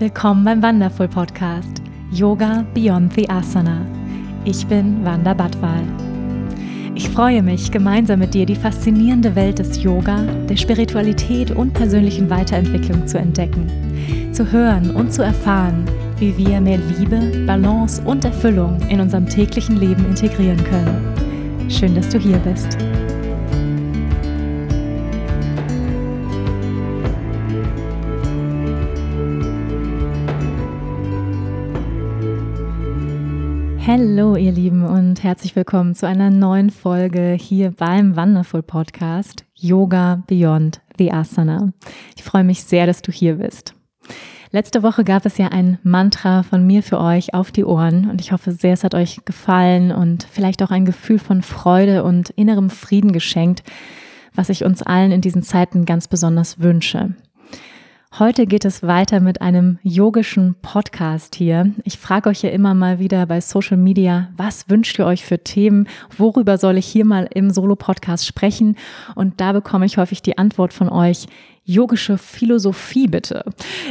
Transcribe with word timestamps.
Willkommen 0.00 0.44
beim 0.44 0.62
Wonderful 0.62 1.08
Podcast 1.08 1.82
Yoga 2.12 2.64
Beyond 2.72 3.14
the 3.14 3.28
Asana. 3.28 3.84
Ich 4.44 4.64
bin 4.64 5.04
Wanda 5.04 5.34
Badwal. 5.34 5.82
Ich 6.94 7.08
freue 7.08 7.42
mich, 7.42 7.72
gemeinsam 7.72 8.20
mit 8.20 8.32
dir 8.32 8.46
die 8.46 8.54
faszinierende 8.54 9.34
Welt 9.34 9.58
des 9.58 9.82
Yoga, 9.82 10.22
der 10.48 10.56
Spiritualität 10.56 11.50
und 11.50 11.72
persönlichen 11.74 12.30
Weiterentwicklung 12.30 13.08
zu 13.08 13.18
entdecken, 13.18 13.66
zu 14.32 14.52
hören 14.52 14.94
und 14.94 15.12
zu 15.12 15.24
erfahren, 15.24 15.84
wie 16.18 16.36
wir 16.36 16.60
mehr 16.60 16.78
Liebe, 16.78 17.44
Balance 17.44 18.00
und 18.04 18.24
Erfüllung 18.24 18.78
in 18.88 19.00
unserem 19.00 19.28
täglichen 19.28 19.78
Leben 19.78 20.06
integrieren 20.06 20.62
können. 20.62 21.68
Schön, 21.68 21.96
dass 21.96 22.08
du 22.08 22.20
hier 22.20 22.38
bist. 22.38 22.78
Hallo 33.88 34.36
ihr 34.36 34.52
Lieben 34.52 34.84
und 34.84 35.24
herzlich 35.24 35.56
willkommen 35.56 35.94
zu 35.94 36.06
einer 36.06 36.28
neuen 36.28 36.68
Folge 36.68 37.34
hier 37.40 37.70
beim 37.70 38.16
Wonderful 38.16 38.62
Podcast 38.62 39.46
Yoga 39.54 40.22
Beyond 40.26 40.82
the 40.98 41.10
Asana. 41.10 41.72
Ich 42.14 42.22
freue 42.22 42.44
mich 42.44 42.64
sehr, 42.64 42.84
dass 42.84 43.00
du 43.00 43.10
hier 43.10 43.36
bist. 43.36 43.72
Letzte 44.50 44.82
Woche 44.82 45.04
gab 45.04 45.24
es 45.24 45.38
ja 45.38 45.48
ein 45.48 45.78
Mantra 45.84 46.42
von 46.42 46.66
mir 46.66 46.82
für 46.82 47.00
euch 47.00 47.32
auf 47.32 47.50
die 47.50 47.64
Ohren 47.64 48.10
und 48.10 48.20
ich 48.20 48.30
hoffe 48.30 48.52
sehr, 48.52 48.74
es 48.74 48.84
hat 48.84 48.94
euch 48.94 49.24
gefallen 49.24 49.90
und 49.90 50.28
vielleicht 50.30 50.62
auch 50.62 50.70
ein 50.70 50.84
Gefühl 50.84 51.18
von 51.18 51.40
Freude 51.40 52.04
und 52.04 52.28
innerem 52.28 52.68
Frieden 52.68 53.12
geschenkt, 53.12 53.62
was 54.34 54.50
ich 54.50 54.66
uns 54.66 54.82
allen 54.82 55.12
in 55.12 55.22
diesen 55.22 55.42
Zeiten 55.42 55.86
ganz 55.86 56.08
besonders 56.08 56.60
wünsche. 56.60 57.14
Heute 58.16 58.46
geht 58.46 58.64
es 58.64 58.82
weiter 58.82 59.20
mit 59.20 59.42
einem 59.42 59.78
yogischen 59.82 60.56
Podcast 60.60 61.36
hier. 61.36 61.72
Ich 61.84 61.98
frage 61.98 62.30
euch 62.30 62.42
ja 62.42 62.50
immer 62.50 62.74
mal 62.74 62.98
wieder 62.98 63.26
bei 63.26 63.40
Social 63.40 63.76
Media, 63.76 64.30
was 64.36 64.68
wünscht 64.68 64.98
ihr 64.98 65.06
euch 65.06 65.24
für 65.24 65.38
Themen? 65.38 65.86
Worüber 66.16 66.58
soll 66.58 66.78
ich 66.78 66.86
hier 66.86 67.04
mal 67.04 67.28
im 67.32 67.50
Solo-Podcast 67.50 68.26
sprechen? 68.26 68.76
Und 69.14 69.40
da 69.40 69.52
bekomme 69.52 69.86
ich 69.86 69.98
häufig 69.98 70.20
die 70.20 70.36
Antwort 70.36 70.72
von 70.72 70.88
euch, 70.88 71.26
yogische 71.64 72.18
Philosophie 72.18 73.06
bitte. 73.06 73.44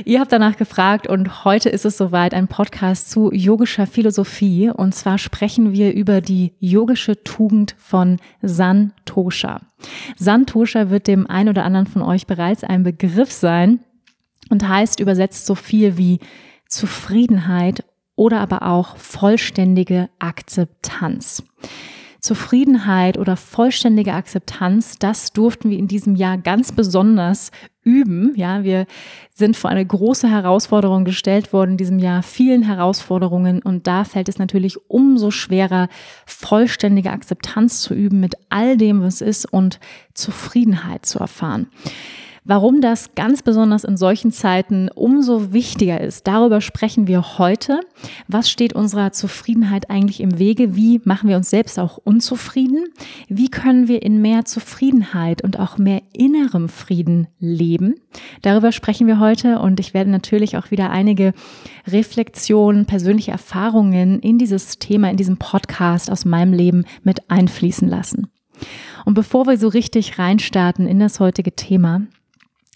Ihr 0.03 0.19
habt 0.19 0.33
danach 0.33 0.57
gefragt 0.57 1.07
und 1.07 1.45
heute 1.45 1.69
ist 1.69 1.85
es 1.85 1.95
soweit 1.95 2.33
ein 2.33 2.49
Podcast 2.49 3.11
zu 3.11 3.31
yogischer 3.31 3.87
Philosophie 3.87 4.71
und 4.71 4.93
zwar 4.93 5.19
sprechen 5.19 5.71
wir 5.71 5.93
über 5.93 6.19
die 6.19 6.53
yogische 6.59 7.23
Tugend 7.23 7.75
von 7.77 8.17
Santosha. 8.41 9.61
Santosha 10.17 10.89
wird 10.89 11.07
dem 11.07 11.27
ein 11.27 11.47
oder 11.47 11.63
anderen 11.63 11.87
von 11.87 12.01
euch 12.01 12.25
bereits 12.27 12.65
ein 12.65 12.83
Begriff 12.83 13.31
sein 13.31 13.79
und 14.49 14.67
heißt 14.67 14.99
übersetzt 14.99 15.45
so 15.45 15.55
viel 15.55 15.97
wie 15.97 16.19
Zufriedenheit 16.67 17.83
oder 18.15 18.39
aber 18.39 18.63
auch 18.63 18.97
vollständige 18.97 20.09
Akzeptanz. 20.19 21.43
Zufriedenheit 22.19 23.17
oder 23.17 23.37
vollständige 23.37 24.13
Akzeptanz, 24.13 24.97
das 24.97 25.31
durften 25.33 25.69
wir 25.69 25.77
in 25.77 25.87
diesem 25.87 26.15
Jahr 26.15 26.37
ganz 26.37 26.71
besonders 26.71 27.51
üben. 27.83 28.33
Ja, 28.35 28.63
wir 28.63 28.85
sind 29.33 29.55
vor 29.55 29.69
eine 29.69 29.85
große 29.85 30.29
Herausforderung 30.29 31.05
gestellt 31.05 31.53
worden 31.53 31.71
in 31.71 31.77
diesem 31.77 31.99
Jahr, 31.99 32.23
vielen 32.23 32.63
Herausforderungen 32.63 33.61
und 33.61 33.87
da 33.87 34.03
fällt 34.03 34.29
es 34.29 34.39
natürlich 34.39 34.77
umso 34.89 35.31
schwerer, 35.31 35.87
vollständige 36.25 37.11
Akzeptanz 37.11 37.81
zu 37.81 37.93
üben 37.93 38.19
mit 38.19 38.35
all 38.49 38.75
dem, 38.77 39.01
was 39.01 39.21
ist 39.21 39.45
und 39.45 39.79
Zufriedenheit 40.13 41.05
zu 41.05 41.19
erfahren. 41.19 41.67
Warum 42.49 42.79
das 42.79 43.13
ganz 43.13 43.41
besonders 43.41 43.83
in 43.83 43.97
solchen 43.97 44.31
Zeiten 44.31 44.87
umso 44.95 45.51
wichtiger 45.51 45.99
ist, 45.99 46.27
darüber 46.27 46.61
sprechen 46.61 47.05
wir 47.05 47.37
heute. 47.37 47.81
Was 48.29 48.49
steht 48.49 48.71
unserer 48.71 49.11
Zufriedenheit 49.11 49.89
eigentlich 49.89 50.21
im 50.21 50.39
Wege? 50.39 50.73
Wie 50.73 51.01
machen 51.03 51.27
wir 51.27 51.35
uns 51.35 51.49
selbst 51.49 51.77
auch 51.77 51.97
unzufrieden? 51.97 52.85
Wie 53.27 53.49
können 53.49 53.89
wir 53.89 54.01
in 54.01 54.21
mehr 54.21 54.45
Zufriedenheit 54.45 55.43
und 55.43 55.59
auch 55.59 55.77
mehr 55.77 56.01
innerem 56.13 56.69
Frieden 56.69 57.27
leben? 57.37 57.95
Darüber 58.43 58.71
sprechen 58.71 59.07
wir 59.07 59.19
heute 59.19 59.59
und 59.59 59.81
ich 59.81 59.93
werde 59.93 60.09
natürlich 60.09 60.55
auch 60.55 60.71
wieder 60.71 60.89
einige 60.89 61.33
Reflexionen, 61.85 62.85
persönliche 62.85 63.31
Erfahrungen 63.31 64.21
in 64.21 64.37
dieses 64.37 64.79
Thema, 64.79 65.11
in 65.11 65.17
diesem 65.17 65.35
Podcast 65.35 66.09
aus 66.09 66.23
meinem 66.23 66.53
Leben 66.53 66.85
mit 67.03 67.29
einfließen 67.29 67.89
lassen. 67.89 68.27
Und 69.03 69.15
bevor 69.15 69.47
wir 69.47 69.57
so 69.57 69.67
richtig 69.67 70.17
reinstarten 70.17 70.87
in 70.87 70.99
das 70.99 71.19
heutige 71.19 71.53
Thema, 71.53 72.03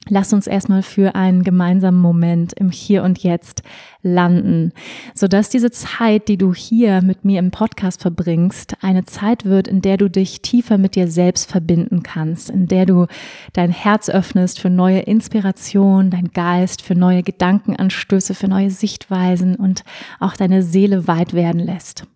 Lass 0.09 0.34
uns 0.34 0.47
erstmal 0.47 0.81
für 0.81 1.13
einen 1.13 1.44
gemeinsamen 1.44 2.00
Moment 2.00 2.53
im 2.53 2.72
Hier 2.72 3.03
und 3.03 3.19
Jetzt 3.19 3.62
landen, 4.01 4.73
sodass 5.13 5.50
diese 5.50 5.69
Zeit, 5.69 6.28
die 6.28 6.38
du 6.38 6.56
hier 6.56 7.03
mit 7.03 7.23
mir 7.23 7.38
im 7.38 7.51
Podcast 7.51 8.01
verbringst, 8.01 8.73
eine 8.81 9.06
Zeit 9.06 9.45
wird, 9.45 9.67
in 9.67 9.81
der 9.81 9.97
du 9.97 10.09
dich 10.09 10.41
tiefer 10.41 10.79
mit 10.79 10.95
dir 10.95 11.07
selbst 11.07 11.51
verbinden 11.51 12.01
kannst, 12.01 12.50
in 12.50 12.67
der 12.67 12.88
du 12.88 13.06
dein 13.53 13.69
Herz 13.69 14.09
öffnest 14.09 14.59
für 14.59 14.72
neue 14.72 15.01
Inspiration, 15.01 16.09
dein 16.09 16.31
Geist 16.31 16.81
für 16.81 16.95
neue 16.95 17.22
Gedankenanstöße, 17.22 18.34
für 18.34 18.47
neue 18.47 18.72
Sichtweisen 18.72 19.56
und 19.56 19.84
auch 20.19 20.35
deine 20.35 20.63
Seele 20.63 21.07
weit 21.07 21.34
werden 21.34 21.59
lässt. 21.59 22.07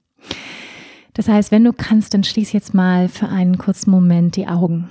Das 1.14 1.28
heißt, 1.28 1.52
wenn 1.52 1.64
du 1.64 1.72
kannst, 1.72 2.16
dann 2.16 2.24
schließ 2.24 2.52
jetzt 2.52 2.74
mal 2.74 3.10
für 3.10 3.30
einen 3.30 3.60
kurzen 3.60 3.92
Moment 3.92 4.36
die 4.36 4.48
Augen. 4.48 4.90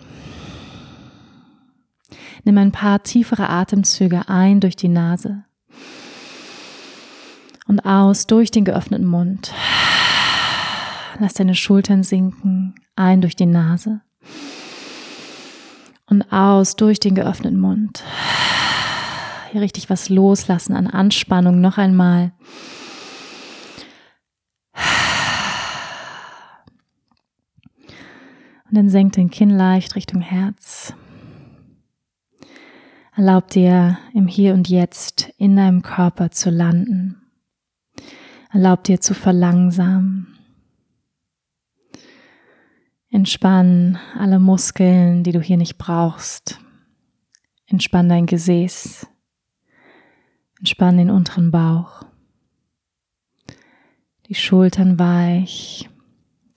Nimm 2.44 2.58
ein 2.58 2.72
paar 2.72 3.02
tiefere 3.02 3.48
Atemzüge 3.48 4.28
ein 4.28 4.60
durch 4.60 4.76
die 4.76 4.88
Nase 4.88 5.44
und 7.66 7.80
aus 7.80 8.26
durch 8.26 8.50
den 8.50 8.64
geöffneten 8.64 9.06
Mund. 9.06 9.52
Lass 11.18 11.34
deine 11.34 11.54
Schultern 11.54 12.02
sinken, 12.02 12.74
ein 12.96 13.20
durch 13.20 13.36
die 13.36 13.46
Nase 13.46 14.00
und 16.06 16.32
aus 16.32 16.76
durch 16.76 17.00
den 17.00 17.14
geöffneten 17.14 17.58
Mund. 17.58 18.04
Hier 19.52 19.60
richtig 19.60 19.88
was 19.88 20.08
loslassen 20.08 20.74
an 20.74 20.88
Anspannung 20.88 21.60
noch 21.60 21.78
einmal. 21.78 22.32
Und 28.68 28.78
dann 28.78 28.90
senkt 28.90 29.16
den 29.16 29.30
Kinn 29.30 29.50
leicht 29.50 29.94
Richtung 29.94 30.20
Herz. 30.20 30.94
Erlaub 33.16 33.48
dir 33.50 33.96
im 34.12 34.26
Hier 34.26 34.54
und 34.54 34.68
Jetzt 34.68 35.32
in 35.38 35.54
deinem 35.54 35.82
Körper 35.82 36.32
zu 36.32 36.50
landen. 36.50 37.22
Erlaub 38.52 38.82
dir 38.82 39.00
zu 39.00 39.14
verlangsamen. 39.14 40.36
Entspann 43.10 44.00
alle 44.18 44.40
Muskeln, 44.40 45.22
die 45.22 45.30
du 45.30 45.40
hier 45.40 45.56
nicht 45.56 45.78
brauchst. 45.78 46.58
Entspann 47.66 48.08
dein 48.08 48.26
Gesäß. 48.26 49.06
Entspann 50.58 50.96
den 50.96 51.10
unteren 51.10 51.52
Bauch. 51.52 52.02
Die 54.26 54.34
Schultern 54.34 54.98
weich, 54.98 55.88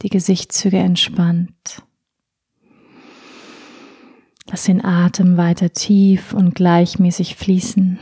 die 0.02 0.10
Gesichtszüge 0.10 0.78
entspannt. 0.78 1.84
Lass 4.50 4.64
den 4.64 4.84
Atem 4.84 5.36
weiter 5.36 5.72
tief 5.74 6.34
und 6.34 6.56
gleichmäßig 6.56 7.36
fließen. 7.36 8.00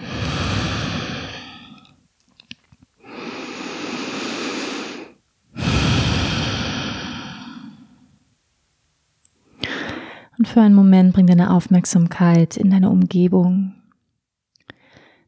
Und 10.38 10.48
für 10.48 10.62
einen 10.62 10.76
Moment 10.76 11.14
bring 11.14 11.26
deine 11.26 11.52
Aufmerksamkeit 11.52 12.58
in 12.58 12.70
deine 12.70 12.90
Umgebung. 12.92 13.74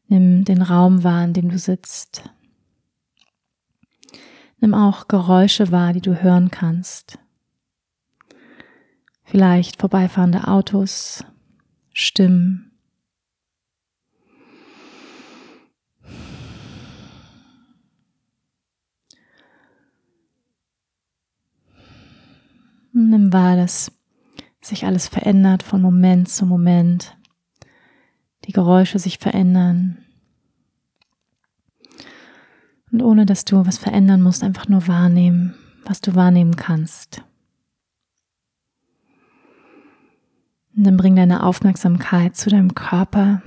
Nimm 0.08 0.46
den 0.46 0.62
Raum 0.62 1.04
wahr, 1.04 1.24
in 1.24 1.34
dem 1.34 1.50
du 1.50 1.58
sitzt. 1.58 2.30
Nimm 4.60 4.74
auch 4.74 5.08
Geräusche 5.08 5.72
wahr, 5.72 5.94
die 5.94 6.02
du 6.02 6.22
hören 6.22 6.52
kannst. 6.52 7.20
Vielleicht 9.30 9.82
vorbeifahrende 9.82 10.48
Autos, 10.48 11.26
Stimmen. 11.92 12.72
Nimm 22.94 23.34
wahr, 23.34 23.58
dass 23.58 23.92
sich 24.62 24.86
alles 24.86 25.10
verändert 25.10 25.62
von 25.62 25.82
Moment 25.82 26.30
zu 26.30 26.46
Moment. 26.46 27.18
Die 28.46 28.54
Geräusche 28.54 28.98
sich 28.98 29.18
verändern. 29.18 29.98
Und 32.94 33.02
ohne 33.02 33.26
dass 33.26 33.44
du 33.44 33.66
was 33.66 33.78
verändern 33.78 34.22
musst, 34.22 34.42
einfach 34.42 34.70
nur 34.70 34.88
wahrnehmen, 34.88 35.54
was 35.84 36.00
du 36.00 36.16
wahrnehmen 36.16 36.56
kannst. 36.56 37.27
Und 40.78 40.84
dann 40.84 40.96
bring 40.96 41.16
deine 41.16 41.44
Aufmerksamkeit 41.44 42.38
zu 42.38 42.50
deinem 42.50 42.76
Körper, 42.76 43.42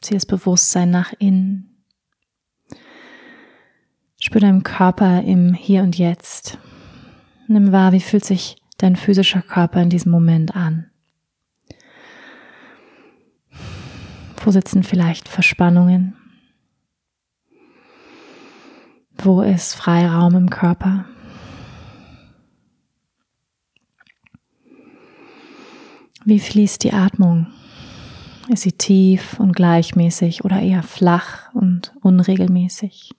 Zieh 0.00 0.14
das 0.14 0.26
Bewusstsein 0.26 0.90
nach 0.90 1.12
innen. 1.20 1.84
Spür 4.20 4.40
deinen 4.40 4.64
Körper 4.64 5.22
im 5.22 5.54
Hier 5.54 5.82
und 5.82 5.96
Jetzt. 5.96 6.58
Nimm 7.46 7.70
wahr, 7.70 7.92
wie 7.92 8.00
fühlt 8.00 8.24
sich 8.24 8.56
dein 8.78 8.96
physischer 8.96 9.42
Körper 9.42 9.80
in 9.80 9.90
diesem 9.90 10.10
Moment 10.10 10.56
an. 10.56 10.90
Wo 14.44 14.50
sitzen 14.50 14.82
vielleicht 14.82 15.28
Verspannungen? 15.28 16.16
Wo 19.18 19.40
ist 19.42 19.74
Freiraum 19.74 20.34
im 20.34 20.50
Körper? 20.50 21.04
Wie 26.24 26.38
fließt 26.38 26.84
die 26.84 26.92
Atmung? 26.92 27.48
Ist 28.48 28.62
sie 28.62 28.72
tief 28.72 29.40
und 29.40 29.56
gleichmäßig 29.56 30.44
oder 30.44 30.60
eher 30.60 30.84
flach 30.84 31.52
und 31.52 31.92
unregelmäßig? 32.00 33.10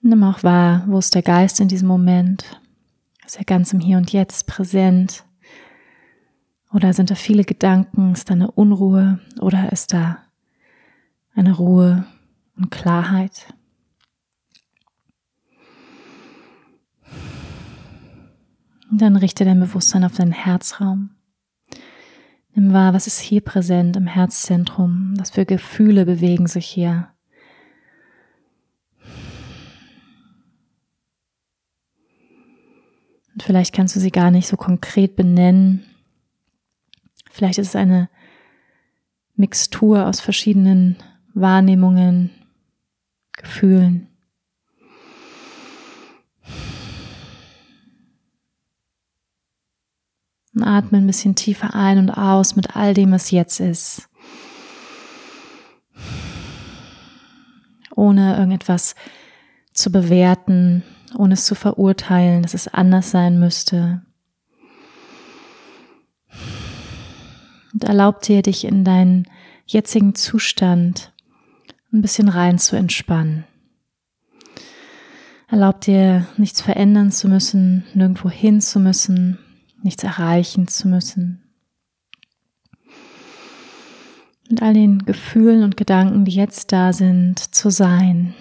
Nimm 0.00 0.22
auch 0.22 0.42
wahr, 0.42 0.84
wo 0.86 0.98
ist 0.98 1.14
der 1.14 1.22
Geist 1.22 1.60
in 1.60 1.68
diesem 1.68 1.88
Moment? 1.88 2.60
Ist 3.24 3.36
er 3.36 3.44
ganz 3.44 3.72
im 3.72 3.80
Hier 3.80 3.98
und 3.98 4.12
Jetzt 4.12 4.46
präsent? 4.46 5.24
Oder 6.72 6.92
sind 6.92 7.10
da 7.10 7.14
viele 7.14 7.44
Gedanken? 7.44 8.12
Ist 8.12 8.30
da 8.30 8.34
eine 8.34 8.50
Unruhe? 8.50 9.20
Oder 9.40 9.72
ist 9.72 9.92
da 9.92 10.18
eine 11.34 11.54
Ruhe 11.54 12.06
und 12.56 12.70
Klarheit? 12.70 13.54
Und 18.94 19.02
dann 19.02 19.16
richte 19.16 19.44
dein 19.44 19.58
Bewusstsein 19.58 20.04
auf 20.04 20.14
deinen 20.14 20.30
Herzraum. 20.30 21.10
Nimm 22.54 22.72
wahr, 22.72 22.94
was 22.94 23.08
ist 23.08 23.18
hier 23.18 23.40
präsent 23.40 23.96
im 23.96 24.06
Herzzentrum? 24.06 25.14
Was 25.18 25.30
für 25.30 25.44
Gefühle 25.44 26.06
bewegen 26.06 26.46
sich 26.46 26.66
hier? 26.66 27.08
Und 33.32 33.42
vielleicht 33.42 33.74
kannst 33.74 33.96
du 33.96 33.98
sie 33.98 34.12
gar 34.12 34.30
nicht 34.30 34.46
so 34.46 34.56
konkret 34.56 35.16
benennen. 35.16 35.84
Vielleicht 37.32 37.58
ist 37.58 37.70
es 37.70 37.74
eine 37.76 38.08
Mixtur 39.34 40.06
aus 40.06 40.20
verschiedenen 40.20 40.98
Wahrnehmungen, 41.34 42.30
Gefühlen. 43.32 44.13
Und 50.54 50.62
atme 50.62 50.98
ein 50.98 51.06
bisschen 51.06 51.34
tiefer 51.34 51.74
ein 51.74 51.98
und 51.98 52.10
aus 52.10 52.54
mit 52.54 52.76
all 52.76 52.94
dem, 52.94 53.10
was 53.10 53.30
jetzt 53.30 53.60
ist. 53.60 54.08
Ohne 57.96 58.36
irgendetwas 58.36 58.94
zu 59.72 59.90
bewerten, 59.90 60.84
ohne 61.16 61.34
es 61.34 61.44
zu 61.44 61.54
verurteilen, 61.54 62.42
dass 62.42 62.54
es 62.54 62.68
anders 62.68 63.10
sein 63.10 63.38
müsste. 63.38 64.02
Und 67.72 67.84
erlaub 67.84 68.22
dir, 68.22 68.42
dich 68.42 68.64
in 68.64 68.84
deinen 68.84 69.28
jetzigen 69.66 70.14
Zustand 70.14 71.12
ein 71.92 72.02
bisschen 72.02 72.28
rein 72.28 72.58
zu 72.58 72.76
entspannen. 72.76 73.44
Erlaub 75.48 75.80
dir, 75.80 76.26
nichts 76.36 76.60
verändern 76.60 77.12
zu 77.12 77.28
müssen, 77.28 77.84
nirgendwo 77.94 78.30
hin 78.30 78.60
zu 78.60 78.80
müssen, 78.80 79.38
nichts 79.84 80.02
erreichen 80.02 80.66
zu 80.66 80.88
müssen. 80.88 81.42
Mit 84.48 84.62
all 84.62 84.74
den 84.74 84.98
Gefühlen 85.04 85.62
und 85.62 85.76
Gedanken, 85.76 86.24
die 86.24 86.32
jetzt 86.32 86.72
da 86.72 86.92
sind, 86.92 87.38
zu 87.54 87.70
sein. 87.70 88.34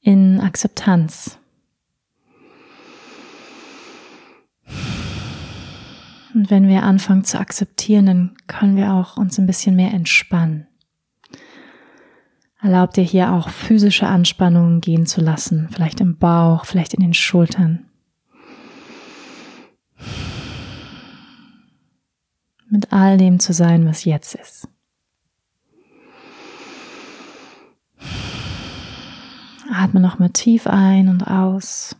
In 0.00 0.40
Akzeptanz. 0.40 1.38
Und 6.34 6.50
wenn 6.50 6.68
wir 6.68 6.82
anfangen 6.82 7.24
zu 7.24 7.38
akzeptieren, 7.38 8.06
dann 8.06 8.34
können 8.46 8.76
wir 8.76 8.92
auch 8.92 9.16
uns 9.16 9.38
ein 9.38 9.46
bisschen 9.46 9.74
mehr 9.74 9.92
entspannen. 9.92 10.66
Erlaub 12.60 12.92
dir 12.92 13.04
hier 13.04 13.32
auch 13.32 13.48
physische 13.48 14.06
Anspannungen 14.06 14.80
gehen 14.80 15.06
zu 15.06 15.20
lassen, 15.20 15.68
vielleicht 15.70 16.00
im 16.00 16.18
Bauch, 16.18 16.64
vielleicht 16.64 16.94
in 16.94 17.00
den 17.00 17.14
Schultern. 17.14 17.86
Mit 22.68 22.92
all 22.92 23.16
dem 23.16 23.38
zu 23.38 23.52
sein, 23.52 23.86
was 23.86 24.04
jetzt 24.04 24.34
ist. 24.34 24.68
Atme 29.72 30.00
nochmal 30.00 30.30
tief 30.30 30.66
ein 30.66 31.08
und 31.08 31.22
aus. 31.24 31.96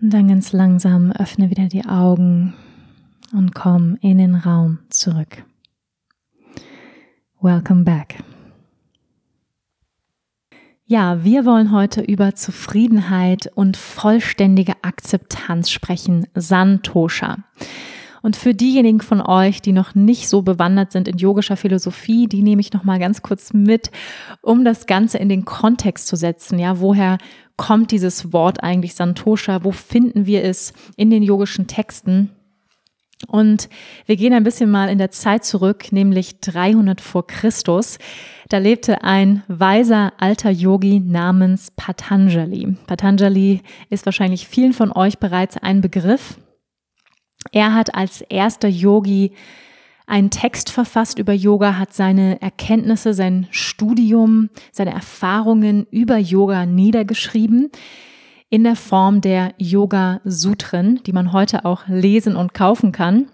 Und 0.00 0.10
dann 0.10 0.28
ganz 0.28 0.52
langsam 0.52 1.10
öffne 1.12 1.50
wieder 1.50 1.66
die 1.66 1.84
Augen 1.86 2.54
und 3.32 3.54
komm 3.54 3.98
in 4.00 4.18
den 4.18 4.34
Raum 4.34 4.78
zurück. 4.90 5.44
Welcome 7.40 7.84
back. 7.84 8.22
Ja, 10.90 11.22
wir 11.22 11.44
wollen 11.44 11.70
heute 11.70 12.00
über 12.00 12.34
Zufriedenheit 12.34 13.50
und 13.54 13.76
vollständige 13.76 14.72
Akzeptanz 14.80 15.68
sprechen. 15.68 16.26
Santosha. 16.34 17.36
Und 18.22 18.36
für 18.36 18.54
diejenigen 18.54 19.02
von 19.02 19.20
euch, 19.20 19.60
die 19.60 19.72
noch 19.72 19.94
nicht 19.94 20.30
so 20.30 20.40
bewandert 20.40 20.90
sind 20.90 21.06
in 21.06 21.18
yogischer 21.18 21.58
Philosophie, 21.58 22.26
die 22.26 22.40
nehme 22.40 22.62
ich 22.62 22.72
noch 22.72 22.84
mal 22.84 22.98
ganz 22.98 23.20
kurz 23.20 23.52
mit, 23.52 23.90
um 24.40 24.64
das 24.64 24.86
Ganze 24.86 25.18
in 25.18 25.28
den 25.28 25.44
Kontext 25.44 26.06
zu 26.06 26.16
setzen. 26.16 26.58
Ja, 26.58 26.80
woher 26.80 27.18
kommt 27.58 27.90
dieses 27.90 28.32
Wort 28.32 28.62
eigentlich 28.62 28.94
Santosha? 28.94 29.64
Wo 29.64 29.72
finden 29.72 30.24
wir 30.24 30.42
es 30.42 30.72
in 30.96 31.10
den 31.10 31.22
yogischen 31.22 31.66
Texten? 31.66 32.30
Und 33.26 33.68
wir 34.06 34.16
gehen 34.16 34.32
ein 34.32 34.44
bisschen 34.44 34.70
mal 34.70 34.88
in 34.88 34.98
der 34.98 35.10
Zeit 35.10 35.44
zurück, 35.44 35.90
nämlich 35.90 36.40
300 36.40 37.00
vor 37.00 37.26
Christus. 37.26 37.98
Da 38.48 38.58
lebte 38.58 39.02
ein 39.02 39.42
weiser 39.48 40.12
alter 40.18 40.50
Yogi 40.50 41.00
namens 41.00 41.72
Patanjali. 41.72 42.76
Patanjali 42.86 43.62
ist 43.90 44.06
wahrscheinlich 44.06 44.46
vielen 44.46 44.72
von 44.72 44.92
euch 44.92 45.18
bereits 45.18 45.56
ein 45.56 45.80
Begriff. 45.80 46.38
Er 47.50 47.74
hat 47.74 47.94
als 47.94 48.20
erster 48.20 48.68
Yogi 48.68 49.32
einen 50.06 50.30
Text 50.30 50.70
verfasst 50.70 51.18
über 51.18 51.32
Yoga, 51.32 51.76
hat 51.76 51.92
seine 51.92 52.40
Erkenntnisse, 52.40 53.12
sein 53.12 53.46
Studium, 53.50 54.48
seine 54.72 54.92
Erfahrungen 54.92 55.86
über 55.90 56.16
Yoga 56.16 56.66
niedergeschrieben 56.66 57.70
in 58.50 58.64
der 58.64 58.76
Form 58.76 59.20
der 59.20 59.54
Yoga 59.58 60.20
Sutren, 60.24 61.00
die 61.04 61.12
man 61.12 61.32
heute 61.32 61.64
auch 61.64 61.86
lesen 61.86 62.36
und 62.36 62.54
kaufen 62.54 62.92
kann. 62.92 63.26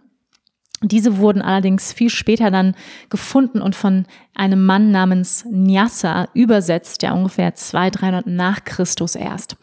Diese 0.82 1.18
wurden 1.18 1.40
allerdings 1.40 1.92
viel 1.92 2.10
später 2.10 2.50
dann 2.50 2.74
gefunden 3.08 3.62
und 3.62 3.74
von 3.74 4.06
einem 4.34 4.66
Mann 4.66 4.90
namens 4.90 5.44
Nyasa 5.50 6.28
übersetzt, 6.34 7.02
ja 7.02 7.12
ungefähr 7.12 7.54
200, 7.54 8.00
300 8.00 8.26
nach 8.26 8.64
Christus 8.64 9.14
erst. 9.14 9.56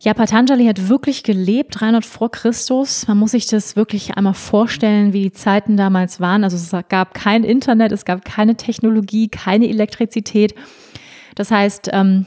Ja, 0.00 0.14
Patanjali 0.14 0.66
hat 0.66 0.88
wirklich 0.88 1.24
gelebt, 1.24 1.80
300 1.80 2.04
vor 2.04 2.30
Christus. 2.30 3.08
Man 3.08 3.18
muss 3.18 3.32
sich 3.32 3.46
das 3.46 3.74
wirklich 3.74 4.14
einmal 4.14 4.34
vorstellen, 4.34 5.12
wie 5.12 5.24
die 5.24 5.32
Zeiten 5.32 5.76
damals 5.76 6.20
waren. 6.20 6.44
Also 6.44 6.56
es 6.56 6.88
gab 6.88 7.14
kein 7.14 7.42
Internet, 7.42 7.90
es 7.90 8.04
gab 8.04 8.24
keine 8.24 8.56
Technologie, 8.56 9.28
keine 9.28 9.68
Elektrizität. 9.68 10.54
Das 11.34 11.50
heißt, 11.50 11.90
ähm, 11.92 12.26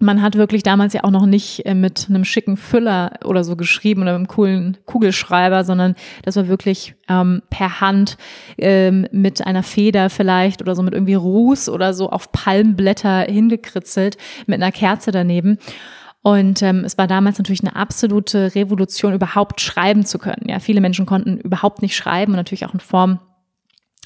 man 0.00 0.22
hat 0.22 0.34
wirklich 0.34 0.62
damals 0.62 0.94
ja 0.94 1.04
auch 1.04 1.10
noch 1.10 1.26
nicht 1.26 1.64
äh, 1.66 1.74
mit 1.74 2.06
einem 2.08 2.24
schicken 2.24 2.56
Füller 2.56 3.12
oder 3.24 3.44
so 3.44 3.54
geschrieben 3.54 4.02
oder 4.02 4.12
mit 4.12 4.18
einem 4.18 4.28
coolen 4.28 4.78
Kugelschreiber, 4.86 5.62
sondern 5.62 5.94
das 6.24 6.36
war 6.36 6.48
wirklich 6.48 6.94
ähm, 7.08 7.42
per 7.50 7.80
Hand 7.80 8.16
ähm, 8.58 9.06
mit 9.12 9.46
einer 9.46 9.62
Feder 9.62 10.10
vielleicht 10.10 10.62
oder 10.62 10.74
so 10.74 10.82
mit 10.82 10.94
irgendwie 10.94 11.14
Ruß 11.14 11.68
oder 11.68 11.92
so 11.92 12.10
auf 12.10 12.32
Palmblätter 12.32 13.26
hingekritzelt 13.28 14.16
mit 14.46 14.60
einer 14.60 14.72
Kerze 14.72 15.10
daneben. 15.12 15.58
Und 16.22 16.62
ähm, 16.62 16.84
es 16.84 16.98
war 16.98 17.06
damals 17.06 17.38
natürlich 17.38 17.62
eine 17.62 17.76
absolute 17.76 18.54
Revolution, 18.54 19.14
überhaupt 19.14 19.60
schreiben 19.60 20.04
zu 20.04 20.18
können. 20.18 20.46
Ja, 20.48 20.60
viele 20.60 20.80
Menschen 20.80 21.06
konnten 21.06 21.38
überhaupt 21.38 21.82
nicht 21.82 21.96
schreiben 21.96 22.32
und 22.32 22.36
natürlich 22.36 22.66
auch 22.66 22.74
in 22.74 22.80
Form 22.80 23.20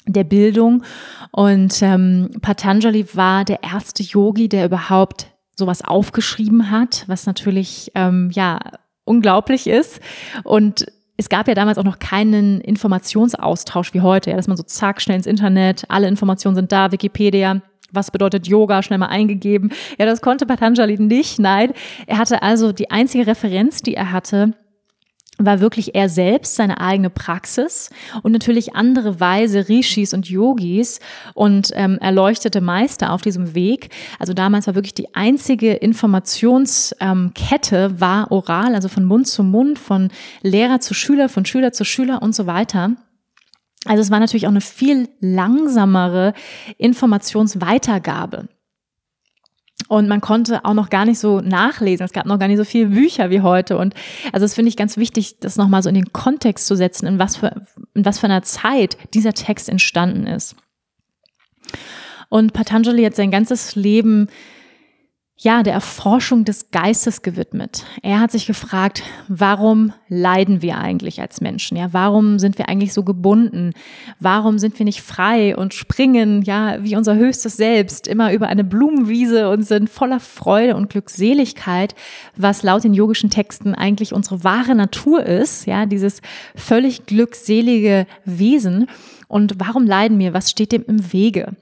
der 0.07 0.23
Bildung. 0.23 0.83
Und 1.31 1.81
ähm, 1.81 2.29
Patanjali 2.41 3.07
war 3.15 3.43
der 3.43 3.63
erste 3.63 4.03
Yogi, 4.03 4.47
der 4.49 4.65
überhaupt 4.65 5.34
sowas 5.55 5.83
aufgeschrieben 5.83 6.69
hat, 6.71 7.05
was 7.07 7.25
natürlich 7.25 7.91
ähm, 7.95 8.29
ja 8.33 8.59
unglaublich 9.05 9.67
ist. 9.67 9.99
Und 10.43 10.85
es 11.17 11.29
gab 11.29 11.47
ja 11.47 11.53
damals 11.53 11.77
auch 11.77 11.83
noch 11.83 11.99
keinen 11.99 12.59
Informationsaustausch 12.61 13.93
wie 13.93 14.01
heute, 14.01 14.31
ja, 14.31 14.35
dass 14.35 14.47
man 14.47 14.57
so 14.57 14.63
zack 14.63 15.01
schnell 15.01 15.17
ins 15.17 15.27
Internet, 15.27 15.85
alle 15.87 16.07
Informationen 16.07 16.55
sind 16.55 16.71
da, 16.71 16.91
Wikipedia 16.91 17.61
was 17.91 18.11
bedeutet 18.11 18.47
Yoga, 18.47 18.83
schnell 18.83 18.99
mal 18.99 19.07
eingegeben. 19.07 19.71
Ja, 19.97 20.05
das 20.05 20.21
konnte 20.21 20.45
Patanjali 20.45 20.97
nicht. 20.99 21.39
Nein, 21.39 21.71
er 22.07 22.17
hatte 22.17 22.41
also 22.43 22.71
die 22.71 22.91
einzige 22.91 23.25
Referenz, 23.25 23.81
die 23.81 23.95
er 23.95 24.11
hatte, 24.11 24.53
war 25.37 25.59
wirklich 25.59 25.95
er 25.95 26.09
selbst, 26.09 26.55
seine 26.55 26.79
eigene 26.79 27.09
Praxis 27.09 27.89
und 28.23 28.31
natürlich 28.31 28.75
andere 28.75 29.19
Weise 29.19 29.67
Rishis 29.67 30.13
und 30.13 30.29
Yogis 30.29 30.99
und 31.33 31.71
ähm, 31.73 31.97
erleuchtete 31.99 32.61
Meister 32.61 33.11
auf 33.11 33.21
diesem 33.21 33.55
Weg. 33.55 33.89
Also 34.19 34.33
damals 34.33 34.67
war 34.67 34.75
wirklich 34.75 34.93
die 34.93 35.13
einzige 35.13 35.73
Informationskette 35.73 37.75
ähm, 37.75 37.99
war 37.99 38.31
oral, 38.31 38.75
also 38.75 38.87
von 38.87 39.05
Mund 39.05 39.27
zu 39.27 39.43
Mund, 39.43 39.79
von 39.79 40.09
Lehrer 40.41 40.79
zu 40.79 40.93
Schüler, 40.93 41.29
von 41.29 41.45
Schüler 41.45 41.73
zu 41.73 41.83
Schüler 41.83 42.21
und 42.21 42.33
so 42.33 42.45
weiter. 42.45 42.91
Also 43.85 44.01
es 44.01 44.11
war 44.11 44.19
natürlich 44.19 44.47
auch 44.47 44.51
eine 44.51 44.61
viel 44.61 45.09
langsamere 45.19 46.33
Informationsweitergabe. 46.77 48.47
Und 49.87 50.07
man 50.07 50.21
konnte 50.21 50.65
auch 50.65 50.73
noch 50.73 50.89
gar 50.89 51.05
nicht 51.05 51.19
so 51.19 51.41
nachlesen. 51.41 52.05
Es 52.05 52.11
gab 52.11 52.25
noch 52.25 52.39
gar 52.39 52.47
nicht 52.47 52.57
so 52.57 52.63
viele 52.63 52.87
Bücher 52.87 53.29
wie 53.29 53.41
heute. 53.41 53.77
Und 53.77 53.93
also 54.33 54.43
das 54.43 54.55
finde 54.55 54.69
ich 54.69 54.77
ganz 54.77 54.97
wichtig, 54.97 55.39
das 55.39 55.57
nochmal 55.57 55.83
so 55.83 55.89
in 55.89 55.95
den 55.95 56.11
Kontext 56.11 56.65
zu 56.65 56.75
setzen, 56.75 57.05
in 57.05 57.19
was 57.19 57.35
für, 57.35 57.61
in 57.93 58.05
was 58.05 58.19
für 58.19 58.25
einer 58.25 58.41
Zeit 58.41 58.97
dieser 59.13 59.33
Text 59.33 59.69
entstanden 59.69 60.25
ist. 60.25 60.55
Und 62.29 62.53
Patanjali 62.53 63.03
hat 63.03 63.15
sein 63.15 63.31
ganzes 63.31 63.75
Leben 63.75 64.27
ja, 65.37 65.63
der 65.63 65.73
Erforschung 65.73 66.45
des 66.45 66.71
Geistes 66.71 67.21
gewidmet. 67.21 67.83
Er 68.01 68.21
hat 68.21 68.31
sich 68.31 68.47
gefragt, 68.47 69.03
warum 69.27 69.91
leiden 70.07 70.61
wir 70.61 70.77
eigentlich 70.77 71.19
als 71.19 71.41
Menschen? 71.41 71.75
Ja, 71.75 71.91
warum 71.91 72.39
sind 72.39 72.57
wir 72.57 72.69
eigentlich 72.69 72.93
so 72.93 73.03
gebunden? 73.03 73.73
Warum 74.21 74.59
sind 74.59 74.79
wir 74.79 74.85
nicht 74.85 75.01
frei 75.01 75.57
und 75.57 75.73
springen, 75.73 76.41
ja, 76.43 76.81
wie 76.81 76.95
unser 76.95 77.15
höchstes 77.15 77.57
Selbst 77.57 78.07
immer 78.07 78.31
über 78.31 78.47
eine 78.47 78.63
Blumenwiese 78.63 79.49
und 79.49 79.63
sind 79.63 79.89
voller 79.89 80.21
Freude 80.21 80.77
und 80.77 80.89
Glückseligkeit, 80.89 81.95
was 82.37 82.63
laut 82.63 82.85
den 82.85 82.93
yogischen 82.93 83.29
Texten 83.29 83.75
eigentlich 83.75 84.13
unsere 84.13 84.45
wahre 84.45 84.73
Natur 84.73 85.25
ist, 85.25 85.67
ja, 85.67 85.85
dieses 85.85 86.21
völlig 86.55 87.07
glückselige 87.07 88.07
Wesen. 88.23 88.87
Und 89.27 89.55
warum 89.59 89.85
leiden 89.85 90.17
wir? 90.17 90.33
Was 90.33 90.49
steht 90.49 90.71
dem 90.71 90.85
im 90.87 91.11
Wege? 91.11 91.57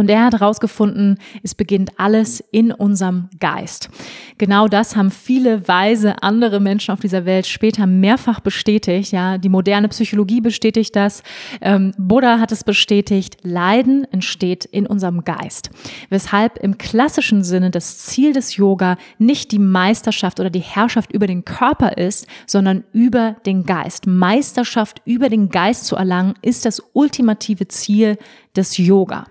Und 0.00 0.08
er 0.08 0.24
hat 0.24 0.32
herausgefunden, 0.32 1.18
es 1.42 1.54
beginnt 1.54 1.90
alles 1.98 2.42
in 2.52 2.72
unserem 2.72 3.28
Geist. 3.38 3.90
Genau 4.38 4.66
das 4.66 4.96
haben 4.96 5.10
viele 5.10 5.68
weise 5.68 6.22
andere 6.22 6.58
Menschen 6.58 6.92
auf 6.94 7.00
dieser 7.00 7.26
Welt 7.26 7.46
später 7.46 7.86
mehrfach 7.86 8.40
bestätigt. 8.40 9.12
Ja, 9.12 9.36
die 9.36 9.50
moderne 9.50 9.88
Psychologie 9.88 10.40
bestätigt 10.40 10.96
das. 10.96 11.22
Ähm, 11.60 11.92
Buddha 11.98 12.38
hat 12.40 12.50
es 12.50 12.64
bestätigt. 12.64 13.36
Leiden 13.42 14.10
entsteht 14.10 14.64
in 14.64 14.86
unserem 14.86 15.22
Geist. 15.22 15.68
Weshalb 16.08 16.56
im 16.56 16.78
klassischen 16.78 17.44
Sinne 17.44 17.70
das 17.70 17.98
Ziel 17.98 18.32
des 18.32 18.56
Yoga 18.56 18.96
nicht 19.18 19.52
die 19.52 19.58
Meisterschaft 19.58 20.40
oder 20.40 20.48
die 20.48 20.60
Herrschaft 20.60 21.12
über 21.12 21.26
den 21.26 21.44
Körper 21.44 21.98
ist, 21.98 22.26
sondern 22.46 22.84
über 22.94 23.36
den 23.44 23.66
Geist. 23.66 24.06
Meisterschaft 24.06 25.02
über 25.04 25.28
den 25.28 25.50
Geist 25.50 25.84
zu 25.84 25.96
erlangen, 25.96 26.36
ist 26.40 26.64
das 26.64 26.82
ultimative 26.94 27.68
Ziel 27.68 28.16
des 28.56 28.78
Yoga. 28.78 29.26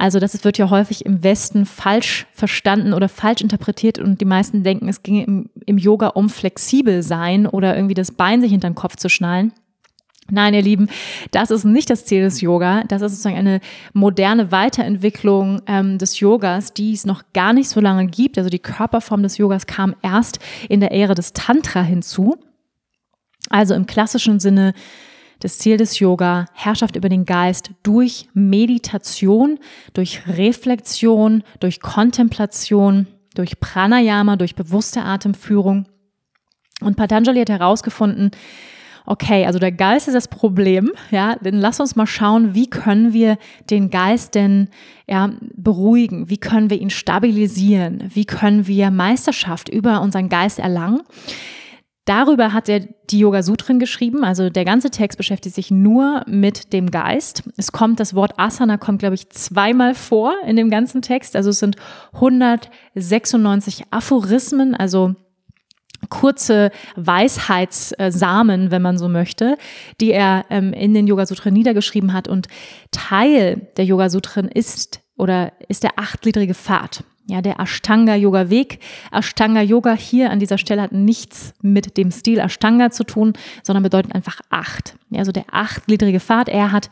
Also 0.00 0.18
das 0.18 0.44
wird 0.44 0.56
ja 0.56 0.70
häufig 0.70 1.04
im 1.04 1.22
Westen 1.22 1.66
falsch 1.66 2.26
verstanden 2.32 2.94
oder 2.94 3.06
falsch 3.06 3.42
interpretiert 3.42 3.98
und 3.98 4.18
die 4.22 4.24
meisten 4.24 4.62
denken, 4.62 4.88
es 4.88 5.02
ginge 5.02 5.24
im, 5.24 5.50
im 5.66 5.76
Yoga 5.76 6.06
um 6.08 6.30
flexibel 6.30 7.02
sein 7.02 7.46
oder 7.46 7.76
irgendwie 7.76 7.92
das 7.92 8.10
Bein 8.10 8.40
sich 8.40 8.50
hinter 8.50 8.70
den 8.70 8.74
Kopf 8.74 8.96
zu 8.96 9.10
schnallen. 9.10 9.52
Nein, 10.30 10.54
ihr 10.54 10.62
Lieben, 10.62 10.88
das 11.32 11.50
ist 11.50 11.64
nicht 11.64 11.90
das 11.90 12.06
Ziel 12.06 12.22
des 12.22 12.40
Yoga. 12.40 12.82
Das 12.88 13.02
ist 13.02 13.12
sozusagen 13.12 13.36
eine 13.36 13.60
moderne 13.92 14.50
Weiterentwicklung 14.50 15.60
ähm, 15.66 15.98
des 15.98 16.18
Yogas, 16.18 16.72
die 16.72 16.94
es 16.94 17.04
noch 17.04 17.22
gar 17.34 17.52
nicht 17.52 17.68
so 17.68 17.80
lange 17.80 18.06
gibt. 18.06 18.38
Also 18.38 18.48
die 18.48 18.58
Körperform 18.58 19.22
des 19.22 19.36
Yogas 19.36 19.66
kam 19.66 19.94
erst 20.00 20.38
in 20.70 20.80
der 20.80 20.92
Ära 20.92 21.12
des 21.12 21.34
Tantra 21.34 21.82
hinzu. 21.82 22.38
Also 23.50 23.74
im 23.74 23.84
klassischen 23.84 24.40
Sinne 24.40 24.72
das 25.40 25.58
Ziel 25.58 25.76
des 25.76 25.98
Yoga, 25.98 26.46
Herrschaft 26.52 26.96
über 26.96 27.08
den 27.08 27.24
Geist 27.24 27.70
durch 27.82 28.28
Meditation, 28.34 29.58
durch 29.94 30.22
Reflexion, 30.26 31.42
durch 31.58 31.80
Kontemplation, 31.80 33.06
durch 33.34 33.58
Pranayama, 33.58 34.36
durch 34.36 34.54
bewusste 34.54 35.02
Atemführung. 35.02 35.86
Und 36.80 36.96
Patanjali 36.96 37.40
hat 37.40 37.50
herausgefunden, 37.50 38.30
okay, 39.06 39.46
also 39.46 39.58
der 39.58 39.72
Geist 39.72 40.08
ist 40.08 40.14
das 40.14 40.28
Problem, 40.28 40.92
ja, 41.10 41.36
dann 41.42 41.54
lass 41.54 41.80
uns 41.80 41.96
mal 41.96 42.06
schauen, 42.06 42.54
wie 42.54 42.68
können 42.68 43.12
wir 43.12 43.38
den 43.68 43.90
Geist 43.90 44.34
denn 44.34 44.68
ja, 45.08 45.30
beruhigen, 45.56 46.30
wie 46.30 46.38
können 46.38 46.70
wir 46.70 46.80
ihn 46.80 46.90
stabilisieren, 46.90 48.10
wie 48.14 48.24
können 48.24 48.66
wir 48.66 48.90
Meisterschaft 48.90 49.68
über 49.68 50.00
unseren 50.00 50.28
Geist 50.28 50.58
erlangen. 50.58 51.02
Darüber 52.10 52.52
hat 52.52 52.68
er 52.68 52.80
die 52.80 53.20
Yoga 53.20 53.44
Sutren 53.44 53.78
geschrieben. 53.78 54.24
Also 54.24 54.50
der 54.50 54.64
ganze 54.64 54.90
Text 54.90 55.16
beschäftigt 55.16 55.54
sich 55.54 55.70
nur 55.70 56.24
mit 56.26 56.72
dem 56.72 56.90
Geist. 56.90 57.44
Es 57.56 57.70
kommt, 57.70 58.00
das 58.00 58.16
Wort 58.16 58.36
Asana 58.36 58.78
kommt, 58.78 58.98
glaube 58.98 59.14
ich, 59.14 59.30
zweimal 59.30 59.94
vor 59.94 60.34
in 60.44 60.56
dem 60.56 60.70
ganzen 60.70 61.02
Text. 61.02 61.36
Also 61.36 61.50
es 61.50 61.60
sind 61.60 61.76
196 62.14 63.84
Aphorismen, 63.92 64.74
also 64.74 65.14
kurze 66.08 66.72
Weisheitssamen, 66.96 68.72
wenn 68.72 68.82
man 68.82 68.98
so 68.98 69.08
möchte, 69.08 69.56
die 70.00 70.10
er 70.10 70.46
ähm, 70.50 70.72
in 70.72 70.94
den 70.94 71.06
Yoga 71.06 71.26
Sutren 71.26 71.54
niedergeschrieben 71.54 72.12
hat. 72.12 72.26
Und 72.26 72.48
Teil 72.90 73.68
der 73.76 73.84
Yoga 73.84 74.10
Sutren 74.10 74.48
ist 74.48 75.00
oder 75.16 75.52
ist 75.68 75.84
der 75.84 75.96
achtgliedrige 75.96 76.54
Pfad 76.54 77.04
ja, 77.26 77.40
der 77.42 77.60
Ashtanga 77.60 78.16
Yoga 78.16 78.50
Weg. 78.50 78.80
Ashtanga 79.12 79.62
Yoga 79.62 79.92
hier 79.92 80.30
an 80.30 80.40
dieser 80.40 80.58
Stelle 80.58 80.82
hat 80.82 80.92
nichts 80.92 81.54
mit 81.62 81.96
dem 81.96 82.10
Stil 82.10 82.38
Ashtanga 82.38 82.90
zu 82.90 83.04
tun, 83.04 83.34
sondern 83.62 83.82
bedeutet 83.82 84.14
einfach 84.14 84.40
acht. 84.50 84.96
Ja, 85.10 85.20
also 85.20 85.30
der 85.30 85.44
achtgliedrige 85.52 86.18
Pfad. 86.18 86.48
Er 86.48 86.72
hat 86.72 86.90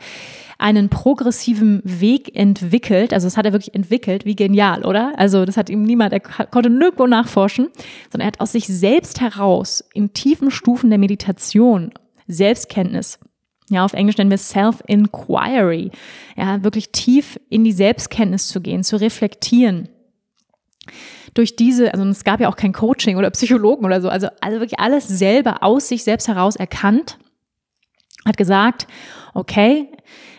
einen 0.57 0.89
progressiven 0.89 1.81
Weg 1.83 2.35
entwickelt. 2.35 3.13
Also 3.13 3.27
das 3.27 3.37
hat 3.37 3.45
er 3.45 3.53
wirklich 3.53 3.75
entwickelt. 3.75 4.25
Wie 4.25 4.35
genial, 4.35 4.85
oder? 4.85 5.13
Also 5.17 5.45
das 5.45 5.57
hat 5.57 5.69
ihm 5.69 5.83
niemand, 5.83 6.13
er 6.13 6.19
konnte 6.19 6.69
nirgendwo 6.69 7.07
nachforschen, 7.07 7.67
sondern 8.11 8.27
er 8.27 8.27
hat 8.27 8.39
aus 8.39 8.53
sich 8.53 8.67
selbst 8.67 9.21
heraus 9.21 9.83
in 9.93 10.13
tiefen 10.13 10.51
Stufen 10.51 10.89
der 10.89 10.99
Meditation 10.99 11.91
Selbstkenntnis 12.27 13.19
ja, 13.71 13.85
auf 13.85 13.93
Englisch 13.93 14.17
nennen 14.17 14.31
wir 14.31 14.39
Self-Inquiry. 14.39 15.91
Ja, 16.35 16.63
wirklich 16.63 16.91
tief 16.91 17.39
in 17.49 17.63
die 17.63 17.71
Selbstkenntnis 17.71 18.47
zu 18.47 18.61
gehen, 18.61 18.83
zu 18.83 18.99
reflektieren 18.99 19.89
durch 21.33 21.55
diese, 21.55 21.93
also 21.93 22.05
es 22.07 22.23
gab 22.23 22.39
ja 22.39 22.49
auch 22.49 22.55
kein 22.55 22.73
Coaching 22.73 23.17
oder 23.17 23.29
Psychologen 23.31 23.85
oder 23.85 24.01
so, 24.01 24.09
also, 24.09 24.27
also 24.41 24.59
wirklich 24.59 24.79
alles 24.79 25.07
selber 25.07 25.63
aus 25.63 25.87
sich 25.87 26.03
selbst 26.03 26.27
heraus 26.27 26.55
erkannt, 26.55 27.17
hat 28.25 28.37
gesagt, 28.37 28.87
okay, 29.33 29.89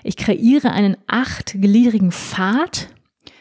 ich 0.02 0.16
kreiere 0.16 0.70
einen 0.70 0.96
achtgliedrigen 1.06 2.12
Pfad 2.12 2.88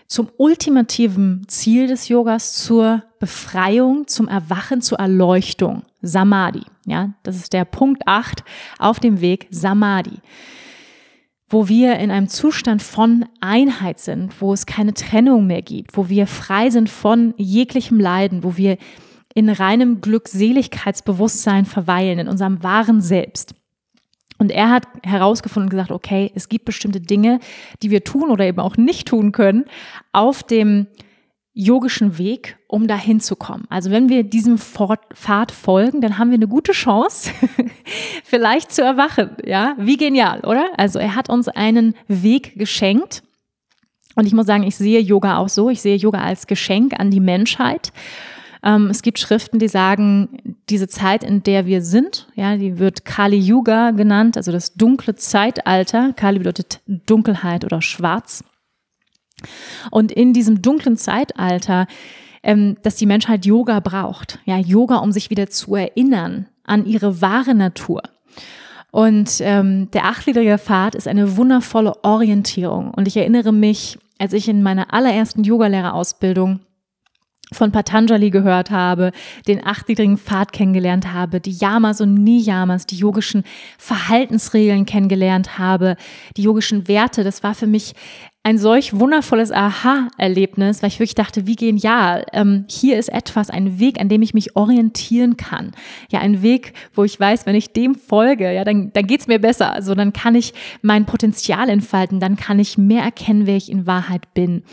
zum 0.07 0.29
ultimativen 0.37 1.45
Ziel 1.47 1.87
des 1.87 2.07
Yogas, 2.07 2.53
zur 2.53 3.03
Befreiung, 3.19 4.07
zum 4.07 4.27
Erwachen, 4.27 4.81
zur 4.81 4.99
Erleuchtung, 4.99 5.83
Samadhi. 6.01 6.63
Ja, 6.85 7.13
das 7.23 7.35
ist 7.35 7.53
der 7.53 7.65
Punkt 7.65 8.03
acht 8.07 8.43
auf 8.79 8.99
dem 8.99 9.21
Weg 9.21 9.47
Samadhi 9.51 10.19
wo 11.49 11.67
wir 11.67 11.97
in 11.97 12.11
einem 12.11 12.27
Zustand 12.27 12.81
von 12.83 13.25
Einheit 13.41 13.99
sind, 13.99 14.39
wo 14.39 14.53
es 14.53 14.65
keine 14.65 14.93
Trennung 14.93 15.47
mehr 15.47 15.63
gibt, 15.63 15.97
wo 15.97 16.07
wir 16.07 16.27
frei 16.27 16.69
sind 16.69 16.89
von 16.89 17.33
jeglichem 17.37 17.99
Leiden, 17.99 18.43
wo 18.43 18.55
wir 18.55 18.77
in 19.33 19.49
reinem 19.49 20.01
Glückseligkeitsbewusstsein 20.01 21.65
verweilen, 21.65 22.19
in 22.19 22.27
unserem 22.27 22.63
wahren 22.63 23.01
Selbst. 23.01 23.55
Und 24.37 24.51
er 24.51 24.69
hat 24.69 24.87
herausgefunden 25.03 25.67
und 25.67 25.71
gesagt, 25.71 25.91
okay, 25.91 26.31
es 26.33 26.49
gibt 26.49 26.65
bestimmte 26.65 27.01
Dinge, 27.01 27.39
die 27.83 27.91
wir 27.91 28.03
tun 28.03 28.29
oder 28.29 28.45
eben 28.45 28.59
auch 28.59 28.77
nicht 28.77 29.07
tun 29.07 29.31
können 29.31 29.65
auf 30.13 30.43
dem 30.43 30.87
yogischen 31.59 32.17
Weg, 32.17 32.57
um 32.67 32.87
dahin 32.87 33.19
zu 33.19 33.35
kommen. 33.35 33.65
Also 33.69 33.91
wenn 33.91 34.07
wir 34.07 34.23
diesem 34.23 34.57
Pfad 34.57 35.51
folgen, 35.51 35.99
dann 35.99 36.17
haben 36.17 36.29
wir 36.29 36.35
eine 36.35 36.47
gute 36.47 36.71
Chance, 36.71 37.31
vielleicht 38.23 38.71
zu 38.71 38.81
erwachen. 38.81 39.31
Ja, 39.45 39.75
wie 39.77 39.97
genial, 39.97 40.39
oder? 40.41 40.67
Also 40.77 40.99
er 40.99 41.15
hat 41.15 41.29
uns 41.29 41.49
einen 41.49 41.95
Weg 42.07 42.57
geschenkt. 42.57 43.23
Und 44.15 44.25
ich 44.25 44.33
muss 44.33 44.47
sagen, 44.47 44.63
ich 44.63 44.77
sehe 44.77 45.01
Yoga 45.01 45.37
auch 45.37 45.49
so. 45.49 45.69
Ich 45.69 45.81
sehe 45.81 45.95
Yoga 45.95 46.21
als 46.21 46.47
Geschenk 46.47 46.97
an 46.97 47.11
die 47.11 47.19
Menschheit. 47.19 47.91
Ähm, 48.63 48.87
es 48.87 49.01
gibt 49.01 49.19
Schriften, 49.19 49.59
die 49.59 49.67
sagen, 49.67 50.57
diese 50.69 50.87
Zeit, 50.87 51.23
in 51.23 51.43
der 51.43 51.65
wir 51.65 51.81
sind, 51.81 52.27
ja, 52.35 52.55
die 52.55 52.79
wird 52.79 53.05
Kali 53.05 53.37
Yuga 53.37 53.91
genannt, 53.91 54.37
also 54.37 54.51
das 54.51 54.73
dunkle 54.73 55.15
Zeitalter. 55.15 56.13
Kali 56.13 56.39
bedeutet 56.39 56.81
Dunkelheit 56.87 57.63
oder 57.65 57.81
Schwarz. 57.81 58.43
Und 59.91 60.11
in 60.11 60.33
diesem 60.33 60.61
dunklen 60.61 60.97
Zeitalter, 60.97 61.87
ähm, 62.43 62.77
dass 62.83 62.95
die 62.95 63.05
Menschheit 63.05 63.45
Yoga 63.45 63.79
braucht. 63.79 64.39
Ja, 64.45 64.57
Yoga, 64.57 64.97
um 64.97 65.11
sich 65.11 65.29
wieder 65.29 65.49
zu 65.49 65.75
erinnern 65.75 66.47
an 66.63 66.85
ihre 66.85 67.21
wahre 67.21 67.55
Natur. 67.55 68.01
Und 68.91 69.37
ähm, 69.41 69.91
der 69.91 70.05
achtgliedrige 70.05 70.57
Pfad 70.57 70.95
ist 70.95 71.07
eine 71.07 71.37
wundervolle 71.37 72.03
Orientierung. 72.03 72.91
Und 72.91 73.07
ich 73.07 73.17
erinnere 73.17 73.51
mich 73.51 73.97
als 74.19 74.33
ich 74.33 74.47
in 74.47 74.61
meiner 74.61 74.93
allerersten 74.93 75.43
Yogalehrerausbildung 75.43 76.59
von 77.51 77.71
Patanjali 77.71 78.29
gehört 78.29 78.69
habe, 78.69 79.11
den 79.47 79.65
achtgliedrigen 79.65 80.19
Pfad 80.19 80.53
kennengelernt 80.53 81.11
habe, 81.11 81.39
die 81.39 81.51
Yamas 81.51 81.99
und 81.99 82.13
Niyamas, 82.13 82.85
die 82.85 82.97
yogischen 82.97 83.43
Verhaltensregeln 83.79 84.85
kennengelernt 84.85 85.57
habe, 85.57 85.95
die 86.37 86.43
yogischen 86.43 86.87
Werte. 86.87 87.23
Das 87.23 87.41
war 87.41 87.55
für 87.55 87.65
mich 87.65 87.93
ein 88.49 88.57
solch 88.57 88.99
wundervolles 88.99 89.51
Aha-Erlebnis, 89.51 90.81
weil 90.81 90.87
ich 90.87 90.99
wirklich 90.99 91.13
dachte, 91.13 91.45
wie 91.45 91.55
genial. 91.55 92.25
Ähm, 92.33 92.65
hier 92.67 92.97
ist 92.97 93.09
etwas, 93.09 93.51
ein 93.51 93.79
Weg, 93.79 94.01
an 94.01 94.09
dem 94.09 94.23
ich 94.23 94.33
mich 94.33 94.55
orientieren 94.55 95.37
kann. 95.37 95.71
Ja, 96.09 96.19
ein 96.19 96.41
Weg, 96.41 96.73
wo 96.95 97.03
ich 97.03 97.19
weiß, 97.19 97.45
wenn 97.45 97.53
ich 97.53 97.73
dem 97.73 97.93
folge, 97.93 98.51
ja, 98.51 98.63
dann, 98.63 98.91
dann 98.91 99.05
geht's 99.05 99.27
mir 99.27 99.37
besser. 99.37 99.71
Also 99.71 99.93
dann 99.93 100.13
kann 100.13 100.33
ich 100.33 100.55
mein 100.81 101.05
Potenzial 101.05 101.69
entfalten, 101.69 102.19
dann 102.19 102.37
kann 102.37 102.57
ich 102.57 102.75
mehr 102.75 103.03
erkennen, 103.03 103.45
wer 103.45 103.55
ich 103.55 103.71
in 103.71 103.85
Wahrheit 103.85 104.33
bin. 104.33 104.63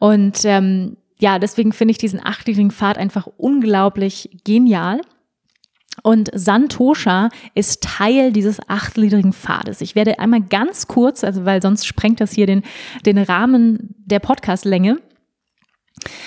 Und 0.00 0.40
ähm, 0.44 0.96
ja, 1.20 1.38
deswegen 1.38 1.72
finde 1.72 1.92
ich 1.92 1.98
diesen 1.98 2.20
achtjährigen 2.20 2.72
Pfad 2.72 2.98
einfach 2.98 3.28
unglaublich 3.36 4.30
genial. 4.44 5.00
Und 6.02 6.30
Santosha 6.34 7.30
ist 7.54 7.82
Teil 7.82 8.32
dieses 8.32 8.60
achtgliedrigen 8.68 9.32
Pfades. 9.32 9.80
Ich 9.80 9.94
werde 9.94 10.18
einmal 10.18 10.42
ganz 10.42 10.86
kurz, 10.86 11.24
also 11.24 11.44
weil 11.44 11.62
sonst 11.62 11.86
sprengt 11.86 12.20
das 12.20 12.32
hier 12.32 12.46
den, 12.46 12.62
den 13.04 13.18
Rahmen 13.18 13.94
der 13.98 14.20
Podcastlänge, 14.20 14.98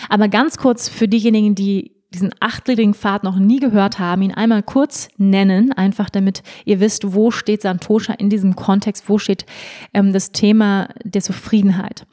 aber 0.09 0.27
ganz 0.27 0.57
kurz 0.57 0.89
für 0.89 1.07
diejenigen, 1.07 1.55
die 1.55 1.99
diesen 2.11 2.31
achtgliedrigen 2.39 2.95
Pfad 2.95 3.23
noch 3.23 3.38
nie 3.38 3.59
gehört 3.59 3.99
haben, 3.99 4.23
ihn 4.23 4.33
einmal 4.33 4.63
kurz 4.63 5.09
nennen, 5.17 5.71
einfach 5.73 6.09
damit 6.09 6.41
ihr 6.65 6.79
wisst, 6.79 7.13
wo 7.13 7.29
steht 7.29 7.61
Santosha 7.61 8.13
in 8.13 8.29
diesem 8.29 8.55
Kontext, 8.55 9.09
wo 9.09 9.19
steht 9.19 9.45
ähm, 9.93 10.11
das 10.11 10.31
Thema 10.31 10.89
der 11.03 11.21
Zufriedenheit. 11.21 12.07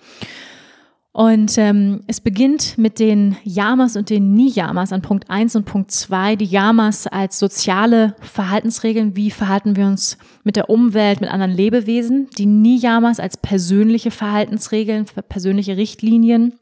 Und 1.16 1.56
ähm, 1.56 2.02
es 2.06 2.20
beginnt 2.20 2.76
mit 2.76 2.98
den 2.98 3.38
Yamas 3.42 3.96
und 3.96 4.10
den 4.10 4.34
Niyamas 4.34 4.92
an 4.92 5.00
Punkt 5.00 5.30
1 5.30 5.56
und 5.56 5.64
Punkt 5.64 5.90
2. 5.90 6.36
Die 6.36 6.44
Yamas 6.44 7.06
als 7.06 7.38
soziale 7.38 8.14
Verhaltensregeln, 8.20 9.16
wie 9.16 9.30
verhalten 9.30 9.76
wir 9.76 9.86
uns 9.86 10.18
mit 10.44 10.56
der 10.56 10.68
Umwelt, 10.68 11.22
mit 11.22 11.30
anderen 11.30 11.52
Lebewesen. 11.52 12.28
Die 12.36 12.44
Niyamas 12.44 13.18
als 13.18 13.38
persönliche 13.38 14.10
Verhaltensregeln, 14.10 15.06
persönliche 15.30 15.78
Richtlinien. 15.78 16.52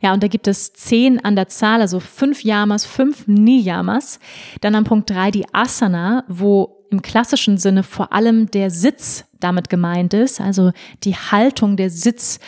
Ja, 0.00 0.12
und 0.12 0.24
da 0.24 0.26
gibt 0.26 0.48
es 0.48 0.72
zehn 0.72 1.24
an 1.24 1.36
der 1.36 1.46
Zahl, 1.46 1.82
also 1.82 2.00
fünf 2.00 2.42
Yamas, 2.42 2.84
fünf 2.84 3.28
Niyamas. 3.28 4.18
Dann 4.60 4.74
an 4.74 4.82
Punkt 4.82 5.08
3 5.08 5.30
die 5.30 5.54
Asana, 5.54 6.24
wo 6.26 6.84
im 6.90 7.00
klassischen 7.00 7.58
Sinne 7.58 7.84
vor 7.84 8.12
allem 8.12 8.50
der 8.50 8.70
Sitz 8.70 9.24
damit 9.38 9.68
gemeint 9.68 10.14
ist, 10.14 10.40
also 10.40 10.72
die 11.04 11.14
Haltung, 11.14 11.76
der 11.76 11.90
Sitz, 11.90 12.40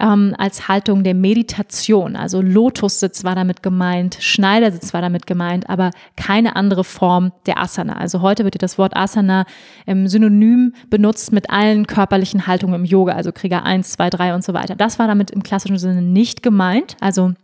ähm, 0.00 0.34
als 0.38 0.68
Haltung 0.68 1.04
der 1.04 1.14
Meditation. 1.14 2.16
Also 2.16 2.40
Lotussitz 2.40 3.24
war 3.24 3.34
damit 3.34 3.62
gemeint, 3.62 4.16
Schneidersitz 4.20 4.92
war 4.94 5.02
damit 5.02 5.26
gemeint, 5.26 5.68
aber 5.68 5.90
keine 6.16 6.56
andere 6.56 6.84
Form 6.84 7.32
der 7.46 7.58
Asana. 7.58 7.96
Also 7.96 8.20
heute 8.22 8.44
wird 8.44 8.60
das 8.62 8.78
Wort 8.78 8.96
Asana 8.96 9.44
ähm, 9.86 10.08
synonym 10.08 10.74
benutzt 10.88 11.32
mit 11.32 11.50
allen 11.50 11.86
körperlichen 11.86 12.46
Haltungen 12.46 12.76
im 12.76 12.84
Yoga, 12.84 13.12
also 13.12 13.32
Krieger 13.32 13.64
1, 13.64 13.92
2, 13.92 14.10
3 14.10 14.34
und 14.34 14.44
so 14.44 14.54
weiter. 14.54 14.74
Das 14.74 14.98
war 14.98 15.06
damit 15.06 15.30
im 15.30 15.42
klassischen 15.42 15.78
Sinne 15.78 16.02
nicht 16.02 16.42
gemeint. 16.42 16.96
Also 17.00 17.34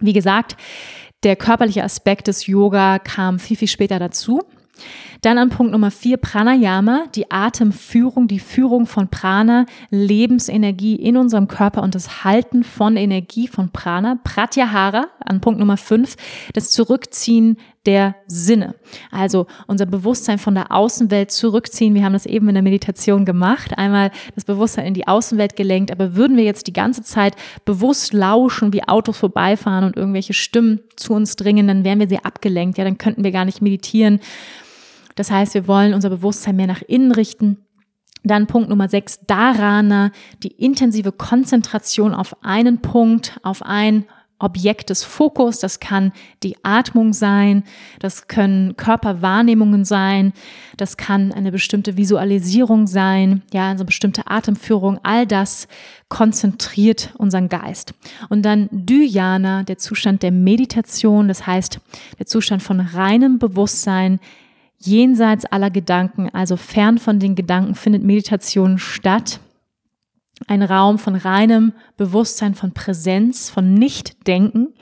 wie 0.00 0.12
gesagt, 0.12 0.56
der 1.22 1.36
körperliche 1.36 1.84
Aspekt 1.84 2.26
des 2.26 2.46
Yoga 2.46 2.98
kam 2.98 3.38
viel, 3.38 3.56
viel 3.56 3.68
später 3.68 3.98
dazu. 3.98 4.42
Dann 5.22 5.38
an 5.38 5.50
Punkt 5.50 5.70
Nummer 5.70 5.92
vier 5.92 6.16
Pranayama, 6.16 7.04
die 7.14 7.30
Atemführung, 7.30 8.26
die 8.26 8.40
Führung 8.40 8.86
von 8.86 9.06
Prana, 9.06 9.66
Lebensenergie 9.88 10.96
in 10.96 11.16
unserem 11.16 11.46
Körper 11.46 11.84
und 11.84 11.94
das 11.94 12.24
Halten 12.24 12.64
von 12.64 12.96
Energie 12.96 13.46
von 13.46 13.70
Prana. 13.70 14.18
Pratyahara 14.24 15.06
an 15.24 15.40
Punkt 15.40 15.60
Nummer 15.60 15.76
fünf, 15.76 16.16
das 16.54 16.70
Zurückziehen 16.70 17.56
der 17.86 18.16
Sinne. 18.26 18.74
Also 19.12 19.46
unser 19.68 19.86
Bewusstsein 19.86 20.38
von 20.38 20.56
der 20.56 20.72
Außenwelt 20.72 21.30
zurückziehen. 21.30 21.94
Wir 21.94 22.04
haben 22.04 22.14
das 22.14 22.26
eben 22.26 22.48
in 22.48 22.54
der 22.54 22.62
Meditation 22.62 23.24
gemacht. 23.24 23.78
Einmal 23.78 24.10
das 24.34 24.44
Bewusstsein 24.44 24.86
in 24.86 24.94
die 24.94 25.06
Außenwelt 25.06 25.54
gelenkt. 25.54 25.92
Aber 25.92 26.16
würden 26.16 26.36
wir 26.36 26.44
jetzt 26.44 26.66
die 26.66 26.72
ganze 26.72 27.02
Zeit 27.02 27.36
bewusst 27.64 28.12
lauschen, 28.12 28.72
wie 28.72 28.82
Autos 28.82 29.18
vorbeifahren 29.18 29.84
und 29.84 29.96
irgendwelche 29.96 30.32
Stimmen 30.32 30.80
zu 30.96 31.12
uns 31.12 31.36
dringen, 31.36 31.68
dann 31.68 31.84
wären 31.84 32.00
wir 32.00 32.08
sehr 32.08 32.26
abgelenkt. 32.26 32.78
Ja, 32.78 32.84
dann 32.84 32.98
könnten 32.98 33.22
wir 33.22 33.30
gar 33.30 33.44
nicht 33.44 33.62
meditieren. 33.62 34.18
Das 35.14 35.30
heißt, 35.30 35.54
wir 35.54 35.68
wollen 35.68 35.94
unser 35.94 36.10
Bewusstsein 36.10 36.56
mehr 36.56 36.66
nach 36.66 36.82
innen 36.82 37.12
richten. 37.12 37.58
Dann 38.24 38.46
Punkt 38.46 38.68
Nummer 38.68 38.88
sechs, 38.88 39.20
Dharana, 39.26 40.12
die 40.42 40.52
intensive 40.52 41.12
Konzentration 41.12 42.14
auf 42.14 42.36
einen 42.42 42.80
Punkt, 42.80 43.38
auf 43.42 43.62
ein 43.62 44.04
Objekt 44.42 44.90
des 44.90 45.04
Fokus. 45.04 45.58
Das 45.60 45.80
kann 45.80 46.12
die 46.42 46.56
Atmung 46.64 47.12
sein, 47.12 47.62
das 48.00 48.26
können 48.26 48.76
Körperwahrnehmungen 48.76 49.84
sein, 49.84 50.32
das 50.76 50.96
kann 50.96 51.32
eine 51.32 51.52
bestimmte 51.52 51.96
Visualisierung 51.96 52.86
sein, 52.86 53.42
ja, 53.52 53.70
eine 53.70 53.84
bestimmte 53.84 54.26
Atemführung. 54.26 54.98
All 55.02 55.26
das 55.26 55.68
konzentriert 56.08 57.14
unseren 57.18 57.48
Geist. 57.48 57.94
Und 58.28 58.42
dann 58.42 58.68
Dhyana, 58.72 59.62
der 59.62 59.78
Zustand 59.78 60.22
der 60.22 60.32
Meditation, 60.32 61.28
das 61.28 61.46
heißt 61.46 61.80
der 62.18 62.26
Zustand 62.26 62.62
von 62.62 62.80
reinem 62.80 63.38
Bewusstsein, 63.38 64.18
jenseits 64.84 65.44
aller 65.44 65.70
Gedanken, 65.70 66.28
also 66.30 66.56
fern 66.56 66.98
von 66.98 67.18
den 67.18 67.34
Gedanken, 67.34 67.74
findet 67.74 68.02
Meditation 68.02 68.78
statt. 68.78 69.40
Ein 70.46 70.62
Raum 70.62 70.98
von 70.98 71.14
reinem 71.14 71.72
Bewusstsein, 71.96 72.54
von 72.54 72.72
Präsenz, 72.72 73.48
von 73.50 73.74
Nichtdenken. 73.74 74.74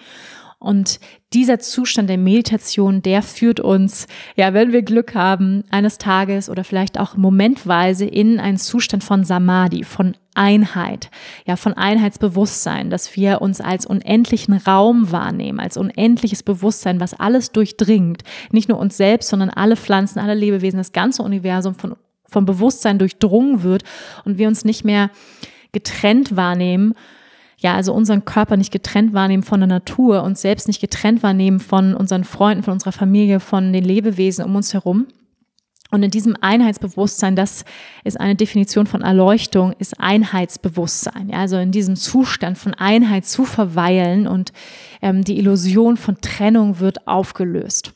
Und 0.59 1.01
dieser 1.33 1.61
Zustand 1.61 2.11
der 2.11 2.19
Meditation, 2.19 3.03
der 3.03 3.23
führt 3.23 3.61
uns, 3.61 4.09
ja, 4.35 4.53
wenn 4.53 4.73
wir 4.73 4.83
Glück 4.83 5.15
haben, 5.15 5.63
eines 5.71 5.99
Tages 5.99 6.51
oder 6.51 6.65
vielleicht 6.65 6.99
auch 6.99 7.17
momentweise 7.17 8.05
in 8.05 8.41
einen 8.41 8.59
Zustand 8.59 9.05
von 9.05 9.23
Samadhi, 9.23 9.85
von 9.85 10.17
Einheit, 10.35 11.11
ja, 11.47 11.55
von 11.55 11.75
Einheitsbewusstsein, 11.75 12.91
dass 12.91 13.15
wir 13.15 13.43
uns 13.43 13.61
als 13.61 13.87
unendlichen 13.87 14.55
Raum 14.55 15.13
wahrnehmen, 15.13 15.61
als 15.61 15.77
unendliches 15.77 16.43
Bewusstsein, 16.43 16.99
was 16.99 17.15
alles 17.15 17.53
durchdringt, 17.53 18.23
nicht 18.51 18.69
nur 18.69 18.79
uns 18.79 18.97
selbst, 18.97 19.29
sondern 19.29 19.51
alle 19.51 19.77
Pflanzen, 19.77 20.19
alle 20.19 20.35
Lebewesen, 20.35 20.79
das 20.79 20.93
ganze 20.93 21.23
Universum 21.23 21.77
von, 21.77 21.95
vom 22.25 22.45
Bewusstsein 22.45 22.99
durchdrungen 22.99 23.63
wird 23.63 23.85
und 24.25 24.39
wir 24.39 24.49
uns 24.49 24.65
nicht 24.65 24.85
mehr 24.85 25.11
getrennt 25.73 26.35
wahrnehmen, 26.35 26.95
ja, 27.61 27.75
also 27.75 27.93
unseren 27.93 28.25
Körper 28.25 28.57
nicht 28.57 28.73
getrennt 28.73 29.13
wahrnehmen 29.13 29.43
von 29.43 29.61
der 29.61 29.67
Natur, 29.67 30.23
uns 30.23 30.41
selbst 30.41 30.67
nicht 30.67 30.81
getrennt 30.81 31.23
wahrnehmen 31.23 31.61
von 31.61 31.95
unseren 31.95 32.25
Freunden, 32.25 32.63
von 32.63 32.73
unserer 32.73 32.93
Familie, 32.93 33.39
von 33.39 33.73
den 33.73 33.85
Lebewesen 33.85 34.45
um 34.47 34.57
uns 34.57 34.73
herum. 34.73 35.07
Und 35.91 36.03
in 36.03 36.11
diesem 36.11 36.37
Einheitsbewusstsein, 36.41 37.37
das 37.37 37.65
ist 38.05 38.19
eine 38.19 38.37
Definition 38.37 38.87
von 38.87 39.03
Erleuchtung, 39.03 39.75
ist 39.79 40.01
Einheitsbewusstsein. 40.01 41.29
Ja, 41.29 41.39
also 41.39 41.59
in 41.59 41.73
diesem 41.73 41.97
Zustand 41.97 42.57
von 42.57 42.75
Einheit 42.75 43.27
zu 43.27 43.45
verweilen 43.45 44.27
und 44.27 44.53
ähm, 45.03 45.23
die 45.23 45.39
Illusion 45.39 45.97
von 45.97 46.21
Trennung 46.21 46.79
wird 46.79 47.07
aufgelöst. 47.07 47.93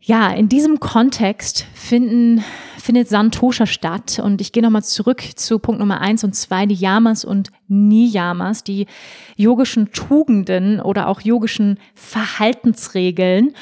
Ja, 0.00 0.30
in 0.30 0.50
diesem 0.50 0.80
Kontext 0.80 1.64
finden, 1.72 2.44
findet 2.84 3.08
Santosha 3.08 3.64
statt. 3.64 4.20
Und 4.22 4.40
ich 4.40 4.52
gehe 4.52 4.62
nochmal 4.62 4.84
zurück 4.84 5.22
zu 5.36 5.58
Punkt 5.58 5.80
Nummer 5.80 6.00
eins 6.00 6.22
und 6.22 6.34
zwei, 6.34 6.66
die 6.66 6.74
Yamas 6.74 7.24
und 7.24 7.50
Niyamas, 7.66 8.62
die 8.62 8.86
yogischen 9.36 9.92
Tugenden 9.92 10.80
oder 10.80 11.08
auch 11.08 11.22
yogischen 11.22 11.78
Verhaltensregeln 11.94 13.54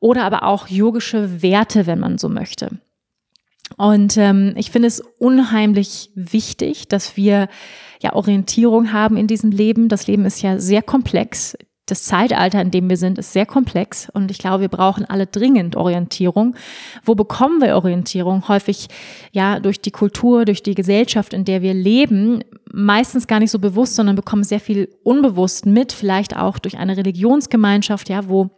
oder 0.00 0.24
aber 0.24 0.42
auch 0.42 0.66
yogische 0.68 1.40
Werte, 1.40 1.86
wenn 1.86 2.00
man 2.00 2.18
so 2.18 2.28
möchte. 2.28 2.80
Und 3.76 4.16
ähm, 4.16 4.52
ich 4.56 4.70
finde 4.72 4.88
es 4.88 5.00
unheimlich 5.18 6.10
wichtig, 6.16 6.88
dass 6.88 7.16
wir 7.16 7.48
ja 8.02 8.12
Orientierung 8.12 8.92
haben 8.92 9.16
in 9.16 9.28
diesem 9.28 9.52
Leben. 9.52 9.88
Das 9.88 10.06
Leben 10.08 10.26
ist 10.26 10.42
ja 10.42 10.58
sehr 10.58 10.82
komplex 10.82 11.56
das 11.86 12.04
Zeitalter, 12.04 12.62
in 12.62 12.70
dem 12.70 12.88
wir 12.88 12.96
sind, 12.96 13.18
ist 13.18 13.32
sehr 13.32 13.44
komplex 13.44 14.08
und 14.08 14.30
ich 14.30 14.38
glaube, 14.38 14.62
wir 14.62 14.68
brauchen 14.68 15.04
alle 15.04 15.26
dringend 15.26 15.76
Orientierung. 15.76 16.56
Wo 17.04 17.14
bekommen 17.14 17.60
wir 17.60 17.76
Orientierung? 17.76 18.48
Häufig 18.48 18.88
ja 19.32 19.60
durch 19.60 19.80
die 19.80 19.90
Kultur, 19.90 20.46
durch 20.46 20.62
die 20.62 20.74
Gesellschaft, 20.74 21.34
in 21.34 21.44
der 21.44 21.60
wir 21.60 21.74
leben, 21.74 22.42
meistens 22.72 23.26
gar 23.26 23.38
nicht 23.38 23.50
so 23.50 23.58
bewusst, 23.58 23.96
sondern 23.96 24.16
bekommen 24.16 24.44
sehr 24.44 24.60
viel 24.60 24.88
unbewusst 25.02 25.66
mit, 25.66 25.92
vielleicht 25.92 26.36
auch 26.36 26.58
durch 26.58 26.78
eine 26.78 26.96
Religionsgemeinschaft, 26.96 28.08
ja, 28.08 28.28
wo 28.28 28.50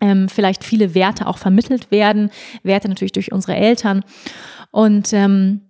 ähm, 0.00 0.28
vielleicht 0.28 0.64
viele 0.64 0.94
Werte 0.94 1.28
auch 1.28 1.38
vermittelt 1.38 1.92
werden, 1.92 2.30
Werte 2.64 2.88
natürlich 2.88 3.12
durch 3.12 3.32
unsere 3.32 3.54
Eltern 3.54 4.02
und 4.72 5.12
ähm, 5.12 5.69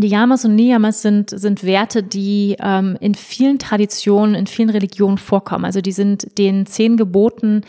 die 0.00 0.08
Yamas 0.08 0.44
und 0.44 0.54
Niyamas 0.54 1.02
sind, 1.02 1.30
sind 1.30 1.64
Werte, 1.64 2.02
die 2.02 2.56
ähm, 2.60 2.96
in 3.00 3.14
vielen 3.14 3.58
Traditionen, 3.58 4.34
in 4.34 4.46
vielen 4.46 4.70
Religionen 4.70 5.18
vorkommen. 5.18 5.64
Also 5.64 5.80
die 5.80 5.92
sind 5.92 6.38
den 6.38 6.66
zehn 6.66 6.96
Geboten 6.96 7.62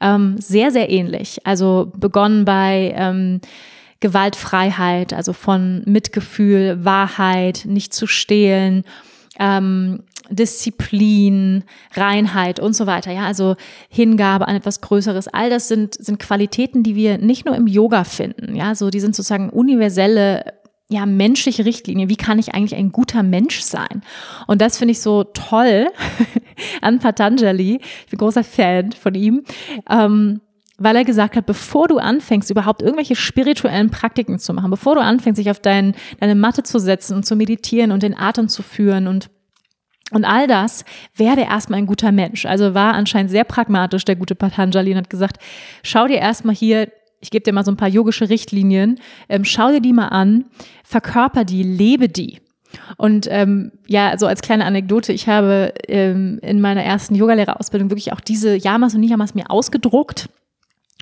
ähm, 0.00 0.36
sehr, 0.38 0.70
sehr 0.70 0.90
ähnlich. 0.90 1.40
Also 1.44 1.92
begonnen 1.96 2.44
bei 2.44 2.94
ähm, 2.96 3.40
Gewaltfreiheit, 4.00 5.12
also 5.12 5.32
von 5.32 5.82
Mitgefühl, 5.84 6.84
Wahrheit, 6.84 7.62
nicht 7.64 7.92
zu 7.92 8.06
stehlen, 8.06 8.84
ähm, 9.38 10.02
Disziplin, 10.30 11.64
Reinheit 11.94 12.60
und 12.60 12.74
so 12.74 12.86
weiter. 12.86 13.10
Ja, 13.10 13.24
also 13.24 13.56
Hingabe 13.88 14.46
an 14.46 14.56
etwas 14.56 14.80
Größeres. 14.80 15.28
All 15.28 15.50
das 15.50 15.68
sind, 15.68 15.94
sind 15.94 16.18
Qualitäten, 16.18 16.82
die 16.82 16.94
wir 16.94 17.18
nicht 17.18 17.46
nur 17.46 17.56
im 17.56 17.66
Yoga 17.66 18.04
finden. 18.04 18.54
Ja, 18.54 18.74
so 18.74 18.90
die 18.90 19.00
sind 19.00 19.16
sozusagen 19.16 19.50
universelle 19.50 20.58
ja, 20.90 21.04
menschliche 21.04 21.64
Richtlinie. 21.64 22.08
Wie 22.08 22.16
kann 22.16 22.38
ich 22.38 22.54
eigentlich 22.54 22.74
ein 22.74 22.92
guter 22.92 23.22
Mensch 23.22 23.60
sein? 23.60 24.02
Und 24.46 24.62
das 24.62 24.78
finde 24.78 24.92
ich 24.92 25.00
so 25.00 25.24
toll 25.24 25.88
an 26.80 26.98
Patanjali. 26.98 27.80
Ich 28.04 28.10
bin 28.10 28.18
großer 28.18 28.42
Fan 28.44 28.92
von 28.92 29.14
ihm. 29.14 29.44
Ähm, 29.90 30.40
weil 30.78 30.94
er 30.94 31.04
gesagt 31.04 31.36
hat, 31.36 31.44
bevor 31.44 31.88
du 31.88 31.98
anfängst, 31.98 32.50
überhaupt 32.50 32.82
irgendwelche 32.82 33.16
spirituellen 33.16 33.90
Praktiken 33.90 34.38
zu 34.38 34.54
machen, 34.54 34.70
bevor 34.70 34.94
du 34.94 35.02
anfängst, 35.02 35.38
dich 35.38 35.50
auf 35.50 35.58
dein, 35.58 35.94
deine 36.20 36.36
Matte 36.36 36.62
zu 36.62 36.78
setzen 36.78 37.16
und 37.16 37.26
zu 37.26 37.34
meditieren 37.34 37.90
und 37.90 38.02
den 38.02 38.16
Atem 38.16 38.48
zu 38.48 38.62
führen 38.62 39.08
und 39.08 39.28
und 40.10 40.24
all 40.24 40.46
das 40.46 40.86
werde 41.14 41.42
erstmal 41.42 41.80
ein 41.80 41.86
guter 41.86 42.12
Mensch. 42.12 42.46
Also 42.46 42.72
war 42.72 42.94
anscheinend 42.94 43.30
sehr 43.30 43.44
pragmatisch 43.44 44.06
der 44.06 44.16
gute 44.16 44.34
Patanjali 44.34 44.92
und 44.92 44.96
hat 44.96 45.10
gesagt, 45.10 45.36
schau 45.82 46.06
dir 46.06 46.16
erstmal 46.16 46.54
hier, 46.54 46.90
ich 47.20 47.30
gebe 47.30 47.42
dir 47.42 47.52
mal 47.52 47.64
so 47.64 47.72
ein 47.72 47.76
paar 47.76 47.88
yogische 47.88 48.28
Richtlinien, 48.28 49.00
ähm, 49.28 49.44
schau 49.44 49.70
dir 49.70 49.80
die 49.80 49.92
mal 49.92 50.08
an, 50.08 50.46
verkörper 50.84 51.44
die, 51.44 51.62
lebe 51.62 52.08
die. 52.08 52.40
Und 52.96 53.26
ähm, 53.30 53.72
ja, 53.86 54.16
so 54.18 54.26
als 54.26 54.42
kleine 54.42 54.64
Anekdote, 54.64 55.12
ich 55.12 55.26
habe 55.26 55.72
ähm, 55.88 56.38
in 56.42 56.60
meiner 56.60 56.82
ersten 56.82 57.14
Yogalehrerausbildung 57.14 57.90
wirklich 57.90 58.12
auch 58.12 58.20
diese 58.20 58.56
Yamas 58.56 58.94
und 58.94 59.00
Niyamas 59.00 59.34
mir 59.34 59.50
ausgedruckt 59.50 60.28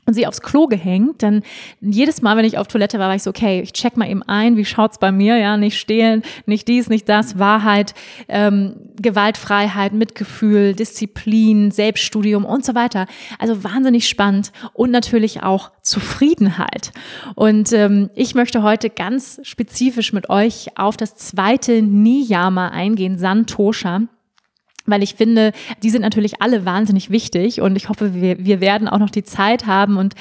und 0.06 0.14
sie 0.14 0.26
aufs 0.26 0.40
Klo 0.40 0.68
gehängt, 0.68 1.22
dann 1.22 1.42
jedes 1.80 2.22
Mal, 2.22 2.36
wenn 2.36 2.44
ich 2.44 2.58
auf 2.58 2.68
Toilette 2.68 2.98
war, 2.98 3.08
war 3.08 3.16
ich 3.16 3.24
so, 3.24 3.30
okay, 3.30 3.60
ich 3.60 3.72
check 3.72 3.96
mal 3.96 4.08
eben 4.08 4.22
ein, 4.22 4.56
wie 4.56 4.64
schaut's 4.64 4.98
bei 4.98 5.10
mir, 5.12 5.36
ja, 5.36 5.56
nicht 5.56 5.78
stehlen, 5.78 6.22
nicht 6.46 6.68
dies, 6.68 6.88
nicht 6.88 7.08
das, 7.08 7.38
Wahrheit, 7.38 7.94
ähm, 8.28 8.76
Gewaltfreiheit, 9.00 9.92
Mitgefühl, 9.92 10.74
Disziplin, 10.74 11.70
Selbststudium 11.72 12.44
und 12.44 12.64
so 12.64 12.74
weiter. 12.74 13.06
Also 13.38 13.64
wahnsinnig 13.64 14.08
spannend 14.08 14.52
und 14.72 14.90
natürlich 14.90 15.42
auch 15.42 15.72
Zufriedenheit. 15.82 16.92
Und 17.34 17.72
ähm, 17.72 18.10
ich 18.14 18.34
möchte 18.34 18.62
heute 18.62 18.90
ganz 18.90 19.40
spezifisch 19.42 20.12
mit 20.12 20.30
euch 20.30 20.68
auf 20.76 20.96
das 20.96 21.16
zweite 21.16 21.82
Niyama 21.82 22.68
eingehen, 22.68 23.18
Santosha 23.18 24.02
weil 24.86 25.02
ich 25.02 25.14
finde, 25.14 25.52
die 25.82 25.90
sind 25.90 26.02
natürlich 26.02 26.40
alle 26.40 26.64
wahnsinnig 26.64 27.10
wichtig 27.10 27.60
und 27.60 27.76
ich 27.76 27.88
hoffe, 27.88 28.14
wir, 28.14 28.44
wir 28.44 28.60
werden 28.60 28.88
auch 28.88 28.98
noch 28.98 29.10
die 29.10 29.24
Zeit 29.24 29.66
haben 29.66 29.96
und 29.96 30.14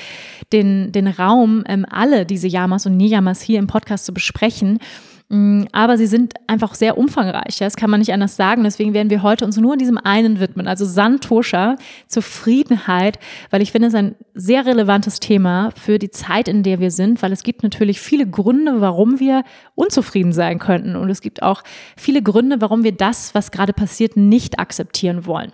den, 0.54 0.92
den 0.92 1.08
Raum, 1.08 1.64
ähm, 1.68 1.86
alle 1.90 2.26
diese 2.26 2.48
Yamas 2.48 2.86
und 2.86 2.98
Niyamas 2.98 3.42
hier 3.42 3.60
im 3.60 3.68
Podcast 3.68 4.06
zu 4.06 4.14
besprechen. 4.14 4.80
Mm, 5.30 5.64
aber 5.72 5.98
sie 5.98 6.06
sind 6.06 6.36
einfach 6.46 6.76
sehr 6.76 7.00
umfangreich, 7.00 7.58
das 7.58 7.76
kann 7.76 7.90
man 7.90 8.00
nicht 8.00 8.14
anders 8.14 8.36
sagen. 8.36 8.64
Deswegen 8.64 8.94
werden 8.94 9.10
wir 9.10 9.24
heute 9.24 9.44
uns 9.46 9.58
nur 9.58 9.76
diesem 9.76 9.98
einen 9.98 10.40
widmen, 10.40 10.68
also 10.68 10.86
Santosha, 10.86 11.78
Zufriedenheit, 12.08 13.18
weil 13.50 13.64
ich 13.64 13.72
finde 13.72 13.88
es 13.88 13.96
ein 13.96 14.16
sehr 14.36 14.66
relevantes 14.66 15.20
Thema 15.20 15.72
für 15.76 15.98
die 15.98 16.12
Zeit, 16.12 16.48
in 16.48 16.62
der 16.62 16.80
wir 16.80 16.92
sind, 16.92 17.24
weil 17.24 17.32
es 17.32 17.42
gibt 17.42 17.64
natürlich 17.64 18.00
viele 18.00 18.28
Gründe, 18.28 18.82
warum 18.82 19.20
wir 19.20 19.44
unzufrieden 19.74 20.32
sein 20.32 20.60
könnten. 20.60 20.96
Und 20.96 21.10
es 21.10 21.22
gibt 21.22 21.42
auch 21.42 21.64
viele 21.98 22.22
Gründe, 22.22 22.62
warum 22.62 22.84
wir 22.84 22.92
das, 22.92 23.34
was 23.34 23.52
gerade 23.52 23.74
passiert, 23.74 24.18
nicht 24.18 24.60
akzeptieren 24.60 25.26
wollen. 25.26 25.52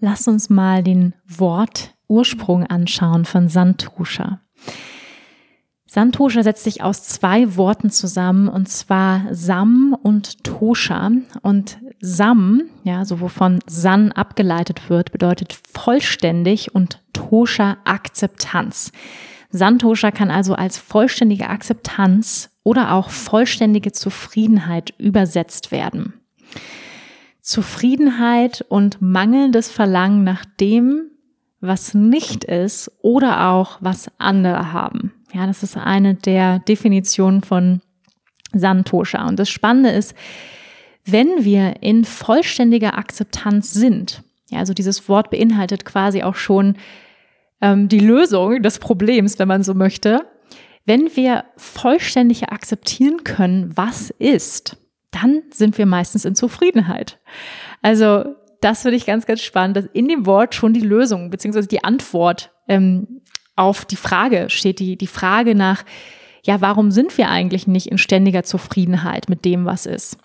Lass 0.00 0.26
uns 0.26 0.50
mal 0.50 0.82
den 0.82 1.14
Wortursprung 1.26 2.66
anschauen 2.66 3.26
von 3.26 3.48
Santosha. 3.48 4.40
Santosha 5.92 6.44
setzt 6.44 6.62
sich 6.62 6.84
aus 6.84 7.02
zwei 7.02 7.56
Worten 7.56 7.90
zusammen, 7.90 8.46
und 8.46 8.68
zwar 8.68 9.22
Sam 9.32 9.96
und 10.00 10.44
Tosha. 10.44 11.10
Und 11.42 11.78
Sam, 12.00 12.62
ja, 12.84 13.04
so 13.04 13.20
wovon 13.20 13.58
San 13.66 14.12
abgeleitet 14.12 14.88
wird, 14.88 15.10
bedeutet 15.10 15.52
vollständig 15.52 16.76
und 16.76 17.02
Tosha 17.12 17.78
Akzeptanz. 17.84 18.92
Santosha 19.50 20.12
kann 20.12 20.30
also 20.30 20.54
als 20.54 20.78
vollständige 20.78 21.48
Akzeptanz 21.48 22.50
oder 22.62 22.92
auch 22.92 23.10
vollständige 23.10 23.90
Zufriedenheit 23.90 24.94
übersetzt 24.96 25.72
werden. 25.72 26.12
Zufriedenheit 27.40 28.64
und 28.68 29.02
mangelndes 29.02 29.68
Verlangen 29.72 30.22
nach 30.22 30.44
dem, 30.60 31.10
was 31.60 31.94
nicht 31.94 32.44
ist 32.44 32.92
oder 33.02 33.48
auch 33.48 33.78
was 33.80 34.08
andere 34.18 34.72
haben. 34.72 35.14
Ja, 35.32 35.46
das 35.46 35.62
ist 35.62 35.76
eine 35.76 36.14
der 36.14 36.58
Definitionen 36.60 37.42
von 37.42 37.80
Santosha. 38.52 39.26
Und 39.26 39.38
das 39.38 39.48
Spannende 39.48 39.90
ist, 39.90 40.14
wenn 41.04 41.44
wir 41.44 41.82
in 41.82 42.04
vollständiger 42.04 42.98
Akzeptanz 42.98 43.72
sind, 43.72 44.22
ja, 44.50 44.58
also 44.58 44.74
dieses 44.74 45.08
Wort 45.08 45.30
beinhaltet 45.30 45.84
quasi 45.84 46.22
auch 46.22 46.34
schon 46.34 46.76
ähm, 47.60 47.88
die 47.88 48.00
Lösung 48.00 48.62
des 48.62 48.78
Problems, 48.78 49.38
wenn 49.38 49.48
man 49.48 49.62
so 49.62 49.74
möchte. 49.74 50.26
Wenn 50.84 51.14
wir 51.14 51.44
vollständig 51.56 52.48
akzeptieren 52.48 53.22
können, 53.22 53.76
was 53.76 54.10
ist, 54.10 54.76
dann 55.10 55.42
sind 55.52 55.78
wir 55.78 55.86
meistens 55.86 56.24
in 56.24 56.34
Zufriedenheit. 56.34 57.20
Also 57.82 58.24
das 58.60 58.82
finde 58.82 58.96
ich 58.96 59.06
ganz, 59.06 59.26
ganz 59.26 59.40
spannend, 59.40 59.76
dass 59.76 59.86
in 59.92 60.08
dem 60.08 60.26
Wort 60.26 60.54
schon 60.54 60.72
die 60.72 60.80
Lösung 60.80 61.30
beziehungsweise 61.30 61.68
die 61.68 61.84
Antwort 61.84 62.52
ähm, 62.68 63.22
auf 63.60 63.84
die 63.84 63.96
Frage 63.96 64.46
steht, 64.48 64.78
die, 64.80 64.96
die 64.96 65.06
Frage 65.06 65.54
nach, 65.54 65.84
ja, 66.44 66.60
warum 66.60 66.90
sind 66.90 67.18
wir 67.18 67.28
eigentlich 67.28 67.66
nicht 67.66 67.86
in 67.86 67.98
ständiger 67.98 68.42
Zufriedenheit 68.42 69.28
mit 69.28 69.44
dem, 69.44 69.66
was 69.66 69.84
ist? 69.84 70.16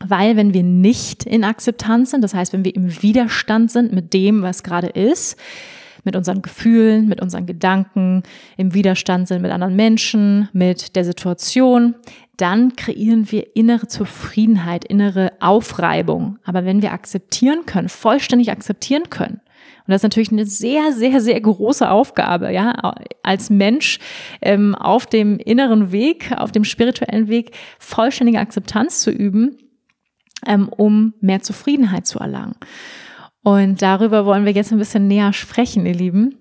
Weil 0.00 0.36
wenn 0.36 0.54
wir 0.54 0.62
nicht 0.62 1.24
in 1.24 1.44
Akzeptanz 1.44 2.10
sind, 2.10 2.22
das 2.22 2.34
heißt, 2.34 2.52
wenn 2.52 2.64
wir 2.64 2.74
im 2.74 3.02
Widerstand 3.02 3.70
sind 3.70 3.92
mit 3.92 4.12
dem, 4.12 4.42
was 4.42 4.62
gerade 4.62 4.88
ist, 4.88 5.38
mit 6.04 6.16
unseren 6.16 6.42
Gefühlen, 6.42 7.06
mit 7.06 7.20
unseren 7.20 7.46
Gedanken, 7.46 8.22
im 8.56 8.74
Widerstand 8.74 9.28
sind 9.28 9.42
mit 9.42 9.52
anderen 9.52 9.76
Menschen, 9.76 10.48
mit 10.52 10.96
der 10.96 11.04
Situation, 11.04 11.94
dann 12.36 12.74
kreieren 12.76 13.30
wir 13.30 13.54
innere 13.54 13.86
Zufriedenheit, 13.86 14.84
innere 14.84 15.32
Aufreibung. 15.40 16.38
Aber 16.44 16.64
wenn 16.64 16.82
wir 16.82 16.92
akzeptieren 16.92 17.64
können, 17.66 17.88
vollständig 17.88 18.50
akzeptieren 18.50 19.08
können, 19.10 19.40
und 19.86 19.92
das 19.92 19.98
ist 19.98 20.04
natürlich 20.04 20.32
eine 20.32 20.46
sehr, 20.46 20.92
sehr, 20.92 21.20
sehr 21.20 21.38
große 21.38 21.90
Aufgabe, 21.90 22.50
ja, 22.50 22.94
als 23.22 23.50
Mensch 23.50 23.98
ähm, 24.40 24.74
auf 24.74 25.04
dem 25.04 25.38
inneren 25.38 25.92
Weg, 25.92 26.32
auf 26.34 26.52
dem 26.52 26.64
spirituellen 26.64 27.28
Weg, 27.28 27.50
vollständige 27.78 28.38
Akzeptanz 28.38 29.00
zu 29.00 29.10
üben, 29.10 29.58
ähm, 30.46 30.70
um 30.70 31.12
mehr 31.20 31.42
Zufriedenheit 31.42 32.06
zu 32.06 32.18
erlangen. 32.18 32.56
Und 33.42 33.82
darüber 33.82 34.24
wollen 34.24 34.46
wir 34.46 34.52
jetzt 34.52 34.72
ein 34.72 34.78
bisschen 34.78 35.06
näher 35.06 35.34
sprechen, 35.34 35.84
ihr 35.84 35.94
Lieben. 35.94 36.36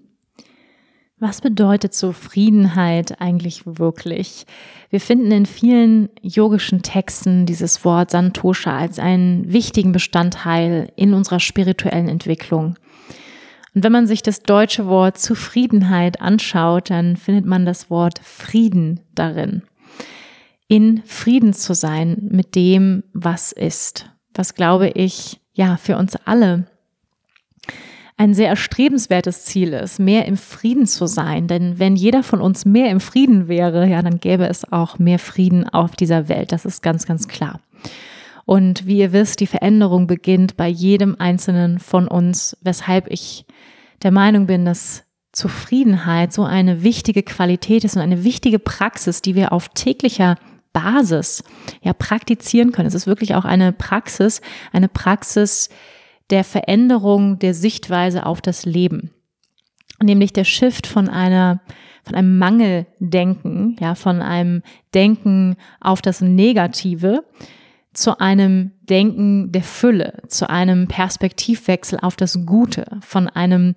Was 1.19 1.41
bedeutet 1.41 1.93
Zufriedenheit 1.93 3.19
eigentlich 3.19 3.63
wirklich? 3.65 4.45
Wir 4.89 5.01
finden 5.01 5.31
in 5.31 5.45
vielen 5.45 6.09
yogischen 6.21 6.81
Texten 6.81 7.45
dieses 7.45 7.83
Wort 7.83 8.11
Santosha 8.11 8.77
als 8.77 8.99
einen 8.99 9.51
wichtigen 9.51 9.91
Bestandteil 9.91 10.93
in 10.95 11.13
unserer 11.13 11.41
spirituellen 11.41 12.07
Entwicklung. 12.07 12.75
Und 13.73 13.83
wenn 13.83 13.91
man 13.91 14.07
sich 14.07 14.21
das 14.21 14.43
deutsche 14.43 14.85
Wort 14.85 15.17
Zufriedenheit 15.17 16.21
anschaut, 16.21 16.89
dann 16.89 17.17
findet 17.17 17.45
man 17.45 17.65
das 17.65 17.89
Wort 17.89 18.19
Frieden 18.23 18.99
darin. 19.15 19.63
In 20.67 21.01
Frieden 21.05 21.53
zu 21.53 21.73
sein 21.73 22.27
mit 22.31 22.55
dem, 22.55 23.03
was 23.13 23.51
ist. 23.51 24.09
Was 24.33 24.55
glaube 24.55 24.89
ich, 24.89 25.39
ja, 25.53 25.77
für 25.77 25.97
uns 25.97 26.15
alle 26.25 26.65
ein 28.15 28.33
sehr 28.33 28.47
erstrebenswertes 28.47 29.45
Ziel 29.45 29.73
ist, 29.73 29.99
mehr 29.99 30.25
im 30.25 30.37
Frieden 30.37 30.85
zu 30.85 31.07
sein. 31.07 31.47
Denn 31.47 31.79
wenn 31.79 31.95
jeder 31.95 32.23
von 32.23 32.41
uns 32.41 32.63
mehr 32.63 32.89
im 32.89 32.99
Frieden 32.99 33.47
wäre, 33.47 33.87
ja, 33.87 34.01
dann 34.01 34.19
gäbe 34.19 34.47
es 34.47 34.71
auch 34.71 34.99
mehr 34.99 35.19
Frieden 35.19 35.67
auf 35.67 35.95
dieser 35.95 36.29
Welt. 36.29 36.51
Das 36.51 36.65
ist 36.65 36.83
ganz, 36.83 37.05
ganz 37.05 37.27
klar. 37.27 37.59
Und 38.45 38.85
wie 38.85 38.99
ihr 38.99 39.13
wisst, 39.13 39.39
die 39.39 39.47
Veränderung 39.47 40.07
beginnt 40.07 40.57
bei 40.57 40.67
jedem 40.67 41.15
Einzelnen 41.17 41.79
von 41.79 42.07
uns, 42.07 42.57
weshalb 42.61 43.09
ich 43.09 43.45
der 44.01 44.11
Meinung 44.11 44.47
bin, 44.47 44.65
dass 44.65 45.03
Zufriedenheit 45.31 46.31
so 46.33 46.43
eine 46.43 46.83
wichtige 46.83 47.23
Qualität 47.23 47.83
ist 47.83 47.95
und 47.95 48.01
eine 48.01 48.23
wichtige 48.23 48.59
Praxis, 48.59 49.21
die 49.21 49.35
wir 49.35 49.51
auf 49.51 49.69
täglicher 49.69 50.35
Basis 50.73 51.43
ja 51.81 51.93
praktizieren 51.93 52.71
können. 52.71 52.87
Es 52.87 52.95
ist 52.95 53.07
wirklich 53.07 53.35
auch 53.35 53.45
eine 53.45 53.71
Praxis, 53.71 54.41
eine 54.71 54.89
Praxis 54.89 55.69
der 56.29 56.43
Veränderung 56.43 57.39
der 57.39 57.53
Sichtweise 57.53 58.25
auf 58.25 58.41
das 58.41 58.65
Leben. 58.65 59.11
Nämlich 60.01 60.33
der 60.33 60.45
Shift 60.45 60.87
von 60.87 61.09
einer 61.09 61.61
von 62.05 62.15
einem 62.15 62.37
Mangeldenken, 62.37 63.77
ja, 63.79 63.95
von 63.95 64.21
einem 64.21 64.61
Denken 64.93 65.55
auf 65.79 66.01
das 66.01 66.19
Negative 66.19 67.23
zu 67.93 68.19
einem 68.19 68.71
Denken 68.81 69.51
der 69.51 69.63
Fülle, 69.63 70.21
zu 70.27 70.49
einem 70.49 70.87
Perspektivwechsel 70.87 71.99
auf 72.01 72.15
das 72.15 72.45
Gute, 72.45 72.85
von 73.01 73.27
einem 73.29 73.75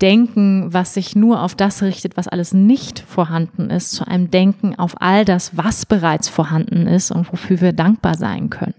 Denken, 0.00 0.72
was 0.72 0.94
sich 0.94 1.14
nur 1.14 1.42
auf 1.42 1.54
das 1.54 1.82
richtet, 1.82 2.16
was 2.16 2.26
alles 2.26 2.54
nicht 2.54 3.00
vorhanden 3.00 3.68
ist, 3.68 3.92
zu 3.92 4.06
einem 4.06 4.30
Denken 4.30 4.78
auf 4.78 5.00
all 5.00 5.24
das, 5.26 5.56
was 5.56 5.84
bereits 5.84 6.28
vorhanden 6.28 6.86
ist 6.86 7.10
und 7.10 7.30
wofür 7.30 7.60
wir 7.60 7.72
dankbar 7.72 8.16
sein 8.16 8.48
können. 8.48 8.76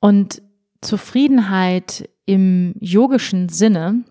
Und 0.00 0.42
Zufriedenheit 0.80 2.08
im 2.26 2.74
yogischen 2.80 3.48
Sinne 3.48 4.04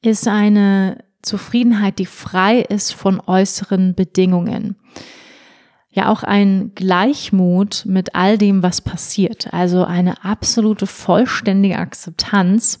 ist 0.00 0.26
eine 0.26 1.04
Zufriedenheit, 1.22 1.98
die 1.98 2.06
frei 2.06 2.60
ist 2.60 2.92
von 2.92 3.20
äußeren 3.20 3.94
Bedingungen. 3.94 4.76
Ja, 5.92 6.08
auch 6.08 6.22
ein 6.22 6.72
Gleichmut 6.76 7.82
mit 7.84 8.14
all 8.14 8.38
dem, 8.38 8.62
was 8.62 8.80
passiert. 8.80 9.52
Also 9.52 9.84
eine 9.84 10.24
absolute 10.24 10.86
vollständige 10.86 11.78
Akzeptanz. 11.78 12.78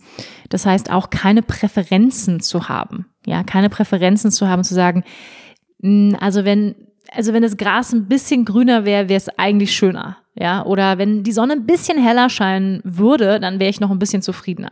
Das 0.48 0.64
heißt 0.64 0.92
auch 0.92 1.10
keine 1.10 1.42
Präferenzen 1.42 2.38
zu 2.38 2.68
haben. 2.68 3.06
Ja, 3.26 3.42
keine 3.42 3.68
Präferenzen 3.68 4.30
zu 4.30 4.48
haben, 4.48 4.62
zu 4.62 4.74
sagen, 4.74 5.02
hm, 5.82 6.16
also 6.20 6.44
wenn, 6.44 6.76
also 7.12 7.32
wenn 7.32 7.42
das 7.42 7.56
Gras 7.56 7.92
ein 7.92 8.06
bisschen 8.06 8.44
grüner 8.44 8.84
wäre, 8.84 9.08
wäre 9.08 9.18
es 9.18 9.28
eigentlich 9.38 9.74
schöner. 9.74 10.18
Ja, 10.36 10.64
oder 10.64 10.96
wenn 10.96 11.24
die 11.24 11.32
Sonne 11.32 11.54
ein 11.54 11.66
bisschen 11.66 12.00
heller 12.02 12.30
scheinen 12.30 12.80
würde, 12.84 13.40
dann 13.40 13.58
wäre 13.58 13.70
ich 13.70 13.80
noch 13.80 13.90
ein 13.90 13.98
bisschen 13.98 14.22
zufriedener. 14.22 14.70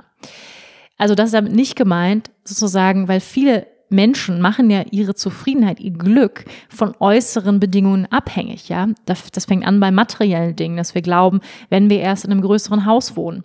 Also 0.97 1.17
das 1.17 1.27
ist 1.27 1.35
damit 1.35 1.53
nicht 1.53 1.75
gemeint, 1.75 2.31
sozusagen, 2.45 3.09
weil 3.09 3.21
viele 3.21 3.67
Menschen 3.91 4.41
machen 4.41 4.71
ja 4.71 4.85
ihre 4.91 5.15
Zufriedenheit, 5.15 5.81
ihr 5.81 5.93
Glück 5.93 6.45
von 6.69 6.95
äußeren 6.99 7.61
Bedingungen 7.61 8.07
abhängig, 8.07 8.69
ja. 8.69 8.89
Das, 9.07 9.31
das 9.33 9.47
fängt 9.47 9.67
an 9.67 9.81
bei 9.81 9.91
materiellen 9.91 10.57
Dingen, 10.57 10.77
dass 10.77 10.95
wir 10.95 11.03
glauben, 11.03 11.41
wenn 11.71 11.91
wir 11.91 12.01
erst 12.01 12.25
in 12.25 12.31
einem 12.31 12.43
größeren 12.43 12.87
Haus 12.87 13.17
wohnen, 13.17 13.45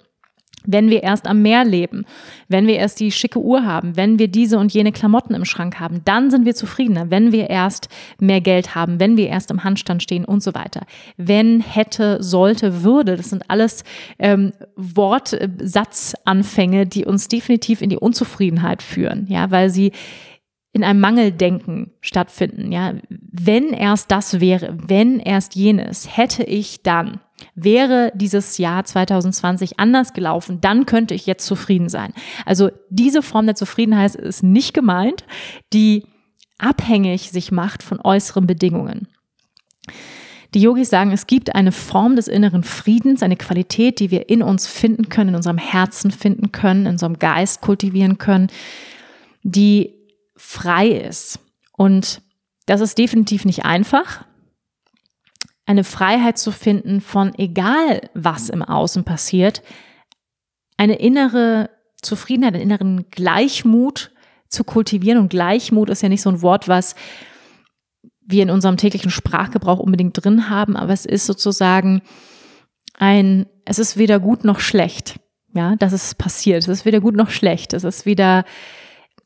wenn 0.66 0.90
wir 0.90 1.04
erst 1.04 1.28
am 1.28 1.42
Meer 1.42 1.66
leben, 1.66 2.06
wenn 2.48 2.68
wir 2.68 2.76
erst 2.76 3.00
die 3.00 3.12
schicke 3.12 3.40
Uhr 3.40 3.66
haben, 3.66 3.98
wenn 3.98 4.20
wir 4.20 4.28
diese 4.28 4.58
und 4.58 4.74
jene 4.74 4.92
Klamotten 4.92 5.34
im 5.34 5.46
Schrank 5.46 5.80
haben, 5.80 6.02
dann 6.06 6.30
sind 6.32 6.46
wir 6.46 6.56
zufriedener, 6.56 7.12
wenn 7.12 7.32
wir 7.32 7.50
erst 7.50 7.90
mehr 8.20 8.42
Geld 8.42 8.76
haben, 8.76 9.00
wenn 9.00 9.16
wir 9.18 9.28
erst 9.28 9.50
im 9.52 9.64
Handstand 9.64 10.04
stehen 10.04 10.26
und 10.26 10.44
so 10.44 10.54
weiter. 10.54 10.86
Wenn, 11.18 11.62
hätte, 11.62 12.22
sollte, 12.24 12.84
würde, 12.84 13.18
das 13.18 13.30
sind 13.30 13.50
alles 13.50 13.84
ähm, 14.20 14.54
Wortsatzanfänge, 14.76 16.88
die 16.88 17.06
uns 17.06 17.28
definitiv 17.28 17.82
in 17.82 17.90
die 17.90 17.98
Unzufriedenheit 17.98 18.82
führen, 18.82 19.28
ja, 19.28 19.52
weil 19.52 19.70
sie 19.70 19.92
in 20.74 20.84
einem 20.84 21.00
Mangeldenken 21.00 21.92
stattfinden, 22.02 22.72
ja. 22.72 22.96
Wenn 23.10 23.70
erst 23.70 24.12
das 24.12 24.40
wäre, 24.40 24.76
wenn 24.88 25.20
erst 25.20 25.56
jenes, 25.56 26.18
hätte 26.18 26.44
ich 26.44 26.82
dann. 26.82 27.20
Wäre 27.56 28.12
dieses 28.16 28.58
Jahr 28.58 28.84
2020 28.84 29.80
anders 29.80 30.14
gelaufen, 30.14 30.62
dann 30.62 30.86
könnte 30.88 31.14
ich 31.14 31.28
jetzt 31.28 31.46
zufrieden 31.46 31.90
sein. 31.90 32.14
Also 32.46 32.72
diese 32.90 33.22
Form 33.22 33.46
der 33.46 33.56
Zufriedenheit 33.56 34.16
ist 34.16 34.44
nicht 34.44 34.74
gemeint, 34.74 35.26
die 35.74 36.06
abhängig 36.58 37.30
sich 37.30 37.52
macht 37.52 37.84
von 37.84 38.00
äußeren 38.02 38.48
Bedingungen. 38.48 39.08
Die 40.56 40.62
Yogis 40.62 40.90
sagen, 40.90 41.12
es 41.12 41.28
gibt 41.28 41.56
eine 41.56 41.72
Form 41.72 42.16
des 42.16 42.28
inneren 42.28 42.64
Friedens, 42.64 43.22
eine 43.22 43.36
Qualität, 43.36 44.00
die 44.00 44.12
wir 44.12 44.30
in 44.30 44.42
uns 44.42 44.68
finden 44.68 45.10
können, 45.10 45.30
in 45.30 45.36
unserem 45.36 45.58
Herzen 45.58 46.12
finden 46.12 46.52
können, 46.52 46.86
in 46.86 46.94
unserem 46.94 47.20
Geist 47.20 47.62
kultivieren 47.62 48.18
können, 48.18 48.48
die 49.44 50.03
frei 50.36 50.88
ist. 50.90 51.40
Und 51.76 52.22
das 52.66 52.82
ist 52.82 52.98
definitiv 52.98 53.46
nicht 53.46 53.66
einfach 53.66 54.26
eine 55.66 55.84
Freiheit 55.84 56.38
zu 56.38 56.52
finden 56.52 57.02
von 57.02 57.34
egal 57.36 58.10
was 58.14 58.50
im 58.50 58.62
Außen 58.62 59.04
passiert, 59.04 59.62
eine 60.78 60.96
innere 60.96 61.70
Zufriedenheit, 62.02 62.56
einen 62.56 62.64
inneren 62.64 63.10
Gleichmut 63.10 64.12
zu 64.50 64.64
kultivieren. 64.64 65.20
Und 65.20 65.30
Gleichmut 65.30 65.90
ist 65.90 66.02
ja 66.02 66.10
nicht 66.10 66.22
so 66.22 66.30
ein 66.30 66.42
Wort, 66.42 66.68
was 66.68 66.96
wir 68.26 68.44
in 68.44 68.50
unserem 68.50 68.78
täglichen 68.78 69.12
Sprachgebrauch 69.12 69.80
unbedingt 69.80 70.24
drin 70.24 70.50
haben, 70.50 70.76
aber 70.76 70.94
es 70.94 71.06
ist 71.06 71.26
sozusagen 71.26 72.02
ein, 72.98 73.48
es 73.66 73.80
ist 73.80 73.98
weder 73.98 74.20
gut 74.20 74.44
noch 74.44 74.60
schlecht. 74.60 75.20
Ja, 75.56 75.76
das 75.76 75.94
ist 75.94 76.18
passiert. 76.18 76.64
Es 76.64 76.68
ist 76.68 76.86
weder 76.86 77.00
gut 77.00 77.16
noch 77.16 77.30
schlecht. 77.30 77.74
Es 77.74 77.84
ist 77.84 78.06
weder 78.06 78.44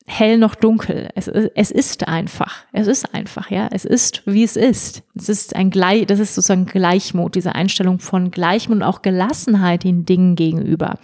hell 0.09 0.37
noch 0.37 0.55
dunkel. 0.55 1.09
Es, 1.15 1.27
es 1.27 1.69
ist 1.69 2.07
einfach. 2.07 2.63
Es 2.71 2.87
ist 2.87 3.13
einfach, 3.13 3.51
ja. 3.51 3.67
Es 3.71 3.83
ist, 3.83 4.23
wie 4.25 4.43
es 4.43 4.55
ist. 4.55 5.03
Es 5.15 5.27
ist 5.27 5.55
ein 5.55 5.69
Gleich, 5.69 6.05
das 6.07 6.19
ist 6.19 6.33
sozusagen 6.33 6.65
Gleichmut, 6.65 7.35
diese 7.35 7.53
Einstellung 7.53 7.99
von 7.99 8.31
Gleichmut 8.31 8.77
und 8.77 8.83
auch 8.83 9.01
Gelassenheit 9.01 9.83
den 9.83 10.05
Dingen 10.05 10.35
gegenüber. 10.35 10.95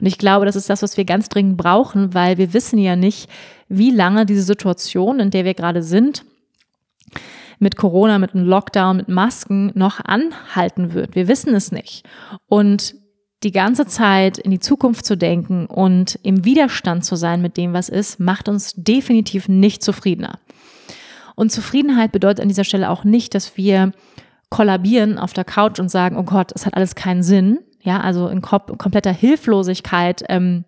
Und 0.00 0.06
ich 0.06 0.18
glaube, 0.18 0.46
das 0.46 0.56
ist 0.56 0.68
das, 0.68 0.82
was 0.82 0.96
wir 0.96 1.04
ganz 1.04 1.28
dringend 1.28 1.56
brauchen, 1.58 2.12
weil 2.12 2.38
wir 2.38 2.52
wissen 2.52 2.78
ja 2.78 2.96
nicht, 2.96 3.30
wie 3.68 3.92
lange 3.92 4.26
diese 4.26 4.42
Situation, 4.42 5.20
in 5.20 5.30
der 5.30 5.44
wir 5.44 5.54
gerade 5.54 5.84
sind, 5.84 6.24
mit 7.60 7.76
Corona, 7.76 8.18
mit 8.18 8.34
einem 8.34 8.46
Lockdown, 8.46 8.96
mit 8.96 9.08
Masken 9.08 9.70
noch 9.74 10.00
anhalten 10.04 10.92
wird. 10.92 11.14
Wir 11.14 11.28
wissen 11.28 11.54
es 11.54 11.70
nicht. 11.70 12.04
Und 12.48 12.96
die 13.42 13.52
ganze 13.52 13.86
Zeit 13.86 14.38
in 14.38 14.50
die 14.50 14.60
Zukunft 14.60 15.06
zu 15.06 15.16
denken 15.16 15.66
und 15.66 16.18
im 16.22 16.44
Widerstand 16.44 17.04
zu 17.04 17.16
sein 17.16 17.40
mit 17.40 17.56
dem, 17.56 17.72
was 17.72 17.88
ist, 17.88 18.20
macht 18.20 18.48
uns 18.48 18.74
definitiv 18.76 19.48
nicht 19.48 19.82
zufriedener. 19.82 20.38
Und 21.36 21.50
Zufriedenheit 21.50 22.12
bedeutet 22.12 22.40
an 22.40 22.48
dieser 22.48 22.64
Stelle 22.64 22.90
auch 22.90 23.04
nicht, 23.04 23.34
dass 23.34 23.56
wir 23.56 23.92
kollabieren 24.50 25.18
auf 25.18 25.32
der 25.32 25.44
Couch 25.44 25.78
und 25.78 25.90
sagen, 25.90 26.18
oh 26.18 26.24
Gott, 26.24 26.52
es 26.54 26.66
hat 26.66 26.74
alles 26.74 26.94
keinen 26.94 27.22
Sinn. 27.22 27.60
Ja, 27.82 28.00
also 28.00 28.28
in 28.28 28.42
kompletter 28.42 29.12
Hilflosigkeit 29.12 30.22
ähm, 30.28 30.64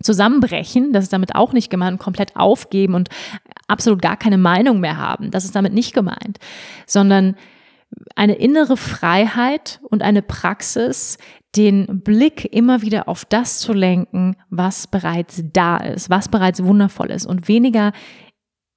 zusammenbrechen. 0.00 0.92
Das 0.92 1.02
ist 1.02 1.12
damit 1.12 1.34
auch 1.34 1.52
nicht 1.52 1.70
gemeint, 1.70 1.98
komplett 1.98 2.36
aufgeben 2.36 2.94
und 2.94 3.08
absolut 3.66 4.00
gar 4.00 4.16
keine 4.16 4.38
Meinung 4.38 4.78
mehr 4.78 4.96
haben. 4.96 5.32
Das 5.32 5.44
ist 5.44 5.56
damit 5.56 5.72
nicht 5.72 5.92
gemeint, 5.92 6.38
sondern 6.86 7.34
eine 8.14 8.34
innere 8.34 8.76
Freiheit 8.76 9.80
und 9.88 10.02
eine 10.02 10.22
Praxis, 10.22 11.18
den 11.56 12.02
Blick 12.02 12.52
immer 12.52 12.82
wieder 12.82 13.08
auf 13.08 13.24
das 13.24 13.58
zu 13.58 13.72
lenken, 13.72 14.36
was 14.50 14.86
bereits 14.86 15.42
da 15.52 15.78
ist, 15.78 16.10
was 16.10 16.28
bereits 16.28 16.62
wundervoll 16.62 17.10
ist 17.10 17.26
und 17.26 17.48
weniger 17.48 17.92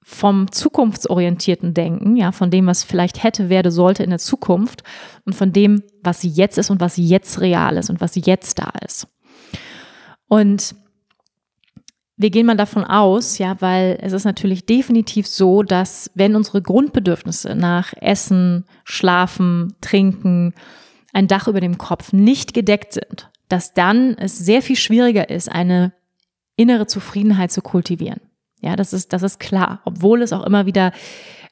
vom 0.02 0.50
zukunftsorientierten 0.50 1.74
Denken, 1.74 2.16
ja, 2.16 2.32
von 2.32 2.50
dem, 2.50 2.66
was 2.66 2.82
vielleicht 2.82 3.22
hätte, 3.22 3.48
werde, 3.48 3.70
sollte 3.70 4.02
in 4.02 4.10
der 4.10 4.18
Zukunft 4.18 4.82
und 5.24 5.34
von 5.34 5.52
dem, 5.52 5.82
was 6.02 6.20
jetzt 6.22 6.58
ist 6.58 6.70
und 6.70 6.80
was 6.80 6.96
jetzt 6.96 7.40
real 7.40 7.76
ist 7.76 7.90
und 7.90 8.00
was 8.00 8.14
jetzt 8.14 8.58
da 8.58 8.72
ist. 8.84 9.06
Und 10.26 10.74
wir 12.20 12.28
gehen 12.28 12.44
mal 12.44 12.56
davon 12.56 12.84
aus, 12.84 13.38
ja, 13.38 13.56
weil 13.60 13.98
es 14.02 14.12
ist 14.12 14.24
natürlich 14.24 14.66
definitiv 14.66 15.26
so, 15.26 15.62
dass 15.62 16.10
wenn 16.14 16.36
unsere 16.36 16.60
Grundbedürfnisse 16.60 17.54
nach 17.54 17.94
Essen, 17.98 18.66
Schlafen, 18.84 19.74
Trinken, 19.80 20.52
ein 21.14 21.28
Dach 21.28 21.48
über 21.48 21.60
dem 21.60 21.78
Kopf 21.78 22.12
nicht 22.12 22.52
gedeckt 22.52 22.92
sind, 22.92 23.30
dass 23.48 23.72
dann 23.72 24.18
es 24.18 24.38
sehr 24.38 24.60
viel 24.60 24.76
schwieriger 24.76 25.30
ist, 25.30 25.50
eine 25.50 25.94
innere 26.56 26.86
Zufriedenheit 26.86 27.52
zu 27.52 27.62
kultivieren. 27.62 28.20
Ja, 28.60 28.76
das 28.76 28.92
ist, 28.92 29.14
das 29.14 29.22
ist 29.22 29.40
klar. 29.40 29.80
Obwohl 29.86 30.20
es 30.20 30.34
auch 30.34 30.44
immer 30.44 30.66
wieder 30.66 30.92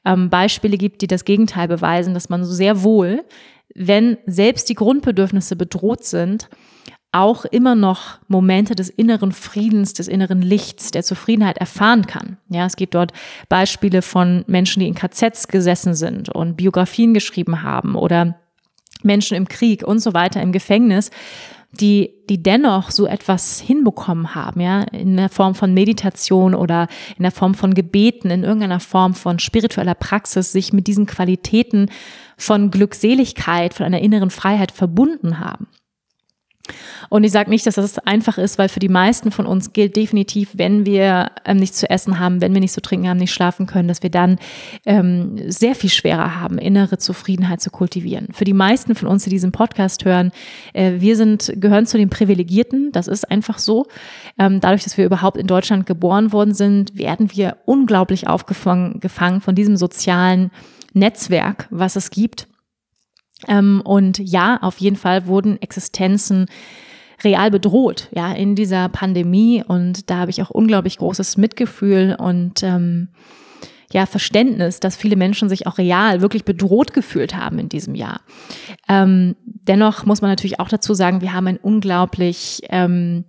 ähm, 0.05 0.29
Beispiele 0.29 0.77
gibt, 0.77 1.01
die 1.01 1.07
das 1.07 1.25
Gegenteil 1.25 1.67
beweisen, 1.67 2.13
dass 2.13 2.29
man 2.29 2.45
so 2.45 2.53
sehr 2.53 2.83
wohl, 2.83 3.25
wenn 3.73 4.17
selbst 4.27 4.69
die 4.69 4.75
Grundbedürfnisse 4.75 5.55
bedroht 5.55 6.03
sind, 6.03 6.47
auch 7.11 7.45
immer 7.45 7.75
noch 7.75 8.19
Momente 8.27 8.75
des 8.75 8.89
inneren 8.89 9.31
Friedens, 9.31 9.93
des 9.93 10.07
inneren 10.07 10.41
Lichts, 10.41 10.91
der 10.91 11.03
Zufriedenheit 11.03 11.57
erfahren 11.57 12.05
kann. 12.05 12.37
Ja, 12.49 12.65
es 12.65 12.75
gibt 12.75 12.93
dort 12.93 13.13
Beispiele 13.47 14.01
von 14.01 14.43
Menschen, 14.47 14.81
die 14.81 14.87
in 14.87 14.95
KZs 14.95 15.47
gesessen 15.47 15.95
sind 15.95 16.29
und 16.29 16.55
Biografien 16.55 17.13
geschrieben 17.13 17.63
haben 17.63 17.95
oder 17.95 18.35
Menschen 19.01 19.35
im 19.37 19.47
Krieg 19.47 19.83
und 19.83 19.99
so 19.99 20.13
weiter 20.13 20.41
im 20.41 20.51
Gefängnis, 20.51 21.09
die, 21.71 22.11
die 22.29 22.41
dennoch 22.41 22.89
so 22.89 23.05
etwas 23.05 23.59
hinbekommen 23.59 24.33
haben, 24.33 24.59
ja, 24.59 24.81
in 24.81 25.17
der 25.17 25.29
Form 25.29 25.53
von 25.53 25.73
Meditation 25.73 26.55
oder 26.55 26.87
in 27.15 27.23
der 27.23 27.31
Form 27.31 27.53
von 27.53 27.73
Gebeten, 27.73 28.31
in 28.31 28.43
irgendeiner 28.43 28.79
Form 28.79 29.13
von 29.13 29.39
spiritueller 29.39 29.93
Praxis, 29.93 30.51
sich 30.51 30.73
mit 30.73 30.87
diesen 30.87 31.05
Qualitäten 31.05 31.89
von 32.37 32.71
Glückseligkeit, 32.71 33.73
von 33.75 33.85
einer 33.85 33.99
inneren 33.99 34.31
Freiheit 34.31 34.71
verbunden 34.71 35.39
haben. 35.39 35.67
Und 37.09 37.23
ich 37.23 37.31
sage 37.31 37.49
nicht, 37.49 37.65
dass 37.65 37.75
das 37.75 37.99
einfach 37.99 38.37
ist, 38.37 38.57
weil 38.57 38.69
für 38.69 38.79
die 38.79 38.89
meisten 38.89 39.31
von 39.31 39.45
uns 39.45 39.73
gilt 39.73 39.95
definitiv, 39.95 40.49
wenn 40.53 40.85
wir 40.85 41.31
ähm, 41.45 41.57
nichts 41.57 41.77
zu 41.77 41.89
essen 41.89 42.19
haben, 42.19 42.41
wenn 42.41 42.53
wir 42.53 42.61
nichts 42.61 42.75
zu 42.75 42.81
trinken 42.81 43.07
haben, 43.07 43.17
nicht 43.17 43.33
schlafen 43.33 43.65
können, 43.65 43.87
dass 43.87 44.03
wir 44.03 44.09
dann 44.09 44.37
ähm, 44.85 45.37
sehr 45.49 45.75
viel 45.75 45.89
schwerer 45.89 46.39
haben, 46.39 46.57
innere 46.57 46.97
Zufriedenheit 46.97 47.61
zu 47.61 47.69
kultivieren. 47.69 48.27
Für 48.31 48.45
die 48.45 48.53
meisten 48.53 48.95
von 48.95 49.07
uns, 49.07 49.23
die 49.23 49.29
diesen 49.29 49.51
Podcast 49.51 50.05
hören, 50.05 50.31
äh, 50.73 50.93
wir 50.99 51.15
sind, 51.15 51.53
gehören 51.55 51.85
zu 51.85 51.97
den 51.97 52.09
Privilegierten. 52.09 52.91
Das 52.91 53.07
ist 53.07 53.29
einfach 53.29 53.57
so. 53.57 53.87
Ähm, 54.37 54.59
dadurch, 54.59 54.83
dass 54.83 54.97
wir 54.97 55.05
überhaupt 55.05 55.37
in 55.37 55.47
Deutschland 55.47 55.85
geboren 55.85 56.31
worden 56.31 56.53
sind, 56.53 56.97
werden 56.97 57.29
wir 57.33 57.57
unglaublich 57.65 58.27
aufgefangen 58.27 58.99
gefangen 58.99 59.41
von 59.41 59.55
diesem 59.55 59.77
sozialen 59.77 60.51
Netzwerk, 60.93 61.67
was 61.69 61.95
es 61.95 62.11
gibt. 62.11 62.47
Ähm, 63.47 63.81
und 63.83 64.19
ja, 64.19 64.57
auf 64.61 64.77
jeden 64.79 64.95
Fall 64.95 65.25
wurden 65.27 65.61
Existenzen 65.61 66.47
real 67.23 67.51
bedroht, 67.51 68.07
ja, 68.11 68.31
in 68.31 68.55
dieser 68.55 68.89
Pandemie. 68.89 69.63
Und 69.65 70.09
da 70.09 70.17
habe 70.17 70.31
ich 70.31 70.41
auch 70.41 70.49
unglaublich 70.49 70.97
großes 70.97 71.37
Mitgefühl 71.37 72.15
und 72.17 72.63
ähm, 72.63 73.09
ja, 73.91 74.05
Verständnis, 74.05 74.79
dass 74.79 74.95
viele 74.95 75.15
Menschen 75.15 75.49
sich 75.49 75.65
auch 75.65 75.77
real 75.79 76.21
wirklich 76.21 76.45
bedroht 76.45 76.93
gefühlt 76.93 77.35
haben 77.35 77.57
in 77.57 77.69
diesem 77.69 77.95
Jahr. 77.95 78.21
Ähm, 78.87 79.35
dennoch 79.43 80.05
muss 80.05 80.21
man 80.21 80.29
natürlich 80.29 80.59
auch 80.59 80.69
dazu 80.69 80.93
sagen, 80.93 81.21
wir 81.21 81.33
haben 81.33 81.47
ein 81.47 81.57
unglaublich 81.57 82.61
ähm, 82.69 83.25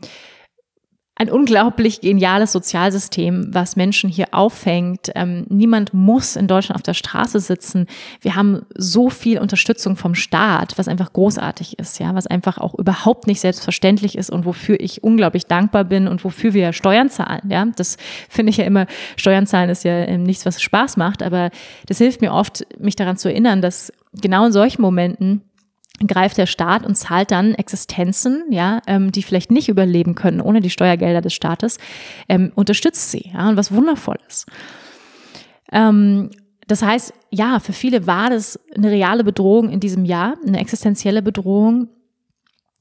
ein 1.21 1.31
unglaublich 1.31 2.01
geniales 2.01 2.51
Sozialsystem, 2.53 3.53
was 3.53 3.77
Menschen 3.77 4.09
hier 4.09 4.29
auffängt. 4.33 5.11
Ähm, 5.15 5.45
niemand 5.51 5.93
muss 5.93 6.35
in 6.35 6.47
Deutschland 6.47 6.77
auf 6.77 6.83
der 6.83 6.95
Straße 6.95 7.41
sitzen. 7.41 7.89
Wir 8.23 8.37
haben 8.37 8.63
so 8.75 9.11
viel 9.11 9.39
Unterstützung 9.39 9.97
vom 9.97 10.15
Staat, 10.15 10.79
was 10.79 10.89
einfach 10.89 11.13
großartig 11.13 11.79
ist, 11.79 11.99
ja, 11.99 12.15
was 12.15 12.27
einfach 12.27 12.57
auch 12.57 12.73
überhaupt 12.75 13.27
nicht 13.27 13.41
selbstverständlich 13.41 14.17
ist 14.17 14.31
und 14.31 14.47
wofür 14.47 14.81
ich 14.81 15.05
unglaublich 15.05 15.45
dankbar 15.45 15.85
bin 15.85 16.09
und 16.09 16.25
wofür 16.25 16.55
wir 16.55 16.73
Steuern 16.73 17.11
zahlen, 17.11 17.51
ja. 17.51 17.67
Das 17.77 17.99
finde 18.31 18.49
ich 18.49 18.57
ja 18.57 18.65
immer, 18.65 18.87
Steuern 19.17 19.47
zahlen 19.47 19.69
ist 19.69 19.85
ja 19.85 19.93
ähm, 19.93 20.23
nichts, 20.23 20.47
was 20.47 20.63
Spaß 20.63 20.97
macht, 20.97 21.23
aber 21.23 21.51
das 21.85 21.99
hilft 21.99 22.23
mir 22.23 22.33
oft, 22.33 22.67
mich 22.79 22.97
daran 22.97 23.19
zu 23.19 23.29
erinnern, 23.29 23.61
dass 23.61 23.93
genau 24.15 24.47
in 24.47 24.53
solchen 24.53 24.81
Momenten 24.81 25.43
greift 26.07 26.39
der 26.39 26.47
Staat 26.47 26.87
und 26.87 26.95
zahlt 26.95 27.31
dann 27.31 27.55
Existenzen, 27.55 28.45
ja, 28.51 28.81
ähm, 28.87 29.13
die 29.13 29.23
vielleicht 29.23 29.51
nicht 29.51 29.69
überleben 29.69 30.15
können 30.15 30.41
ohne 30.41 30.61
die 30.61 30.71
Steuergelder 30.71 31.21
des 31.21 31.35
Staates, 31.35 31.79
ähm, 32.29 32.53
unterstützt 32.55 33.11
sie, 33.11 33.31
ja, 33.35 33.49
und 33.49 33.57
was 33.57 33.73
wundervolles. 33.73 34.47
Ähm, 35.73 36.31
das 36.67 36.83
heißt, 36.83 37.13
ja, 37.31 37.59
für 37.59 37.73
viele 37.73 38.07
war 38.07 38.31
das 38.31 38.59
eine 38.75 38.91
reale 38.91 39.25
Bedrohung 39.25 39.71
in 39.71 39.81
diesem 39.81 40.05
Jahr, 40.05 40.37
eine 40.47 40.61
existenzielle 40.61 41.21
Bedrohung. 41.21 41.89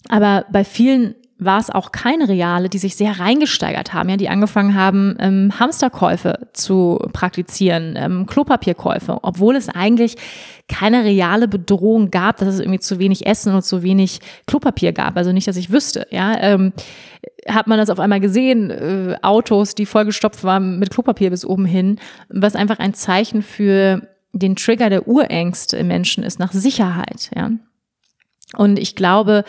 Aber 0.08 0.46
bei 0.52 0.64
vielen 0.64 1.16
war 1.40 1.60
es 1.60 1.70
auch 1.70 1.94
keine 1.94 2.28
reale, 2.28 2.68
die 2.68 2.78
sich 2.78 2.98
sehr 2.98 3.18
reingesteigert 3.20 3.94
haben, 3.94 4.10
ja, 4.10 4.18
die 4.18 4.28
angefangen 4.28 4.76
haben, 4.76 5.16
ähm, 5.20 5.54
Hamsterkäufe 5.58 6.48
zu 6.52 7.00
praktizieren, 7.14 7.96
ähm, 7.98 8.26
Klopapierkäufe, 8.26 9.20
obwohl 9.22 9.56
es 9.56 9.70
eigentlich 9.70 10.16
keine 10.68 11.06
reale 11.06 11.48
Bedrohung 11.48 12.12
gab, 12.12 12.38
dass 12.38 12.50
es 12.50 12.60
irgendwie 12.60 12.80
zu 12.80 13.00
wenig 13.00 13.26
Essen 13.26 13.56
und 13.56 13.64
zu 13.64 13.84
wenig 13.84 14.20
Klopapier 14.48 14.92
gab. 14.92 15.16
Also 15.16 15.32
nicht, 15.32 15.48
dass 15.48 15.56
ich 15.56 15.72
wüsste, 15.72 16.08
ja. 16.12 16.38
Ähm, 16.40 16.74
hat 17.48 17.68
man 17.68 17.78
das 17.78 17.90
auf 17.90 18.00
einmal 18.00 18.20
gesehen, 18.20 18.70
äh, 18.70 19.16
Autos, 19.22 19.76
die 19.76 19.86
vollgestopft 19.86 20.44
waren 20.44 20.78
mit 20.78 20.92
Klopapier 20.92 21.30
bis 21.30 21.46
oben 21.46 21.66
hin, 21.66 22.00
was 22.28 22.56
einfach 22.56 22.80
ein 22.80 22.94
Zeichen 22.94 23.42
für 23.42 24.08
den 24.34 24.58
Trigger 24.58 24.90
der 24.90 25.08
Urängste 25.08 25.78
im 25.78 25.88
Menschen 25.88 26.24
ist 26.24 26.38
nach 26.38 26.52
Sicherheit, 26.52 27.32
ja. 27.34 27.52
Und 28.58 28.80
ich 28.80 28.96
glaube, 28.96 29.44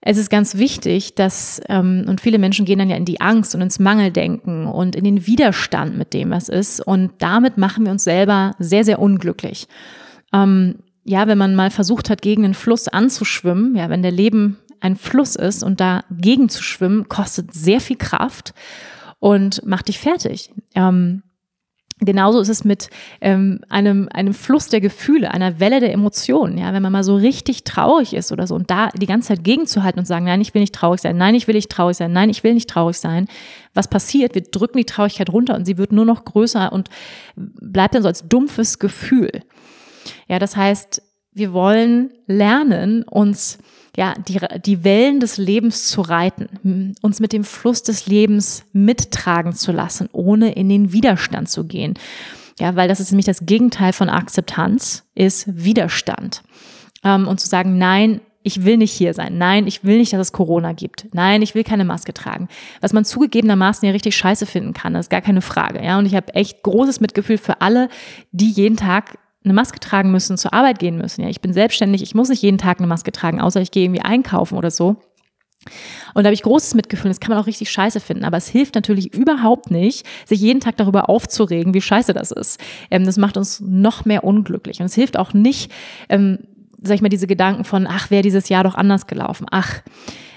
es 0.00 0.16
ist 0.16 0.30
ganz 0.30 0.56
wichtig, 0.56 1.14
dass, 1.14 1.60
ähm, 1.68 2.04
und 2.08 2.20
viele 2.20 2.38
Menschen 2.38 2.64
gehen 2.64 2.78
dann 2.78 2.90
ja 2.90 2.96
in 2.96 3.04
die 3.04 3.20
Angst 3.20 3.54
und 3.54 3.60
ins 3.60 3.78
Mangeldenken 3.78 4.66
und 4.66 4.94
in 4.94 5.04
den 5.04 5.26
Widerstand 5.26 5.98
mit 5.98 6.14
dem, 6.14 6.30
was 6.30 6.48
ist. 6.48 6.80
Und 6.80 7.10
damit 7.18 7.58
machen 7.58 7.84
wir 7.84 7.92
uns 7.92 8.04
selber 8.04 8.54
sehr, 8.58 8.84
sehr 8.84 9.00
unglücklich. 9.00 9.66
Ähm, 10.32 10.76
ja, 11.04 11.26
wenn 11.26 11.38
man 11.38 11.56
mal 11.56 11.70
versucht 11.70 12.10
hat, 12.10 12.22
gegen 12.22 12.44
einen 12.44 12.54
Fluss 12.54 12.86
anzuschwimmen, 12.86 13.74
ja, 13.74 13.88
wenn 13.88 14.02
der 14.02 14.12
Leben 14.12 14.58
ein 14.80 14.96
Fluss 14.96 15.34
ist 15.34 15.64
und 15.64 15.80
dagegen 15.80 16.48
zu 16.48 16.62
schwimmen, 16.62 17.08
kostet 17.08 17.52
sehr 17.52 17.80
viel 17.80 17.96
Kraft 17.96 18.54
und 19.18 19.66
macht 19.66 19.88
dich 19.88 19.98
fertig. 19.98 20.52
Ähm, 20.74 21.22
Genauso 22.00 22.40
ist 22.40 22.48
es 22.48 22.64
mit 22.64 22.90
ähm, 23.20 23.60
einem, 23.68 24.08
einem 24.12 24.32
Fluss 24.32 24.68
der 24.68 24.80
Gefühle, 24.80 25.32
einer 25.32 25.58
Welle 25.58 25.80
der 25.80 25.92
Emotionen. 25.92 26.56
Ja, 26.56 26.72
wenn 26.72 26.82
man 26.82 26.92
mal 26.92 27.02
so 27.02 27.16
richtig 27.16 27.64
traurig 27.64 28.14
ist 28.14 28.30
oder 28.30 28.46
so 28.46 28.54
und 28.54 28.70
da 28.70 28.90
die 28.90 29.06
ganze 29.06 29.28
Zeit 29.28 29.42
gegenzuhalten 29.42 29.98
und 29.98 30.06
sagen, 30.06 30.26
nein, 30.26 30.40
ich 30.40 30.54
will 30.54 30.60
nicht 30.60 30.74
traurig 30.74 31.00
sein, 31.00 31.16
nein, 31.16 31.34
ich 31.34 31.48
will 31.48 31.54
nicht 31.54 31.70
traurig 31.70 31.96
sein, 31.96 32.12
nein, 32.12 32.30
ich 32.30 32.44
will 32.44 32.54
nicht 32.54 32.70
traurig 32.70 32.98
sein. 32.98 33.26
Was 33.74 33.88
passiert? 33.88 34.36
Wir 34.36 34.42
drücken 34.42 34.78
die 34.78 34.84
Traurigkeit 34.84 35.30
runter 35.30 35.56
und 35.56 35.64
sie 35.64 35.76
wird 35.76 35.90
nur 35.90 36.04
noch 36.04 36.24
größer 36.24 36.72
und 36.72 36.88
bleibt 37.34 37.94
dann 37.94 38.02
so 38.02 38.08
als 38.08 38.28
dumpfes 38.28 38.78
Gefühl. 38.78 39.30
Ja, 40.28 40.38
das 40.38 40.56
heißt, 40.56 41.02
wir 41.32 41.52
wollen 41.52 42.10
lernen, 42.26 43.02
uns 43.02 43.58
ja, 43.98 44.14
die, 44.14 44.38
die 44.64 44.84
Wellen 44.84 45.18
des 45.18 45.38
Lebens 45.38 45.88
zu 45.88 46.02
reiten, 46.02 46.94
uns 47.02 47.18
mit 47.18 47.32
dem 47.32 47.42
Fluss 47.42 47.82
des 47.82 48.06
Lebens 48.06 48.62
mittragen 48.72 49.54
zu 49.54 49.72
lassen, 49.72 50.08
ohne 50.12 50.52
in 50.52 50.68
den 50.68 50.92
Widerstand 50.92 51.48
zu 51.48 51.66
gehen. 51.66 51.94
Ja, 52.60 52.76
weil 52.76 52.86
das 52.86 53.00
ist 53.00 53.10
nämlich 53.10 53.26
das 53.26 53.44
Gegenteil 53.44 53.92
von 53.92 54.08
Akzeptanz, 54.08 55.04
ist 55.16 55.46
Widerstand. 55.48 56.44
Ähm, 57.02 57.26
und 57.26 57.40
zu 57.40 57.48
sagen, 57.48 57.76
nein, 57.76 58.20
ich 58.44 58.64
will 58.64 58.76
nicht 58.76 58.92
hier 58.92 59.14
sein. 59.14 59.36
Nein, 59.36 59.66
ich 59.66 59.82
will 59.82 59.98
nicht, 59.98 60.12
dass 60.12 60.20
es 60.20 60.32
Corona 60.32 60.74
gibt. 60.74 61.12
Nein, 61.12 61.42
ich 61.42 61.56
will 61.56 61.64
keine 61.64 61.84
Maske 61.84 62.14
tragen. 62.14 62.46
Was 62.80 62.92
man 62.92 63.04
zugegebenermaßen 63.04 63.84
ja 63.84 63.90
richtig 63.90 64.16
scheiße 64.16 64.46
finden 64.46 64.74
kann, 64.74 64.94
das 64.94 65.06
ist 65.06 65.10
gar 65.10 65.22
keine 65.22 65.42
Frage. 65.42 65.84
Ja, 65.84 65.98
und 65.98 66.06
ich 66.06 66.14
habe 66.14 66.32
echt 66.36 66.62
großes 66.62 67.00
Mitgefühl 67.00 67.38
für 67.38 67.62
alle, 67.62 67.88
die 68.30 68.52
jeden 68.52 68.76
Tag 68.76 69.18
eine 69.48 69.54
Maske 69.54 69.80
tragen 69.80 70.10
müssen, 70.10 70.36
zur 70.36 70.52
Arbeit 70.52 70.78
gehen 70.78 70.96
müssen. 70.96 71.22
Ja, 71.22 71.28
ich 71.28 71.40
bin 71.40 71.52
selbstständig, 71.52 72.02
ich 72.02 72.14
muss 72.14 72.28
nicht 72.28 72.42
jeden 72.42 72.58
Tag 72.58 72.78
eine 72.78 72.86
Maske 72.86 73.12
tragen, 73.12 73.40
außer 73.40 73.60
ich 73.60 73.70
gehe 73.70 73.84
irgendwie 73.84 74.02
einkaufen 74.02 74.56
oder 74.56 74.70
so. 74.70 74.96
Und 76.14 76.24
da 76.24 76.28
habe 76.28 76.34
ich 76.34 76.42
großes 76.42 76.74
Mitgefühl, 76.74 77.10
das 77.10 77.20
kann 77.20 77.30
man 77.30 77.38
auch 77.42 77.46
richtig 77.46 77.70
scheiße 77.70 78.00
finden, 78.00 78.24
aber 78.24 78.36
es 78.36 78.48
hilft 78.48 78.74
natürlich 78.74 79.12
überhaupt 79.12 79.70
nicht, 79.70 80.06
sich 80.26 80.40
jeden 80.40 80.60
Tag 80.60 80.76
darüber 80.76 81.08
aufzuregen, 81.08 81.74
wie 81.74 81.80
scheiße 81.80 82.14
das 82.14 82.30
ist. 82.30 82.60
Ähm, 82.90 83.04
das 83.04 83.16
macht 83.16 83.36
uns 83.36 83.60
noch 83.60 84.04
mehr 84.04 84.24
unglücklich. 84.24 84.80
Und 84.80 84.86
es 84.86 84.94
hilft 84.94 85.18
auch 85.18 85.34
nicht, 85.34 85.72
ähm, 86.08 86.38
sag 86.80 86.94
ich 86.94 87.02
mal, 87.02 87.08
diese 87.08 87.26
Gedanken 87.26 87.64
von, 87.64 87.86
ach, 87.88 88.10
wäre 88.10 88.22
dieses 88.22 88.48
Jahr 88.48 88.64
doch 88.64 88.76
anders 88.76 89.06
gelaufen, 89.06 89.46
ach, 89.50 89.82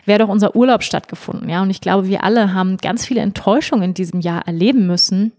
wäre 0.06 0.19
doch 0.19 0.30
unser 0.30 0.56
Urlaub 0.56 0.84
stattgefunden. 0.84 1.50
Ja, 1.50 1.62
und 1.62 1.69
ich 1.69 1.82
glaube, 1.82 2.08
wir 2.08 2.24
alle 2.24 2.54
haben 2.54 2.78
ganz 2.78 3.06
viele 3.06 3.21
Enttäuschungen 3.21 3.84
in 3.84 3.93
diesem 3.93 4.21
Jahr 4.21 4.47
erleben 4.47 4.88
müssen, 4.88 5.32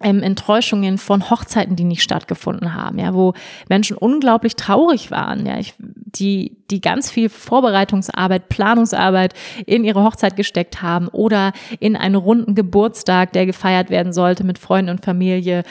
ähm, 0.00 0.22
Enttäuschungen 0.22 0.98
von 0.98 1.28
Hochzeiten, 1.30 1.76
die 1.76 1.84
nicht 1.84 2.02
stattgefunden 2.02 2.74
haben, 2.74 2.98
ja, 2.98 3.14
wo 3.14 3.34
Menschen 3.68 3.96
unglaublich 3.96 4.56
traurig 4.56 5.10
waren, 5.10 5.46
ja, 5.46 5.58
ich, 5.58 5.74
die, 5.78 6.64
die 6.70 6.80
ganz 6.80 7.10
viel 7.10 7.28
Vorbereitungsarbeit, 7.28 8.48
Planungsarbeit 8.48 9.34
in 9.66 9.84
ihre 9.84 10.02
Hochzeit 10.02 10.36
gesteckt 10.36 10.80
haben 10.80 11.08
oder 11.08 11.52
in 11.78 11.96
einen 11.96 12.14
runden 12.14 12.54
Geburtstag, 12.54 13.32
der 13.32 13.46
gefeiert 13.46 13.90
werden 13.90 14.12
sollte 14.12 14.44
mit 14.44 14.58
Freunden 14.58 14.90
und 14.90 15.04
Familie 15.04 15.64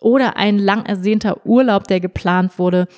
oder 0.00 0.36
ein 0.36 0.58
lang 0.58 0.84
ersehnter 0.84 1.46
Urlaub, 1.46 1.86
der 1.86 2.00
geplant 2.00 2.58
wurde. 2.58 2.88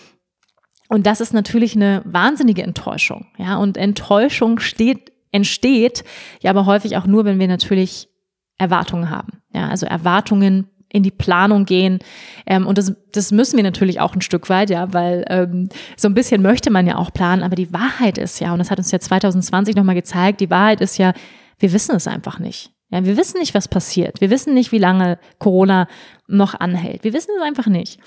Und 0.88 1.06
das 1.06 1.20
ist 1.20 1.34
natürlich 1.34 1.76
eine 1.76 2.02
wahnsinnige 2.06 2.62
Enttäuschung, 2.62 3.26
ja, 3.36 3.56
und 3.56 3.76
Enttäuschung 3.76 4.58
steht, 4.58 5.12
entsteht 5.32 6.02
ja 6.40 6.50
aber 6.50 6.64
häufig 6.64 6.96
auch 6.96 7.06
nur, 7.06 7.26
wenn 7.26 7.38
wir 7.38 7.48
natürlich 7.48 8.08
Erwartungen 8.56 9.10
haben. 9.10 9.42
Ja, 9.52 9.68
also 9.68 9.86
Erwartungen 9.86 10.68
in 10.90 11.02
die 11.02 11.10
Planung 11.10 11.64
gehen. 11.64 11.98
Ähm, 12.46 12.66
und 12.66 12.78
das, 12.78 12.92
das 13.12 13.30
müssen 13.30 13.56
wir 13.56 13.64
natürlich 13.64 14.00
auch 14.00 14.14
ein 14.14 14.20
Stück 14.20 14.48
weit, 14.48 14.70
ja, 14.70 14.92
weil 14.92 15.24
ähm, 15.28 15.68
so 15.96 16.08
ein 16.08 16.14
bisschen 16.14 16.42
möchte 16.42 16.70
man 16.70 16.86
ja 16.86 16.96
auch 16.96 17.12
planen, 17.12 17.42
aber 17.42 17.56
die 17.56 17.72
Wahrheit 17.72 18.18
ist 18.18 18.40
ja, 18.40 18.52
und 18.52 18.58
das 18.58 18.70
hat 18.70 18.78
uns 18.78 18.90
ja 18.90 18.98
2020 18.98 19.76
nochmal 19.76 19.94
gezeigt, 19.94 20.40
die 20.40 20.50
Wahrheit 20.50 20.80
ist 20.80 20.98
ja, 20.98 21.12
wir 21.58 21.72
wissen 21.72 21.94
es 21.94 22.06
einfach 22.06 22.38
nicht. 22.38 22.72
Ja, 22.90 23.04
wir 23.04 23.18
wissen 23.18 23.38
nicht, 23.38 23.54
was 23.54 23.68
passiert. 23.68 24.20
Wir 24.20 24.30
wissen 24.30 24.54
nicht, 24.54 24.72
wie 24.72 24.78
lange 24.78 25.18
Corona 25.38 25.88
noch 26.26 26.58
anhält. 26.58 27.04
Wir 27.04 27.12
wissen 27.12 27.32
es 27.36 27.42
einfach 27.44 27.66
nicht. 27.66 28.00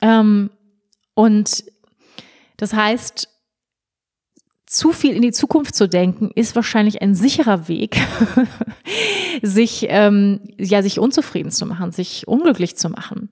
Ähm, 0.00 0.50
und 1.14 1.64
das 2.56 2.72
heißt, 2.72 3.28
zu 4.66 4.92
viel 4.92 5.14
in 5.14 5.22
die 5.22 5.32
Zukunft 5.32 5.74
zu 5.74 5.88
denken, 5.88 6.30
ist 6.34 6.56
wahrscheinlich 6.56 7.00
ein 7.00 7.14
sicherer 7.14 7.68
Weg, 7.68 7.96
sich, 9.42 9.86
ähm, 9.88 10.40
ja, 10.58 10.82
sich 10.82 10.98
unzufrieden 10.98 11.50
zu 11.50 11.66
machen, 11.66 11.92
sich 11.92 12.26
unglücklich 12.26 12.76
zu 12.76 12.90
machen 12.90 13.30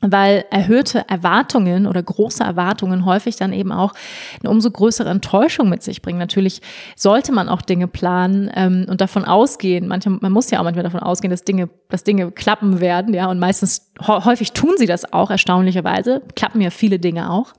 weil 0.00 0.44
erhöhte 0.50 1.04
Erwartungen 1.08 1.86
oder 1.86 2.02
große 2.02 2.42
Erwartungen 2.42 3.04
häufig 3.04 3.36
dann 3.36 3.52
eben 3.52 3.72
auch 3.72 3.94
eine 4.40 4.50
umso 4.50 4.70
größere 4.70 5.08
Enttäuschung 5.08 5.68
mit 5.68 5.82
sich 5.82 6.02
bringen. 6.02 6.18
Natürlich 6.18 6.62
sollte 6.94 7.32
man 7.32 7.48
auch 7.48 7.62
Dinge 7.62 7.88
planen 7.88 8.50
ähm, 8.54 8.86
und 8.88 9.00
davon 9.00 9.24
ausgehen. 9.24 9.88
Manchmal, 9.88 10.18
man 10.20 10.32
muss 10.32 10.50
ja 10.50 10.60
auch 10.60 10.64
manchmal 10.64 10.84
davon 10.84 11.00
ausgehen, 11.00 11.30
dass 11.30 11.44
Dinge, 11.44 11.68
dass 11.88 12.04
Dinge 12.04 12.30
klappen 12.30 12.80
werden, 12.80 13.12
ja. 13.14 13.28
Und 13.28 13.38
meistens 13.38 13.92
häufig 14.06 14.52
tun 14.52 14.74
sie 14.76 14.86
das 14.86 15.12
auch 15.12 15.30
erstaunlicherweise. 15.30 16.22
Klappen 16.36 16.60
ja 16.60 16.70
viele 16.70 16.98
Dinge 16.98 17.30
auch, 17.30 17.54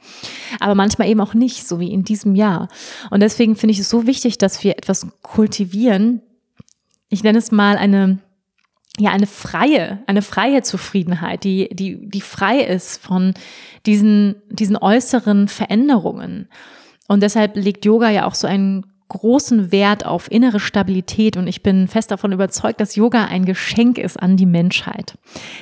aber 0.60 0.76
manchmal 0.76 1.10
eben 1.10 1.22
auch 1.22 1.34
nicht, 1.34 1.68
so 1.68 1.80
wie 1.80 1.92
in 1.92 2.04
diesem 2.04 2.36
Jahr. 2.36 2.70
Und 3.10 3.22
deswegen 3.22 3.56
finde 3.56 3.74
ich 3.74 3.80
es 3.80 3.90
so 3.90 4.08
wichtig, 4.08 4.38
dass 4.38 4.64
wir 4.64 4.78
etwas 4.78 5.08
kultivieren. 5.22 6.22
Ich 7.10 7.24
nenne 7.24 7.40
es 7.40 7.52
mal 7.52 7.78
eine 7.78 8.20
ja 8.98 9.12
eine 9.12 9.28
freie, 9.28 10.00
eine 10.08 10.22
freie 10.22 10.62
Zufriedenheit, 10.62 11.44
die, 11.44 11.70
die, 11.72 12.10
die 12.10 12.22
frei 12.22 12.60
ist 12.60 13.02
von 13.02 13.34
diesen, 13.86 14.36
diesen 14.50 14.78
äußeren 14.78 15.48
Veränderungen. 15.48 16.50
Und 17.08 17.24
deshalb 17.24 17.56
legt 17.56 17.86
Yoga 17.86 18.10
ja 18.10 18.26
auch 18.26 18.36
so 18.36 18.48
einen 18.48 18.86
großen 19.10 19.72
Wert 19.72 20.06
auf 20.06 20.32
innere 20.32 20.60
Stabilität 20.60 21.36
und 21.36 21.48
ich 21.48 21.64
bin 21.64 21.88
fest 21.88 22.12
davon 22.12 22.32
überzeugt, 22.32 22.80
dass 22.80 22.96
Yoga 22.96 23.26
ein 23.26 23.46
Geschenk 23.46 23.98
ist 23.98 24.18
an 24.18 24.38
die 24.38 24.46
Menschheit. 24.46 25.16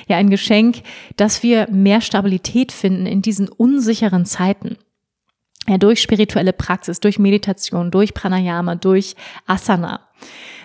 Ja, 0.06 0.18
ein 0.18 0.28
Geschenk, 0.28 0.82
dass 1.16 1.42
wir 1.42 1.66
mehr 1.70 2.02
Stabilität 2.02 2.72
finden 2.72 3.06
in 3.06 3.22
diesen 3.22 3.48
unsicheren 3.48 4.26
Zeiten 4.26 4.76
ja, 5.68 5.78
durch 5.78 6.00
spirituelle 6.00 6.52
Praxis, 6.52 7.00
durch 7.00 7.18
Meditation, 7.18 7.90
durch 7.90 8.14
Pranayama, 8.14 8.74
durch 8.74 9.14
Asana. 9.46 10.00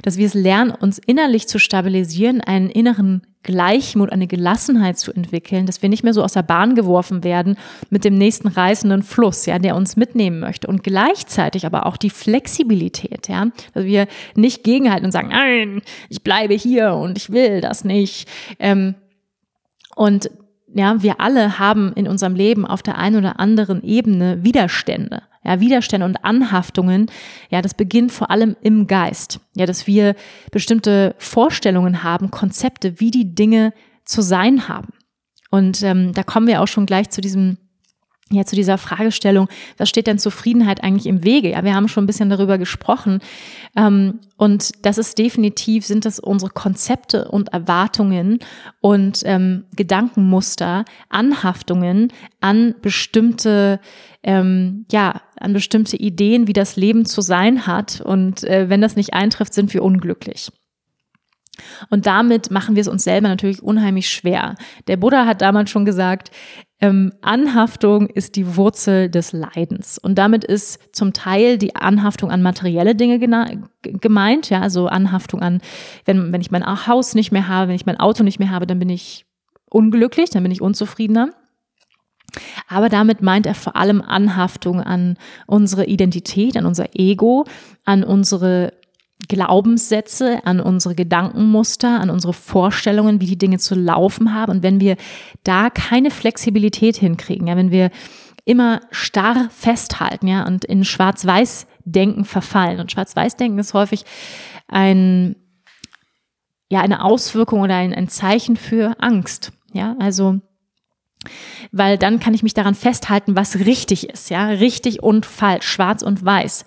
Dass 0.01 0.17
wir 0.17 0.25
es 0.25 0.33
lernen, 0.33 0.71
uns 0.71 0.97
innerlich 0.97 1.47
zu 1.47 1.59
stabilisieren, 1.59 2.41
einen 2.41 2.69
inneren 2.69 3.21
Gleichmut, 3.43 4.11
eine 4.11 4.25
Gelassenheit 4.25 4.97
zu 4.97 5.11
entwickeln, 5.11 5.65
dass 5.65 5.81
wir 5.81 5.89
nicht 5.89 6.03
mehr 6.03 6.13
so 6.13 6.23
aus 6.23 6.33
der 6.33 6.43
Bahn 6.43 6.75
geworfen 6.75 7.23
werden 7.23 7.57
mit 7.89 8.05
dem 8.05 8.17
nächsten 8.17 8.47
reißenden 8.47 9.03
Fluss, 9.03 9.45
ja, 9.45 9.59
der 9.59 9.75
uns 9.75 9.97
mitnehmen 9.97 10.39
möchte 10.39 10.67
und 10.67 10.83
gleichzeitig 10.83 11.65
aber 11.65 11.85
auch 11.85 11.97
die 11.97 12.09
Flexibilität, 12.09 13.27
ja, 13.27 13.47
dass 13.73 13.83
wir 13.83 14.07
nicht 14.35 14.63
gegenhalten 14.63 15.05
und 15.05 15.11
sagen, 15.11 15.29
nein, 15.29 15.81
ich 16.09 16.23
bleibe 16.23 16.53
hier 16.53 16.93
und 16.93 17.17
ich 17.17 17.31
will 17.31 17.59
das 17.59 17.83
nicht. 17.83 18.29
Ähm, 18.59 18.95
und 19.95 20.31
ja, 20.73 21.01
wir 21.01 21.19
alle 21.19 21.59
haben 21.59 21.93
in 21.93 22.07
unserem 22.07 22.35
Leben 22.35 22.65
auf 22.65 22.81
der 22.81 22.97
einen 22.97 23.17
oder 23.17 23.39
anderen 23.39 23.83
Ebene 23.83 24.43
Widerstände. 24.43 25.23
Ja, 25.43 25.59
Widerstände 25.59 26.05
und 26.05 26.23
Anhaftungen, 26.23 27.07
ja, 27.49 27.61
das 27.61 27.73
beginnt 27.73 28.11
vor 28.11 28.31
allem 28.31 28.55
im 28.61 28.87
Geist. 28.87 29.39
Ja, 29.55 29.65
dass 29.65 29.87
wir 29.87 30.15
bestimmte 30.51 31.15
Vorstellungen 31.17 32.03
haben, 32.03 32.31
Konzepte, 32.31 32.99
wie 32.99 33.11
die 33.11 33.35
Dinge 33.35 33.73
zu 34.05 34.21
sein 34.21 34.67
haben. 34.69 34.93
Und 35.51 35.83
ähm, 35.83 36.13
da 36.13 36.23
kommen 36.23 36.47
wir 36.47 36.61
auch 36.61 36.67
schon 36.67 36.85
gleich 36.85 37.09
zu 37.09 37.21
diesem 37.21 37.57
ja, 38.31 38.45
zu 38.45 38.55
dieser 38.55 38.77
Fragestellung, 38.77 39.47
was 39.77 39.89
steht 39.89 40.07
denn 40.07 40.17
Zufriedenheit 40.17 40.83
eigentlich 40.83 41.07
im 41.07 41.23
Wege? 41.23 41.51
Ja, 41.51 41.63
wir 41.63 41.75
haben 41.75 41.87
schon 41.87 42.03
ein 42.03 42.07
bisschen 42.07 42.29
darüber 42.29 42.57
gesprochen. 42.57 43.19
Ähm, 43.75 44.19
und 44.37 44.71
das 44.85 44.97
ist 44.97 45.17
definitiv, 45.17 45.85
sind 45.85 46.05
das 46.05 46.19
unsere 46.19 46.51
Konzepte 46.51 47.29
und 47.29 47.53
Erwartungen 47.53 48.39
und 48.81 49.21
ähm, 49.25 49.65
Gedankenmuster, 49.75 50.85
Anhaftungen 51.09 52.11
an 52.39 52.75
bestimmte, 52.81 53.79
ähm, 54.23 54.85
ja, 54.91 55.21
an 55.39 55.53
bestimmte 55.53 55.97
Ideen, 55.97 56.47
wie 56.47 56.53
das 56.53 56.75
Leben 56.75 57.05
zu 57.05 57.21
sein 57.21 57.67
hat. 57.67 58.01
Und 58.01 58.43
äh, 58.45 58.69
wenn 58.69 58.81
das 58.81 58.95
nicht 58.95 59.13
eintrifft, 59.13 59.53
sind 59.53 59.73
wir 59.73 59.83
unglücklich. 59.83 60.49
Und 61.89 62.05
damit 62.05 62.51
machen 62.51 62.75
wir 62.75 62.81
es 62.81 62.87
uns 62.87 63.03
selber 63.03 63.27
natürlich 63.27 63.61
unheimlich 63.61 64.09
schwer. 64.09 64.55
Der 64.87 64.97
Buddha 64.97 65.25
hat 65.25 65.41
damals 65.41 65.69
schon 65.69 65.85
gesagt, 65.85 66.31
ähm, 66.81 67.13
Anhaftung 67.21 68.07
ist 68.07 68.35
die 68.35 68.57
Wurzel 68.57 69.09
des 69.09 69.31
Leidens. 69.31 69.97
Und 69.97 70.15
damit 70.15 70.43
ist 70.43 70.79
zum 70.95 71.13
Teil 71.13 71.57
die 71.57 71.75
Anhaftung 71.75 72.31
an 72.31 72.41
materielle 72.41 72.95
Dinge 72.95 73.19
gemeint, 73.83 74.49
ja, 74.49 74.61
also 74.61 74.87
Anhaftung 74.87 75.41
an, 75.41 75.61
wenn, 76.05 76.33
wenn 76.33 76.41
ich 76.41 76.51
mein 76.51 76.65
Haus 76.65 77.15
nicht 77.15 77.31
mehr 77.31 77.47
habe, 77.47 77.69
wenn 77.69 77.75
ich 77.75 77.85
mein 77.85 77.99
Auto 77.99 78.23
nicht 78.23 78.39
mehr 78.39 78.49
habe, 78.49 78.67
dann 78.67 78.79
bin 78.79 78.89
ich 78.89 79.25
unglücklich, 79.69 80.29
dann 80.29 80.43
bin 80.43 80.51
ich 80.51 80.61
unzufriedener. 80.61 81.29
Aber 82.67 82.89
damit 82.89 83.21
meint 83.21 83.45
er 83.45 83.55
vor 83.55 83.75
allem 83.75 84.01
Anhaftung 84.01 84.81
an 84.81 85.17
unsere 85.45 85.85
Identität, 85.85 86.57
an 86.57 86.65
unser 86.65 86.95
Ego, 86.95 87.45
an 87.85 88.03
unsere 88.03 88.73
Glaubenssätze, 89.33 90.45
an 90.45 90.59
unsere 90.59 90.95
Gedankenmuster, 90.95 91.99
an 91.99 92.09
unsere 92.09 92.33
Vorstellungen, 92.33 93.19
wie 93.19 93.25
die 93.25 93.37
Dinge 93.37 93.57
zu 93.57 93.75
laufen 93.75 94.33
haben. 94.33 94.51
Und 94.51 94.63
wenn 94.63 94.79
wir 94.79 94.97
da 95.43 95.69
keine 95.69 96.11
Flexibilität 96.11 96.97
hinkriegen, 96.97 97.47
ja, 97.47 97.55
wenn 97.55 97.71
wir 97.71 97.89
immer 98.45 98.81
starr 98.91 99.49
festhalten, 99.49 100.27
ja, 100.27 100.45
und 100.45 100.65
in 100.65 100.83
Schwarz-Weiß-Denken 100.83 102.25
verfallen. 102.25 102.79
Und 102.79 102.91
Schwarz-Weiß-Denken 102.91 103.59
ist 103.59 103.73
häufig 103.73 104.05
ein, 104.67 105.35
ja, 106.69 106.81
eine 106.81 107.03
Auswirkung 107.03 107.61
oder 107.61 107.75
ein, 107.75 107.93
ein 107.93 108.09
Zeichen 108.09 108.57
für 108.57 108.95
Angst. 108.99 109.51
Ja, 109.73 109.95
also, 109.99 110.39
weil 111.71 111.97
dann 111.97 112.19
kann 112.19 112.33
ich 112.33 112.43
mich 112.43 112.53
daran 112.53 112.75
festhalten, 112.75 113.35
was 113.35 113.59
richtig 113.59 114.09
ist, 114.09 114.29
ja, 114.29 114.47
richtig 114.47 115.01
und 115.01 115.25
falsch, 115.25 115.65
schwarz 115.65 116.03
und 116.03 116.23
weiß. 116.23 116.65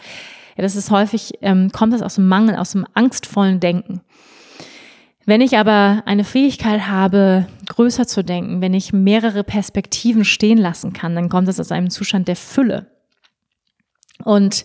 Ja, 0.57 0.63
das 0.63 0.77
ist 0.77 0.91
häufig, 0.91 1.35
ähm, 1.43 1.71
kommt 1.71 1.93
das 1.93 2.03
aus 2.03 2.15
dem 2.15 2.29
Mangel, 2.29 2.57
aus 2.57 2.73
dem 2.73 2.87
angstvollen 2.95 3.61
Denken. 3.61 4.01
Wenn 5.27 5.41
ich 5.41 5.59
aber 5.59 6.03
eine 6.07 6.25
Fähigkeit 6.25 6.87
habe, 6.87 7.47
größer 7.67 8.07
zu 8.07 8.23
denken, 8.23 8.61
wenn 8.61 8.75
ich 8.75 8.93
mehrere 8.93 9.43
Perspektiven 9.45 10.25
stehen 10.25 10.59
lassen 10.59 10.93
kann, 10.93 11.15
dann 11.15 11.29
kommt 11.29 11.49
das 11.49 11.61
aus 11.61 11.73
einem 11.73 11.91
Zustand 11.91 12.29
der 12.29 12.37
Fülle. 12.37 12.87
Und 14.25 14.65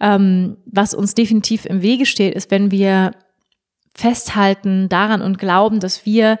ähm, 0.00 0.56
was 0.66 0.94
uns 0.94 1.14
definitiv 1.14 1.64
im 1.64 1.80
Wege 1.80 2.06
steht, 2.06 2.34
ist, 2.34 2.50
wenn 2.50 2.70
wir 2.70 3.12
festhalten 3.94 4.88
daran 4.88 5.22
und 5.22 5.38
glauben, 5.38 5.78
dass 5.78 6.04
wir 6.04 6.38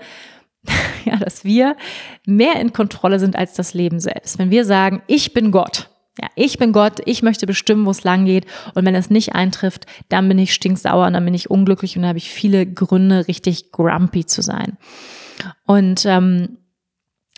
ja, 1.04 1.16
dass 1.16 1.44
wir 1.44 1.76
mehr 2.26 2.56
in 2.56 2.72
Kontrolle 2.72 3.18
sind 3.18 3.36
als 3.36 3.54
das 3.54 3.74
Leben 3.74 4.00
selbst. 4.00 4.38
Wenn 4.38 4.50
wir 4.50 4.64
sagen, 4.64 5.02
ich 5.06 5.32
bin 5.32 5.50
Gott, 5.50 5.90
ja, 6.20 6.28
ich 6.36 6.58
bin 6.58 6.72
Gott, 6.72 7.00
ich 7.06 7.22
möchte 7.22 7.46
bestimmen, 7.46 7.86
wo 7.86 7.90
es 7.90 8.04
lang 8.04 8.24
geht. 8.24 8.46
Und 8.74 8.84
wenn 8.84 8.94
es 8.94 9.10
nicht 9.10 9.34
eintrifft, 9.34 9.86
dann 10.08 10.28
bin 10.28 10.38
ich 10.38 10.54
stinksauer 10.54 11.06
und 11.06 11.14
dann 11.14 11.24
bin 11.24 11.34
ich 11.34 11.50
unglücklich 11.50 11.96
und 11.96 12.02
dann 12.02 12.10
habe 12.10 12.18
ich 12.18 12.30
viele 12.30 12.66
Gründe, 12.66 13.26
richtig 13.26 13.72
grumpy 13.72 14.24
zu 14.24 14.40
sein. 14.40 14.76
Und 15.66 16.06
ähm, 16.06 16.58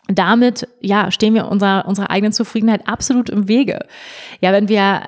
damit, 0.08 0.68
ja, 0.80 1.10
stehen 1.10 1.34
wir 1.34 1.48
unserer, 1.48 1.86
unserer 1.88 2.10
eigenen 2.10 2.32
Zufriedenheit 2.32 2.86
absolut 2.86 3.30
im 3.30 3.48
Wege. 3.48 3.80
Ja, 4.40 4.52
wenn 4.52 4.68
wir 4.68 5.02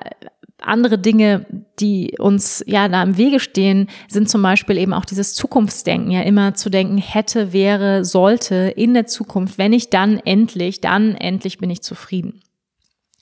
andere 0.61 0.97
Dinge, 0.97 1.45
die 1.79 2.15
uns 2.19 2.63
ja 2.67 2.89
da 2.89 3.03
im 3.03 3.17
Wege 3.17 3.39
stehen, 3.39 3.87
sind 4.09 4.29
zum 4.29 4.41
Beispiel 4.41 4.77
eben 4.77 4.93
auch 4.93 5.05
dieses 5.05 5.33
Zukunftsdenken, 5.35 6.11
ja 6.11 6.21
immer 6.21 6.55
zu 6.55 6.69
denken, 6.69 6.97
hätte, 6.97 7.53
wäre, 7.53 8.03
sollte 8.03 8.73
in 8.75 8.93
der 8.93 9.05
Zukunft, 9.05 9.57
wenn 9.57 9.73
ich 9.73 9.89
dann 9.89 10.19
endlich, 10.19 10.81
dann 10.81 11.15
endlich 11.15 11.59
bin 11.59 11.69
ich 11.69 11.81
zufrieden. 11.81 12.41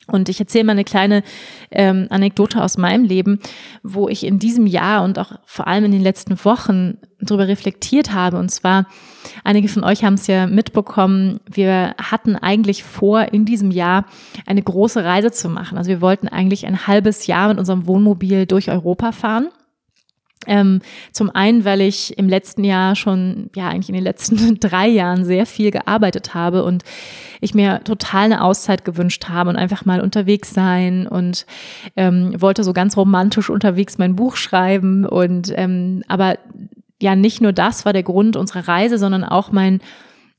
Und 0.07 0.29
ich 0.29 0.39
erzähle 0.39 0.63
mal 0.63 0.71
eine 0.71 0.85
kleine 0.85 1.23
ähm, 1.69 2.07
Anekdote 2.09 2.63
aus 2.63 2.77
meinem 2.77 3.03
Leben, 3.03 3.39
wo 3.83 4.07
ich 4.07 4.25
in 4.25 4.39
diesem 4.39 4.65
Jahr 4.65 5.03
und 5.03 5.19
auch 5.19 5.33
vor 5.45 5.67
allem 5.67 5.85
in 5.85 5.91
den 5.91 6.01
letzten 6.01 6.43
Wochen 6.45 6.97
darüber 7.19 7.47
reflektiert 7.47 8.13
habe. 8.13 8.37
Und 8.37 8.49
zwar, 8.49 8.87
einige 9.43 9.67
von 9.67 9.83
euch 9.83 10.03
haben 10.03 10.13
es 10.13 10.27
ja 10.27 10.47
mitbekommen, 10.47 11.39
wir 11.49 11.93
hatten 11.97 12.35
eigentlich 12.35 12.83
vor, 12.83 13.33
in 13.33 13.45
diesem 13.45 13.71
Jahr 13.71 14.05
eine 14.45 14.61
große 14.61 15.03
Reise 15.03 15.31
zu 15.31 15.49
machen. 15.49 15.77
Also 15.77 15.89
wir 15.89 16.01
wollten 16.01 16.27
eigentlich 16.27 16.65
ein 16.65 16.87
halbes 16.87 17.27
Jahr 17.27 17.49
mit 17.49 17.59
unserem 17.59 17.85
Wohnmobil 17.85 18.45
durch 18.45 18.71
Europa 18.71 19.11
fahren. 19.11 19.49
Ähm, 20.47 20.81
zum 21.11 21.29
einen, 21.29 21.65
weil 21.65 21.81
ich 21.81 22.17
im 22.17 22.29
letzten 22.29 22.63
Jahr 22.63 22.95
schon, 22.95 23.49
ja, 23.55 23.69
eigentlich 23.69 23.89
in 23.89 23.95
den 23.95 24.03
letzten 24.03 24.59
drei 24.59 24.87
Jahren 24.87 25.25
sehr 25.25 25.45
viel 25.45 25.71
gearbeitet 25.71 26.33
habe 26.33 26.63
und 26.63 26.83
ich 27.41 27.53
mir 27.53 27.83
total 27.83 28.25
eine 28.25 28.43
Auszeit 28.43 28.85
gewünscht 28.85 29.29
habe 29.29 29.49
und 29.49 29.55
einfach 29.57 29.85
mal 29.85 30.01
unterwegs 30.01 30.53
sein 30.53 31.07
und 31.07 31.45
ähm, 31.95 32.33
wollte 32.41 32.63
so 32.63 32.73
ganz 32.73 32.97
romantisch 32.97 33.49
unterwegs 33.49 33.97
mein 33.97 34.15
Buch 34.15 34.35
schreiben 34.35 35.05
und 35.05 35.53
ähm, 35.55 36.03
aber 36.07 36.37
ja, 37.01 37.15
nicht 37.15 37.41
nur 37.41 37.53
das 37.53 37.85
war 37.85 37.93
der 37.93 38.03
Grund 38.03 38.35
unserer 38.35 38.67
Reise, 38.67 38.97
sondern 38.97 39.23
auch 39.23 39.51
mein, 39.51 39.81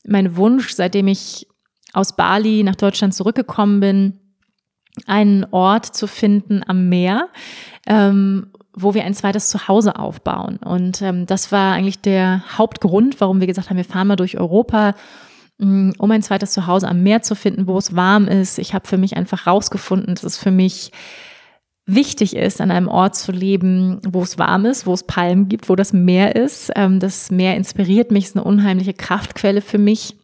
mein 0.05 0.35
Wunsch, 0.35 0.73
seitdem 0.73 1.07
ich 1.07 1.47
aus 1.93 2.15
Bali 2.15 2.63
nach 2.63 2.75
Deutschland 2.75 3.13
zurückgekommen 3.13 3.79
bin, 3.79 4.19
einen 5.05 5.45
Ort 5.51 5.85
zu 5.85 6.07
finden 6.07 6.61
am 6.65 6.89
Meer, 6.89 7.29
ähm, 7.87 8.51
wo 8.81 8.93
wir 8.93 9.03
ein 9.03 9.13
zweites 9.13 9.49
Zuhause 9.49 9.97
aufbauen. 9.97 10.57
Und 10.57 11.01
ähm, 11.01 11.25
das 11.25 11.51
war 11.51 11.73
eigentlich 11.73 12.01
der 12.01 12.43
Hauptgrund, 12.57 13.19
warum 13.19 13.39
wir 13.39 13.47
gesagt 13.47 13.69
haben, 13.69 13.77
wir 13.77 13.85
fahren 13.85 14.07
mal 14.07 14.15
durch 14.15 14.37
Europa, 14.37 14.95
mm, 15.57 15.91
um 15.97 16.11
ein 16.11 16.21
zweites 16.21 16.51
Zuhause 16.51 16.87
am 16.87 17.03
Meer 17.03 17.21
zu 17.21 17.35
finden, 17.35 17.67
wo 17.67 17.77
es 17.77 17.95
warm 17.95 18.27
ist. 18.27 18.59
Ich 18.59 18.73
habe 18.73 18.87
für 18.87 18.97
mich 18.97 19.17
einfach 19.17 19.47
rausgefunden, 19.47 20.15
dass 20.15 20.23
es 20.23 20.37
für 20.37 20.51
mich 20.51 20.91
wichtig 21.85 22.35
ist, 22.35 22.61
an 22.61 22.71
einem 22.71 22.87
Ort 22.87 23.15
zu 23.15 23.31
leben, 23.31 23.99
wo 24.07 24.21
es 24.21 24.37
warm 24.37 24.65
ist, 24.65 24.85
wo 24.85 24.93
es 24.93 25.03
Palmen 25.03 25.49
gibt, 25.49 25.69
wo 25.69 25.75
das 25.75 25.91
Meer 25.91 26.35
ist. 26.35 26.71
Ähm, 26.75 26.99
das 26.99 27.31
Meer 27.31 27.55
inspiriert 27.55 28.11
mich, 28.11 28.25
ist 28.25 28.35
eine 28.35 28.45
unheimliche 28.45 28.93
Kraftquelle 28.93 29.61
für 29.61 29.79
mich. 29.79 30.15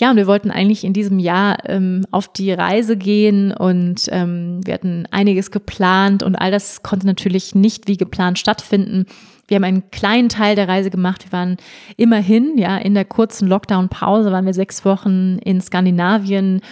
Ja, 0.00 0.10
und 0.10 0.16
wir 0.16 0.26
wollten 0.26 0.50
eigentlich 0.50 0.84
in 0.84 0.94
diesem 0.94 1.18
Jahr 1.18 1.58
ähm, 1.68 2.06
auf 2.10 2.32
die 2.32 2.50
Reise 2.52 2.96
gehen 2.96 3.52
und 3.52 4.08
ähm, 4.10 4.60
wir 4.64 4.72
hatten 4.72 5.04
einiges 5.10 5.50
geplant 5.50 6.22
und 6.22 6.36
all 6.36 6.50
das 6.50 6.82
konnte 6.82 7.06
natürlich 7.06 7.54
nicht 7.54 7.86
wie 7.86 7.98
geplant 7.98 8.38
stattfinden. 8.38 9.04
Wir 9.46 9.56
haben 9.56 9.64
einen 9.64 9.90
kleinen 9.90 10.30
Teil 10.30 10.56
der 10.56 10.68
Reise 10.68 10.88
gemacht. 10.88 11.26
Wir 11.26 11.32
waren 11.32 11.58
immerhin, 11.98 12.56
ja, 12.56 12.78
in 12.78 12.94
der 12.94 13.04
kurzen 13.04 13.46
Lockdown-Pause 13.46 14.32
waren 14.32 14.46
wir 14.46 14.54
sechs 14.54 14.86
Wochen 14.86 15.36
in 15.44 15.60
Skandinavien, 15.60 16.62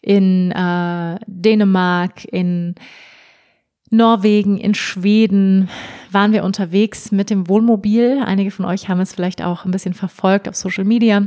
in 0.00 0.52
äh, 0.52 1.18
Dänemark, 1.26 2.26
in 2.30 2.76
Norwegen, 3.90 4.56
in 4.56 4.74
Schweden 4.74 5.68
waren 6.12 6.32
wir 6.32 6.44
unterwegs 6.44 7.10
mit 7.10 7.28
dem 7.28 7.48
Wohnmobil. 7.48 8.22
Einige 8.24 8.52
von 8.52 8.66
euch 8.66 8.88
haben 8.88 9.00
es 9.00 9.12
vielleicht 9.12 9.42
auch 9.42 9.64
ein 9.64 9.72
bisschen 9.72 9.94
verfolgt 9.94 10.48
auf 10.48 10.54
Social 10.54 10.84
Media 10.84 11.26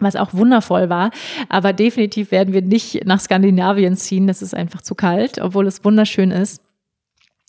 was 0.00 0.16
auch 0.16 0.34
wundervoll 0.34 0.88
war. 0.88 1.10
Aber 1.48 1.72
definitiv 1.72 2.30
werden 2.30 2.52
wir 2.52 2.62
nicht 2.62 3.04
nach 3.06 3.20
Skandinavien 3.20 3.96
ziehen. 3.96 4.26
Das 4.26 4.42
ist 4.42 4.54
einfach 4.54 4.82
zu 4.82 4.94
kalt, 4.94 5.40
obwohl 5.40 5.66
es 5.66 5.84
wunderschön 5.84 6.30
ist. 6.30 6.62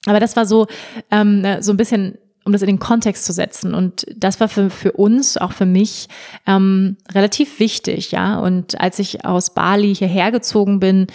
Aber 0.06 0.20
das 0.20 0.36
war 0.36 0.46
so, 0.46 0.68
ähm, 1.10 1.44
so 1.62 1.74
ein 1.74 1.78
bisschen, 1.78 2.18
um 2.44 2.52
das 2.52 2.62
in 2.62 2.68
den 2.68 2.78
Kontext 2.80 3.26
zu 3.26 3.34
setzen. 3.34 3.74
Und 3.74 4.06
das 4.16 4.40
war 4.40 4.48
für, 4.48 4.70
für 4.70 4.92
uns, 4.92 5.38
auch 5.38 5.52
für 5.52 5.66
mich, 5.66 6.08
ähm, 6.46 6.98
relativ 7.12 7.60
wichtig, 7.60 8.12
ja. 8.12 8.38
Und 8.38 8.80
als 8.80 9.00
ich 9.00 9.26
aus 9.26 9.56
Bali 9.56 9.96
hierher 9.96 10.32
gezogen 10.32 10.80
bin, 10.80 11.08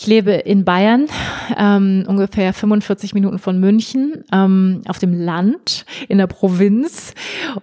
Ich 0.00 0.06
lebe 0.06 0.32
in 0.32 0.64
Bayern, 0.64 1.08
ähm, 1.58 2.04
ungefähr 2.06 2.52
45 2.52 3.14
Minuten 3.14 3.38
von 3.38 3.58
München, 3.60 4.24
ähm, 4.32 4.82
auf 4.88 4.98
dem 4.98 5.12
Land, 5.12 5.84
in 6.08 6.18
der 6.18 6.26
Provinz. 6.26 7.14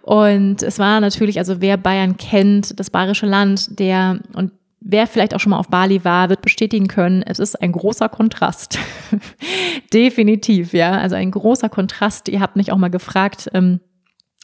Und 0.02 0.64
es 0.64 0.80
war 0.80 1.00
natürlich, 1.00 1.40
also 1.40 1.62
wer 1.62 1.78
Bayern 1.78 2.18
kennt, 2.18 2.80
das 2.80 2.90
bayerische 2.90 3.26
Land, 3.26 3.80
der 3.80 4.20
und 4.34 4.52
wer 4.80 5.08
vielleicht 5.08 5.34
auch 5.34 5.40
schon 5.40 5.50
mal 5.52 5.60
auf 5.60 5.68
Bali 5.68 6.04
war, 6.04 6.30
wird 6.30 6.42
bestätigen 6.42 6.88
können, 6.88 7.24
es 7.24 7.40
ist 7.40 7.62
ein 7.62 7.72
großer 7.72 8.10
Kontrast. 8.10 8.80
Definitiv, 9.94 10.74
ja. 10.74 10.92
Also 10.92 11.16
ein 11.16 11.32
großer 11.32 11.70
Kontrast. 11.70 12.30
Ihr 12.30 12.40
habt 12.40 12.56
mich 12.56 12.72
auch 12.72 12.78
mal 12.78 12.90
gefragt, 12.90 13.50
ähm, 13.54 13.80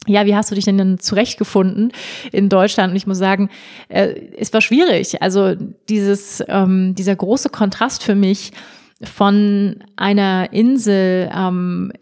ja, 0.06 0.26
wie 0.26 0.34
hast 0.34 0.50
du 0.50 0.54
dich 0.54 0.66
denn 0.66 0.76
dann 0.76 0.98
zurechtgefunden 0.98 1.92
in 2.30 2.48
Deutschland? 2.48 2.90
Und 2.90 2.96
ich 2.96 3.06
muss 3.06 3.18
sagen, 3.18 3.48
äh, 3.88 4.14
es 4.36 4.52
war 4.52 4.60
schwierig. 4.60 5.22
Also 5.22 5.54
dieses, 5.88 6.44
ähm, 6.48 6.94
dieser 6.94 7.16
große 7.16 7.48
Kontrast 7.48 8.02
für 8.02 8.14
mich 8.14 8.52
von 9.02 9.76
einer 9.96 10.52
Insel 10.52 11.30
ähm, 11.34 11.92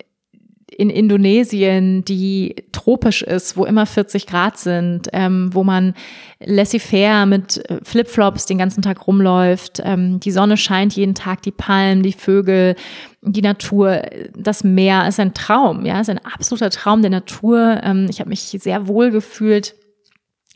in 0.76 0.90
Indonesien, 0.90 2.04
die 2.04 2.56
tropisch 2.72 3.22
ist, 3.22 3.56
wo 3.56 3.64
immer 3.64 3.86
40 3.86 4.26
Grad 4.26 4.58
sind, 4.58 5.08
ähm, 5.12 5.50
wo 5.52 5.64
man 5.64 5.94
laissez-faire 6.40 7.26
mit 7.26 7.58
äh, 7.70 7.78
Flipflops 7.82 8.46
den 8.46 8.58
ganzen 8.58 8.82
Tag 8.82 9.06
rumläuft, 9.06 9.80
ähm, 9.84 10.18
die 10.20 10.30
Sonne 10.30 10.56
scheint 10.56 10.94
jeden 10.94 11.14
Tag, 11.14 11.42
die 11.42 11.50
Palmen, 11.50 12.02
die 12.02 12.12
Vögel, 12.12 12.74
die 13.20 13.42
Natur, 13.42 14.02
das 14.36 14.64
Meer 14.64 15.06
ist 15.06 15.20
ein 15.20 15.34
Traum, 15.34 15.84
ja, 15.84 16.00
ist 16.00 16.10
ein 16.10 16.24
absoluter 16.24 16.70
Traum 16.70 17.02
der 17.02 17.10
Natur. 17.10 17.80
Ähm, 17.82 18.06
ich 18.10 18.20
habe 18.20 18.30
mich 18.30 18.56
sehr 18.58 18.88
wohl 18.88 19.10
gefühlt. 19.10 19.74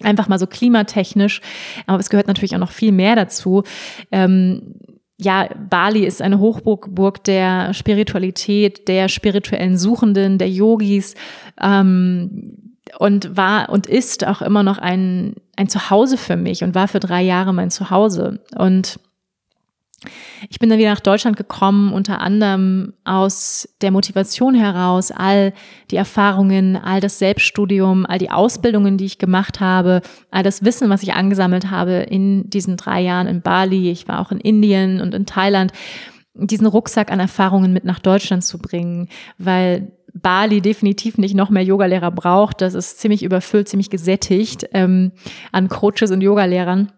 Einfach 0.03 0.29
mal 0.29 0.39
so 0.39 0.47
klimatechnisch, 0.47 1.41
aber 1.87 1.99
es 1.99 2.11
gehört 2.11 2.27
natürlich 2.27 2.55
auch 2.55 2.61
noch 2.61 2.71
viel 2.71 2.93
mehr 2.93 3.17
dazu. 3.17 3.63
Ähm, 4.13 4.75
ja, 5.19 5.49
Bali 5.71 6.05
ist 6.05 6.21
eine 6.21 6.39
Hochburg 6.39 7.25
der 7.25 7.73
Spiritualität, 7.73 8.87
der 8.87 9.09
spirituellen 9.09 9.79
Suchenden, 9.79 10.39
der 10.39 10.51
Yogis 10.51 11.15
ähm, 11.61 12.77
und 12.99 13.37
war 13.37 13.71
und 13.71 13.87
ist 13.87 14.27
auch 14.27 14.43
immer 14.43 14.63
noch 14.63 14.79
ein, 14.79 15.35
ein 15.57 15.69
Zuhause 15.69 16.19
für 16.19 16.37
mich 16.37 16.63
und 16.63 16.75
war 16.75 16.87
für 16.87 17.01
drei 17.01 17.23
Jahre 17.23 17.55
mein 17.55 17.71
Zuhause. 17.71 18.41
Und 18.57 19.01
ich 20.49 20.59
bin 20.59 20.71
dann 20.71 20.79
wieder 20.79 20.91
nach 20.91 21.01
Deutschland 21.01 21.37
gekommen, 21.37 21.93
unter 21.93 22.21
anderem 22.21 22.95
aus 23.05 23.69
der 23.81 23.91
Motivation 23.91 24.55
heraus, 24.55 25.11
all 25.11 25.53
die 25.91 25.97
Erfahrungen, 25.97 26.77
all 26.77 27.01
das 27.01 27.19
Selbststudium, 27.19 28.07
all 28.07 28.19
die 28.19 28.31
Ausbildungen, 28.31 28.99
die 28.99 29.07
ich 29.07 29.19
gemacht 29.19 29.61
habe, 29.61 30.03
all 30.31 30.43
das 30.43 30.65
Wissen, 30.65 30.91
was 30.91 31.03
ich 31.03 31.15
angesammelt 31.15 31.71
habe 31.71 31.93
in 31.93 32.49
diesen 32.51 32.77
drei 32.77 33.01
Jahren 33.01 33.27
in 33.27 33.43
Bali. 33.43 33.91
Ich 33.91 34.09
war 34.09 34.21
auch 34.21 34.33
in 34.33 34.39
Indien 34.39 35.01
und 35.01 35.15
in 35.15 35.27
Thailand, 35.27 35.73
diesen 36.35 36.67
Rucksack 36.67 37.11
an 37.11 37.21
Erfahrungen 37.21 37.73
mit 37.73 37.85
nach 37.85 37.99
Deutschland 37.99 38.45
zu 38.45 38.59
bringen, 38.59 39.09
weil 39.39 39.93
Bali 40.13 40.61
definitiv 40.61 41.19
nicht 41.19 41.35
noch 41.35 41.51
mehr 41.51 41.63
Yogalehrer 41.63 42.11
braucht. 42.11 42.61
Das 42.61 42.75
ist 42.75 42.99
ziemlich 42.99 43.23
überfüllt, 43.23 43.69
ziemlich 43.69 43.91
gesättigt 43.91 44.67
ähm, 44.73 45.13
an 45.53 45.69
Coaches 45.69 46.11
und 46.11 46.23
Yogalehrern. 46.23 46.93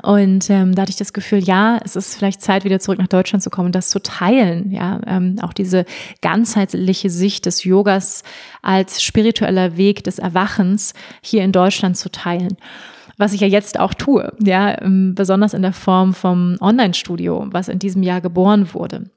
Und 0.00 0.48
ähm, 0.48 0.74
da 0.74 0.82
hatte 0.82 0.90
ich 0.90 0.96
das 0.96 1.12
Gefühl, 1.12 1.40
ja, 1.40 1.78
es 1.84 1.96
ist 1.96 2.16
vielleicht 2.16 2.40
Zeit, 2.40 2.64
wieder 2.64 2.80
zurück 2.80 2.98
nach 2.98 3.08
Deutschland 3.08 3.42
zu 3.42 3.50
kommen 3.50 3.66
und 3.66 3.74
das 3.74 3.90
zu 3.90 4.00
teilen. 4.00 4.70
Ja, 4.70 5.00
ähm, 5.06 5.36
auch 5.42 5.52
diese 5.52 5.84
ganzheitliche 6.22 7.10
Sicht 7.10 7.44
des 7.44 7.64
Yogas 7.64 8.22
als 8.62 9.02
spiritueller 9.02 9.76
Weg 9.76 10.02
des 10.04 10.18
Erwachens 10.18 10.94
hier 11.20 11.44
in 11.44 11.52
Deutschland 11.52 11.98
zu 11.98 12.10
teilen. 12.10 12.56
Was 13.18 13.34
ich 13.34 13.42
ja 13.42 13.46
jetzt 13.46 13.78
auch 13.78 13.92
tue, 13.92 14.32
ja, 14.42 14.80
ähm, 14.80 15.14
besonders 15.14 15.52
in 15.52 15.62
der 15.62 15.74
Form 15.74 16.14
vom 16.14 16.56
Online-Studio, 16.60 17.46
was 17.50 17.68
in 17.68 17.78
diesem 17.78 18.02
Jahr 18.02 18.22
geboren 18.22 18.72
wurde. 18.72 19.10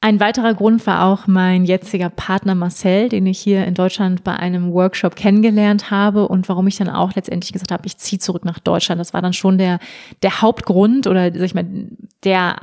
Ein 0.00 0.20
weiterer 0.20 0.54
Grund 0.54 0.86
war 0.86 1.04
auch 1.06 1.26
mein 1.26 1.64
jetziger 1.64 2.08
Partner 2.08 2.54
Marcel, 2.54 3.08
den 3.08 3.26
ich 3.26 3.40
hier 3.40 3.64
in 3.64 3.74
Deutschland 3.74 4.22
bei 4.22 4.34
einem 4.34 4.72
Workshop 4.72 5.16
kennengelernt 5.16 5.90
habe 5.90 6.28
und 6.28 6.48
warum 6.48 6.68
ich 6.68 6.76
dann 6.76 6.88
auch 6.88 7.14
letztendlich 7.14 7.52
gesagt 7.52 7.72
habe, 7.72 7.84
ich 7.84 7.98
ziehe 7.98 8.20
zurück 8.20 8.44
nach 8.44 8.60
Deutschland. 8.60 9.00
Das 9.00 9.12
war 9.12 9.22
dann 9.22 9.32
schon 9.32 9.58
der, 9.58 9.80
der 10.22 10.40
Hauptgrund 10.40 11.08
oder 11.08 11.32
sag 11.32 11.42
ich 11.42 11.54
mal, 11.54 11.66
der 12.22 12.56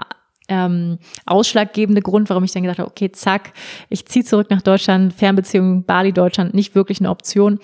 ähm, 0.47 0.97
ausschlaggebende 1.25 2.01
Grund, 2.01 2.29
warum 2.29 2.45
ich 2.45 2.53
dann 2.53 2.63
gesagt 2.63 2.79
habe, 2.79 2.89
okay, 2.89 3.11
zack, 3.11 3.51
ich 3.89 4.05
ziehe 4.05 4.23
zurück 4.23 4.49
nach 4.49 4.61
Deutschland, 4.61 5.11
Fernbeziehung 5.13 5.83
Bali, 5.83 6.13
Deutschland, 6.13 6.53
nicht 6.53 6.73
wirklich 6.73 7.01
eine 7.01 7.09
Option. 7.09 7.59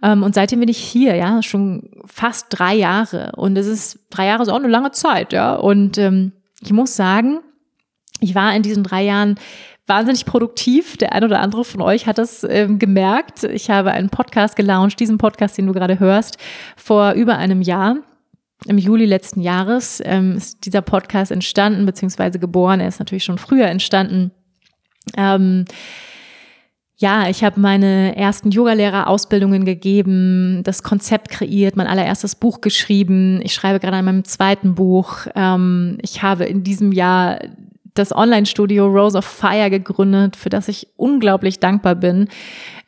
Ähm, 0.00 0.22
und 0.22 0.36
seitdem 0.36 0.60
bin 0.60 0.68
ich 0.68 0.78
hier, 0.78 1.16
ja, 1.16 1.42
schon 1.42 1.90
fast 2.06 2.46
drei 2.50 2.74
Jahre. 2.74 3.32
Und 3.36 3.56
es 3.56 3.66
ist, 3.66 3.98
drei 4.10 4.26
Jahre 4.26 4.42
ist 4.42 4.48
auch 4.48 4.56
eine 4.56 4.68
lange 4.68 4.92
Zeit, 4.92 5.32
ja. 5.32 5.54
Und 5.54 5.98
ähm, 5.98 6.32
ich 6.60 6.72
muss 6.72 6.94
sagen, 6.94 7.40
ich 8.22 8.34
war 8.34 8.54
in 8.54 8.62
diesen 8.62 8.84
drei 8.84 9.02
Jahren 9.02 9.36
wahnsinnig 9.86 10.24
produktiv. 10.24 10.96
Der 10.96 11.12
ein 11.12 11.24
oder 11.24 11.40
andere 11.40 11.64
von 11.64 11.80
euch 11.80 12.06
hat 12.06 12.18
das 12.18 12.46
ähm, 12.48 12.78
gemerkt. 12.78 13.44
Ich 13.44 13.70
habe 13.70 13.92
einen 13.92 14.10
Podcast 14.10 14.56
gelauncht, 14.56 15.00
diesen 15.00 15.18
Podcast, 15.18 15.58
den 15.58 15.66
du 15.66 15.72
gerade 15.72 15.98
hörst, 15.98 16.38
vor 16.76 17.12
über 17.12 17.36
einem 17.36 17.62
Jahr. 17.62 17.96
Im 18.66 18.78
Juli 18.78 19.06
letzten 19.06 19.40
Jahres 19.40 20.00
ähm, 20.04 20.36
ist 20.36 20.64
dieser 20.64 20.82
Podcast 20.82 21.32
entstanden, 21.32 21.84
beziehungsweise 21.84 22.38
geboren. 22.38 22.80
Er 22.80 22.88
ist 22.88 23.00
natürlich 23.00 23.24
schon 23.24 23.38
früher 23.38 23.66
entstanden. 23.66 24.30
Ähm, 25.16 25.64
ja, 26.96 27.28
ich 27.28 27.42
habe 27.42 27.58
meine 27.58 28.14
ersten 28.14 28.52
Yogalehrerausbildungen 28.52 29.64
gegeben, 29.64 30.60
das 30.62 30.84
Konzept 30.84 31.30
kreiert, 31.30 31.74
mein 31.74 31.88
allererstes 31.88 32.36
Buch 32.36 32.60
geschrieben. 32.60 33.40
Ich 33.42 33.54
schreibe 33.54 33.80
gerade 33.80 33.96
an 33.96 34.04
meinem 34.04 34.24
zweiten 34.24 34.76
Buch. 34.76 35.26
Ähm, 35.34 35.98
ich 36.00 36.22
habe 36.22 36.44
in 36.44 36.62
diesem 36.62 36.92
Jahr 36.92 37.40
das 37.94 38.14
Online-Studio 38.14 38.86
Rose 38.86 39.18
of 39.18 39.24
Fire 39.24 39.68
gegründet, 39.68 40.36
für 40.36 40.48
das 40.48 40.68
ich 40.68 40.88
unglaublich 40.96 41.60
dankbar 41.60 41.94
bin. 41.94 42.28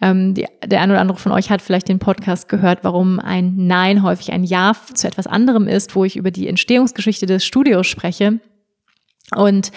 Ähm, 0.01 0.35
die, 0.35 0.47
der 0.65 0.81
eine 0.81 0.95
oder 0.95 1.01
andere 1.01 1.19
von 1.19 1.33
euch 1.33 1.51
hat 1.51 1.61
vielleicht 1.61 1.89
den 1.89 1.99
Podcast 1.99 2.49
gehört, 2.49 2.81
warum 2.83 3.21
ein 3.21 3.55
Nein 3.57 4.03
häufig 4.03 4.33
ein 4.33 4.45
Ja 4.45 4.73
zu 4.95 5.07
etwas 5.07 5.27
anderem 5.27 5.69
ist, 5.69 5.95
wo 5.95 6.05
ich 6.05 6.17
über 6.17 6.31
die 6.31 6.49
Entstehungsgeschichte 6.49 7.27
des 7.27 7.45
Studios 7.45 7.87
spreche. 7.87 8.41
Und 9.35 9.73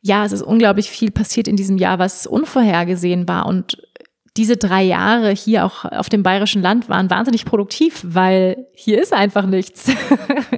ja, 0.00 0.24
es 0.24 0.32
ist 0.32 0.42
unglaublich 0.42 0.90
viel 0.90 1.10
passiert 1.10 1.48
in 1.48 1.56
diesem 1.56 1.78
Jahr, 1.78 1.98
was 1.98 2.26
unvorhergesehen 2.26 3.28
war. 3.28 3.46
Und 3.46 3.85
diese 4.36 4.56
drei 4.56 4.82
Jahre 4.82 5.30
hier 5.30 5.64
auch 5.64 5.84
auf 5.84 6.08
dem 6.08 6.22
bayerischen 6.22 6.62
Land 6.62 6.88
waren 6.88 7.10
wahnsinnig 7.10 7.44
produktiv, 7.44 8.04
weil 8.06 8.66
hier 8.74 9.00
ist 9.00 9.12
einfach 9.12 9.46
nichts. 9.46 9.90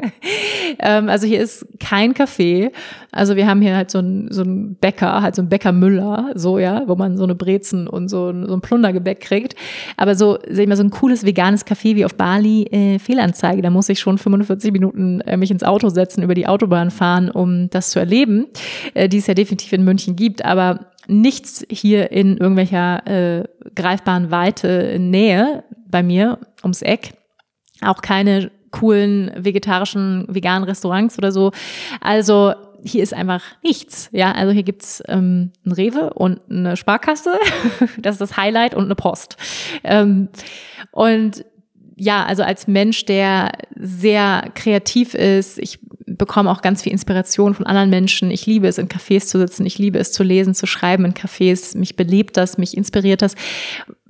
ähm, 0.81 1.09
also 1.09 1.27
hier 1.27 1.41
ist 1.41 1.67
kein 1.79 2.15
Café. 2.15 2.73
Also 3.13 3.37
wir 3.37 3.47
haben 3.47 3.63
hier 3.63 3.77
halt 3.77 3.91
so 3.91 4.01
ein, 4.01 4.29
so 4.31 4.43
ein 4.43 4.75
Bäcker, 4.75 5.23
halt 5.23 5.37
so 5.37 5.43
ein 5.43 5.49
Bäcker 5.49 5.73
Müller, 5.73 6.33
so 6.35 6.59
ja, 6.59 6.83
wo 6.87 6.97
man 6.97 7.17
so 7.17 7.25
eine 7.25 7.35
Brezen 7.35 7.87
und 7.87 8.09
so, 8.09 8.31
ein, 8.31 8.47
so 8.47 8.55
ein 8.55 8.61
Plundergebäck 8.61 9.21
kriegt. 9.21 9.55
Aber 9.97 10.15
so, 10.15 10.39
sag 10.49 10.59
ich 10.59 10.69
mal, 10.69 10.77
so 10.77 10.83
ein 10.83 10.91
cooles 10.91 11.25
veganes 11.25 11.67
Café 11.67 11.95
wie 11.95 12.05
auf 12.05 12.17
Bali, 12.17 12.65
äh, 12.65 12.99
Fehlanzeige, 12.99 13.63
da 13.63 13.71
muss 13.71 13.89
ich 13.89 14.01
schon 14.01 14.19
45 14.19 14.73
Minuten 14.73 15.21
äh, 15.23 15.37
mich 15.37 15.51
ins 15.51 15.63
Auto 15.63 15.89
setzen, 15.89 16.23
über 16.23 16.35
die 16.35 16.49
Autobahn 16.49 16.91
fahren, 16.91 17.31
um 17.31 17.71
das 17.71 17.91
zu 17.91 17.99
erleben, 17.99 18.47
äh, 18.95 19.09
die 19.09 19.19
es 19.19 19.27
ja 19.27 19.35
definitiv 19.35 19.73
in 19.73 19.85
München 19.85 20.17
gibt. 20.17 20.45
Aber 20.45 20.89
nichts 21.09 21.65
hier 21.71 22.13
in 22.13 22.37
irgendwelcher 22.37 23.07
äh, 23.07 23.45
greifbaren 23.75 24.31
Weite 24.31 24.99
Nähe 24.99 25.65
bei 25.89 26.03
mir 26.03 26.39
ums 26.63 26.83
Eck. 26.83 27.15
Auch 27.81 28.03
keine 28.03 28.51
coolen 28.71 29.31
vegetarischen, 29.35 30.27
veganen 30.29 30.65
Restaurants 30.65 31.19
oder 31.19 31.33
so. 31.33 31.53
Also 32.01 32.53
hier 32.85 33.03
ist 33.03 33.15
einfach 33.15 33.43
nichts. 33.63 34.09
Ja, 34.13 34.33
also 34.33 34.53
hier 34.53 34.63
gibt's 34.63 35.03
ähm, 35.09 35.53
ein 35.65 35.73
Rewe 35.73 36.13
und 36.15 36.41
eine 36.51 36.77
Sparkasse. 36.77 37.39
das 37.99 38.17
ist 38.17 38.21
das 38.21 38.37
Highlight 38.37 38.75
und 38.75 38.85
eine 38.85 38.95
Post. 38.95 39.37
Ähm, 39.85 40.29
und 40.93 41.45
ja, 41.97 42.25
also 42.25 42.45
als 42.45 42.69
Mensch, 42.69 43.07
der 43.07 43.51
sehr 43.75 44.51
kreativ 44.55 45.15
ist, 45.15 45.59
ich 45.59 45.81
bekomme 46.17 46.51
auch 46.51 46.63
ganz 46.63 46.83
viel 46.83 46.93
Inspiration 46.93 47.55
von 47.55 47.67
anderen 47.67 47.91
Menschen. 47.91 48.31
Ich 48.31 48.47
liebe 48.47 48.67
es, 48.67 48.79
in 48.79 48.89
Cafés 48.89 49.27
zu 49.27 49.39
sitzen. 49.39 49.67
Ich 49.67 49.79
liebe 49.79 49.99
es 49.99 50.13
zu 50.13 50.23
lesen, 50.23 50.55
zu 50.55 50.67
schreiben 50.67 51.05
in 51.05 51.15
Cafés. 51.15 51.77
Mich 51.77 51.97
belebt 51.97 52.37
das, 52.37 52.59
mich 52.59 52.77
inspiriert 52.77 53.23
das. 53.23 53.35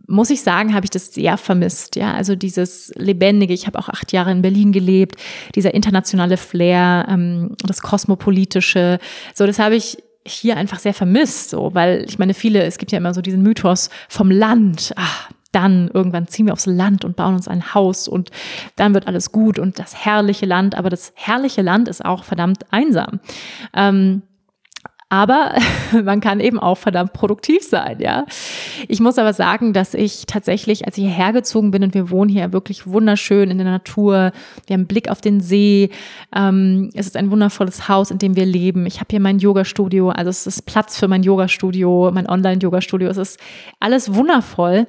Muss 0.07 0.31
ich 0.31 0.41
sagen, 0.43 0.75
habe 0.75 0.87
ich 0.87 0.91
das 0.91 1.13
sehr 1.13 1.37
vermisst. 1.37 1.97
Ja, 1.97 2.15
also 2.15 2.35
dieses 2.35 2.93
Lebendige. 2.97 3.53
Ich 3.53 3.67
habe 3.67 3.79
auch 3.79 3.89
acht 3.89 4.13
Jahre 4.13 4.33
in 4.33 4.43
Berlin 4.43 4.73
gelebt. 4.73 5.17
Dieser 5.55 5.75
internationale 5.75 6.37
Flair, 6.37 7.07
ähm, 7.11 7.57
das 7.65 7.83
Kosmopolitische. 7.83 8.99
So, 9.35 9.47
das 9.47 9.59
habe 9.59 9.77
ich 9.77 9.99
hier 10.27 10.57
einfach 10.57 10.79
sehr 10.79 10.95
vermisst, 10.95 11.51
so, 11.51 11.75
weil 11.75 12.05
ich 12.07 12.19
meine, 12.19 12.35
viele, 12.35 12.63
es 12.65 12.79
gibt 12.79 12.93
ja 12.93 12.99
immer 12.99 13.15
so 13.15 13.23
diesen 13.23 13.43
Mythos 13.43 13.91
vom 14.09 14.31
Land. 14.31 14.93
Ah, 14.97 15.33
dann 15.53 15.89
irgendwann 15.93 16.29
ziehen 16.29 16.47
wir 16.47 16.53
aufs 16.53 16.67
Land 16.67 17.05
und 17.05 17.17
bauen 17.17 17.35
uns 17.35 17.49
ein 17.49 17.75
Haus 17.75 18.09
und 18.09 18.31
dann 18.77 18.95
wird 18.95 19.07
alles 19.07 19.33
gut 19.33 19.59
und 19.59 19.79
das 19.79 20.05
herrliche 20.05 20.47
Land, 20.47 20.77
aber 20.77 20.91
das 20.91 21.13
herrliche 21.15 21.63
Land 21.63 21.89
ist 21.89 22.05
auch 22.05 22.25
verdammt 22.25 22.71
einsam. 22.71 23.21
Ähm, 23.75 24.23
Aber 25.11 25.55
man 26.05 26.21
kann 26.21 26.39
eben 26.39 26.59
auch 26.59 26.77
verdammt 26.77 27.15
produktiv 27.15 27.63
sein, 27.63 27.99
ja. 27.99 28.27
Ich 28.89 29.01
muss 29.01 29.17
aber 29.17 29.33
sagen, 29.33 29.73
dass 29.73 29.95
ich 29.95 30.27
tatsächlich, 30.27 30.85
als 30.85 30.99
ich 30.99 31.05
hierher 31.05 31.33
gezogen 31.33 31.71
bin 31.71 31.83
und 31.83 31.95
wir 31.95 32.11
wohnen 32.11 32.29
hier 32.29 32.53
wirklich 32.53 32.87
wunderschön 32.87 33.51
in 33.51 33.57
der 33.57 33.67
Natur, 33.67 34.33
wir 34.67 34.75
haben 34.75 34.87
Blick 34.87 35.11
auf 35.11 35.23
den 35.23 35.41
See, 35.41 35.89
ähm, 36.37 36.91
es 36.93 37.07
ist 37.07 37.17
ein 37.17 37.31
wundervolles 37.31 37.89
Haus, 37.89 38.11
in 38.11 38.19
dem 38.19 38.37
wir 38.37 38.45
leben. 38.45 38.85
Ich 38.85 39.01
habe 39.01 39.09
hier 39.11 39.21
mein 39.21 39.39
Yoga-Studio, 39.39 40.11
also 40.11 40.29
es 40.29 40.47
ist 40.47 40.67
Platz 40.67 40.99
für 40.99 41.09
mein 41.09 41.23
Yoga-Studio, 41.23 42.11
mein 42.13 42.29
Online-Yoga-Studio. 42.29 43.09
Es 43.09 43.17
ist 43.17 43.41
alles 43.81 44.15
wundervoll. 44.15 44.87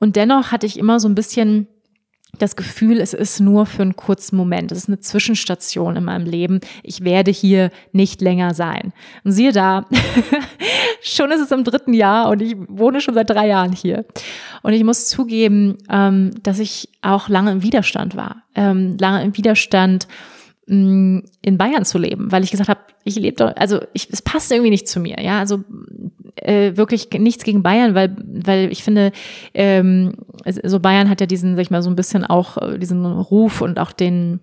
Und 0.00 0.16
dennoch 0.16 0.52
hatte 0.52 0.66
ich 0.66 0.78
immer 0.78 1.00
so 1.00 1.08
ein 1.08 1.14
bisschen 1.14 1.68
das 2.38 2.56
Gefühl, 2.56 3.00
es 3.00 3.14
ist 3.14 3.40
nur 3.40 3.66
für 3.66 3.82
einen 3.82 3.96
kurzen 3.96 4.36
Moment. 4.36 4.70
Es 4.70 4.78
ist 4.78 4.88
eine 4.88 5.00
Zwischenstation 5.00 5.96
in 5.96 6.04
meinem 6.04 6.26
Leben. 6.26 6.60
Ich 6.82 7.02
werde 7.02 7.30
hier 7.30 7.70
nicht 7.92 8.20
länger 8.20 8.54
sein. 8.54 8.92
Und 9.24 9.32
siehe 9.32 9.52
da, 9.52 9.86
schon 11.02 11.30
ist 11.32 11.40
es 11.40 11.50
im 11.50 11.64
dritten 11.64 11.94
Jahr 11.94 12.28
und 12.28 12.42
ich 12.42 12.54
wohne 12.68 13.00
schon 13.00 13.14
seit 13.14 13.30
drei 13.30 13.48
Jahren 13.48 13.72
hier. 13.72 14.04
Und 14.62 14.72
ich 14.72 14.84
muss 14.84 15.08
zugeben, 15.08 15.78
ähm, 15.90 16.32
dass 16.42 16.58
ich 16.58 16.90
auch 17.02 17.28
lange 17.28 17.50
im 17.50 17.62
Widerstand 17.62 18.14
war. 18.14 18.42
Ähm, 18.54 18.96
lange 19.00 19.22
im 19.22 19.36
Widerstand 19.36 20.06
in 20.68 21.58
Bayern 21.58 21.84
zu 21.84 21.98
leben, 21.98 22.30
weil 22.30 22.44
ich 22.44 22.50
gesagt 22.50 22.68
habe, 22.68 22.80
ich 23.04 23.16
lebe 23.16 23.36
doch, 23.36 23.56
also 23.56 23.80
ich, 23.94 24.08
es 24.10 24.20
passt 24.20 24.52
irgendwie 24.52 24.70
nicht 24.70 24.86
zu 24.86 25.00
mir, 25.00 25.16
ja, 25.22 25.38
also 25.38 25.64
äh, 26.36 26.76
wirklich 26.76 27.08
nichts 27.18 27.44
gegen 27.44 27.62
Bayern, 27.62 27.94
weil, 27.94 28.16
weil 28.22 28.70
ich 28.70 28.82
finde, 28.82 29.12
ähm, 29.54 30.12
so 30.62 30.78
Bayern 30.78 31.08
hat 31.08 31.20
ja 31.20 31.26
diesen, 31.26 31.56
sag 31.56 31.62
ich 31.62 31.70
mal, 31.70 31.82
so 31.82 31.90
ein 31.90 31.96
bisschen 31.96 32.24
auch 32.24 32.58
äh, 32.58 32.78
diesen 32.78 33.04
Ruf 33.06 33.62
und 33.62 33.78
auch 33.78 33.92
den, 33.92 34.40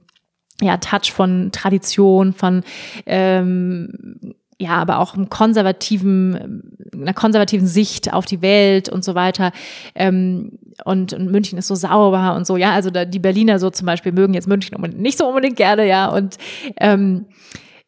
ja, 0.61 0.77
Touch 0.77 1.11
von 1.11 1.51
Tradition, 1.51 2.33
von 2.33 2.63
ähm, 3.05 4.35
ja, 4.57 4.77
aber 4.77 4.99
auch 4.99 5.15
einem 5.15 5.29
konservativen, 5.29 6.71
einer 6.93 7.13
konservativen 7.13 7.67
Sicht 7.67 8.13
auf 8.13 8.25
die 8.25 8.41
Welt 8.41 8.87
und 8.87 9.03
so 9.03 9.13
weiter. 9.13 9.51
Ähm, 9.95 10.57
und, 10.83 11.17
München 11.17 11.57
ist 11.57 11.67
so 11.67 11.75
sauber 11.75 12.35
und 12.35 12.45
so, 12.45 12.57
ja. 12.57 12.71
Also 12.71 12.89
da, 12.89 13.05
die 13.05 13.19
Berliner 13.19 13.59
so 13.59 13.69
zum 13.69 13.85
Beispiel 13.85 14.11
mögen 14.11 14.33
jetzt 14.33 14.47
München 14.47 14.75
nicht 14.97 15.17
so 15.17 15.27
unbedingt 15.27 15.55
gerne, 15.55 15.87
ja. 15.87 16.07
Und 16.07 16.37
ähm, 16.79 17.25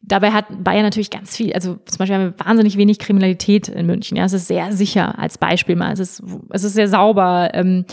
Dabei 0.00 0.30
hat 0.30 0.46
Bayern 0.62 0.84
natürlich 0.84 1.10
ganz 1.10 1.36
viel, 1.36 1.52
also 1.52 1.76
zum 1.84 1.98
Beispiel 1.98 2.16
haben 2.16 2.34
wir 2.36 2.46
wahnsinnig 2.46 2.78
wenig 2.78 2.98
Kriminalität 2.98 3.68
in 3.68 3.84
München. 3.84 4.16
Ja, 4.16 4.24
es 4.24 4.32
ist 4.32 4.46
sehr 4.46 4.72
sicher 4.72 5.18
als 5.18 5.38
Beispiel 5.38 5.76
mal. 5.76 5.92
Es 5.92 5.98
ist, 5.98 6.22
es 6.50 6.64
ist 6.64 6.74
sehr 6.74 6.88
sauber. 6.88 7.50
Ähm, 7.52 7.84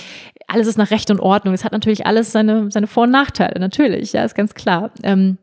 alles 0.47 0.67
ist 0.67 0.77
nach 0.77 0.91
Recht 0.91 1.09
und 1.09 1.19
Ordnung. 1.19 1.53
Es 1.53 1.65
hat 1.65 1.71
natürlich 1.71 2.05
alles 2.05 2.31
seine, 2.31 2.71
seine 2.71 2.87
Vor- 2.87 3.03
und 3.03 3.11
Nachteile, 3.11 3.59
natürlich. 3.59 4.13
Ja, 4.13 4.23
ist 4.23 4.35
ganz 4.35 4.53
klar. 4.53 4.91
Ähm, 5.03 5.39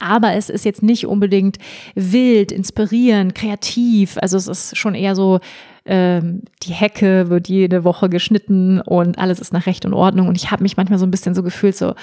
aber 0.00 0.32
es 0.34 0.50
ist 0.50 0.64
jetzt 0.64 0.82
nicht 0.82 1.06
unbedingt 1.06 1.58
wild, 1.94 2.50
inspirierend, 2.50 3.34
kreativ. 3.34 4.18
Also 4.20 4.36
es 4.36 4.48
ist 4.48 4.76
schon 4.76 4.96
eher 4.96 5.14
so, 5.14 5.38
ähm, 5.86 6.42
die 6.62 6.72
Hecke 6.72 7.28
wird 7.28 7.48
jede 7.48 7.84
Woche 7.84 8.08
geschnitten 8.08 8.80
und 8.80 9.18
alles 9.18 9.38
ist 9.38 9.52
nach 9.52 9.66
Recht 9.66 9.84
und 9.84 9.92
Ordnung. 9.92 10.28
Und 10.28 10.36
ich 10.36 10.50
habe 10.50 10.62
mich 10.62 10.76
manchmal 10.76 10.98
so 10.98 11.06
ein 11.06 11.10
bisschen 11.10 11.34
so 11.34 11.42
gefühlt, 11.42 11.76
so, 11.76 11.94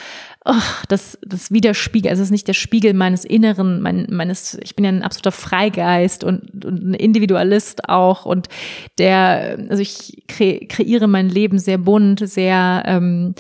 oh, 0.46 0.54
das, 0.88 1.18
das 1.26 1.52
widerspiegelt, 1.52 2.12
also 2.12 2.22
es 2.22 2.28
ist 2.28 2.32
nicht 2.32 2.48
der 2.48 2.54
Spiegel 2.54 2.94
meines 2.94 3.26
Inneren, 3.26 3.82
mein, 3.82 4.08
meines, 4.12 4.58
ich 4.62 4.76
bin 4.76 4.86
ja 4.86 4.92
ein 4.92 5.04
absoluter 5.04 5.32
Freigeist 5.32 6.24
und, 6.24 6.66
und 6.66 6.92
ein 6.92 6.94
Individualist 6.94 7.90
auch. 7.90 8.26
Und 8.26 8.50
der, 9.00 9.58
also 9.70 9.82
ich 9.82 10.24
kre 10.28 10.60
kreiere 10.68 11.08
mein 11.08 11.30
Leben 11.30 11.58
sehr 11.58 11.80
bunt, 11.80 12.28
sehr 12.28 12.84
ähm, 12.86 13.34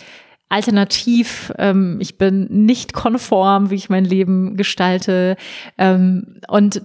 alternativ. 0.50 1.54
Ähm, 1.58 1.98
ich 2.02 2.18
bin 2.18 2.48
nicht 2.50 2.94
konform, 2.94 3.70
wie 3.70 3.76
ich 3.76 3.90
mein 3.90 4.06
Leben 4.06 4.58
gestalte. 4.58 5.38
Ähm, 5.78 6.40
und 6.48 6.82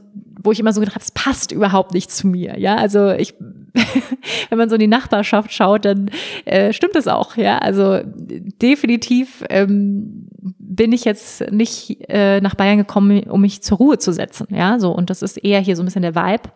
wo 0.46 0.52
ich 0.52 0.60
immer 0.60 0.72
so 0.72 0.80
gedacht 0.80 0.94
habe, 0.94 1.04
es 1.04 1.10
passt 1.10 1.52
überhaupt 1.52 1.92
nicht 1.92 2.10
zu 2.10 2.26
mir. 2.26 2.58
Ja, 2.58 2.76
also 2.76 3.10
ich, 3.10 3.34
wenn 4.48 4.58
man 4.58 4.70
so 4.70 4.76
in 4.76 4.80
die 4.80 4.86
Nachbarschaft 4.86 5.52
schaut, 5.52 5.84
dann 5.84 6.10
äh, 6.44 6.72
stimmt 6.72 6.96
es 6.96 7.08
auch. 7.08 7.36
Ja, 7.36 7.58
also 7.58 8.00
definitiv 8.04 9.44
ähm, 9.50 10.28
bin 10.58 10.92
ich 10.92 11.04
jetzt 11.04 11.50
nicht 11.50 11.98
äh, 12.08 12.40
nach 12.40 12.54
Bayern 12.54 12.78
gekommen, 12.78 13.24
um 13.24 13.40
mich 13.40 13.62
zur 13.62 13.78
Ruhe 13.78 13.98
zu 13.98 14.12
setzen. 14.12 14.46
Ja, 14.50 14.78
so 14.78 14.92
und 14.92 15.10
das 15.10 15.20
ist 15.20 15.36
eher 15.36 15.60
hier 15.60 15.76
so 15.76 15.82
ein 15.82 15.86
bisschen 15.86 16.02
der 16.02 16.14
Vibe. 16.14 16.48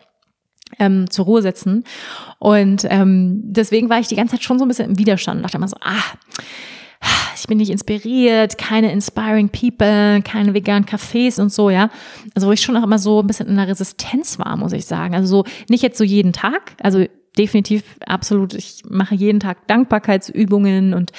Ähm, 0.79 1.09
zur 1.09 1.25
Ruhe 1.25 1.41
setzen. 1.41 1.83
Und 2.39 2.87
ähm, 2.89 3.41
deswegen 3.43 3.89
war 3.89 3.99
ich 3.99 4.07
die 4.07 4.15
ganze 4.15 4.35
Zeit 4.35 4.43
schon 4.43 4.57
so 4.57 4.63
ein 4.63 4.69
bisschen 4.69 4.91
im 4.91 4.97
Widerstand 4.97 5.35
und 5.35 5.43
dachte 5.43 5.57
immer 5.57 5.67
so, 5.67 5.75
ah, 5.81 6.01
ich 7.41 7.47
bin 7.47 7.57
nicht 7.57 7.71
inspiriert, 7.71 8.59
keine 8.59 8.91
inspiring 8.91 9.49
people, 9.49 10.21
keine 10.21 10.53
veganen 10.53 10.85
Cafés 10.85 11.41
und 11.41 11.51
so, 11.51 11.71
ja. 11.71 11.89
Also 12.35 12.47
wo 12.47 12.51
ich 12.51 12.61
schon 12.61 12.77
auch 12.77 12.83
immer 12.83 12.99
so 12.99 13.21
ein 13.21 13.27
bisschen 13.27 13.47
in 13.47 13.55
der 13.55 13.67
Resistenz 13.67 14.37
war, 14.37 14.55
muss 14.57 14.73
ich 14.73 14.85
sagen. 14.85 15.15
Also 15.15 15.27
so 15.27 15.43
nicht 15.67 15.81
jetzt 15.81 15.97
so 15.97 16.03
jeden 16.03 16.33
Tag, 16.33 16.75
also 16.81 17.03
definitiv 17.35 17.83
absolut, 18.05 18.53
ich 18.53 18.83
mache 18.87 19.15
jeden 19.15 19.39
Tag 19.39 19.65
Dankbarkeitsübungen 19.65 20.93
und 20.93 21.13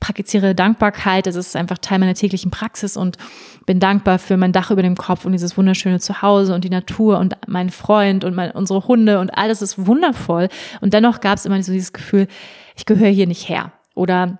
praktiziere 0.00 0.56
Dankbarkeit. 0.56 1.26
Das 1.26 1.36
ist 1.36 1.54
einfach 1.54 1.78
Teil 1.78 2.00
meiner 2.00 2.14
täglichen 2.14 2.50
Praxis 2.50 2.96
und 2.96 3.16
bin 3.64 3.78
dankbar 3.78 4.18
für 4.18 4.36
mein 4.36 4.52
Dach 4.52 4.72
über 4.72 4.82
dem 4.82 4.96
Kopf 4.96 5.26
und 5.26 5.32
dieses 5.32 5.56
wunderschöne 5.56 6.00
Zuhause 6.00 6.56
und 6.56 6.64
die 6.64 6.70
Natur 6.70 7.18
und 7.18 7.36
meinen 7.46 7.70
Freund 7.70 8.24
und 8.24 8.34
mein, 8.34 8.50
unsere 8.50 8.88
Hunde 8.88 9.20
und 9.20 9.30
alles 9.30 9.62
ist 9.62 9.86
wundervoll. 9.86 10.48
Und 10.80 10.92
dennoch 10.92 11.20
gab 11.20 11.36
es 11.36 11.46
immer 11.46 11.62
so 11.62 11.70
dieses 11.70 11.92
Gefühl, 11.92 12.26
ich 12.74 12.84
gehöre 12.84 13.10
hier 13.10 13.28
nicht 13.28 13.48
her. 13.48 13.70
Oder 13.94 14.38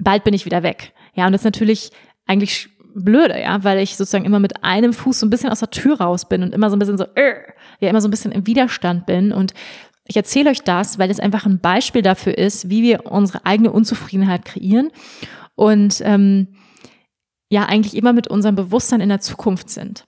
bald 0.00 0.24
bin 0.24 0.34
ich 0.34 0.44
wieder 0.44 0.62
weg. 0.62 0.92
Ja, 1.14 1.26
und 1.26 1.32
das 1.32 1.42
ist 1.42 1.46
natürlich 1.46 1.90
eigentlich 2.26 2.68
blöde, 2.94 3.40
ja, 3.40 3.62
weil 3.64 3.78
ich 3.78 3.96
sozusagen 3.96 4.24
immer 4.24 4.40
mit 4.40 4.64
einem 4.64 4.92
Fuß 4.92 5.20
so 5.20 5.26
ein 5.26 5.30
bisschen 5.30 5.50
aus 5.50 5.60
der 5.60 5.70
Tür 5.70 6.00
raus 6.00 6.28
bin 6.28 6.42
und 6.42 6.52
immer 6.52 6.70
so 6.70 6.76
ein 6.76 6.78
bisschen 6.78 6.98
so, 6.98 7.04
äh, 7.14 7.34
ja, 7.80 7.88
immer 7.88 8.00
so 8.00 8.08
ein 8.08 8.10
bisschen 8.10 8.32
im 8.32 8.46
Widerstand 8.46 9.06
bin. 9.06 9.32
Und 9.32 9.54
ich 10.06 10.16
erzähle 10.16 10.50
euch 10.50 10.62
das, 10.62 10.98
weil 10.98 11.10
es 11.10 11.20
einfach 11.20 11.46
ein 11.46 11.60
Beispiel 11.60 12.02
dafür 12.02 12.36
ist, 12.36 12.68
wie 12.68 12.82
wir 12.82 13.06
unsere 13.06 13.46
eigene 13.46 13.70
Unzufriedenheit 13.70 14.44
kreieren 14.44 14.90
und 15.54 16.00
ähm, 16.04 16.48
ja, 17.50 17.66
eigentlich 17.66 17.96
immer 17.96 18.12
mit 18.12 18.28
unserem 18.28 18.54
Bewusstsein 18.54 19.00
in 19.00 19.08
der 19.08 19.20
Zukunft 19.20 19.70
sind. 19.70 20.06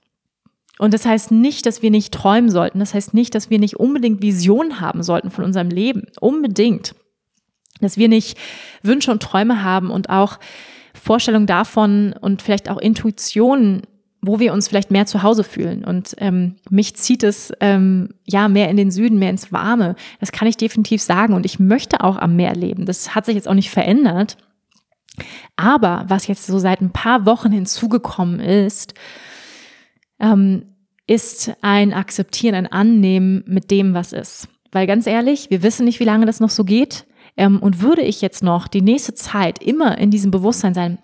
Und 0.78 0.94
das 0.94 1.04
heißt 1.04 1.30
nicht, 1.30 1.66
dass 1.66 1.82
wir 1.82 1.90
nicht 1.90 2.12
träumen 2.14 2.50
sollten. 2.50 2.78
Das 2.78 2.94
heißt 2.94 3.14
nicht, 3.14 3.34
dass 3.34 3.50
wir 3.50 3.58
nicht 3.58 3.78
unbedingt 3.78 4.22
Visionen 4.22 4.80
haben 4.80 5.02
sollten 5.02 5.30
von 5.30 5.44
unserem 5.44 5.68
Leben. 5.68 6.06
Unbedingt 6.20 6.94
dass 7.82 7.96
wir 7.96 8.08
nicht 8.08 8.38
Wünsche 8.82 9.10
und 9.10 9.22
Träume 9.22 9.62
haben 9.62 9.90
und 9.90 10.10
auch 10.10 10.38
Vorstellungen 10.94 11.46
davon 11.46 12.14
und 12.20 12.42
vielleicht 12.42 12.68
auch 12.70 12.78
Intuitionen, 12.78 13.82
wo 14.20 14.38
wir 14.38 14.52
uns 14.52 14.68
vielleicht 14.68 14.92
mehr 14.92 15.06
zu 15.06 15.22
Hause 15.22 15.42
fühlen. 15.42 15.84
Und 15.84 16.14
ähm, 16.18 16.54
mich 16.70 16.94
zieht 16.94 17.24
es 17.24 17.52
ähm, 17.60 18.10
ja 18.24 18.48
mehr 18.48 18.68
in 18.68 18.76
den 18.76 18.92
Süden, 18.92 19.18
mehr 19.18 19.30
ins 19.30 19.50
Warme. 19.50 19.96
Das 20.20 20.30
kann 20.30 20.46
ich 20.46 20.56
definitiv 20.56 21.02
sagen. 21.02 21.34
Und 21.34 21.44
ich 21.44 21.58
möchte 21.58 22.04
auch 22.04 22.16
am 22.16 22.36
Meer 22.36 22.54
leben. 22.54 22.86
Das 22.86 23.16
hat 23.16 23.26
sich 23.26 23.34
jetzt 23.34 23.48
auch 23.48 23.54
nicht 23.54 23.70
verändert. 23.70 24.36
Aber 25.56 26.04
was 26.08 26.28
jetzt 26.28 26.46
so 26.46 26.58
seit 26.58 26.80
ein 26.80 26.92
paar 26.92 27.26
Wochen 27.26 27.50
hinzugekommen 27.50 28.38
ist, 28.38 28.94
ähm, 30.20 30.66
ist 31.08 31.52
ein 31.60 31.92
Akzeptieren, 31.92 32.54
ein 32.54 32.70
Annehmen 32.70 33.42
mit 33.46 33.70
dem, 33.70 33.92
was 33.92 34.12
ist. 34.12 34.48
Weil 34.70 34.86
ganz 34.86 35.06
ehrlich, 35.06 35.50
wir 35.50 35.62
wissen 35.62 35.84
nicht, 35.84 36.00
wie 36.00 36.04
lange 36.04 36.26
das 36.26 36.40
noch 36.40 36.48
so 36.48 36.64
geht. 36.64 37.06
Ähm, 37.36 37.58
und 37.60 37.80
würde 37.80 38.02
ich 38.02 38.20
jetzt 38.20 38.42
noch 38.42 38.68
die 38.68 38.82
nächste 38.82 39.14
Zeit 39.14 39.62
immer 39.62 39.98
in 39.98 40.10
diesem 40.10 40.30
Bewusstsein 40.30 40.74
sein, 40.74 40.98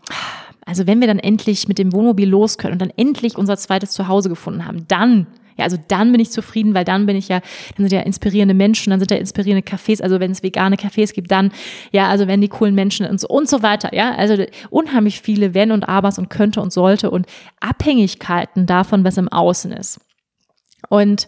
also 0.66 0.86
wenn 0.86 1.00
wir 1.00 1.06
dann 1.06 1.18
endlich 1.18 1.66
mit 1.66 1.78
dem 1.78 1.92
Wohnmobil 1.92 2.28
los 2.28 2.58
können 2.58 2.74
und 2.74 2.82
dann 2.82 2.92
endlich 2.96 3.38
unser 3.38 3.56
zweites 3.56 3.92
Zuhause 3.92 4.28
gefunden 4.28 4.66
haben, 4.66 4.86
dann 4.86 5.26
ja, 5.58 5.64
also 5.64 5.76
dann 5.88 6.12
bin 6.12 6.20
ich 6.20 6.30
zufrieden, 6.30 6.72
weil 6.72 6.84
dann 6.84 7.04
bin 7.04 7.16
ich 7.16 7.28
ja, 7.28 7.40
dann 7.76 7.88
sind 7.88 7.92
ja 7.92 8.00
inspirierende 8.00 8.54
Menschen, 8.54 8.90
dann 8.90 9.00
sind 9.00 9.10
ja 9.10 9.16
inspirierende 9.16 9.68
Cafés, 9.68 10.00
also 10.00 10.20
wenn 10.20 10.30
es 10.30 10.42
vegane 10.42 10.76
Cafés 10.76 11.12
gibt, 11.12 11.32
dann, 11.32 11.50
ja, 11.90 12.08
also 12.08 12.28
wenn 12.28 12.40
die 12.40 12.48
coolen 12.48 12.76
Menschen 12.76 13.06
und 13.06 13.20
so, 13.20 13.26
und 13.26 13.48
so 13.48 13.60
weiter, 13.62 13.92
ja, 13.92 14.14
also 14.14 14.44
unheimlich 14.70 15.20
viele 15.20 15.54
Wenn 15.54 15.72
und 15.72 15.88
Abers 15.88 16.18
und 16.18 16.30
könnte 16.30 16.60
und 16.60 16.72
sollte 16.72 17.10
und 17.10 17.26
Abhängigkeiten 17.60 18.66
davon, 18.66 19.02
was 19.02 19.16
im 19.16 19.28
Außen 19.28 19.72
ist. 19.72 19.98
Und 20.88 21.26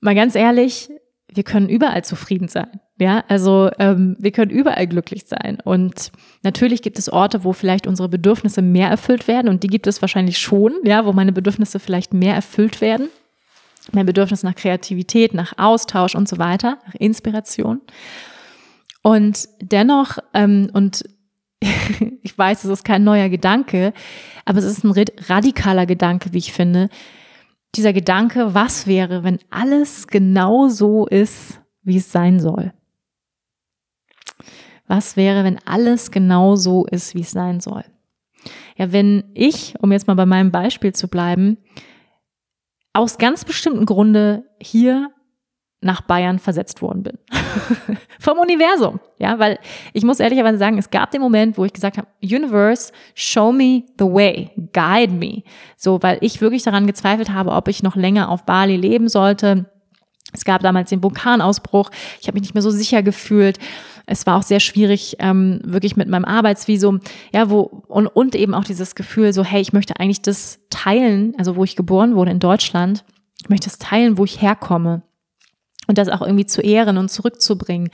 mal 0.00 0.14
ganz 0.14 0.36
ehrlich, 0.36 0.88
wir 1.32 1.42
können 1.42 1.68
überall 1.68 2.04
zufrieden 2.04 2.48
sein. 2.48 2.80
Ja, 3.00 3.22
also 3.28 3.70
ähm, 3.78 4.16
wir 4.18 4.32
können 4.32 4.50
überall 4.50 4.86
glücklich 4.86 5.24
sein. 5.26 5.58
Und 5.62 6.10
natürlich 6.42 6.82
gibt 6.82 6.98
es 6.98 7.08
Orte, 7.08 7.44
wo 7.44 7.52
vielleicht 7.52 7.86
unsere 7.86 8.08
Bedürfnisse 8.08 8.60
mehr 8.60 8.88
erfüllt 8.88 9.28
werden. 9.28 9.48
Und 9.48 9.62
die 9.62 9.68
gibt 9.68 9.86
es 9.86 10.00
wahrscheinlich 10.00 10.38
schon, 10.38 10.74
ja, 10.84 11.04
wo 11.06 11.12
meine 11.12 11.32
Bedürfnisse 11.32 11.78
vielleicht 11.78 12.12
mehr 12.12 12.34
erfüllt 12.34 12.80
werden. 12.80 13.08
Mein 13.92 14.06
Bedürfnis 14.06 14.42
nach 14.42 14.54
Kreativität, 14.54 15.32
nach 15.32 15.54
Austausch 15.58 16.14
und 16.14 16.28
so 16.28 16.38
weiter, 16.38 16.78
nach 16.86 16.94
Inspiration. 16.94 17.80
Und 19.02 19.48
dennoch, 19.60 20.18
ähm, 20.34 20.70
und 20.72 21.04
ich 22.22 22.36
weiß, 22.36 22.64
es 22.64 22.70
ist 22.70 22.84
kein 22.84 23.04
neuer 23.04 23.28
Gedanke, 23.28 23.92
aber 24.44 24.58
es 24.58 24.64
ist 24.64 24.84
ein 24.84 24.92
radikaler 25.28 25.86
Gedanke, 25.86 26.32
wie 26.32 26.38
ich 26.38 26.52
finde. 26.52 26.88
Dieser 27.74 27.92
Gedanke, 27.92 28.54
was 28.54 28.86
wäre, 28.86 29.24
wenn 29.24 29.38
alles 29.50 30.06
genau 30.06 30.68
so 30.68 31.06
ist, 31.06 31.60
wie 31.82 31.98
es 31.98 32.10
sein 32.10 32.40
soll? 32.40 32.72
Was 34.86 35.16
wäre, 35.16 35.44
wenn 35.44 35.58
alles 35.66 36.10
genau 36.10 36.56
so 36.56 36.86
ist, 36.86 37.14
wie 37.14 37.20
es 37.20 37.30
sein 37.30 37.60
soll? 37.60 37.84
Ja, 38.76 38.92
wenn 38.92 39.24
ich, 39.34 39.74
um 39.80 39.92
jetzt 39.92 40.06
mal 40.06 40.14
bei 40.14 40.26
meinem 40.26 40.50
Beispiel 40.50 40.94
zu 40.94 41.08
bleiben, 41.08 41.58
aus 42.92 43.18
ganz 43.18 43.44
bestimmten 43.44 43.86
Grunde 43.86 44.44
hier 44.60 45.10
nach 45.80 46.00
Bayern 46.00 46.38
versetzt 46.38 46.82
worden 46.82 47.04
bin. 47.04 47.18
Vom 48.18 48.38
Universum. 48.38 48.98
Ja, 49.18 49.38
weil 49.38 49.58
ich 49.92 50.04
muss 50.04 50.18
ehrlicherweise 50.18 50.58
sagen, 50.58 50.76
es 50.78 50.90
gab 50.90 51.12
den 51.12 51.20
Moment, 51.20 51.56
wo 51.56 51.64
ich 51.64 51.72
gesagt 51.72 51.98
habe, 51.98 52.08
Universe, 52.22 52.92
show 53.14 53.52
me 53.52 53.84
the 53.98 54.04
way, 54.04 54.50
guide 54.72 55.12
me. 55.12 55.42
So, 55.76 56.02
weil 56.02 56.18
ich 56.20 56.40
wirklich 56.40 56.64
daran 56.64 56.86
gezweifelt 56.86 57.30
habe, 57.30 57.52
ob 57.52 57.68
ich 57.68 57.82
noch 57.82 57.94
länger 57.94 58.28
auf 58.28 58.44
Bali 58.44 58.76
leben 58.76 59.08
sollte. 59.08 59.66
Es 60.32 60.44
gab 60.44 60.62
damals 60.62 60.90
den 60.90 61.02
Vulkanausbruch. 61.02 61.90
Ich 62.20 62.26
habe 62.26 62.34
mich 62.34 62.42
nicht 62.42 62.54
mehr 62.54 62.62
so 62.62 62.70
sicher 62.70 63.02
gefühlt. 63.02 63.58
Es 64.04 64.26
war 64.26 64.36
auch 64.36 64.42
sehr 64.42 64.60
schwierig, 64.60 65.16
ähm, 65.20 65.60
wirklich 65.64 65.96
mit 65.96 66.08
meinem 66.08 66.24
Arbeitsvisum, 66.24 67.00
ja, 67.32 67.50
wo, 67.50 67.60
und, 67.60 68.06
und 68.06 68.34
eben 68.34 68.54
auch 68.54 68.64
dieses 68.64 68.94
Gefühl, 68.94 69.32
so, 69.32 69.44
hey, 69.44 69.60
ich 69.60 69.72
möchte 69.72 70.00
eigentlich 70.00 70.22
das 70.22 70.60
teilen, 70.70 71.34
also 71.38 71.56
wo 71.56 71.64
ich 71.64 71.76
geboren 71.76 72.16
wurde 72.16 72.30
in 72.30 72.38
Deutschland, 72.38 73.04
ich 73.40 73.50
möchte 73.50 73.68
es 73.68 73.78
teilen, 73.78 74.16
wo 74.16 74.24
ich 74.24 74.40
herkomme 74.40 75.02
und 75.88 75.98
das 75.98 76.08
auch 76.08 76.22
irgendwie 76.22 76.46
zu 76.46 76.60
ehren 76.60 76.96
und 76.96 77.10
zurückzubringen. 77.10 77.90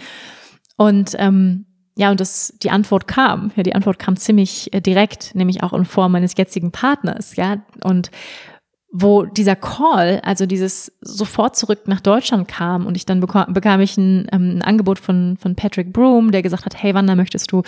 Und 0.77 1.17
ähm, 1.19 1.65
ja, 1.97 2.11
und 2.11 2.21
das, 2.21 2.53
die 2.63 2.71
Antwort 2.71 3.07
kam. 3.07 3.53
Ja, 3.57 3.63
die 3.63 3.75
Antwort 3.75 3.99
kam 3.99 4.17
ziemlich 4.17 4.75
äh, 4.75 4.81
direkt, 4.81 5.35
nämlich 5.35 5.63
auch 5.63 5.73
in 5.73 5.85
Form 5.85 6.13
meines 6.13 6.37
jetzigen 6.37 6.73
Partners, 6.73 7.37
ja. 7.37 7.59
Und 7.83 8.11
wo 8.97 9.25
dieser 9.25 9.57
Call, 9.57 10.21
also 10.25 10.47
dieses 10.47 10.93
sofort 11.01 11.57
zurück 11.57 11.89
nach 11.89 12.01
Deutschland 12.01 12.47
kam 12.47 12.87
und 12.87 12.97
ich 12.97 13.05
dann 13.05 13.19
bekam, 13.19 13.53
bekam 13.53 13.81
ich 13.81 13.97
ein, 13.97 14.29
ähm, 14.31 14.59
ein 14.59 14.63
Angebot 14.63 15.01
von, 15.01 15.37
von 15.37 15.57
Patrick 15.57 15.93
Broom, 15.93 16.31
der 16.31 16.43
gesagt 16.43 16.65
hat, 16.65 16.81
hey, 16.81 16.95
wann 16.95 17.09
da 17.09 17.17
möchtest 17.17 17.51
du 17.51 17.63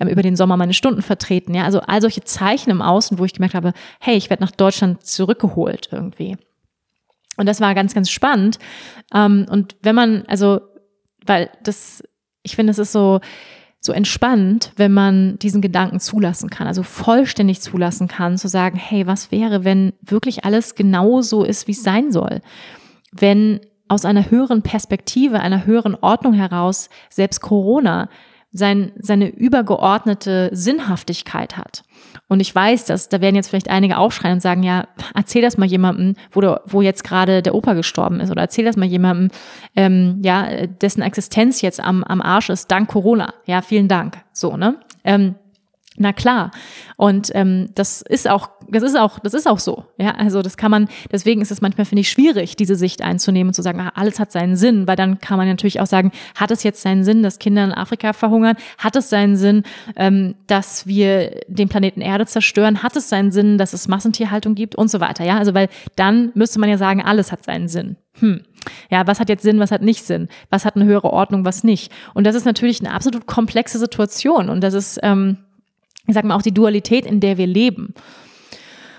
ähm, 0.00 0.08
über 0.08 0.22
den 0.22 0.34
Sommer 0.34 0.56
meine 0.56 0.74
Stunden 0.74 1.02
vertreten? 1.02 1.54
Ja, 1.54 1.62
also 1.64 1.80
all 1.80 2.00
solche 2.00 2.24
Zeichen 2.24 2.70
im 2.70 2.82
Außen, 2.82 3.18
wo 3.20 3.24
ich 3.24 3.32
gemerkt 3.32 3.54
habe, 3.54 3.74
hey, 4.00 4.16
ich 4.16 4.28
werde 4.28 4.42
nach 4.42 4.50
Deutschland 4.50 5.06
zurückgeholt 5.06 5.88
irgendwie. 5.92 6.36
Und 7.36 7.46
das 7.46 7.60
war 7.60 7.74
ganz, 7.74 7.94
ganz 7.94 8.10
spannend. 8.10 8.58
Ähm, 9.14 9.46
und 9.48 9.76
wenn 9.82 9.94
man, 9.94 10.24
also, 10.26 10.60
weil 11.24 11.50
das, 11.62 12.02
ich 12.42 12.56
finde, 12.56 12.72
es 12.72 12.78
ist 12.78 12.92
so, 12.92 13.20
so 13.80 13.92
entspannt, 13.92 14.72
wenn 14.76 14.92
man 14.92 15.38
diesen 15.40 15.60
Gedanken 15.60 15.98
zulassen 15.98 16.50
kann, 16.50 16.68
also 16.68 16.84
vollständig 16.84 17.60
zulassen 17.60 18.06
kann, 18.06 18.38
zu 18.38 18.48
sagen, 18.48 18.76
hey, 18.78 19.06
was 19.08 19.32
wäre, 19.32 19.64
wenn 19.64 19.92
wirklich 20.02 20.44
alles 20.44 20.76
genau 20.76 21.20
so 21.20 21.42
ist, 21.42 21.66
wie 21.66 21.72
es 21.72 21.82
sein 21.82 22.12
soll? 22.12 22.42
Wenn 23.10 23.60
aus 23.88 24.04
einer 24.04 24.30
höheren 24.30 24.62
Perspektive, 24.62 25.40
einer 25.40 25.66
höheren 25.66 25.96
Ordnung 25.96 26.32
heraus 26.32 26.90
selbst 27.10 27.40
Corona 27.40 28.08
sein, 28.52 28.92
seine 28.98 29.28
übergeordnete 29.28 30.50
Sinnhaftigkeit 30.52 31.56
hat. 31.56 31.82
Und 32.28 32.40
ich 32.40 32.54
weiß, 32.54 32.86
dass 32.86 33.08
da 33.08 33.20
werden 33.20 33.36
jetzt 33.36 33.48
vielleicht 33.48 33.70
einige 33.70 33.98
aufschreien 33.98 34.34
und 34.34 34.40
sagen, 34.40 34.62
ja, 34.62 34.86
erzähl 35.14 35.42
das 35.42 35.58
mal 35.58 35.66
jemandem, 35.66 36.14
wo, 36.30 36.40
du, 36.40 36.60
wo 36.66 36.82
jetzt 36.82 37.04
gerade 37.04 37.42
der 37.42 37.54
Opa 37.54 37.74
gestorben 37.74 38.20
ist, 38.20 38.30
oder 38.30 38.42
erzähl 38.42 38.64
das 38.64 38.76
mal 38.76 38.86
jemandem, 38.86 39.30
ähm, 39.76 40.20
ja, 40.22 40.66
dessen 40.66 41.02
Existenz 41.02 41.60
jetzt 41.62 41.80
am, 41.80 42.04
am 42.04 42.20
Arsch 42.20 42.50
ist, 42.50 42.70
dank 42.70 42.88
Corona. 42.88 43.34
Ja, 43.46 43.62
vielen 43.62 43.88
Dank. 43.88 44.18
So, 44.32 44.56
ne? 44.56 44.76
Ähm, 45.04 45.34
na 45.98 46.12
klar. 46.12 46.50
Und 46.96 47.30
ähm, 47.34 47.68
das 47.74 48.00
ist 48.00 48.28
auch, 48.28 48.48
das 48.68 48.82
ist 48.82 48.96
auch, 48.96 49.18
das 49.18 49.34
ist 49.34 49.46
auch 49.46 49.58
so. 49.58 49.84
Ja, 49.98 50.12
also 50.12 50.40
das 50.40 50.56
kann 50.56 50.70
man, 50.70 50.88
deswegen 51.10 51.42
ist 51.42 51.50
es 51.50 51.60
manchmal, 51.60 51.84
finde 51.84 52.00
ich, 52.00 52.10
schwierig, 52.10 52.56
diese 52.56 52.76
Sicht 52.76 53.02
einzunehmen 53.02 53.48
und 53.50 53.54
zu 53.54 53.60
sagen, 53.62 53.78
ah, 53.80 53.92
alles 53.94 54.18
hat 54.18 54.32
seinen 54.32 54.56
Sinn, 54.56 54.86
weil 54.86 54.96
dann 54.96 55.18
kann 55.18 55.36
man 55.36 55.46
natürlich 55.48 55.80
auch 55.80 55.86
sagen, 55.86 56.10
hat 56.34 56.50
es 56.50 56.62
jetzt 56.62 56.80
seinen 56.80 57.04
Sinn, 57.04 57.22
dass 57.22 57.38
Kinder 57.38 57.64
in 57.64 57.72
Afrika 57.72 58.14
verhungern? 58.14 58.56
Hat 58.78 58.96
es 58.96 59.10
seinen 59.10 59.36
Sinn, 59.36 59.64
ähm, 59.96 60.34
dass 60.46 60.86
wir 60.86 61.40
den 61.46 61.68
Planeten 61.68 62.00
Erde 62.00 62.24
zerstören? 62.24 62.82
Hat 62.82 62.96
es 62.96 63.10
seinen 63.10 63.30
Sinn, 63.30 63.58
dass 63.58 63.74
es 63.74 63.86
Massentierhaltung 63.86 64.54
gibt 64.54 64.74
und 64.74 64.90
so 64.90 64.98
weiter? 65.00 65.24
Ja, 65.24 65.36
also 65.36 65.52
weil 65.52 65.68
dann 65.96 66.32
müsste 66.34 66.58
man 66.58 66.70
ja 66.70 66.78
sagen, 66.78 67.02
alles 67.02 67.32
hat 67.32 67.44
seinen 67.44 67.68
Sinn. 67.68 67.96
Hm. 68.18 68.42
Ja, 68.90 69.06
was 69.06 69.20
hat 69.20 69.28
jetzt 69.28 69.42
Sinn, 69.42 69.58
was 69.58 69.72
hat 69.72 69.82
nicht 69.82 70.04
Sinn? 70.04 70.28
Was 70.48 70.64
hat 70.64 70.76
eine 70.76 70.84
höhere 70.84 71.12
Ordnung, 71.12 71.44
was 71.44 71.64
nicht? 71.64 71.92
Und 72.14 72.24
das 72.24 72.34
ist 72.34 72.44
natürlich 72.44 72.80
eine 72.80 72.94
absolut 72.94 73.26
komplexe 73.26 73.78
Situation 73.78 74.48
und 74.48 74.62
das 74.62 74.74
ist, 74.74 75.00
ähm, 75.02 75.38
ich 76.06 76.14
sag 76.14 76.24
mal, 76.24 76.34
auch 76.34 76.42
die 76.42 76.54
Dualität, 76.54 77.06
in 77.06 77.20
der 77.20 77.38
wir 77.38 77.46
leben. 77.46 77.94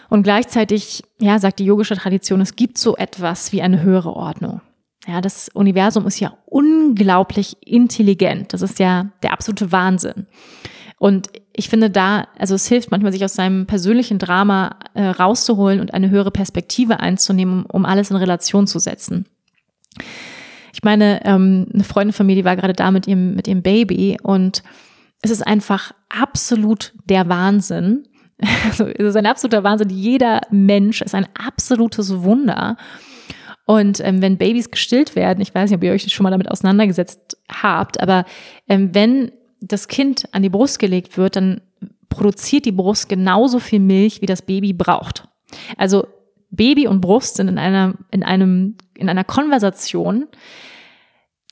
Und 0.09 0.23
gleichzeitig, 0.23 1.03
ja, 1.19 1.39
sagt 1.39 1.59
die 1.59 1.65
yogische 1.65 1.95
Tradition, 1.95 2.41
es 2.41 2.55
gibt 2.55 2.77
so 2.77 2.95
etwas 2.95 3.51
wie 3.51 3.61
eine 3.61 3.81
höhere 3.81 4.15
Ordnung. 4.15 4.61
Ja, 5.07 5.21
das 5.21 5.49
Universum 5.49 6.07
ist 6.07 6.19
ja 6.19 6.37
unglaublich 6.45 7.57
intelligent. 7.65 8.53
Das 8.53 8.61
ist 8.61 8.79
ja 8.79 9.11
der 9.21 9.33
absolute 9.33 9.71
Wahnsinn. 9.71 10.27
Und 10.97 11.27
ich 11.51 11.69
finde 11.69 11.89
da, 11.89 12.27
also 12.37 12.55
es 12.55 12.67
hilft 12.67 12.91
manchmal, 12.91 13.11
sich 13.11 13.25
aus 13.25 13.33
seinem 13.33 13.65
persönlichen 13.65 14.19
Drama 14.19 14.77
äh, 14.93 15.03
rauszuholen 15.03 15.81
und 15.81 15.93
eine 15.93 16.09
höhere 16.09 16.31
Perspektive 16.31 16.99
einzunehmen, 16.99 17.65
um 17.65 17.85
alles 17.85 18.09
in 18.09 18.15
Relation 18.15 18.67
zu 18.67 18.79
setzen. 18.79 19.25
Ich 20.73 20.83
meine, 20.83 21.25
ähm, 21.25 21.67
eine 21.73 21.83
Freundin 21.83 22.13
von 22.13 22.25
mir, 22.25 22.35
die 22.35 22.45
war 22.45 22.55
gerade 22.55 22.73
da 22.73 22.89
mit 22.91 23.07
ihrem, 23.07 23.35
mit 23.35 23.47
ihrem 23.47 23.61
Baby 23.61 24.17
und 24.23 24.63
es 25.23 25.31
ist 25.31 25.41
einfach 25.41 25.93
absolut 26.09 26.93
der 27.05 27.27
Wahnsinn. 27.27 28.07
Also 28.65 28.87
es 28.87 29.09
ist 29.09 29.15
ein 29.15 29.25
absoluter 29.25 29.63
Wahnsinn. 29.63 29.89
Jeder 29.89 30.41
Mensch 30.51 31.01
ist 31.01 31.15
ein 31.15 31.27
absolutes 31.33 32.23
Wunder. 32.23 32.77
Und 33.65 34.01
ähm, 34.01 34.21
wenn 34.21 34.37
Babys 34.37 34.69
gestillt 34.69 35.15
werden, 35.15 35.39
ich 35.39 35.55
weiß 35.55 35.69
nicht, 35.69 35.77
ob 35.77 35.83
ihr 35.83 35.93
euch 35.93 36.11
schon 36.11 36.25
mal 36.25 36.31
damit 36.31 36.51
auseinandergesetzt 36.51 37.37
habt, 37.49 38.01
aber 38.01 38.25
ähm, 38.67 38.93
wenn 38.93 39.31
das 39.61 39.87
Kind 39.87 40.25
an 40.33 40.43
die 40.43 40.49
Brust 40.49 40.79
gelegt 40.79 41.17
wird, 41.17 41.37
dann 41.37 41.61
produziert 42.09 42.65
die 42.65 42.73
Brust 42.73 43.07
genauso 43.07 43.59
viel 43.59 43.79
Milch, 43.79 44.21
wie 44.21 44.25
das 44.25 44.41
Baby 44.41 44.73
braucht. 44.73 45.29
Also 45.77 46.05
Baby 46.49 46.87
und 46.87 46.99
Brust 46.99 47.37
sind 47.37 47.47
in 47.47 47.57
einer, 47.57 47.93
in 48.11 48.23
einem, 48.23 48.75
in 48.95 49.07
einer 49.07 49.23
Konversation, 49.23 50.27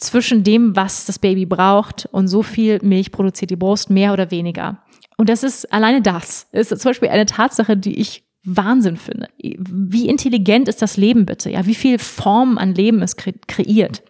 zwischen 0.01 0.43
dem, 0.43 0.75
was 0.75 1.05
das 1.05 1.19
Baby 1.19 1.45
braucht 1.45 2.09
und 2.11 2.27
so 2.27 2.43
viel 2.43 2.79
Milch 2.81 3.11
produziert 3.11 3.51
die 3.51 3.55
Brust, 3.55 3.89
mehr 3.89 4.13
oder 4.13 4.31
weniger. 4.31 4.79
Und 5.15 5.29
das 5.29 5.43
ist 5.43 5.71
alleine 5.71 6.01
das. 6.01 6.47
ist 6.51 6.69
zum 6.69 6.89
Beispiel 6.89 7.09
eine 7.09 7.27
Tatsache, 7.27 7.77
die 7.77 7.99
ich 7.99 8.23
Wahnsinn 8.43 8.97
finde. 8.97 9.29
Wie 9.37 10.09
intelligent 10.09 10.67
ist 10.67 10.81
das 10.81 10.97
Leben 10.97 11.27
bitte? 11.27 11.51
Ja, 11.51 11.67
wie 11.67 11.75
viel 11.75 11.99
Form 11.99 12.57
an 12.57 12.73
Leben 12.73 13.03
es 13.03 13.15
kreiert? 13.15 14.01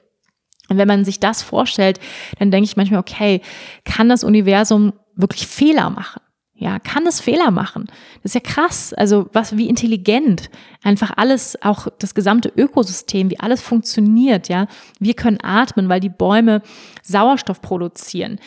Und 0.69 0.77
wenn 0.77 0.87
man 0.87 1.03
sich 1.03 1.19
das 1.19 1.41
vorstellt, 1.41 1.99
dann 2.39 2.49
denke 2.49 2.63
ich 2.63 2.77
manchmal, 2.77 3.01
okay, 3.01 3.41
kann 3.83 4.07
das 4.07 4.23
Universum 4.23 4.93
wirklich 5.15 5.45
Fehler 5.47 5.89
machen? 5.89 6.21
Ja, 6.61 6.77
kann 6.77 7.07
es 7.07 7.19
Fehler 7.19 7.49
machen? 7.49 7.87
Das 8.21 8.35
ist 8.35 8.35
ja 8.35 8.39
krass. 8.39 8.93
Also 8.93 9.27
was, 9.33 9.57
wie 9.57 9.67
intelligent 9.67 10.51
einfach 10.83 11.11
alles, 11.17 11.59
auch 11.63 11.87
das 11.97 12.13
gesamte 12.13 12.53
Ökosystem, 12.55 13.31
wie 13.31 13.39
alles 13.39 13.63
funktioniert. 13.63 14.47
Ja, 14.47 14.67
wir 14.99 15.15
können 15.15 15.39
atmen, 15.41 15.89
weil 15.89 15.99
die 15.99 16.09
Bäume 16.09 16.61
Sauerstoff 17.01 17.63
produzieren. 17.63 18.37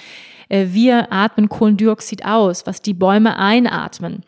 Äh, 0.49 0.67
wir 0.69 1.13
atmen 1.13 1.49
Kohlendioxid 1.49 2.25
aus, 2.25 2.69
was 2.69 2.83
die 2.83 2.95
Bäume 2.95 3.37
einatmen. 3.37 4.23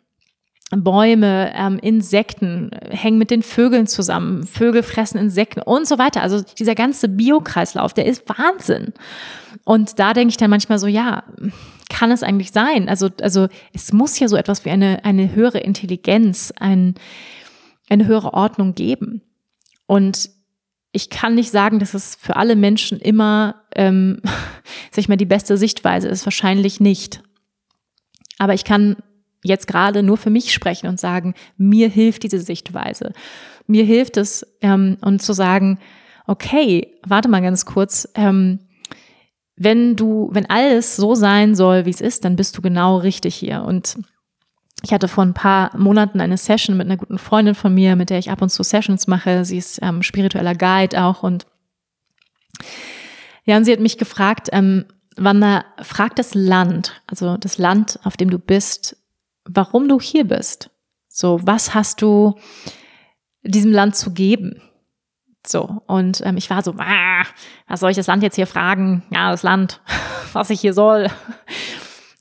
Bäume, 0.70 1.52
ähm, 1.54 1.78
Insekten 1.78 2.70
hängen 2.90 3.18
mit 3.18 3.30
den 3.30 3.42
Vögeln 3.42 3.86
zusammen. 3.86 4.46
Vögel 4.46 4.82
fressen 4.82 5.18
Insekten 5.18 5.60
und 5.60 5.86
so 5.86 5.98
weiter. 5.98 6.22
Also 6.22 6.42
dieser 6.58 6.74
ganze 6.74 7.08
Biokreislauf, 7.08 7.94
der 7.94 8.06
ist 8.06 8.28
Wahnsinn. 8.28 8.92
Und 9.64 9.98
da 9.98 10.12
denke 10.12 10.30
ich 10.30 10.36
dann 10.36 10.50
manchmal 10.50 10.78
so, 10.78 10.88
ja, 10.88 11.22
kann 11.88 12.10
es 12.10 12.24
eigentlich 12.24 12.50
sein? 12.50 12.88
Also, 12.88 13.10
also 13.22 13.46
es 13.72 13.92
muss 13.92 14.18
ja 14.18 14.26
so 14.26 14.36
etwas 14.36 14.64
wie 14.64 14.70
eine, 14.70 15.04
eine 15.04 15.34
höhere 15.34 15.58
Intelligenz, 15.58 16.52
ein, 16.58 16.94
eine 17.88 18.06
höhere 18.06 18.34
Ordnung 18.34 18.74
geben. 18.74 19.22
Und 19.86 20.30
ich 20.90 21.10
kann 21.10 21.36
nicht 21.36 21.52
sagen, 21.52 21.78
dass 21.78 21.94
es 21.94 22.16
für 22.16 22.36
alle 22.36 22.56
Menschen 22.56 22.98
immer, 22.98 23.62
ähm, 23.76 24.20
sag 24.90 24.98
ich 24.98 25.08
mal, 25.08 25.16
die 25.16 25.26
beste 25.26 25.56
Sichtweise 25.56 26.08
ist. 26.08 26.26
Wahrscheinlich 26.26 26.80
nicht. 26.80 27.22
Aber 28.38 28.54
ich 28.54 28.64
kann 28.64 28.96
jetzt 29.47 29.66
gerade 29.66 30.03
nur 30.03 30.16
für 30.16 30.30
mich 30.30 30.53
sprechen 30.53 30.86
und 30.88 31.01
sagen, 31.01 31.34
mir 31.57 31.88
hilft 31.88 32.22
diese 32.22 32.40
Sichtweise. 32.40 33.12
Mir 33.66 33.84
hilft 33.84 34.16
es, 34.16 34.47
ähm, 34.61 34.99
und 35.01 35.22
zu 35.22 35.32
sagen, 35.32 35.78
okay, 36.26 36.94
warte 37.07 37.28
mal 37.28 37.42
ganz 37.42 37.64
kurz, 37.64 38.09
ähm, 38.14 38.61
wenn 39.57 39.97
du, 39.97 40.28
wenn 40.32 40.51
alles 40.51 40.97
so 40.97 41.14
sein 41.14 41.55
soll, 41.55 41.86
wie 41.86 41.90
es 41.90 42.01
ist, 42.01 42.24
dann 42.24 42.36
bist 42.36 42.57
du 42.57 42.62
genau 42.62 42.99
richtig 42.99 43.34
hier. 43.34 43.62
Und 43.62 43.97
ich 44.82 44.92
hatte 44.92 45.09
vor 45.09 45.24
ein 45.24 45.34
paar 45.34 45.76
Monaten 45.76 46.20
eine 46.20 46.36
Session 46.36 46.76
mit 46.76 46.86
einer 46.86 46.99
guten 46.99 47.18
Freundin 47.18 47.55
von 47.55 47.74
mir, 47.74 47.97
mit 47.97 48.11
der 48.11 48.18
ich 48.18 48.30
ab 48.30 48.42
und 48.42 48.51
zu 48.51 48.62
Sessions 48.62 49.07
mache. 49.07 49.44
Sie 49.44 49.57
ist 49.57 49.78
ähm, 49.82 50.03
spiritueller 50.03 50.55
Guide 50.55 51.03
auch 51.03 51.22
und 51.22 51.47
ja, 53.44 53.57
und 53.57 53.64
sie 53.64 53.72
hat 53.72 53.80
mich 53.80 53.97
gefragt, 53.97 54.49
ähm, 54.53 54.86
Wanda, 55.16 55.64
frag 55.80 56.16
das 56.16 56.34
Land, 56.34 57.01
also 57.07 57.36
das 57.36 57.59
Land, 57.59 57.99
auf 58.05 58.16
dem 58.16 58.28
du 58.28 58.38
bist, 58.38 58.97
warum 59.47 59.88
du 59.88 60.01
hier 60.01 60.24
bist. 60.24 60.70
So, 61.09 61.40
was 61.42 61.74
hast 61.74 62.03
du 62.03 62.34
diesem 63.42 63.72
Land 63.72 63.97
zu 63.97 64.12
geben? 64.12 64.61
So, 65.47 65.82
und 65.86 66.20
ähm, 66.24 66.36
ich 66.36 66.51
war 66.51 66.62
so, 66.62 66.74
ah, 66.78 67.24
was 67.68 67.80
soll 67.80 67.90
ich 67.90 67.97
das 67.97 68.09
Land 68.09 68.22
jetzt 68.22 68.34
hier 68.34 68.47
fragen? 68.47 69.05
Ja, 69.11 69.30
das 69.30 69.42
Land, 69.42 69.80
was 70.32 70.51
ich 70.51 70.61
hier 70.61 70.74
soll. 70.74 71.09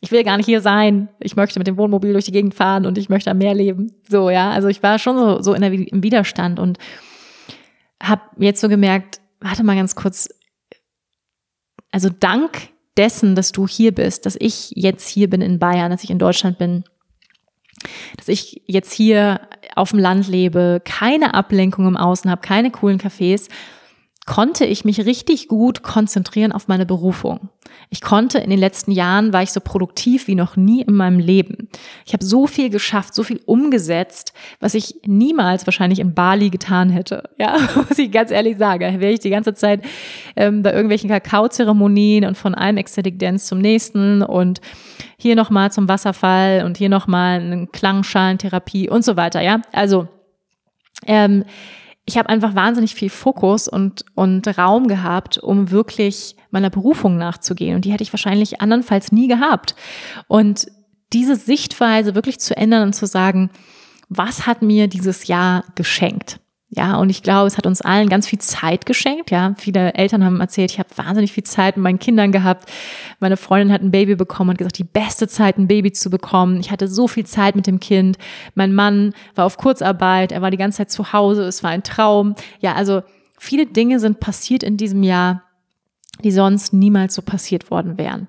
Ich 0.02 0.12
will 0.12 0.24
gar 0.24 0.38
nicht 0.38 0.46
hier 0.46 0.62
sein. 0.62 1.10
Ich 1.20 1.36
möchte 1.36 1.60
mit 1.60 1.68
dem 1.68 1.78
Wohnmobil 1.78 2.14
durch 2.14 2.26
die 2.26 2.32
Gegend 2.32 2.54
fahren 2.54 2.86
und 2.86 2.98
ich 2.98 3.10
möchte 3.10 3.32
am 3.32 3.40
Meer 3.40 3.56
leben. 3.56 3.92
So, 4.08 4.30
ja, 4.30 4.52
also 4.52 4.68
ich 4.68 4.84
war 4.84 5.00
schon 5.00 5.18
so, 5.18 5.42
so 5.42 5.54
in 5.54 5.62
der, 5.62 5.74
im 5.74 6.04
Widerstand 6.04 6.60
und 6.60 6.78
habe 8.02 8.22
jetzt 8.38 8.62
so 8.62 8.70
gemerkt, 8.70 9.20
warte 9.40 9.64
mal 9.64 9.76
ganz 9.76 9.96
kurz, 9.96 10.30
also 11.92 12.10
dank 12.10 12.70
dessen, 12.98 13.36
dass 13.36 13.52
du 13.52 13.68
hier 13.68 13.94
bist, 13.94 14.26
dass 14.26 14.38
ich 14.40 14.72
jetzt 14.76 15.08
hier 15.08 15.30
bin 15.30 15.42
in 15.42 15.60
Bayern, 15.60 15.92
dass 15.92 16.04
ich 16.04 16.12
in 16.12 16.20
Deutschland 16.20 16.58
bin, 16.58 16.84
dass 18.18 18.28
ich 18.28 18.62
jetzt 18.66 18.94
hier 18.94 19.42
auf 19.76 19.92
dem 19.92 20.00
Land 20.00 20.28
lebe, 20.28 20.82
keine 20.86 21.34
Ablenkung 21.34 21.88
im 21.88 21.98
Außen 21.98 22.30
habe, 22.30 22.42
keine 22.42 22.72
coolen 22.72 23.00
Cafés, 23.00 23.50
konnte 24.26 24.66
ich 24.66 24.86
mich 24.86 25.06
richtig 25.06 25.48
gut 25.48 25.84
konzentrieren 25.84 26.52
auf 26.52 26.68
meine 26.68 26.88
Berufung. 26.88 27.50
Ich 27.92 28.02
konnte 28.02 28.40
in 28.40 28.50
den 28.50 28.58
letzten 28.58 28.92
Jahren, 28.92 29.34
war 29.34 29.44
ich 29.44 29.52
so 29.52 29.60
produktiv 29.60 30.28
wie 30.28 30.34
noch 30.34 30.56
nie 30.56 30.82
in 30.82 30.96
meinem 30.96 31.20
Leben. 31.20 31.70
Ich 32.06 32.14
habe 32.14 32.26
so 32.26 32.48
viel 32.48 32.72
geschafft, 32.72 33.14
so 33.14 33.22
viel 33.22 33.40
umgesetzt, 33.46 34.34
was 34.60 34.74
ich 34.74 34.96
niemals 35.06 35.68
wahrscheinlich 35.68 36.00
in 36.00 36.16
Bali 36.16 36.50
getan 36.50 36.90
hätte. 36.90 37.30
Ja, 37.38 37.58
muss 37.76 38.00
ich 38.00 38.12
ganz 38.12 38.32
ehrlich 38.32 38.58
sagen. 38.58 39.00
Wäre 39.00 39.14
ich 39.14 39.20
die 39.20 39.30
ganze 39.30 39.54
Zeit 39.54 39.84
ähm, 40.36 40.64
bei 40.64 40.72
irgendwelchen 40.72 41.10
Kakaozeremonien 41.10 42.26
und 42.26 42.36
von 42.36 42.56
einem 42.56 42.80
Ecstatic 42.80 43.20
Dance 43.20 43.46
zum 43.46 43.60
nächsten 43.60 44.24
und 44.24 44.60
hier 45.18 45.36
nochmal 45.36 45.72
zum 45.72 45.88
Wasserfall 45.88 46.64
und 46.66 46.78
hier 46.78 46.90
nochmal 46.90 47.40
eine 47.40 47.68
Klangschalentherapie 47.68 48.90
und 48.90 49.06
so 49.06 49.18
weiter. 49.18 49.42
Ja, 49.42 49.62
also 49.72 50.08
ähm, 51.06 51.46
ich 52.06 52.18
habe 52.18 52.30
einfach 52.30 52.54
wahnsinnig 52.54 52.94
viel 52.94 53.10
Fokus 53.10 53.68
und, 53.68 54.06
und 54.14 54.48
Raum 54.58 54.88
gehabt, 54.88 55.40
um 55.40 55.72
wirklich 55.72 56.36
meiner 56.52 56.70
Berufung 56.70 57.18
nachzugehen. 57.18 57.76
Und 57.76 57.86
die 57.86 57.92
hätte 57.92 58.04
ich 58.04 58.14
wahrscheinlich 58.14 58.62
andernfalls 58.62 59.12
nie 59.12 59.28
gehabt. 59.28 59.76
Und 60.28 60.68
diese 61.14 61.36
Sichtweise 61.36 62.14
wirklich 62.14 62.40
zu 62.40 62.56
ändern 62.56 62.84
und 62.84 62.94
zu 62.94 63.08
sagen, 63.08 63.50
was 64.10 64.46
hat 64.46 64.62
mir 64.62 64.88
dieses 64.88 65.26
Jahr 65.28 65.64
geschenkt? 65.74 66.40
Ja, 66.70 66.98
und 66.98 67.10
ich 67.10 67.22
glaube, 67.22 67.48
es 67.48 67.58
hat 67.58 67.68
uns 67.68 67.82
allen 67.82 68.10
ganz 68.10 68.28
viel 68.28 68.40
Zeit 68.40 68.86
geschenkt. 68.86 69.30
Ja, 69.30 69.54
viele 69.58 69.94
Eltern 69.94 70.26
haben 70.26 70.42
erzählt, 70.42 70.72
ich 70.72 70.80
habe 70.80 70.90
wahnsinnig 70.96 71.32
viel 71.32 71.44
Zeit 71.44 71.78
mit 71.78 71.84
meinen 71.84 72.00
Kindern 72.00 72.32
gehabt. 72.32 72.70
Meine 73.20 73.38
Freundin 73.38 73.72
hat 73.72 73.82
ein 73.82 73.92
Baby 73.92 74.16
bekommen 74.16 74.50
und 74.50 74.58
gesagt, 74.58 74.80
die 74.80 74.84
beste 74.84 75.28
Zeit, 75.28 75.58
ein 75.58 75.68
Baby 75.68 75.92
zu 75.92 76.10
bekommen. 76.10 76.60
Ich 76.60 76.72
hatte 76.72 76.88
so 76.88 77.08
viel 77.08 77.26
Zeit 77.26 77.56
mit 77.56 77.68
dem 77.68 77.80
Kind. 77.80 78.18
Mein 78.56 78.74
Mann 78.74 79.14
war 79.36 79.46
auf 79.46 79.58
Kurzarbeit, 79.58 80.32
er 80.32 80.42
war 80.42 80.50
die 80.50 80.58
ganze 80.58 80.80
Zeit 80.80 80.92
zu 80.92 81.14
Hause. 81.14 81.44
Es 81.44 81.64
war 81.64 81.70
ein 81.70 81.84
Traum. 81.84 82.36
Ja, 82.60 82.74
also 82.74 83.04
viele 83.38 83.68
Dinge 83.68 84.00
sind 84.00 84.20
passiert 84.20 84.64
in 84.64 84.76
diesem 84.76 85.04
Jahr, 85.04 85.44
die 86.24 86.32
sonst 86.32 86.74
niemals 86.74 87.14
so 87.14 87.22
passiert 87.22 87.70
worden 87.70 87.98
wären. 88.00 88.28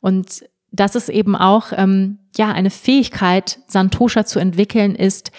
Und 0.00 0.44
das 0.72 0.96
ist 0.96 1.08
eben 1.08 1.36
auch 1.36 1.68
ähm, 1.72 2.18
ja 2.36 2.50
eine 2.50 2.70
Fähigkeit, 2.70 3.60
Santosha 3.68 4.26
zu 4.26 4.40
entwickeln, 4.40 4.96
ist 4.96 5.30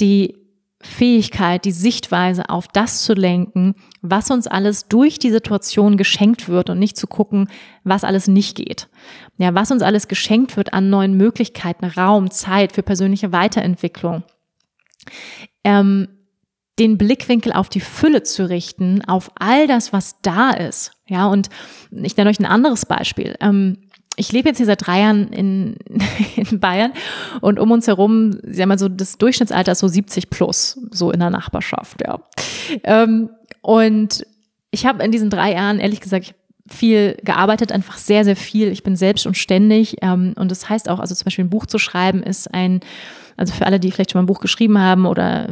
die 0.00 0.45
Fähigkeit, 0.86 1.64
die 1.64 1.72
Sichtweise 1.72 2.48
auf 2.48 2.68
das 2.68 3.02
zu 3.02 3.12
lenken, 3.12 3.74
was 4.02 4.30
uns 4.30 4.46
alles 4.46 4.88
durch 4.88 5.18
die 5.18 5.30
Situation 5.30 5.96
geschenkt 5.96 6.48
wird 6.48 6.70
und 6.70 6.78
nicht 6.78 6.96
zu 6.96 7.06
gucken, 7.06 7.48
was 7.84 8.04
alles 8.04 8.28
nicht 8.28 8.56
geht. 8.56 8.88
Ja, 9.38 9.54
was 9.54 9.70
uns 9.70 9.82
alles 9.82 10.08
geschenkt 10.08 10.56
wird 10.56 10.72
an 10.72 10.88
neuen 10.90 11.16
Möglichkeiten, 11.16 11.84
Raum, 11.84 12.30
Zeit 12.30 12.72
für 12.72 12.82
persönliche 12.82 13.32
Weiterentwicklung. 13.32 14.22
Ähm, 15.64 16.08
den 16.78 16.98
Blickwinkel 16.98 17.52
auf 17.52 17.68
die 17.68 17.80
Fülle 17.80 18.22
zu 18.22 18.48
richten, 18.48 19.02
auf 19.06 19.30
all 19.36 19.66
das, 19.66 19.92
was 19.92 20.20
da 20.20 20.50
ist. 20.50 20.92
Ja, 21.06 21.26
und 21.26 21.48
ich 21.90 22.16
nenne 22.16 22.30
euch 22.30 22.38
ein 22.38 22.46
anderes 22.46 22.84
Beispiel. 22.84 23.36
Ähm, 23.40 23.85
ich 24.16 24.32
lebe 24.32 24.48
jetzt 24.48 24.56
hier 24.56 24.66
seit 24.66 24.86
drei 24.86 25.00
Jahren 25.00 25.28
in, 25.28 25.76
in 26.36 26.58
Bayern 26.58 26.92
und 27.40 27.58
um 27.58 27.70
uns 27.70 27.86
herum, 27.86 28.32
sagen 28.32 28.56
wir 28.56 28.66
mal 28.66 28.78
so, 28.78 28.88
das 28.88 29.18
Durchschnittsalter 29.18 29.72
ist 29.72 29.80
so 29.80 29.88
70 29.88 30.30
plus, 30.30 30.80
so 30.90 31.10
in 31.10 31.20
der 31.20 31.30
Nachbarschaft, 31.30 32.02
ja. 32.02 32.20
Ähm, 32.82 33.30
und 33.62 34.26
ich 34.70 34.86
habe 34.86 35.02
in 35.02 35.12
diesen 35.12 35.30
drei 35.30 35.52
Jahren, 35.52 35.78
ehrlich 35.78 36.00
gesagt, 36.00 36.34
viel 36.68 37.16
gearbeitet, 37.22 37.72
einfach 37.72 37.96
sehr, 37.96 38.24
sehr 38.24 38.36
viel. 38.36 38.68
Ich 38.68 38.82
bin 38.82 38.96
selbst 38.96 39.26
und 39.26 39.36
ständig. 39.36 39.96
Ähm, 40.02 40.34
und 40.36 40.50
das 40.50 40.68
heißt 40.68 40.88
auch, 40.88 40.98
also 40.98 41.14
zum 41.14 41.24
Beispiel 41.24 41.44
ein 41.44 41.50
Buch 41.50 41.66
zu 41.66 41.78
schreiben, 41.78 42.22
ist 42.22 42.52
ein, 42.52 42.80
also 43.36 43.54
für 43.54 43.66
alle, 43.66 43.78
die 43.78 43.90
vielleicht 43.90 44.12
schon 44.12 44.20
mal 44.20 44.24
ein 44.24 44.26
Buch 44.26 44.40
geschrieben 44.40 44.78
haben 44.78 45.06
oder 45.06 45.48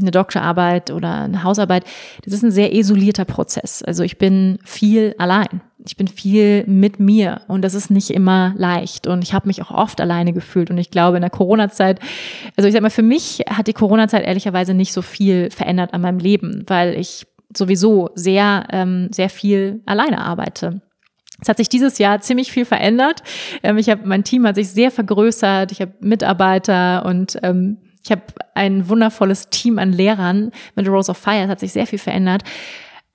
eine 0.00 0.10
Doktorarbeit 0.10 0.90
oder 0.90 1.22
eine 1.22 1.42
Hausarbeit, 1.42 1.84
das 2.24 2.34
ist 2.34 2.42
ein 2.42 2.50
sehr 2.50 2.74
isolierter 2.74 3.24
Prozess. 3.24 3.82
Also 3.82 4.02
ich 4.02 4.18
bin 4.18 4.58
viel 4.64 5.14
allein. 5.18 5.60
Ich 5.86 5.96
bin 5.96 6.08
viel 6.08 6.64
mit 6.66 6.98
mir 6.98 7.42
und 7.48 7.62
das 7.62 7.74
ist 7.74 7.90
nicht 7.90 8.10
immer 8.10 8.54
leicht 8.56 9.06
und 9.06 9.22
ich 9.22 9.32
habe 9.32 9.46
mich 9.46 9.62
auch 9.62 9.70
oft 9.70 10.00
alleine 10.00 10.32
gefühlt 10.32 10.70
und 10.70 10.78
ich 10.78 10.90
glaube 10.90 11.16
in 11.16 11.20
der 11.20 11.30
Corona-Zeit, 11.30 12.00
also 12.56 12.66
ich 12.66 12.74
sag 12.74 12.82
mal, 12.82 12.90
für 12.90 13.02
mich 13.02 13.44
hat 13.48 13.68
die 13.68 13.72
Corona-Zeit 13.72 14.24
ehrlicherweise 14.24 14.74
nicht 14.74 14.92
so 14.92 15.02
viel 15.02 15.50
verändert 15.50 15.94
an 15.94 16.00
meinem 16.00 16.18
Leben, 16.18 16.64
weil 16.66 16.94
ich 16.94 17.26
sowieso 17.56 18.10
sehr, 18.14 18.66
ähm, 18.72 19.08
sehr 19.12 19.30
viel 19.30 19.80
alleine 19.86 20.20
arbeite. 20.20 20.80
Es 21.40 21.48
hat 21.48 21.58
sich 21.58 21.68
dieses 21.68 21.98
Jahr 21.98 22.20
ziemlich 22.20 22.50
viel 22.50 22.64
verändert. 22.64 23.22
Ähm, 23.62 23.78
ich 23.78 23.90
habe 23.90 24.02
mein 24.06 24.24
Team 24.24 24.46
hat 24.46 24.56
sich 24.56 24.70
sehr 24.70 24.90
vergrößert. 24.90 25.70
Ich 25.72 25.80
habe 25.80 25.92
Mitarbeiter 26.00 27.04
und 27.04 27.38
ähm, 27.42 27.78
ich 28.02 28.10
habe 28.10 28.22
ein 28.54 28.88
wundervolles 28.88 29.50
Team 29.50 29.78
an 29.78 29.92
Lehrern 29.92 30.52
mit 30.76 30.88
Rose 30.88 31.10
of 31.10 31.18
Fire. 31.18 31.42
Es 31.42 31.48
hat 31.48 31.60
sich 31.60 31.72
sehr 31.72 31.86
viel 31.86 31.98
verändert. 31.98 32.42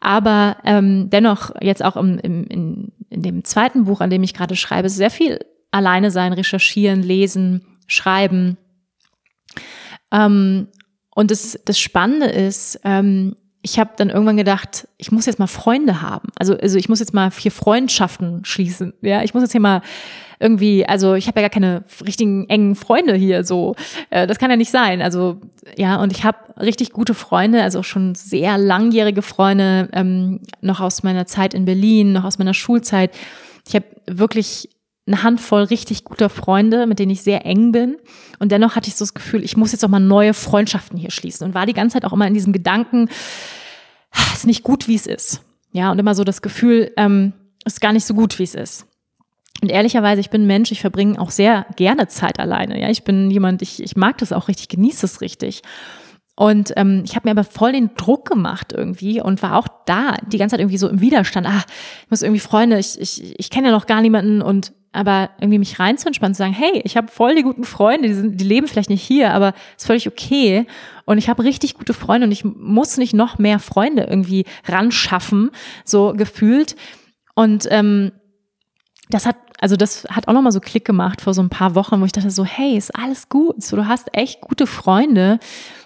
Aber 0.01 0.57
ähm, 0.65 1.09
dennoch 1.09 1.51
jetzt 1.61 1.85
auch 1.85 1.95
im, 1.95 2.17
im, 2.19 2.43
in, 2.45 2.91
in 3.09 3.21
dem 3.21 3.43
zweiten 3.43 3.85
Buch, 3.85 4.01
an 4.01 4.09
dem 4.09 4.23
ich 4.23 4.33
gerade 4.33 4.55
schreibe, 4.55 4.89
sehr 4.89 5.11
viel 5.11 5.39
alleine 5.69 6.11
sein, 6.11 6.33
recherchieren, 6.33 7.03
lesen, 7.03 7.65
schreiben. 7.87 8.57
Ähm, 10.11 10.67
und 11.13 11.31
das, 11.31 11.57
das 11.65 11.79
Spannende 11.79 12.25
ist, 12.25 12.79
ähm, 12.83 13.35
ich 13.63 13.79
habe 13.79 13.91
dann 13.95 14.09
irgendwann 14.09 14.37
gedacht, 14.37 14.87
ich 14.97 15.11
muss 15.11 15.27
jetzt 15.27 15.37
mal 15.37 15.47
Freunde 15.47 16.01
haben. 16.01 16.29
Also, 16.37 16.57
also 16.57 16.77
ich 16.77 16.89
muss 16.89 16.99
jetzt 16.99 17.13
mal 17.13 17.29
vier 17.29 17.51
Freundschaften 17.51 18.43
schließen. 18.43 18.93
Ja, 19.01 19.23
ich 19.23 19.33
muss 19.33 19.43
jetzt 19.43 19.51
hier 19.51 19.61
mal 19.61 19.81
irgendwie, 20.39 20.85
also 20.85 21.13
ich 21.13 21.27
habe 21.27 21.39
ja 21.39 21.47
gar 21.47 21.53
keine 21.53 21.83
richtigen 22.03 22.49
engen 22.49 22.75
Freunde 22.75 23.13
hier 23.13 23.43
so. 23.43 23.75
Äh, 24.09 24.25
das 24.25 24.39
kann 24.39 24.49
ja 24.49 24.57
nicht 24.57 24.71
sein. 24.71 25.01
Also 25.01 25.39
ja, 25.77 26.01
und 26.01 26.11
ich 26.11 26.23
habe 26.23 26.37
richtig 26.59 26.91
gute 26.91 27.13
Freunde, 27.13 27.61
also 27.61 27.83
schon 27.83 28.15
sehr 28.15 28.57
langjährige 28.57 29.21
Freunde, 29.21 29.89
ähm, 29.93 30.39
noch 30.61 30.79
aus 30.79 31.03
meiner 31.03 31.27
Zeit 31.27 31.53
in 31.53 31.65
Berlin, 31.65 32.13
noch 32.13 32.23
aus 32.23 32.39
meiner 32.39 32.55
Schulzeit. 32.55 33.11
Ich 33.67 33.75
habe 33.75 33.85
wirklich 34.07 34.69
eine 35.07 35.23
Handvoll 35.23 35.63
richtig 35.63 36.03
guter 36.03 36.29
Freunde, 36.29 36.85
mit 36.85 36.99
denen 36.99 37.11
ich 37.11 37.23
sehr 37.23 37.45
eng 37.45 37.71
bin. 37.71 37.97
Und 38.39 38.51
dennoch 38.51 38.75
hatte 38.75 38.87
ich 38.87 38.95
so 38.95 39.03
das 39.03 39.13
Gefühl, 39.13 39.43
ich 39.43 39.57
muss 39.57 39.71
jetzt 39.71 39.83
auch 39.83 39.89
mal 39.89 39.99
neue 39.99 40.33
Freundschaften 40.33 40.97
hier 40.97 41.11
schließen 41.11 41.47
und 41.47 41.53
war 41.53 41.65
die 41.65 41.73
ganze 41.73 41.95
Zeit 41.95 42.05
auch 42.05 42.13
immer 42.13 42.27
in 42.27 42.33
diesem 42.33 42.53
Gedanken, 42.53 43.09
es 44.11 44.39
ist 44.39 44.47
nicht 44.47 44.63
gut, 44.63 44.87
wie 44.87 44.95
es 44.95 45.07
ist. 45.07 45.41
Ja, 45.71 45.91
und 45.91 45.99
immer 45.99 46.15
so 46.15 46.23
das 46.23 46.41
Gefühl, 46.41 46.91
ähm, 46.97 47.33
es 47.65 47.73
ist 47.73 47.81
gar 47.81 47.93
nicht 47.93 48.05
so 48.05 48.13
gut, 48.13 48.39
wie 48.39 48.43
es 48.43 48.55
ist. 48.55 48.85
Und 49.61 49.69
ehrlicherweise, 49.69 50.21
ich 50.21 50.29
bin 50.29 50.47
Mensch, 50.47 50.71
ich 50.71 50.81
verbringe 50.81 51.19
auch 51.19 51.31
sehr 51.31 51.65
gerne 51.75 52.07
Zeit 52.07 52.39
alleine. 52.39 52.79
Ja, 52.79 52.89
ich 52.89 53.03
bin 53.03 53.29
jemand, 53.29 53.61
ich, 53.61 53.81
ich 53.81 53.95
mag 53.95 54.17
das 54.17 54.33
auch 54.33 54.47
richtig, 54.47 54.69
genieße 54.69 55.05
es 55.05 55.21
richtig. 55.21 55.61
Und 56.35 56.73
ähm, 56.77 57.03
ich 57.05 57.15
habe 57.15 57.27
mir 57.27 57.31
aber 57.31 57.43
voll 57.43 57.73
den 57.73 57.91
Druck 57.95 58.27
gemacht 58.27 58.73
irgendwie 58.73 59.21
und 59.21 59.43
war 59.43 59.57
auch 59.57 59.67
da 59.85 60.17
die 60.25 60.37
ganze 60.37 60.53
Zeit 60.53 60.61
irgendwie 60.61 60.77
so 60.77 60.89
im 60.89 61.01
Widerstand. 61.01 61.45
Ah, 61.45 61.63
ich 62.03 62.09
muss 62.09 62.23
irgendwie 62.23 62.39
Freunde, 62.39 62.79
ich, 62.79 62.99
ich, 62.99 63.39
ich 63.39 63.49
kenne 63.49 63.67
ja 63.67 63.73
noch 63.73 63.85
gar 63.85 64.01
niemanden 64.01 64.41
und 64.41 64.73
aber 64.91 65.29
irgendwie 65.39 65.59
mich 65.59 65.79
rein 65.79 65.97
zu 65.97 66.07
entspannen, 66.07 66.33
zu 66.33 66.39
sagen, 66.39 66.53
hey, 66.53 66.81
ich 66.83 66.97
habe 66.97 67.07
voll 67.07 67.35
die 67.35 67.43
guten 67.43 67.63
Freunde, 67.63 68.09
die, 68.09 68.13
sind, 68.13 68.41
die 68.41 68.45
leben 68.45 68.67
vielleicht 68.67 68.89
nicht 68.89 69.03
hier, 69.03 69.33
aber 69.33 69.53
ist 69.77 69.87
völlig 69.87 70.07
okay. 70.07 70.67
Und 71.05 71.17
ich 71.17 71.29
habe 71.29 71.43
richtig 71.43 71.75
gute 71.75 71.93
Freunde 71.93 72.27
und 72.27 72.31
ich 72.31 72.43
muss 72.43 72.97
nicht 72.97 73.13
noch 73.13 73.37
mehr 73.37 73.59
Freunde 73.59 74.03
irgendwie 74.03 74.45
ran 74.67 74.91
schaffen, 74.91 75.51
so 75.85 76.13
gefühlt. 76.13 76.75
Und 77.35 77.67
ähm, 77.69 78.11
das 79.09 79.25
hat, 79.25 79.37
also 79.59 79.77
das 79.77 80.05
hat 80.09 80.27
auch 80.27 80.33
nochmal 80.33 80.51
so 80.51 80.59
Klick 80.59 80.83
gemacht 80.83 81.21
vor 81.21 81.33
so 81.33 81.41
ein 81.41 81.49
paar 81.49 81.75
Wochen, 81.75 82.01
wo 82.01 82.05
ich 82.05 82.11
dachte 82.11 82.29
so, 82.29 82.43
hey, 82.43 82.75
ist 82.75 82.95
alles 82.95 83.29
gut. 83.29 83.63
So, 83.63 83.77
du 83.77 83.87
hast 83.87 84.09
echt 84.13 84.41
gute 84.41 84.67
Freunde, 84.67 85.39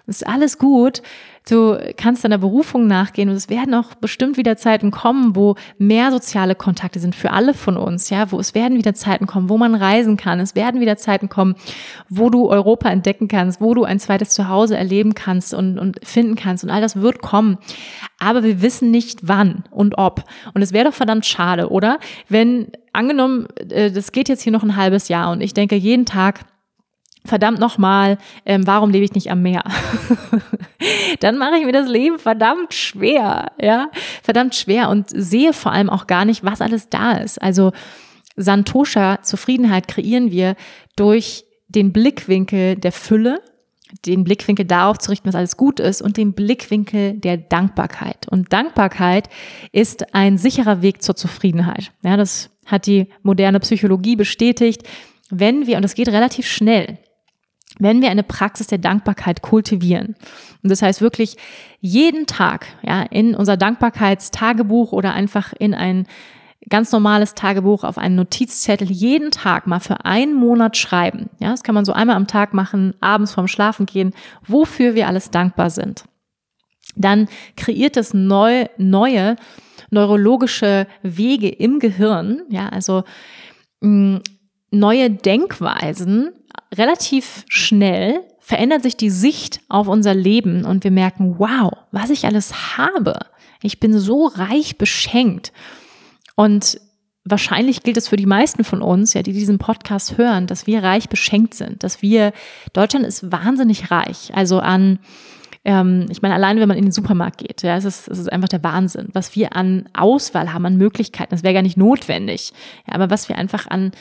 ist 0.08 0.26
alles 0.26 0.58
gut 0.58 1.02
du 1.48 1.78
kannst 1.98 2.24
deiner 2.24 2.38
Berufung 2.38 2.88
nachgehen 2.88 3.30
und 3.30 3.36
es 3.36 3.50
werden 3.50 3.74
auch 3.74 3.94
bestimmt 3.96 4.38
wieder 4.38 4.58
Zeiten 4.58 4.92
kommen, 4.92 5.36
wo 5.36 5.56
mehr 5.78 6.12
soziale 6.12 6.56
Kontakte 6.56 7.00
sind 7.00 7.16
für 7.16 7.32
alle 7.32 7.54
von 7.54 7.78
uns, 7.78 8.10
ja, 8.10 8.32
wo 8.32 8.40
es 8.40 8.56
werden 8.56 8.78
wieder 8.78 8.94
Zeiten 8.94 9.28
kommen, 9.28 9.50
wo 9.50 9.58
man 9.58 9.76
reisen 9.76 10.18
kann, 10.18 10.40
es 10.40 10.56
werden 10.56 10.82
wieder 10.82 10.98
Zeiten 10.98 11.30
kommen, 11.30 11.56
wo 12.10 12.30
du 12.30 12.50
Europa 12.50 12.90
entdecken 12.90 13.28
kannst, 13.28 13.62
wo 13.62 13.74
du 13.74 13.84
ein 13.84 14.00
zweites 14.00 14.30
Zuhause 14.30 14.78
erleben 14.78 15.14
kannst 15.14 15.54
und, 15.54 15.78
und 15.78 16.00
finden 16.04 16.36
kannst 16.36 16.64
und 16.64 16.70
all 16.70 16.82
das 16.82 16.98
wird 16.98 17.22
kommen. 17.22 17.58
Aber 18.20 18.44
wir 18.44 18.62
wissen 18.62 18.92
nicht 18.92 19.28
wann 19.28 19.66
und 19.72 19.98
ob. 19.98 20.24
Und 20.54 20.62
es 20.62 20.74
wäre 20.74 20.86
doch 20.86 20.94
verdammt 20.94 21.26
schade, 21.26 21.70
oder? 21.70 22.00
Wenn 22.30 22.68
angenommen, 22.94 23.48
äh, 23.70 23.92
das 23.92 24.12
geht 24.12 24.30
jetzt 24.30 24.42
hier 24.42 24.52
noch 24.52 24.64
ein 24.64 24.76
halbes 24.76 25.10
Jahr 25.10 25.32
und 25.32 25.42
ich 25.42 25.54
denke 25.54 25.76
jeden 25.76 26.06
Tag, 26.06 26.46
verdammt 27.26 27.60
nochmal, 27.60 28.18
ähm, 28.46 28.66
warum 28.66 28.90
lebe 28.90 29.06
ich 29.06 29.14
nicht 29.14 29.32
am 29.32 29.42
Meer? 29.42 29.64
Dann 31.20 31.38
mache 31.38 31.58
ich 31.58 31.66
mir 31.66 31.72
das 31.72 31.88
Leben 31.88 32.20
verdammt 32.20 32.74
schwer, 32.74 33.52
ja, 33.60 33.90
verdammt 34.24 34.56
schwer 34.56 34.90
und 34.90 35.10
sehe 35.10 35.54
vor 35.54 35.72
allem 35.72 35.90
auch 35.90 36.08
gar 36.08 36.26
nicht, 36.26 36.44
was 36.44 36.62
alles 36.62 36.90
da 36.90 37.14
ist. 37.14 37.42
Also 37.42 37.72
Santosha, 38.36 39.22
Zufriedenheit 39.22 39.88
kreieren 39.88 40.32
wir 40.32 40.56
durch 40.96 41.46
den 41.68 41.92
Blickwinkel 41.94 42.76
der 42.76 42.92
Fülle, 42.92 43.42
den 44.06 44.24
Blickwinkel 44.24 44.66
darauf 44.66 44.98
zu 44.98 45.12
richten, 45.12 45.28
was 45.28 45.36
alles 45.36 45.58
gut 45.58 45.80
ist 45.80 46.02
und 46.02 46.18
den 46.18 46.34
Blickwinkel 46.34 47.14
der 47.14 47.38
Dankbarkeit. 47.38 48.28
Und 48.30 48.52
Dankbarkeit 48.52 49.30
ist 49.72 50.14
ein 50.14 50.38
sicherer 50.38 50.82
Weg 50.82 51.02
zur 51.02 51.16
Zufriedenheit. 51.16 51.92
Ja, 52.04 52.18
das 52.18 52.50
hat 52.66 52.88
die 52.88 53.08
moderne 53.24 53.60
Psychologie 53.60 54.16
bestätigt. 54.16 54.84
Wenn 55.30 55.68
wir, 55.68 55.78
und 55.78 55.84
das 55.84 55.96
geht 55.96 56.10
relativ 56.10 56.48
schnell, 56.48 56.98
wenn 57.80 58.02
wir 58.02 58.10
eine 58.10 58.24
Praxis 58.24 58.68
der 58.68 58.78
Dankbarkeit 58.78 59.42
kultivieren, 59.42 60.16
und 60.64 60.70
das 60.70 60.82
heißt 60.82 61.02
wirklich 61.02 61.38
jeden 61.80 62.26
Tag, 62.26 62.68
ja, 62.84 63.04
in 63.04 63.36
unser 63.36 63.58
Dankbarkeitstagebuch 63.58 64.92
oder 64.92 65.14
einfach 65.14 65.54
in 65.54 65.74
ein 65.74 66.08
ganz 66.70 66.92
normales 66.92 67.36
Tagebuch 67.36 67.84
auf 67.84 67.98
einen 67.98 68.16
Notizzettel 68.16 68.90
jeden 68.90 69.32
Tag 69.32 69.68
mal 69.68 69.80
für 69.80 70.06
einen 70.06 70.34
Monat 70.34 70.78
schreiben. 70.78 71.30
Ja, 71.40 71.52
das 71.52 71.64
kann 71.64 71.76
man 71.76 71.86
so 71.86 71.94
einmal 71.94 72.16
am 72.16 72.28
Tag 72.28 72.54
machen, 72.54 72.96
abends 73.02 73.34
vorm 73.34 73.48
Schlafen 73.48 73.86
gehen, 73.86 74.14
wofür 74.48 74.96
wir 74.96 75.08
alles 75.08 75.30
dankbar 75.30 75.70
sind. 75.70 76.06
Dann 76.96 77.28
kreiert 77.56 77.98
es 77.98 78.14
neu, 78.14 78.66
neue 78.78 79.36
neurologische 79.92 80.88
Wege 81.04 81.50
im 81.50 81.80
Gehirn, 81.80 82.42
ja, 82.50 82.70
also 82.70 83.04
mm, 83.82 84.18
neue 84.80 85.10
Denkweisen 85.10 86.32
relativ 86.74 87.46
schnell 87.48 88.22
verändert 88.40 88.84
sich 88.84 88.96
die 88.96 89.10
Sicht 89.10 89.62
auf 89.70 89.88
unser 89.88 90.14
Leben 90.14 90.66
und 90.66 90.84
wir 90.84 90.92
merken, 90.92 91.36
wow, 91.40 91.74
was 91.92 92.12
ich 92.12 92.26
alles 92.26 92.78
habe. 92.78 93.18
Ich 93.64 93.80
bin 93.80 93.98
so 93.98 94.28
reich 94.28 94.78
beschenkt. 94.78 95.52
Und 96.36 96.80
wahrscheinlich 97.24 97.82
gilt 97.82 97.98
es 97.98 98.08
für 98.08 98.18
die 98.18 98.28
meisten 98.28 98.64
von 98.64 98.82
uns, 98.82 99.14
ja, 99.14 99.24
die 99.24 99.34
diesen 99.34 99.58
Podcast 99.58 100.18
hören, 100.18 100.46
dass 100.46 100.68
wir 100.68 100.84
reich 100.84 101.10
beschenkt 101.10 101.56
sind, 101.56 101.84
dass 101.84 102.02
wir, 102.02 102.34
Deutschland 102.74 103.06
ist 103.06 103.32
wahnsinnig 103.32 103.90
reich, 103.90 104.32
also 104.36 104.60
an, 104.60 105.00
ähm, 105.64 106.06
ich 106.12 106.22
meine, 106.22 106.36
allein 106.36 106.60
wenn 106.60 106.68
man 106.68 106.78
in 106.78 106.86
den 106.86 106.92
Supermarkt 106.92 107.40
geht, 107.40 107.64
ja, 107.64 107.76
es 107.76 107.86
ist, 107.86 108.08
es 108.08 108.20
ist 108.20 108.32
einfach 108.32 108.50
der 108.50 108.64
Wahnsinn, 108.64 109.10
was 109.14 109.36
wir 109.36 109.56
an 109.56 109.90
Auswahl 109.94 110.54
haben, 110.54 110.68
an 110.68 110.78
Möglichkeiten, 110.78 111.32
das 111.32 111.42
wäre 111.42 111.56
gar 111.56 111.64
nicht 111.64 111.78
notwendig, 111.78 112.54
ja, 112.88 112.94
aber 112.94 113.10
was 113.10 113.28
wir 113.28 113.38
einfach 113.38 113.66
an, 113.68 113.92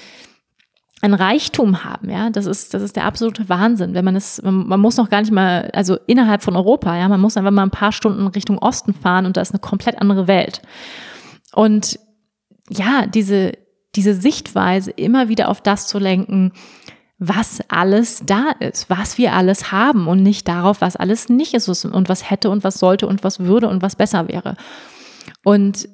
an 1.05 1.13
Reichtum 1.13 1.85
haben, 1.85 2.09
ja, 2.09 2.31
das 2.31 2.47
ist, 2.47 2.73
das 2.73 2.81
ist 2.81 2.97
der 2.97 3.05
absolute 3.05 3.51
Wahnsinn. 3.51 3.93
Wenn 3.93 4.07
man 4.07 4.17
es, 4.17 4.41
man, 4.43 4.81
muss 4.81 4.97
noch 4.97 5.11
gar 5.11 5.21
nicht 5.21 5.33
mal, 5.33 5.71
also 5.75 5.99
innerhalb 6.07 6.43
von 6.43 6.57
Europa, 6.57 6.97
ja, 6.97 7.07
man 7.11 7.21
muss 7.21 7.37
einfach 7.37 7.51
mal 7.51 7.63
ein 7.63 7.71
paar 7.71 7.93
Stunden 7.93 8.27
Richtung 8.29 8.57
Osten 8.57 8.95
fahren 8.95 9.27
und 9.27 9.37
da 9.37 9.43
ist 9.43 9.53
eine 9.53 9.61
komplett 9.61 10.01
andere 10.01 10.27
Welt. 10.29 10.63
Und 11.53 11.99
ja, 12.71 13.07
diese, 13.07 13.53
diese 13.95 14.15
Sichtweise 14.15 14.93
immer 14.93 15.29
wieder 15.29 15.51
auf 15.51 15.61
das 15.61 15.89
zu 15.89 15.99
lenken, 15.99 16.53
was 17.19 17.61
alles 17.69 18.23
da 18.25 18.53
ist, 18.59 18.89
was 18.89 19.19
wir 19.19 19.35
alles 19.35 19.73
haben 19.73 20.09
und 20.09 20.23
nicht 20.23 20.49
darauf, 20.49 20.81
was 20.81 20.97
alles 20.97 21.29
nicht 21.29 21.53
ist 21.53 21.69
und 21.85 22.09
was 22.09 22.31
hätte 22.31 22.49
und 22.49 22.65
was 22.65 22.79
sollte 22.79 23.07
und 23.07 23.23
was 23.23 23.41
würde 23.41 23.69
und 23.69 23.83
was 23.83 23.95
besser 23.95 24.29
wäre. 24.29 24.57
Und 25.45 25.87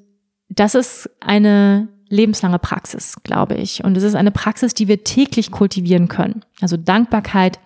das 0.48 0.76
ist 0.76 1.10
eine 1.18 1.88
lebenslange 2.10 2.58
Praxis, 2.58 3.16
glaube 3.22 3.54
ich. 3.54 3.82
Und 3.84 3.96
es 3.96 4.02
ist 4.02 4.14
eine 4.14 4.32
Praxis, 4.32 4.74
die 4.74 4.88
wir 4.88 5.04
täglich 5.04 5.50
kultivieren 5.50 6.08
können. 6.08 6.44
Also 6.60 6.76
Dankbarkeit 6.76 7.58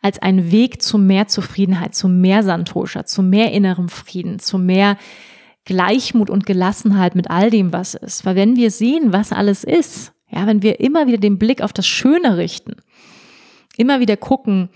als 0.00 0.20
ein 0.20 0.50
Weg 0.50 0.80
zu 0.82 0.98
mehr 0.98 1.26
Zufriedenheit, 1.26 1.94
zu 1.94 2.08
mehr 2.08 2.42
Santosha, 2.42 3.04
zu 3.04 3.22
mehr 3.22 3.52
innerem 3.52 3.88
Frieden, 3.88 4.38
zu 4.38 4.58
mehr 4.58 4.96
Gleichmut 5.64 6.30
und 6.30 6.46
Gelassenheit 6.46 7.16
mit 7.16 7.30
all 7.30 7.50
dem, 7.50 7.72
was 7.72 7.94
ist. 7.94 8.24
Weil 8.24 8.36
wenn 8.36 8.56
wir 8.56 8.70
sehen, 8.70 9.12
was 9.12 9.32
alles 9.32 9.64
ist, 9.64 10.12
ja, 10.30 10.46
wenn 10.46 10.62
wir 10.62 10.80
immer 10.80 11.06
wieder 11.06 11.18
den 11.18 11.38
Blick 11.38 11.60
auf 11.60 11.72
das 11.72 11.86
Schöne 11.86 12.36
richten, 12.36 12.76
immer 13.76 14.00
wieder 14.00 14.16
gucken, 14.16 14.68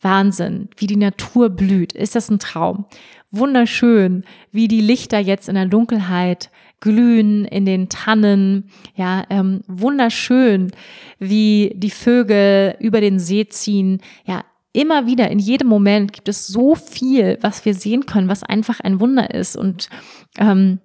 Wahnsinn, 0.00 0.68
wie 0.76 0.86
die 0.86 0.96
Natur 0.96 1.48
blüht, 1.48 1.94
ist 1.94 2.14
das 2.14 2.30
ein 2.30 2.38
Traum. 2.38 2.84
Wunderschön, 3.30 4.24
wie 4.52 4.68
die 4.68 4.82
Lichter 4.82 5.18
jetzt 5.18 5.48
in 5.48 5.54
der 5.54 5.66
Dunkelheit 5.66 6.50
glühen 6.84 7.46
in 7.46 7.64
den 7.64 7.88
Tannen, 7.88 8.68
ja, 8.94 9.24
ähm, 9.30 9.62
wunderschön, 9.66 10.70
wie 11.18 11.72
die 11.76 11.90
Vögel 11.90 12.76
über 12.78 13.00
den 13.00 13.18
See 13.18 13.48
ziehen, 13.48 14.02
ja, 14.26 14.44
immer 14.74 15.06
wieder, 15.06 15.30
in 15.30 15.38
jedem 15.38 15.68
Moment 15.68 16.12
gibt 16.12 16.28
es 16.28 16.46
so 16.46 16.74
viel, 16.74 17.38
was 17.40 17.64
wir 17.64 17.74
sehen 17.74 18.04
können, 18.04 18.28
was 18.28 18.42
einfach 18.42 18.80
ein 18.80 19.00
Wunder 19.00 19.32
ist. 19.32 19.56
Und 19.56 19.88
ähm, 20.38 20.78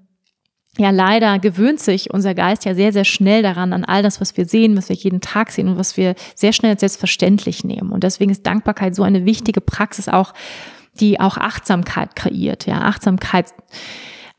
ja, 0.77 0.91
leider 0.91 1.37
gewöhnt 1.37 1.81
sich 1.81 2.13
unser 2.13 2.33
Geist 2.33 2.63
ja 2.63 2.75
sehr, 2.75 2.93
sehr 2.93 3.03
schnell 3.03 3.43
daran, 3.43 3.73
an 3.73 3.83
all 3.83 4.01
das, 4.01 4.21
was 4.21 4.37
wir 4.37 4.45
sehen, 4.45 4.77
was 4.77 4.87
wir 4.87 4.95
jeden 4.95 5.19
Tag 5.19 5.51
sehen 5.51 5.67
und 5.67 5.77
was 5.77 5.97
wir 5.97 6.15
sehr 6.33 6.53
schnell 6.53 6.71
als 6.71 6.79
selbstverständlich 6.79 7.65
nehmen. 7.65 7.91
Und 7.91 8.05
deswegen 8.05 8.31
ist 8.31 8.45
Dankbarkeit 8.45 8.95
so 8.95 9.03
eine 9.03 9.25
wichtige 9.25 9.59
Praxis 9.59 10.07
auch, 10.07 10.33
die 11.01 11.19
auch 11.19 11.35
Achtsamkeit 11.35 12.15
kreiert. 12.15 12.67
Ja, 12.67 12.83
Achtsamkeit, 12.83 13.47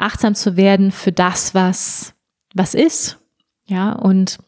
achtsam 0.00 0.34
zu 0.34 0.56
werden 0.56 0.90
für 0.90 1.12
das, 1.12 1.54
was, 1.54 2.14
was 2.54 2.74
ist. 2.74 3.18
Ja, 3.66 3.92
und 3.92 4.38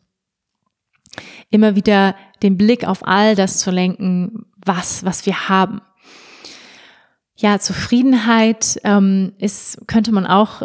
immer 1.50 1.76
wieder 1.76 2.16
den 2.42 2.56
Blick 2.56 2.84
auf 2.84 3.06
all 3.06 3.34
das 3.36 3.58
zu 3.58 3.70
lenken, 3.70 4.46
was, 4.56 5.04
was 5.04 5.26
wir 5.26 5.48
haben. 5.48 5.80
Ja, 7.36 7.58
Zufriedenheit 7.58 8.80
ähm, 8.84 9.32
ist, 9.38 9.86
könnte 9.86 10.12
man 10.12 10.26
auch 10.26 10.62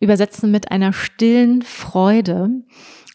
übersetzen 0.00 0.50
mit 0.50 0.70
einer 0.70 0.92
stillen 0.92 1.62
Freude. 1.62 2.50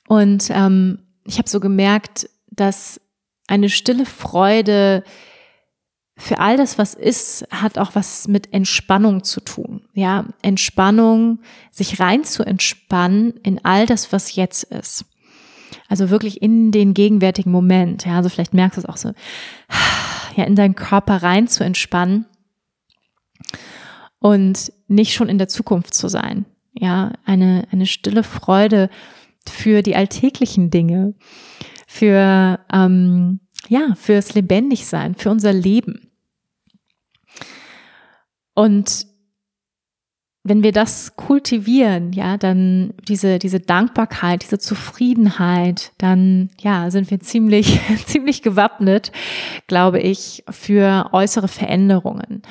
Und 0.08 0.50
ähm, 0.50 1.00
ich 1.26 1.38
habe 1.38 1.50
so 1.50 1.60
gemerkt, 1.60 2.30
dass 2.48 3.00
eine 3.48 3.70
stille 3.70 4.06
Freude 4.06 5.04
für 6.20 6.40
all 6.40 6.58
das, 6.58 6.78
was 6.78 6.96
ist, 6.96 7.48
hat 7.50 7.78
auch 7.78 7.96
was 7.96 8.28
mit 8.28 8.54
Entspannung 8.54 9.24
zu 9.24 9.40
tun. 9.40 9.82
Ja, 9.94 10.26
Entspannung, 10.42 11.40
sich 11.72 12.00
rein 12.02 12.26
zu 12.26 12.44
entspannen 12.44 13.36
in 13.42 13.64
all 13.64 13.86
das, 13.86 14.12
was 14.12 14.36
jetzt 14.36 14.64
ist. 14.66 15.06
Also 15.88 16.10
wirklich 16.10 16.42
in 16.42 16.72
den 16.72 16.94
gegenwärtigen 16.94 17.52
Moment. 17.52 18.06
Ja, 18.06 18.18
also 18.18 18.28
vielleicht 18.28 18.54
merkst 18.54 18.78
du 18.78 18.82
es 18.82 18.90
auch 18.90 18.98
so, 18.98 19.14
ja, 20.36 20.44
in 20.44 20.56
deinen 20.56 20.76
Körper 20.76 21.24
rein 21.24 21.48
zu 21.48 21.64
entspannen 21.64 22.26
und 24.20 24.74
nicht 24.90 25.14
schon 25.14 25.30
in 25.30 25.38
der 25.38 25.48
Zukunft 25.48 25.94
zu 25.94 26.10
sein. 26.10 26.46
Ja, 26.74 27.14
eine, 27.24 27.66
eine 27.72 27.86
stille 27.86 28.24
Freude 28.24 28.90
für 29.48 29.82
die 29.84 29.96
alltäglichen 29.96 30.70
Dinge, 30.70 31.14
für, 31.88 32.60
ähm, 32.74 33.40
ja, 33.70 33.96
fürs 33.96 34.34
Lebendigsein, 34.34 35.16
für 35.16 35.30
unser 35.30 35.54
Leben. 35.54 36.09
Und 38.60 39.08
wenn 40.44 40.64
wir 40.64 40.74
das 40.74 41.16
kultivieren, 41.16 42.12
ja, 42.12 42.36
dann 42.36 42.94
diese, 43.08 43.40
diese 43.40 43.62
Dankbarkeit, 43.62 44.44
diese 44.44 44.60
Zufriedenheit, 44.60 45.94
dann, 45.98 46.50
ja, 46.60 46.92
sind 46.92 47.10
wir 47.10 47.22
ziemlich, 47.22 47.80
ziemlich 48.06 48.42
gewappnet, 48.42 49.14
glaube 49.68 50.02
ich, 50.02 50.44
für 50.50 51.08
äußere 51.14 51.48
Veränderungen. 51.48 52.42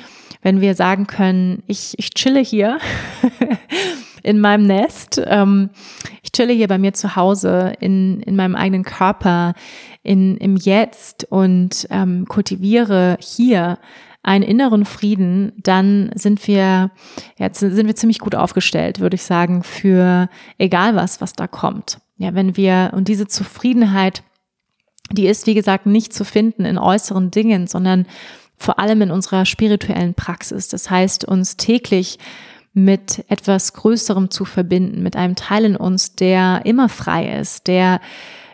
Wenn 0.41 0.61
wir 0.61 0.73
sagen 0.73 1.05
können, 1.05 1.61
ich, 1.67 1.93
ich 1.99 2.09
chille 2.15 2.39
hier 2.39 2.79
in 4.23 4.39
meinem 4.39 4.65
Nest, 4.65 5.21
ähm, 5.23 5.69
ich 6.23 6.31
chille 6.31 6.53
hier 6.53 6.69
bei 6.69 6.79
mir 6.79 6.93
zu 6.93 7.15
Hause, 7.15 7.73
in, 7.81 8.21
in 8.21 8.35
meinem 8.35 8.55
eigenen 8.55 8.83
Körper, 8.83 9.53
in, 10.01 10.37
im 10.37 10.55
Jetzt 10.55 11.27
und 11.29 11.87
ähm, 11.91 12.25
kultiviere 12.27 13.19
hier 13.21 13.77
einen 14.21 14.43
inneren 14.43 14.85
Frieden, 14.85 15.53
dann 15.57 16.11
sind 16.15 16.45
wir, 16.47 16.91
jetzt 17.37 17.59
sind 17.59 17.87
wir 17.87 17.95
ziemlich 17.95 18.19
gut 18.19 18.35
aufgestellt, 18.35 18.99
würde 18.99 19.15
ich 19.15 19.23
sagen, 19.23 19.63
für 19.63 20.29
egal 20.57 20.95
was, 20.95 21.21
was 21.21 21.33
da 21.33 21.47
kommt. 21.47 21.99
Ja, 22.17 22.35
wenn 22.35 22.57
wir, 22.57 22.91
und 22.93 23.07
diese 23.07 23.27
Zufriedenheit, 23.27 24.23
die 25.11 25.27
ist, 25.27 25.47
wie 25.47 25.53
gesagt, 25.53 25.85
nicht 25.85 26.13
zu 26.13 26.25
finden 26.25 26.65
in 26.65 26.77
äußeren 26.77 27.31
Dingen, 27.31 27.67
sondern 27.67 28.05
vor 28.57 28.77
allem 28.77 29.01
in 29.01 29.11
unserer 29.11 29.45
spirituellen 29.45 30.13
Praxis. 30.13 30.67
Das 30.67 30.89
heißt, 30.89 31.23
uns 31.23 31.55
täglich 31.55 32.19
mit 32.73 33.23
etwas 33.29 33.73
Größerem 33.73 34.29
zu 34.29 34.45
verbinden, 34.45 35.01
mit 35.01 35.15
einem 35.15 35.35
Teil 35.35 35.65
in 35.65 35.75
uns, 35.75 36.15
der 36.15 36.61
immer 36.65 36.89
frei 36.89 37.39
ist, 37.39 37.67
der, 37.67 38.01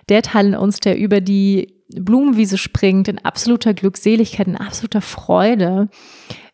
der 0.09 0.21
Teil 0.21 0.47
in 0.47 0.55
uns, 0.55 0.79
der 0.79 0.97
über 0.97 1.21
die 1.21 1.74
Blumenwiese 1.89 2.57
springt, 2.57 3.07
in 3.07 3.19
absoluter 3.19 3.73
Glückseligkeit, 3.73 4.47
in 4.47 4.57
absoluter 4.57 5.01
Freude, 5.01 5.89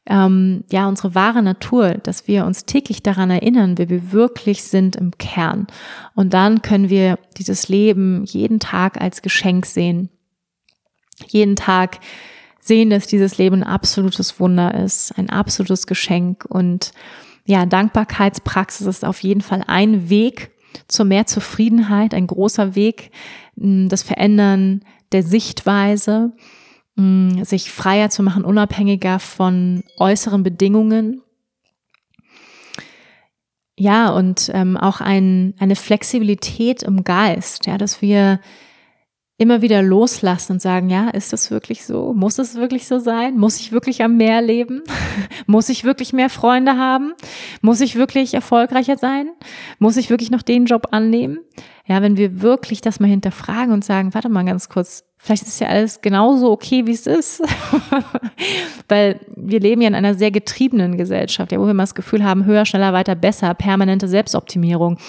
ähm, 0.08 0.64
ja, 0.72 0.88
unsere 0.88 1.14
wahre 1.14 1.44
Natur, 1.44 1.94
dass 1.94 2.28
wir 2.28 2.46
uns 2.46 2.66
täglich 2.66 3.04
daran 3.04 3.30
erinnern, 3.30 3.78
wer 3.78 3.90
wir 3.90 4.12
wirklich 4.12 4.64
sind 4.64 4.96
im 4.96 5.18
Kern. 5.18 5.68
Und 6.16 6.34
dann 6.34 6.62
können 6.62 6.90
wir 6.90 7.20
dieses 7.38 7.70
Leben 7.70 8.24
jeden 8.26 8.60
Tag 8.60 9.00
als 9.00 9.22
Geschenk 9.22 9.66
sehen. 9.66 10.10
Jeden 11.28 11.56
Tag 11.56 12.00
sehen, 12.60 12.90
dass 12.90 13.08
dieses 13.08 13.38
Leben 13.38 13.58
ein 13.58 13.64
absolutes 13.64 14.40
Wunder 14.40 14.74
ist, 14.74 15.18
ein 15.18 15.30
absolutes 15.30 15.86
Geschenk. 15.86 16.46
Und 16.46 16.94
ja, 17.46 17.66
Dankbarkeitspraxis 17.66 18.88
ist 18.88 19.06
auf 19.06 19.22
jeden 19.22 19.42
Fall 19.42 19.64
ein 19.68 20.10
Weg 20.10 20.52
zu 20.88 21.06
mehr 21.06 21.28
Zufriedenheit, 21.28 22.14
ein 22.14 22.28
großer 22.28 22.76
Weg, 22.76 23.12
das 23.56 24.04
Verändern 24.04 24.84
der 25.12 25.24
Sichtweise, 25.24 26.34
mh, 26.96 27.46
sich 27.46 27.72
freier 27.72 28.10
zu 28.10 28.24
machen, 28.24 28.44
unabhängiger 28.44 29.20
von 29.20 29.84
äußeren 29.98 30.44
Bedingungen. 30.44 31.22
Ja, 33.78 34.10
und 34.10 34.52
ähm, 34.54 34.78
auch 34.78 35.02
ein, 35.02 35.56
eine 35.58 35.76
Flexibilität 35.76 36.84
im 36.84 37.04
Geist, 37.04 37.66
ja, 37.66 37.78
dass 37.78 38.02
wir 38.02 38.40
immer 39.42 39.64
wieder 39.64 39.82
loslassen 39.82 40.54
und 40.54 40.62
sagen, 40.62 40.92
ja, 40.92 41.10
ist 41.10 41.34
das 41.34 41.50
wirklich 41.50 41.84
so? 41.84 42.14
Muss 42.14 42.38
es 42.38 42.54
wirklich 42.54 42.86
so 42.88 43.00
sein? 43.00 43.40
Muss 43.40 43.60
ich 43.60 43.72
wirklich 43.72 44.04
am 44.04 44.16
Meer 44.16 44.40
leben? 44.40 44.84
Muss 45.48 45.68
ich 45.70 45.84
wirklich 45.84 46.14
mehr 46.14 46.30
Freunde 46.30 46.78
haben? 46.78 47.14
Muss 47.60 47.82
ich 47.82 47.96
wirklich 47.96 48.36
erfolgreicher 48.36 48.98
sein? 48.98 49.32
Muss 49.80 49.98
ich 49.98 50.12
wirklich 50.12 50.30
noch 50.30 50.44
den 50.44 50.66
Job 50.66 50.90
annehmen? 50.92 51.40
Ja, 51.88 52.04
wenn 52.04 52.18
wir 52.18 52.44
wirklich 52.44 52.82
das 52.82 53.00
mal 53.00 53.08
hinterfragen 53.08 53.74
und 53.74 53.84
sagen, 53.84 54.14
warte 54.14 54.30
mal 54.30 54.46
ganz 54.46 54.70
kurz, 54.70 55.06
vielleicht 55.18 55.48
ist 55.48 55.60
ja 55.60 55.70
alles 55.70 56.02
genauso 56.02 56.52
okay, 56.52 56.86
wie 56.86 56.92
es 56.92 57.08
ist. 57.08 57.42
Weil 58.88 59.22
wir 59.36 59.60
leben 59.60 59.82
ja 59.82 59.88
in 59.88 59.96
einer 59.96 60.14
sehr 60.14 60.30
getriebenen 60.30 60.98
Gesellschaft, 60.98 61.52
ja, 61.52 61.60
wo 61.60 61.64
wir 61.64 61.72
immer 61.72 61.82
das 61.82 61.96
Gefühl 61.96 62.24
haben, 62.24 62.46
höher, 62.46 62.68
schneller, 62.68 62.94
weiter, 62.94 63.16
besser, 63.16 63.56
permanente 63.56 64.08
Selbstoptimierung. 64.08 65.00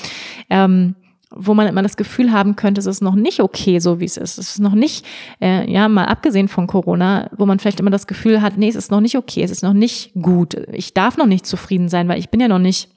Ähm, 0.48 0.94
wo 1.34 1.54
man 1.54 1.66
immer 1.66 1.82
das 1.82 1.96
Gefühl 1.96 2.32
haben 2.32 2.56
könnte, 2.56 2.80
es 2.80 2.86
ist 2.86 3.02
noch 3.02 3.14
nicht 3.14 3.40
okay, 3.40 3.78
so 3.78 4.00
wie 4.00 4.04
es 4.04 4.16
ist. 4.16 4.38
Es 4.38 4.50
ist 4.50 4.60
noch 4.60 4.74
nicht, 4.74 5.04
äh, 5.40 5.70
ja, 5.70 5.88
mal 5.88 6.06
abgesehen 6.06 6.48
von 6.48 6.66
Corona, 6.66 7.30
wo 7.36 7.46
man 7.46 7.58
vielleicht 7.58 7.80
immer 7.80 7.90
das 7.90 8.06
Gefühl 8.06 8.42
hat, 8.42 8.56
nee, 8.56 8.68
es 8.68 8.76
ist 8.76 8.90
noch 8.90 9.00
nicht 9.00 9.16
okay, 9.16 9.42
es 9.42 9.50
ist 9.50 9.62
noch 9.62 9.72
nicht 9.72 10.12
gut. 10.20 10.54
Ich 10.72 10.94
darf 10.94 11.16
noch 11.16 11.26
nicht 11.26 11.46
zufrieden 11.46 11.88
sein, 11.88 12.08
weil 12.08 12.18
ich 12.18 12.30
bin 12.30 12.40
ja 12.40 12.48
noch 12.48 12.58
nicht 12.58 12.88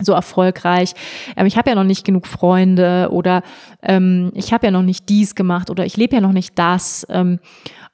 so 0.00 0.12
erfolgreich. 0.12 0.94
Ähm, 1.36 1.46
ich 1.46 1.56
habe 1.56 1.70
ja 1.70 1.76
noch 1.76 1.84
nicht 1.84 2.04
genug 2.04 2.26
Freunde 2.26 3.08
oder 3.10 3.42
ähm, 3.82 4.32
ich 4.34 4.52
habe 4.52 4.66
ja 4.66 4.70
noch 4.70 4.82
nicht 4.82 5.08
dies 5.08 5.34
gemacht 5.34 5.70
oder 5.70 5.84
ich 5.84 5.96
lebe 5.96 6.14
ja 6.14 6.20
noch 6.20 6.32
nicht 6.32 6.58
das. 6.58 7.06
Ähm, 7.10 7.38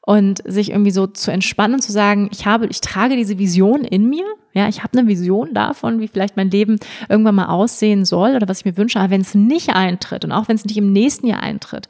und 0.09 0.40
sich 0.46 0.70
irgendwie 0.70 0.90
so 0.90 1.06
zu 1.06 1.30
entspannen 1.30 1.74
und 1.74 1.82
zu 1.82 1.92
sagen, 1.92 2.30
ich 2.32 2.46
habe, 2.46 2.66
ich 2.68 2.80
trage 2.80 3.14
diese 3.14 3.38
Vision 3.38 3.84
in 3.84 4.09
mir, 4.09 4.24
ja, 4.54 4.66
ich 4.66 4.82
habe 4.82 4.98
eine 4.98 5.06
Vision 5.06 5.52
davon, 5.52 6.00
wie 6.00 6.09
vielleicht 6.09 6.34
mein 6.34 6.50
Leben 6.50 6.80
irgendwann 7.11 7.34
mal 7.34 7.48
aussehen 7.48 8.06
soll 8.06 8.34
oder 8.34 8.48
was 8.48 8.61
ich 8.61 8.64
mir 8.64 8.78
wünsche, 8.78 8.98
aber 8.98 9.11
wenn 9.11 9.20
es 9.20 9.34
nicht 9.34 9.68
eintritt 9.68 10.24
und 10.24 10.32
auch 10.32 10.48
wenn 10.48 10.56
es 10.56 10.64
nicht 10.64 10.78
im 10.78 10.94
nächsten 10.94 11.26
Jahr 11.26 11.42
eintritt, 11.42 11.88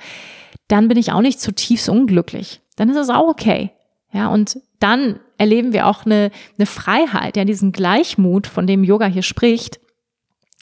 dann 0.66 0.88
bin 0.88 0.98
ich 0.98 1.12
auch 1.12 1.20
nicht 1.20 1.40
zutiefst 1.40 1.88
unglücklich. 1.88 2.60
Dann 2.74 2.90
ist 2.90 2.96
es 2.96 3.08
auch 3.08 3.28
okay. 3.28 3.70
Ja, 4.12 4.26
und 4.30 4.58
dann 4.80 5.20
erleben 5.36 5.72
wir 5.72 5.86
auch 5.86 6.04
eine, 6.04 6.32
eine 6.58 6.66
Freiheit, 6.66 7.36
ja, 7.36 7.44
diesen 7.44 7.70
Gleichmut, 7.70 8.48
von 8.48 8.66
dem 8.66 8.82
Yoga 8.82 9.06
hier 9.06 9.22
spricht, 9.22 9.78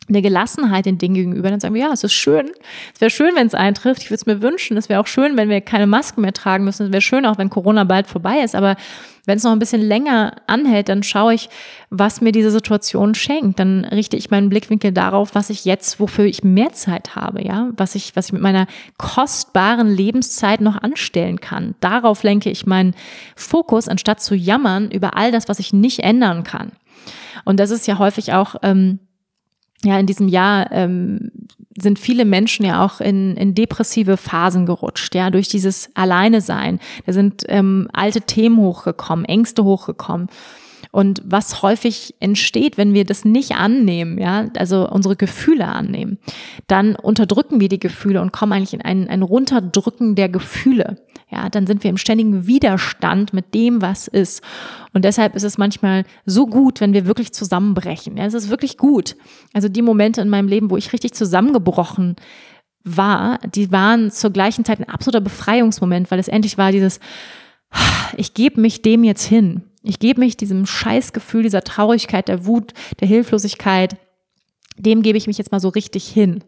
eine 0.09 0.23
Gelassenheit 0.23 0.87
den 0.87 0.99
Dingen 0.99 1.15
gegenüber, 1.15 1.51
dann 1.51 1.61
sagen 1.61 1.75
wir, 1.75 1.83
ja, 1.83 1.93
es 1.93 2.05
ist 2.05 2.13
schön. 2.13 2.51
Es 2.95 3.01
wäre 3.01 3.11
schön, 3.11 3.35
wenn 3.35 3.47
es 3.47 3.55
eintrifft. 3.55 4.03
Ich 4.03 4.11
würde 4.11 4.21
es 4.21 4.27
mir 4.27 4.43
wünschen. 4.43 4.77
Es 4.77 4.89
wäre 4.89 5.01
auch 5.01 5.07
schön, 5.07 5.37
wenn 5.37 5.49
wir 5.49 5.61
keine 5.61 5.87
Masken 5.87 6.21
mehr 6.21 6.33
tragen 6.33 6.65
müssen. 6.65 6.87
Es 6.87 6.93
wäre 6.93 7.03
schön, 7.03 7.27
auch 7.27 7.39
wenn 7.39 7.51
Corona 7.51 7.85
bald 7.85 8.07
vorbei 8.07 8.41
ist. 8.41 8.55
Aber 8.55 8.77
wenn 9.27 9.39
es 9.39 9.43
noch 9.43 9.51
ein 9.51 9.59
bisschen 9.59 9.83
länger 9.83 10.37
anhält, 10.47 10.89
dann 10.89 11.03
schaue 11.03 11.35
ich, 11.35 11.49
was 11.91 12.21
mir 12.21 12.31
diese 12.31 12.53
Situation 12.53 13.15
schenkt. 13.15 13.59
Dann 13.59 13.85
richte 13.85 14.17
ich 14.17 14.31
meinen 14.31 14.49
Blickwinkel 14.49 14.93
darauf, 14.93 15.35
was 15.35 15.51
ich 15.51 15.65
jetzt, 15.65 15.99
wofür 15.99 16.25
ich 16.25 16.45
mehr 16.45 16.73
Zeit 16.73 17.17
habe, 17.17 17.45
ja, 17.45 17.71
was 17.77 17.97
ich, 17.97 18.15
was 18.15 18.27
ich 18.27 18.33
mit 18.33 18.43
meiner 18.43 18.69
kostbaren 18.99 19.89
Lebenszeit 19.89 20.61
noch 20.61 20.81
anstellen 20.81 21.41
kann. 21.41 21.75
Darauf 21.81 22.23
lenke 22.23 22.51
ich 22.51 22.67
meinen 22.67 22.95
Fokus, 23.35 23.89
anstatt 23.89 24.23
zu 24.23 24.37
jammern 24.37 24.91
über 24.93 25.17
all 25.17 25.33
das, 25.33 25.49
was 25.49 25.59
ich 25.59 25.73
nicht 25.73 26.01
ändern 26.01 26.45
kann. 26.45 26.71
Und 27.45 27.61
das 27.61 27.71
ist 27.71 27.87
ja 27.87 27.99
häufig 27.99 28.33
auch 28.33 28.57
ähm, 28.63 29.01
ja, 29.85 29.99
in 29.99 30.07
diesem 30.07 30.29
Jahr 30.29 30.71
ähm, 30.73 31.31
sind 31.79 31.99
viele 31.99 32.25
Menschen 32.25 32.65
ja 32.65 32.85
auch 32.85 33.01
in, 33.01 33.37
in 33.37 33.55
depressive 33.55 34.17
Phasen 34.17 34.67
gerutscht, 34.67 35.15
ja, 35.15 35.31
durch 35.31 35.49
dieses 35.49 35.91
Alleine 35.95 36.41
sein. 36.41 36.81
Da 37.05 37.13
sind 37.13 37.45
ähm, 37.49 37.89
alte 37.93 38.23
Themen 38.23 38.59
hochgekommen, 38.59 39.25
Ängste 39.25 39.65
hochgekommen. 39.65 40.29
Und 40.97 41.21
was 41.27 41.61
häufig 41.61 42.15
entsteht, 42.21 42.79
wenn 42.79 42.95
wir 42.95 43.05
das 43.05 43.27
nicht 43.27 43.53
annehmen, 43.53 44.17
ja, 44.17 44.47
also 44.57 44.89
unsere 44.89 45.15
Gefühle 45.15 45.69
annehmen, 45.69 46.17
dann 46.69 46.97
unterdrücken 46.97 47.61
wir 47.61 47.69
die 47.69 47.79
Gefühle 47.79 48.23
und 48.23 48.33
kommen 48.33 48.55
eigentlich 48.55 48.73
in 48.73 48.81
ein, 48.81 49.07
ein 49.07 49.21
Runterdrücken 49.21 50.15
der 50.15 50.31
Gefühle. 50.31 51.05
Ja, 51.31 51.51
dann 51.51 51.67
sind 51.67 51.85
wir 51.85 51.91
im 51.91 51.99
ständigen 51.99 52.47
Widerstand 52.47 53.35
mit 53.35 53.53
dem, 53.53 53.83
was 53.83 54.09
ist. 54.09 54.43
Und 54.95 55.05
deshalb 55.05 55.37
ist 55.37 55.43
es 55.43 55.59
manchmal 55.59 56.05
so 56.25 56.47
gut, 56.47 56.81
wenn 56.81 56.95
wir 56.95 57.05
wirklich 57.05 57.35
zusammenbrechen. 57.35 58.17
Ja, 58.17 58.25
es 58.25 58.33
ist 58.33 58.49
wirklich 58.49 58.79
gut. 58.79 59.17
Also 59.53 59.69
die 59.69 59.83
Momente 59.83 60.23
in 60.23 60.31
meinem 60.31 60.49
Leben, 60.49 60.71
wo 60.71 60.79
ich 60.79 60.95
richtig 60.95 61.13
zusammengebrochen 61.13 62.17
war, 62.85 63.39
die 63.55 63.71
waren 63.71 64.11
zur 64.11 64.31
gleichen 64.31 64.65
Zeit 64.65 64.81
ein 64.81 64.89
absoluter 64.89 65.21
Befreiungsmoment, 65.21 66.11
weil 66.11 66.21
es 66.21 66.29
endlich 66.29 66.57
war 66.57 66.73
dieses, 66.73 67.01
ich 68.17 68.33
gebe 68.33 68.63
mich 68.63 68.81
dem 68.81 69.05
jetzt 69.05 69.27
hin. 69.27 69.63
Ich 69.87 70.01
gebe 70.01 70.21
mich 70.21 70.37
diesem 70.37 70.67
Scheißgefühl, 70.67 71.45
dieser 71.45 71.63
Traurigkeit, 71.63 72.27
der 72.27 72.45
Wut, 72.45 72.73
der 73.01 73.07
Hilflosigkeit, 73.07 73.97
dem 74.77 75.03
gebe 75.03 75.17
ich 75.17 75.29
mich 75.29 75.39
jetzt 75.39 75.53
mal 75.53 75.61
so 75.61 75.69
richtig 75.69 76.09
hin 76.09 76.43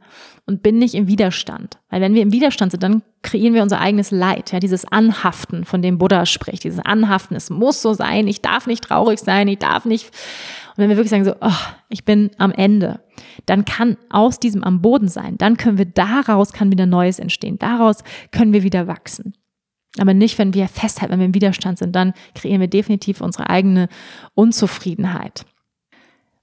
und 0.45 0.63
bin 0.63 0.79
nicht 0.79 0.95
im 0.95 1.07
Widerstand. 1.07 1.79
Weil 1.89 2.01
wenn 2.01 2.15
wir 2.15 2.23
im 2.23 2.33
Widerstand 2.33 2.73
sind, 2.73 2.83
dann 2.83 3.03
kreieren 3.23 3.55
wir 3.55 3.63
unser 3.63 3.81
eigenes 3.81 4.11
Leid, 4.11 4.53
ja, 4.53 4.59
dieses 4.59 4.85
Anhaften, 4.85 5.65
von 5.65 5.83
dem 5.83 5.99
Buddha 5.99 6.27
spricht, 6.27 6.65
dieses 6.65 6.81
Anhaften, 6.81 7.37
es 7.37 7.49
muss 7.49 7.81
so 7.81 7.95
sein, 7.95 8.27
ich 8.27 8.43
darf 8.43 8.67
nicht 8.67 8.85
traurig 8.85 9.21
sein, 9.21 9.47
ich 9.47 9.59
darf 9.59 9.85
nicht. 9.85 10.07
Und 10.71 10.79
wenn 10.79 10.91
wir 10.91 10.97
wirklich 10.97 11.11
sagen 11.11 11.25
so, 11.25 11.35
oh, 11.41 11.65
ich 11.89 12.05
bin 12.05 12.31
am 12.39 12.51
Ende, 12.51 13.01
dann 13.47 13.65
kann 13.65 13.97
aus 14.11 14.41
diesem 14.41 14.65
am 14.65 14.83
Boden 14.83 15.09
sein, 15.09 15.39
dann 15.39 15.57
können 15.57 15.79
wir 15.79 15.87
daraus 15.87 16.53
kann 16.53 16.73
wieder 16.73 16.87
Neues 16.87 17.21
entstehen, 17.21 17.59
daraus 17.59 17.99
können 18.33 18.53
wir 18.53 18.65
wieder 18.65 18.89
wachsen. 18.89 19.35
Aber 19.97 20.15
nicht, 20.15 20.39
wenn 20.39 20.55
wir 20.55 20.69
festhalten, 20.69 21.13
wenn 21.13 21.21
wir 21.21 21.27
im 21.27 21.35
Widerstand 21.35 21.79
sind, 21.79 21.97
dann 21.97 22.13
kreieren 22.35 22.61
wir 22.61 22.69
definitiv 22.69 23.21
unsere 23.21 23.49
eigene 23.49 23.89
Unzufriedenheit. 24.35 25.45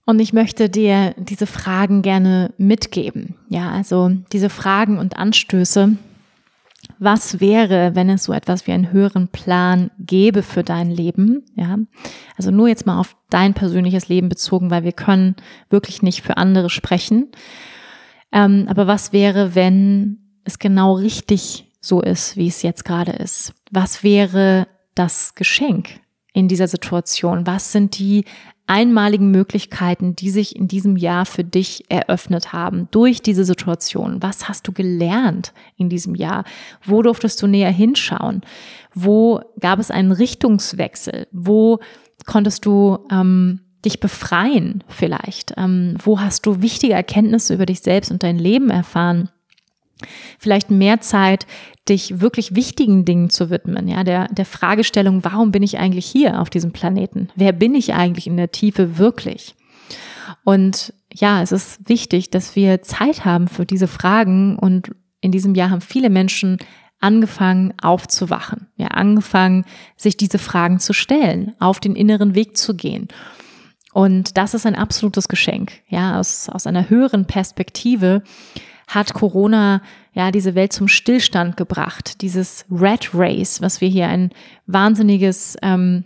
Und 0.06 0.20
ich 0.20 0.34
möchte 0.34 0.70
dir 0.70 1.16
diese 1.18 1.48
Fragen 1.48 2.02
gerne 2.02 2.54
mitgeben. 2.58 3.36
Ja, 3.50 3.72
also 3.72 4.12
diese 4.32 4.50
Fragen 4.50 5.00
und 5.00 5.18
Anstöße. 5.18 5.98
Was 7.00 7.40
wäre, 7.40 7.96
wenn 7.96 8.10
es 8.10 8.24
so 8.24 8.34
etwas 8.34 8.68
wie 8.68 8.72
einen 8.72 8.92
höheren 8.92 9.28
Plan 9.28 9.90
gäbe 10.00 10.44
für 10.44 10.64
dein 10.64 10.92
Leben? 10.92 11.44
Ja, 11.56 11.80
also 12.38 12.52
nur 12.52 12.68
jetzt 12.68 12.86
mal 12.86 13.00
auf 13.00 13.18
dein 13.30 13.56
persönliches 13.56 14.08
Leben 14.08 14.30
bezogen, 14.30 14.70
weil 14.70 14.84
wir 14.84 14.92
können 14.92 15.36
wirklich 15.70 16.04
nicht 16.04 16.22
für 16.22 16.38
andere 16.38 16.70
sprechen. 16.70 17.32
Ähm, 18.32 18.68
aber 18.70 18.86
was 18.86 19.12
wäre, 19.12 19.56
wenn 19.56 20.20
es 20.44 20.60
genau 20.60 20.94
richtig 20.94 21.65
so 21.86 22.02
ist, 22.02 22.36
wie 22.36 22.48
es 22.48 22.62
jetzt 22.62 22.86
gerade 22.86 23.12
ist? 23.12 23.54
Was 23.72 24.04
wäre 24.04 24.68
das 24.96 25.36
Geschenk 25.36 26.00
in 26.34 26.48
dieser 26.48 26.68
Situation? 26.68 27.46
Was 27.46 27.72
sind 27.72 28.00
die 28.00 28.26
einmaligen 28.68 29.30
Möglichkeiten, 29.30 30.16
die 30.16 30.32
sich 30.32 30.56
in 30.56 30.68
diesem 30.68 30.98
Jahr 30.98 31.26
für 31.26 31.44
dich 31.44 31.86
eröffnet 31.90 32.52
haben 32.54 32.88
durch 32.90 33.22
diese 33.22 33.46
Situation? 33.46 34.24
Was 34.24 34.50
hast 34.50 34.68
du 34.68 34.72
gelernt 34.72 35.54
in 35.78 35.90
diesem 35.90 36.16
Jahr? 36.16 36.44
Wo 36.84 37.04
durftest 37.04 37.42
du 37.42 37.48
näher 37.48 37.72
hinschauen? 37.72 38.42
Wo 38.96 39.42
gab 39.60 39.80
es 39.80 39.92
einen 39.92 40.12
Richtungswechsel? 40.12 41.28
Wo 41.32 41.80
konntest 42.26 42.66
du 42.66 42.98
ähm, 43.12 43.62
dich 43.86 44.00
befreien 44.00 44.84
vielleicht? 44.88 45.54
Ähm, 45.58 45.96
wo 46.04 46.20
hast 46.20 46.48
du 46.48 46.64
wichtige 46.64 46.94
Erkenntnisse 46.94 47.54
über 47.54 47.68
dich 47.68 47.82
selbst 47.82 48.10
und 48.10 48.24
dein 48.24 48.40
Leben 48.40 48.72
erfahren? 48.72 49.30
vielleicht 50.40 50.72
mehr 50.72 51.02
Zeit, 51.02 51.46
dich 51.88 52.20
wirklich 52.20 52.56
wichtigen 52.56 53.06
Dingen 53.06 53.30
zu 53.30 53.50
widmen, 53.50 53.88
ja, 53.88 54.04
der, 54.04 54.28
der 54.30 54.46
Fragestellung, 54.46 55.24
warum 55.24 55.52
bin 55.52 55.64
ich 55.64 55.78
eigentlich 55.78 56.06
hier 56.06 56.42
auf 56.42 56.50
diesem 56.50 56.72
Planeten? 56.72 57.30
Wer 57.36 57.52
bin 57.52 57.76
ich 57.76 57.94
eigentlich 57.94 58.28
in 58.28 58.38
der 58.38 58.52
Tiefe 58.52 58.98
wirklich? 58.98 59.56
Und 60.44 60.94
ja, 61.14 61.42
es 61.42 61.52
ist 61.52 61.88
wichtig, 61.88 62.32
dass 62.32 62.56
wir 62.56 62.82
Zeit 62.82 63.26
haben 63.26 63.48
für 63.48 63.66
diese 63.66 63.88
Fragen 63.88 64.58
und 64.58 64.92
in 65.22 65.32
diesem 65.32 65.56
Jahr 65.56 65.70
haben 65.70 65.82
viele 65.82 66.10
Menschen 66.10 66.58
angefangen 67.00 67.74
aufzuwachen, 67.82 68.68
ja, 68.78 68.88
angefangen, 68.88 69.66
sich 69.96 70.18
diese 70.18 70.40
Fragen 70.40 70.80
zu 70.80 70.94
stellen, 70.94 71.54
auf 71.60 71.80
den 71.80 71.96
inneren 71.96 72.36
Weg 72.36 72.58
zu 72.58 72.76
gehen. 72.76 73.08
Und 73.94 74.38
das 74.38 74.54
ist 74.54 74.66
ein 74.66 74.76
absolutes 74.76 75.28
Geschenk, 75.28 75.72
ja, 75.88 76.20
aus, 76.20 76.50
aus 76.50 76.68
einer 76.68 76.90
höheren 76.90 77.26
Perspektive 77.26 78.24
hat 78.88 79.14
Corona 79.14 79.82
ja 80.14 80.32
diese 80.32 80.56
Welt 80.56 80.74
zum 80.74 80.88
Stillstand 80.88 81.58
gebracht. 81.58 82.22
Dieses 82.22 82.66
Red 82.72 83.10
Race, 83.14 83.62
was 83.62 83.82
wir 83.82 83.90
hier 83.90 84.08
ein 84.08 84.32
wahnsinniges 84.68 85.58
ähm, 85.62 86.06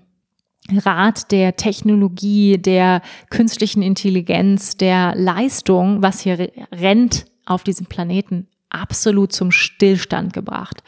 Rad 0.71 1.31
der 1.31 1.55
Technologie, 1.55 2.57
der 2.57 3.01
künstlichen 3.29 3.81
Intelligenz, 3.81 4.77
der 4.77 5.13
Leistung, 5.15 6.01
was 6.01 6.21
hier 6.21 6.51
rennt 6.71 7.25
auf 7.45 7.63
diesem 7.63 7.87
Planeten, 7.87 8.47
absolut 8.69 9.31
zum 9.33 9.51
Stillstand 9.51 10.33
gebracht. 10.33 10.83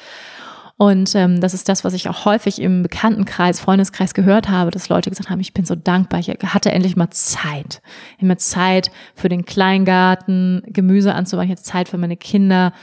Und 0.81 1.13
ähm, 1.13 1.39
das 1.41 1.53
ist 1.53 1.69
das, 1.69 1.83
was 1.83 1.93
ich 1.93 2.09
auch 2.09 2.25
häufig 2.25 2.59
im 2.59 2.81
Bekanntenkreis, 2.81 3.59
Freundeskreis 3.59 4.15
gehört 4.15 4.49
habe, 4.49 4.71
dass 4.71 4.89
Leute 4.89 5.11
gesagt 5.11 5.29
haben, 5.29 5.39
ich 5.39 5.53
bin 5.53 5.63
so 5.63 5.75
dankbar, 5.75 6.19
ich 6.19 6.29
hatte 6.29 6.71
endlich 6.71 6.95
mal 6.95 7.11
Zeit. 7.11 7.83
Immer 8.17 8.39
Zeit 8.39 8.89
für 9.13 9.29
den 9.29 9.45
Kleingarten, 9.45 10.63
Gemüse 10.65 11.13
anzubauen, 11.13 11.49
jetzt 11.49 11.67
Zeit 11.67 11.87
für 11.87 11.99
meine 11.99 12.17
Kinder, 12.17 12.73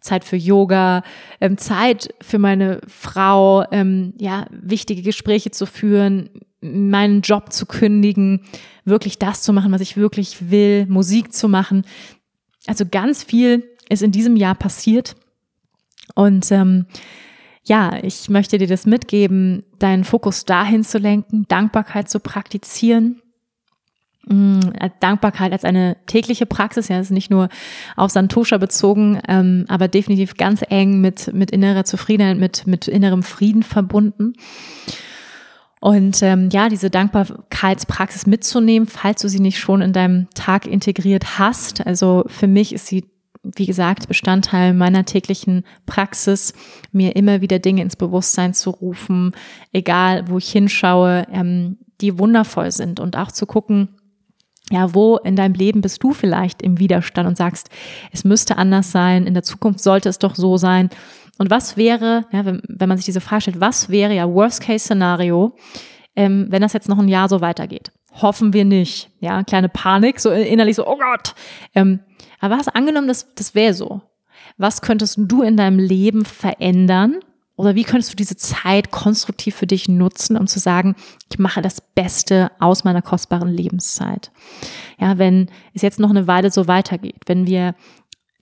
Zeit 0.00 0.22
für 0.22 0.36
Yoga, 0.36 1.02
ähm, 1.40 1.58
Zeit 1.58 2.14
für 2.20 2.38
meine 2.38 2.82
Frau, 2.86 3.64
ähm, 3.72 4.14
ja, 4.20 4.46
wichtige 4.50 5.02
Gespräche 5.02 5.50
zu 5.50 5.66
führen, 5.66 6.30
meinen 6.60 7.20
Job 7.20 7.52
zu 7.52 7.66
kündigen, 7.66 8.42
wirklich 8.84 9.18
das 9.18 9.42
zu 9.42 9.52
machen, 9.52 9.72
was 9.72 9.80
ich 9.80 9.96
wirklich 9.96 10.52
will, 10.52 10.86
Musik 10.86 11.32
zu 11.32 11.48
machen. 11.48 11.82
Also 12.68 12.84
ganz 12.88 13.24
viel 13.24 13.64
ist 13.88 14.04
in 14.04 14.12
diesem 14.12 14.36
Jahr 14.36 14.54
passiert. 14.54 15.16
Und 16.14 16.52
ähm, 16.52 16.86
ja, 17.62 17.98
ich 18.02 18.28
möchte 18.28 18.58
dir 18.58 18.66
das 18.66 18.86
mitgeben, 18.86 19.64
deinen 19.78 20.04
Fokus 20.04 20.44
dahin 20.44 20.82
zu 20.82 20.98
lenken, 20.98 21.46
Dankbarkeit 21.48 22.08
zu 22.08 22.20
praktizieren. 22.20 23.20
Mm, 24.26 24.60
Dankbarkeit 25.00 25.52
als 25.52 25.64
eine 25.64 25.96
tägliche 26.06 26.46
Praxis, 26.46 26.88
ja, 26.88 27.00
ist 27.00 27.10
nicht 27.10 27.30
nur 27.30 27.48
auf 27.96 28.10
Santosha 28.10 28.58
bezogen, 28.58 29.20
ähm, 29.28 29.64
aber 29.68 29.88
definitiv 29.88 30.36
ganz 30.36 30.62
eng 30.68 31.00
mit, 31.00 31.32
mit 31.32 31.50
innerer 31.50 31.84
Zufriedenheit, 31.84 32.38
mit, 32.38 32.66
mit 32.66 32.88
innerem 32.88 33.22
Frieden 33.22 33.62
verbunden. 33.62 34.34
Und 35.80 36.22
ähm, 36.22 36.50
ja, 36.52 36.68
diese 36.68 36.90
Dankbarkeitspraxis 36.90 38.26
mitzunehmen, 38.26 38.86
falls 38.86 39.22
du 39.22 39.28
sie 39.28 39.40
nicht 39.40 39.58
schon 39.58 39.80
in 39.80 39.94
deinem 39.94 40.28
Tag 40.34 40.66
integriert 40.66 41.38
hast. 41.38 41.86
Also 41.86 42.24
für 42.26 42.46
mich 42.46 42.74
ist 42.74 42.86
sie, 42.86 43.06
wie 43.42 43.66
gesagt, 43.66 44.08
Bestandteil 44.08 44.74
meiner 44.74 45.04
täglichen 45.04 45.64
Praxis, 45.86 46.52
mir 46.92 47.16
immer 47.16 47.40
wieder 47.40 47.58
Dinge 47.58 47.82
ins 47.82 47.96
Bewusstsein 47.96 48.54
zu 48.54 48.70
rufen, 48.70 49.32
egal 49.72 50.28
wo 50.28 50.38
ich 50.38 50.50
hinschaue, 50.50 51.26
ähm, 51.32 51.78
die 52.00 52.18
wundervoll 52.18 52.70
sind 52.70 53.00
und 53.00 53.16
auch 53.16 53.32
zu 53.32 53.46
gucken, 53.46 53.96
ja, 54.70 54.94
wo 54.94 55.16
in 55.16 55.36
deinem 55.36 55.54
Leben 55.54 55.80
bist 55.80 56.02
du 56.02 56.12
vielleicht 56.12 56.62
im 56.62 56.78
Widerstand 56.78 57.28
und 57.28 57.36
sagst, 57.36 57.70
es 58.12 58.24
müsste 58.24 58.56
anders 58.56 58.92
sein, 58.92 59.26
in 59.26 59.34
der 59.34 59.42
Zukunft 59.42 59.80
sollte 59.80 60.08
es 60.08 60.18
doch 60.18 60.36
so 60.36 60.56
sein. 60.56 60.90
Und 61.38 61.50
was 61.50 61.76
wäre, 61.76 62.26
ja, 62.32 62.44
wenn, 62.44 62.62
wenn 62.68 62.88
man 62.88 62.98
sich 62.98 63.06
diese 63.06 63.20
Frage 63.20 63.42
stellt, 63.42 63.60
was 63.60 63.88
wäre 63.88 64.14
ja 64.14 64.32
Worst-Case-Szenario, 64.32 65.56
ähm, 66.14 66.46
wenn 66.50 66.62
das 66.62 66.72
jetzt 66.72 66.88
noch 66.88 66.98
ein 66.98 67.08
Jahr 67.08 67.28
so 67.28 67.40
weitergeht? 67.40 67.90
Hoffen 68.12 68.52
wir 68.52 68.64
nicht. 68.64 69.10
Ja, 69.20 69.42
kleine 69.42 69.68
Panik, 69.68 70.20
so 70.20 70.30
innerlich 70.30 70.76
so, 70.76 70.86
oh 70.86 70.98
Gott. 70.98 71.34
Ähm, 71.74 72.00
aber 72.40 72.58
was 72.58 72.68
angenommen, 72.68 73.08
das, 73.08 73.32
das 73.34 73.54
wäre 73.54 73.74
so. 73.74 74.00
Was 74.56 74.82
könntest 74.82 75.18
du 75.18 75.42
in 75.42 75.56
deinem 75.56 75.78
Leben 75.78 76.24
verändern? 76.24 77.20
Oder 77.56 77.74
wie 77.74 77.84
könntest 77.84 78.12
du 78.12 78.16
diese 78.16 78.36
Zeit 78.36 78.90
konstruktiv 78.90 79.54
für 79.54 79.66
dich 79.66 79.86
nutzen, 79.86 80.38
um 80.38 80.46
zu 80.46 80.58
sagen, 80.58 80.96
ich 81.30 81.38
mache 81.38 81.60
das 81.60 81.82
Beste 81.82 82.50
aus 82.58 82.84
meiner 82.84 83.02
kostbaren 83.02 83.50
Lebenszeit? 83.50 84.32
Ja, 84.98 85.18
wenn 85.18 85.50
es 85.74 85.82
jetzt 85.82 86.00
noch 86.00 86.08
eine 86.08 86.26
Weile 86.26 86.50
so 86.50 86.68
weitergeht, 86.68 87.20
wenn 87.26 87.46
wir 87.46 87.74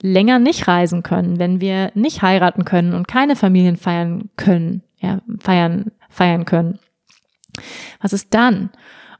länger 0.01 0.39
nicht 0.39 0.69
reisen 0.69 1.03
können, 1.03 1.37
wenn 1.37 1.59
wir 1.59 1.91
nicht 1.95 2.21
heiraten 2.21 2.63
können 2.63 2.93
und 2.93 3.09
keine 3.09 3.35
Familien 3.35 3.75
feiern 3.75 4.29
können, 4.37 4.83
ja, 4.99 5.21
feiern, 5.39 5.91
feiern 6.09 6.45
können. 6.45 6.79
Was 8.01 8.13
ist 8.13 8.33
dann? 8.33 8.69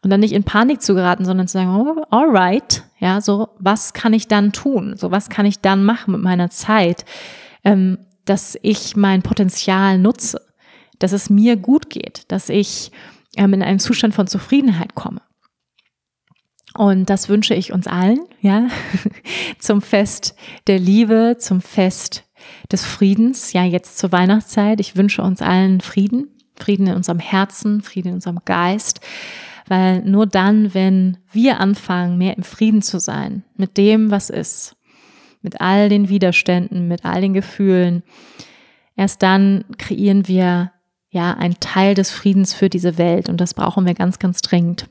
Und 0.02 0.10
dann 0.10 0.22
nicht 0.22 0.34
in 0.34 0.44
Panik 0.44 0.82
zu 0.82 0.96
geraten, 0.96 1.26
sondern 1.26 1.48
zu 1.48 1.54
sagen, 1.54 1.76
oh, 1.76 2.04
alright, 2.10 2.84
ja, 3.00 3.20
so, 3.20 3.50
was 3.60 3.94
kann 3.94 4.14
ich 4.14 4.28
dann 4.28 4.54
tun? 4.54 4.96
So, 4.96 5.12
was 5.12 5.30
kann 5.30 5.46
ich 5.46 5.60
dann 5.60 5.84
machen 5.84 6.14
mit 6.14 6.22
meiner 6.22 6.50
Zeit, 6.50 7.04
ähm, 7.64 7.98
dass 8.26 8.58
ich 8.62 8.96
mein 8.96 9.24
Potenzial 9.24 9.98
nutze, 9.98 10.42
dass 11.00 11.12
es 11.12 11.30
mir 11.30 11.58
gut 11.58 11.90
geht, 11.90 12.32
dass 12.32 12.50
ich 12.50 12.92
ähm, 13.36 13.54
in 13.54 13.64
einen 13.64 13.80
Zustand 13.80 14.14
von 14.14 14.28
Zufriedenheit 14.28 14.96
komme. 14.96 15.22
Und 16.76 17.10
das 17.10 17.30
wünsche 17.30 17.56
ich 17.56 17.74
uns 17.74 17.88
allen, 17.88 18.20
ja, 18.42 18.68
zum 19.60 19.82
Fest 19.82 20.36
der 20.68 20.80
Liebe, 20.80 21.38
zum 21.40 21.62
Fest 21.62 22.26
des 22.72 22.86
Friedens, 22.86 23.54
ja, 23.54 23.64
jetzt 23.64 23.98
zur 23.98 24.12
Weihnachtszeit. 24.12 24.80
Ich 24.80 24.96
wünsche 24.96 25.22
uns 25.22 25.42
allen 25.42 25.82
Frieden, 25.82 26.28
Frieden 26.56 26.88
in 26.88 26.96
unserem 26.96 27.20
Herzen, 27.20 27.82
Frieden 27.82 28.10
in 28.10 28.14
unserem 28.16 28.40
Geist, 28.46 29.02
weil 29.70 30.02
nur 30.02 30.26
dann, 30.26 30.74
wenn 30.74 31.18
wir 31.32 31.60
anfangen, 31.60 32.18
mehr 32.18 32.36
im 32.36 32.44
Frieden 32.44 32.82
zu 32.82 33.00
sein, 33.00 33.44
mit 33.56 33.78
dem, 33.78 34.12
was 34.12 34.30
ist, 34.30 34.76
mit 35.42 35.62
all 35.62 35.88
den 35.88 36.10
Widerständen, 36.10 36.88
mit 36.88 37.06
all 37.06 37.22
den 37.22 37.34
Gefühlen, 37.34 38.04
erst 38.98 39.24
dann 39.24 39.64
kreieren 39.78 40.28
wir 40.28 40.72
ja 41.12 41.34
einen 41.34 41.60
Teil 41.60 41.96
des 41.96 42.12
Friedens 42.12 42.54
für 42.54 42.70
diese 42.70 42.98
Welt 42.98 43.30
und 43.30 43.40
das 43.40 43.54
brauchen 43.54 43.86
wir 43.86 43.94
ganz, 43.94 44.20
ganz 44.20 44.42
dringend. 44.42 44.90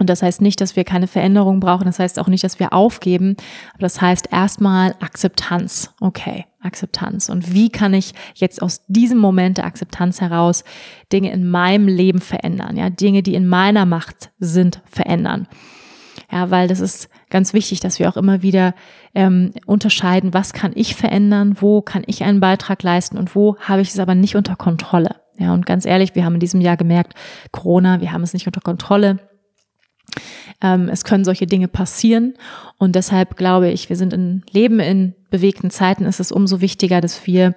Und 0.00 0.08
das 0.08 0.22
heißt 0.22 0.40
nicht, 0.40 0.62
dass 0.62 0.76
wir 0.76 0.84
keine 0.84 1.06
Veränderung 1.06 1.60
brauchen. 1.60 1.84
Das 1.84 1.98
heißt 1.98 2.18
auch 2.18 2.26
nicht, 2.26 2.42
dass 2.42 2.58
wir 2.58 2.72
aufgeben. 2.72 3.36
Aber 3.74 3.82
das 3.82 4.00
heißt 4.00 4.30
erstmal 4.32 4.94
Akzeptanz. 4.98 5.92
Okay, 6.00 6.46
Akzeptanz. 6.62 7.28
Und 7.28 7.52
wie 7.52 7.68
kann 7.68 7.92
ich 7.92 8.14
jetzt 8.34 8.62
aus 8.62 8.80
diesem 8.88 9.18
Moment 9.18 9.58
der 9.58 9.66
Akzeptanz 9.66 10.22
heraus 10.22 10.64
Dinge 11.12 11.30
in 11.32 11.46
meinem 11.46 11.86
Leben 11.86 12.22
verändern? 12.22 12.78
Ja, 12.78 12.88
Dinge, 12.88 13.22
die 13.22 13.34
in 13.34 13.46
meiner 13.46 13.84
Macht 13.84 14.30
sind, 14.38 14.80
verändern. 14.90 15.46
Ja, 16.32 16.50
weil 16.50 16.66
das 16.66 16.80
ist 16.80 17.10
ganz 17.28 17.52
wichtig, 17.52 17.80
dass 17.80 17.98
wir 17.98 18.08
auch 18.08 18.16
immer 18.16 18.40
wieder 18.40 18.74
ähm, 19.14 19.52
unterscheiden, 19.66 20.32
was 20.32 20.54
kann 20.54 20.72
ich 20.74 20.96
verändern, 20.96 21.56
wo 21.60 21.82
kann 21.82 22.04
ich 22.06 22.24
einen 22.24 22.40
Beitrag 22.40 22.82
leisten 22.82 23.18
und 23.18 23.34
wo 23.34 23.56
habe 23.58 23.82
ich 23.82 23.90
es 23.90 23.98
aber 23.98 24.14
nicht 24.14 24.34
unter 24.34 24.56
Kontrolle. 24.56 25.16
Ja, 25.38 25.52
und 25.52 25.66
ganz 25.66 25.84
ehrlich, 25.84 26.14
wir 26.14 26.24
haben 26.24 26.34
in 26.34 26.40
diesem 26.40 26.62
Jahr 26.62 26.78
gemerkt, 26.78 27.14
Corona, 27.50 28.00
wir 28.00 28.12
haben 28.12 28.22
es 28.22 28.32
nicht 28.32 28.46
unter 28.46 28.60
Kontrolle 28.62 29.18
ähm, 30.60 30.88
es 30.88 31.04
können 31.04 31.24
solche 31.24 31.46
Dinge 31.46 31.68
passieren 31.68 32.34
und 32.78 32.94
deshalb 32.94 33.36
glaube 33.36 33.70
ich, 33.70 33.88
wir 33.88 33.96
sind 33.96 34.12
in 34.12 34.42
Leben 34.50 34.80
in 34.80 35.14
bewegten 35.30 35.70
Zeiten, 35.70 36.04
ist 36.04 36.20
es 36.20 36.32
umso 36.32 36.60
wichtiger, 36.60 37.00
dass 37.00 37.26
wir 37.26 37.54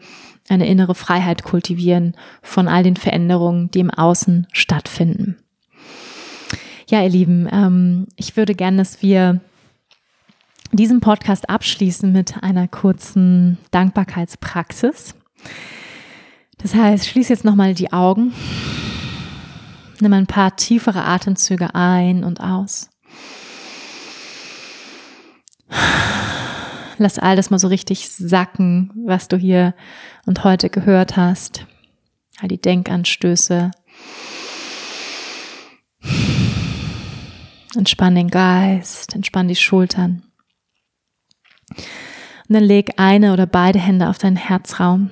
eine 0.49 0.67
innere 0.67 0.95
Freiheit 0.95 1.43
kultivieren 1.43 2.15
von 2.41 2.67
all 2.67 2.84
den 2.84 2.97
Veränderungen, 2.97 3.71
die 3.71 3.80
im 3.80 3.89
Außen 3.89 4.47
stattfinden. 4.51 5.38
Ja, 6.89 7.01
ihr 7.01 7.09
Lieben, 7.09 7.47
ähm, 7.51 8.07
ich 8.17 8.35
würde 8.35 8.55
gerne, 8.55 8.77
dass 8.77 9.01
wir 9.01 9.39
diesen 10.73 10.99
Podcast 10.99 11.49
abschließen 11.49 12.11
mit 12.11 12.43
einer 12.43 12.67
kurzen 12.67 13.57
Dankbarkeitspraxis. 13.71 15.15
Das 16.57 16.75
heißt, 16.75 17.07
schließe 17.07 17.34
jetzt 17.34 17.45
nochmal 17.45 17.73
die 17.73 17.93
Augen 17.93 18.34
Nimm 20.03 20.11
ein 20.11 20.27
paar 20.27 20.57
tiefere 20.57 21.05
Atemzüge 21.05 21.75
ein 21.75 22.25
und 22.25 22.41
aus. 22.41 22.89
Lass 26.97 27.17
all 27.17 27.38
das 27.38 27.51
mal 27.51 27.57
so 27.57 27.69
richtig 27.69 28.09
sacken, 28.09 28.91
was 29.05 29.30
du 29.30 29.38
hier 29.38 29.73
und 30.25 30.43
heute 30.43 30.69
gehört 30.69 31.15
hast. 31.15 31.65
All 32.41 32.49
die 32.49 32.59
Denkanstöße. 32.59 33.71
Entspann 37.73 38.15
den 38.15 38.27
Geist, 38.27 39.15
entspann 39.15 39.47
die 39.47 39.55
Schultern. 39.55 40.23
Und 41.69 41.80
dann 42.49 42.63
leg 42.65 42.95
eine 42.97 43.31
oder 43.31 43.45
beide 43.45 43.80
Hände 43.80 44.09
auf 44.09 44.17
deinen 44.17 44.35
Herzraum. 44.35 45.11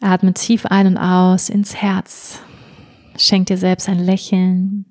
Atme 0.00 0.32
tief 0.32 0.66
ein 0.66 0.86
und 0.86 0.96
aus 0.96 1.48
ins 1.48 1.74
Herz. 1.74 2.40
Schenk 3.16 3.46
dir 3.46 3.58
selbst 3.58 3.88
ein 3.88 3.98
Lächeln, 3.98 4.84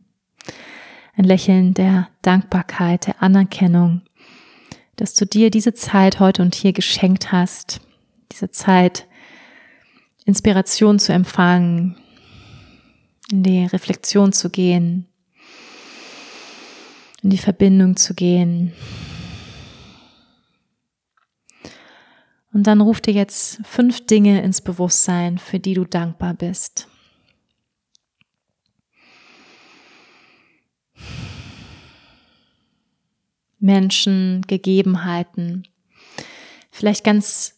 ein 1.15 1.23
Lächeln 1.23 1.73
der 1.73 2.09
Dankbarkeit, 2.21 3.07
der 3.07 3.23
Anerkennung, 3.23 4.01
dass 4.97 5.13
du 5.13 5.25
dir 5.25 5.49
diese 5.49 5.73
Zeit 5.73 6.19
heute 6.19 6.41
und 6.41 6.55
hier 6.55 6.73
geschenkt 6.73 7.31
hast, 7.31 7.79
diese 8.33 8.51
Zeit 8.51 9.07
Inspiration 10.25 10.99
zu 10.99 11.13
empfangen, 11.13 11.95
in 13.31 13.43
die 13.43 13.65
Reflexion 13.65 14.33
zu 14.33 14.49
gehen, 14.49 15.07
in 17.23 17.29
die 17.29 17.37
Verbindung 17.37 17.95
zu 17.95 18.13
gehen, 18.13 18.73
Und 22.53 22.65
dann 22.65 22.81
ruf 22.81 23.01
dir 23.01 23.13
jetzt 23.13 23.59
fünf 23.65 24.05
Dinge 24.05 24.41
ins 24.41 24.61
Bewusstsein, 24.61 25.37
für 25.37 25.59
die 25.59 25.73
du 25.73 25.85
dankbar 25.85 26.33
bist. 26.33 26.87
Menschen, 33.59 34.43
Gegebenheiten, 34.47 35.67
vielleicht 36.71 37.03
ganz 37.03 37.55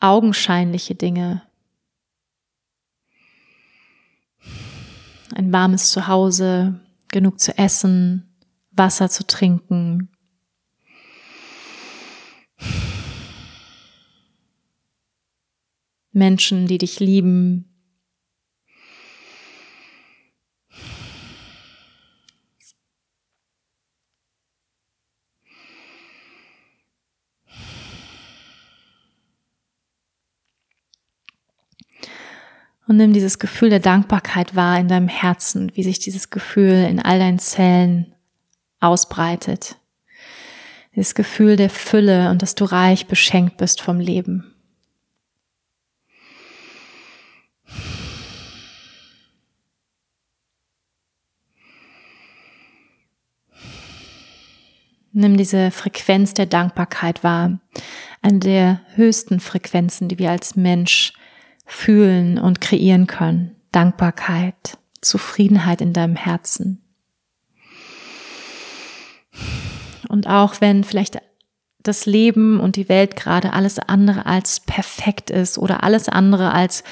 augenscheinliche 0.00 0.94
Dinge. 0.94 1.42
Ein 5.34 5.52
warmes 5.52 5.90
Zuhause, 5.90 6.80
genug 7.08 7.40
zu 7.40 7.56
essen, 7.58 8.36
Wasser 8.70 9.10
zu 9.10 9.26
trinken, 9.26 10.10
Menschen, 16.16 16.66
die 16.66 16.78
dich 16.78 16.98
lieben. 16.98 17.66
Und 32.88 32.96
nimm 32.96 33.12
dieses 33.12 33.38
Gefühl 33.38 33.68
der 33.68 33.80
Dankbarkeit 33.80 34.54
wahr 34.54 34.78
in 34.78 34.88
deinem 34.88 35.08
Herzen, 35.08 35.72
wie 35.74 35.82
sich 35.82 35.98
dieses 35.98 36.30
Gefühl 36.30 36.86
in 36.88 37.00
all 37.00 37.18
deinen 37.18 37.40
Zellen 37.40 38.14
ausbreitet. 38.80 39.76
Dieses 40.94 41.14
Gefühl 41.14 41.56
der 41.56 41.68
Fülle 41.68 42.30
und 42.30 42.40
dass 42.40 42.54
du 42.54 42.64
reich 42.64 43.06
beschenkt 43.06 43.58
bist 43.58 43.82
vom 43.82 44.00
Leben. 44.00 44.55
Nimm 55.18 55.38
diese 55.38 55.70
Frequenz 55.70 56.34
der 56.34 56.44
Dankbarkeit 56.44 57.24
wahr, 57.24 57.58
eine 58.20 58.38
der 58.38 58.82
höchsten 58.96 59.40
Frequenzen, 59.40 60.08
die 60.08 60.18
wir 60.18 60.30
als 60.30 60.56
Mensch 60.56 61.14
fühlen 61.64 62.38
und 62.38 62.60
kreieren 62.60 63.06
können. 63.06 63.56
Dankbarkeit, 63.72 64.76
Zufriedenheit 65.00 65.80
in 65.80 65.94
deinem 65.94 66.16
Herzen. 66.16 66.82
Und 70.10 70.26
auch 70.26 70.60
wenn 70.60 70.84
vielleicht 70.84 71.16
das 71.82 72.04
Leben 72.04 72.60
und 72.60 72.76
die 72.76 72.90
Welt 72.90 73.16
gerade 73.16 73.54
alles 73.54 73.78
andere 73.78 74.26
als 74.26 74.60
perfekt 74.60 75.30
ist 75.30 75.56
oder 75.56 75.82
alles 75.82 76.10
andere 76.10 76.52
als 76.52 76.84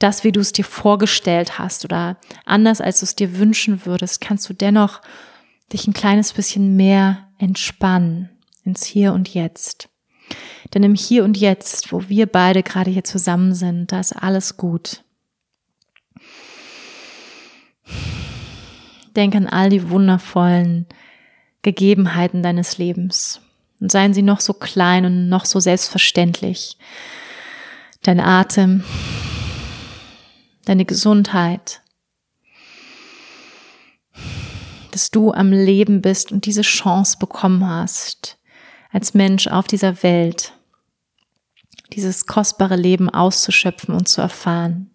das, 0.00 0.24
wie 0.24 0.32
du 0.32 0.40
es 0.40 0.50
dir 0.50 0.64
vorgestellt 0.64 1.60
hast 1.60 1.84
oder 1.84 2.16
anders 2.44 2.80
als 2.80 2.98
du 2.98 3.04
es 3.04 3.14
dir 3.14 3.38
wünschen 3.38 3.86
würdest, 3.86 4.20
kannst 4.20 4.48
du 4.48 4.54
dennoch 4.54 5.02
dich 5.72 5.86
ein 5.86 5.92
kleines 5.92 6.32
bisschen 6.32 6.76
mehr 6.76 7.28
entspannen 7.38 8.30
ins 8.64 8.84
Hier 8.84 9.12
und 9.12 9.32
Jetzt. 9.32 9.88
Denn 10.74 10.82
im 10.82 10.94
Hier 10.94 11.24
und 11.24 11.36
Jetzt, 11.36 11.92
wo 11.92 12.08
wir 12.08 12.26
beide 12.26 12.62
gerade 12.62 12.90
hier 12.90 13.04
zusammen 13.04 13.54
sind, 13.54 13.92
da 13.92 14.00
ist 14.00 14.12
alles 14.12 14.56
gut. 14.56 15.02
Denk 19.16 19.34
an 19.34 19.46
all 19.46 19.70
die 19.70 19.90
wundervollen 19.90 20.86
Gegebenheiten 21.62 22.42
deines 22.42 22.78
Lebens. 22.78 23.40
Und 23.80 23.90
seien 23.90 24.14
sie 24.14 24.22
noch 24.22 24.40
so 24.40 24.52
klein 24.52 25.04
und 25.04 25.28
noch 25.28 25.46
so 25.46 25.58
selbstverständlich. 25.58 26.76
Dein 28.02 28.20
Atem, 28.20 28.84
deine 30.64 30.84
Gesundheit, 30.84 31.79
dass 35.00 35.10
du 35.10 35.32
am 35.32 35.50
Leben 35.50 36.02
bist 36.02 36.30
und 36.30 36.44
diese 36.44 36.60
Chance 36.60 37.16
bekommen 37.18 37.66
hast, 37.66 38.38
als 38.92 39.14
Mensch 39.14 39.46
auf 39.46 39.66
dieser 39.66 40.02
Welt, 40.02 40.52
dieses 41.94 42.26
kostbare 42.26 42.76
Leben 42.76 43.08
auszuschöpfen 43.08 43.94
und 43.94 44.08
zu 44.08 44.20
erfahren. 44.20 44.90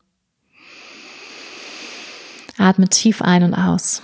Atme 2.60 2.88
tief 2.88 3.24
ein 3.24 3.42
und 3.42 3.56
aus. 3.56 4.04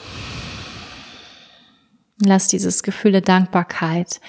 Lass 2.18 2.48
dieses 2.48 2.82
Gefühl 2.82 3.11
der 3.11 3.22
Dankbarkeit 3.22 4.22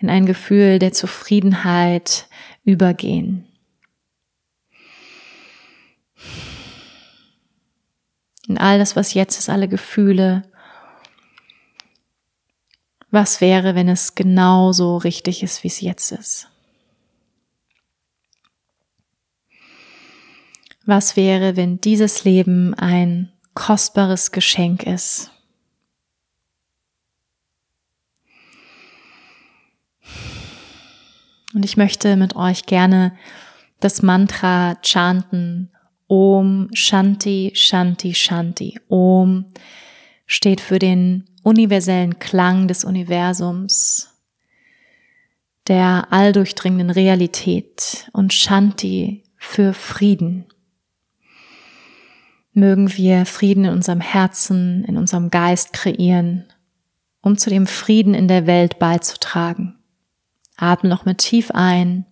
in 0.00 0.10
ein 0.10 0.26
Gefühl 0.26 0.80
der 0.80 0.92
Zufriedenheit 0.92 2.26
übergehen. 2.64 3.46
In 8.48 8.58
all 8.58 8.80
das, 8.80 8.96
was 8.96 9.14
jetzt 9.14 9.38
ist, 9.38 9.48
alle 9.48 9.68
Gefühle, 9.68 10.49
was 13.10 13.40
wäre, 13.40 13.74
wenn 13.74 13.88
es 13.88 14.14
genauso 14.14 14.96
richtig 14.96 15.42
ist, 15.42 15.64
wie 15.64 15.68
es 15.68 15.80
jetzt 15.80 16.12
ist? 16.12 16.48
Was 20.86 21.16
wäre, 21.16 21.56
wenn 21.56 21.80
dieses 21.80 22.24
Leben 22.24 22.74
ein 22.74 23.32
kostbares 23.54 24.32
Geschenk 24.32 24.84
ist? 24.84 25.30
Und 31.52 31.64
ich 31.64 31.76
möchte 31.76 32.16
mit 32.16 32.36
euch 32.36 32.66
gerne 32.66 33.16
das 33.80 34.02
Mantra 34.02 34.76
chanten. 34.82 35.70
Om 36.06 36.68
Shanti 36.74 37.52
Shanti 37.54 38.14
Shanti. 38.14 38.80
Om 38.88 39.46
steht 40.26 40.60
für 40.60 40.78
den 40.78 41.29
universellen 41.42 42.18
Klang 42.18 42.68
des 42.68 42.84
Universums, 42.84 44.10
der 45.68 46.08
alldurchdringenden 46.10 46.90
Realität 46.90 48.08
und 48.12 48.32
Shanti 48.32 49.24
für 49.36 49.72
Frieden. 49.72 50.46
Mögen 52.52 52.96
wir 52.96 53.26
Frieden 53.26 53.64
in 53.64 53.72
unserem 53.72 54.00
Herzen, 54.00 54.84
in 54.84 54.96
unserem 54.96 55.30
Geist 55.30 55.72
kreieren, 55.72 56.46
um 57.22 57.36
zu 57.38 57.48
dem 57.48 57.66
Frieden 57.66 58.14
in 58.14 58.28
der 58.28 58.46
Welt 58.46 58.78
beizutragen. 58.78 59.78
Atme 60.56 60.90
noch 60.90 61.04
mit 61.04 61.18
tief 61.18 61.50
ein 61.52 62.06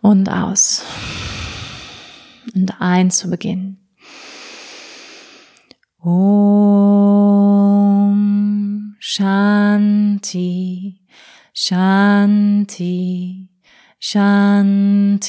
und 0.00 0.30
aus. 0.30 0.84
Und 2.54 2.80
ein 2.80 3.10
zu 3.10 3.28
Beginn. 3.28 3.85
Om 6.08 6.14
Shanti 9.00 10.52
Shanti 11.52 13.48
Shanti 13.98 15.26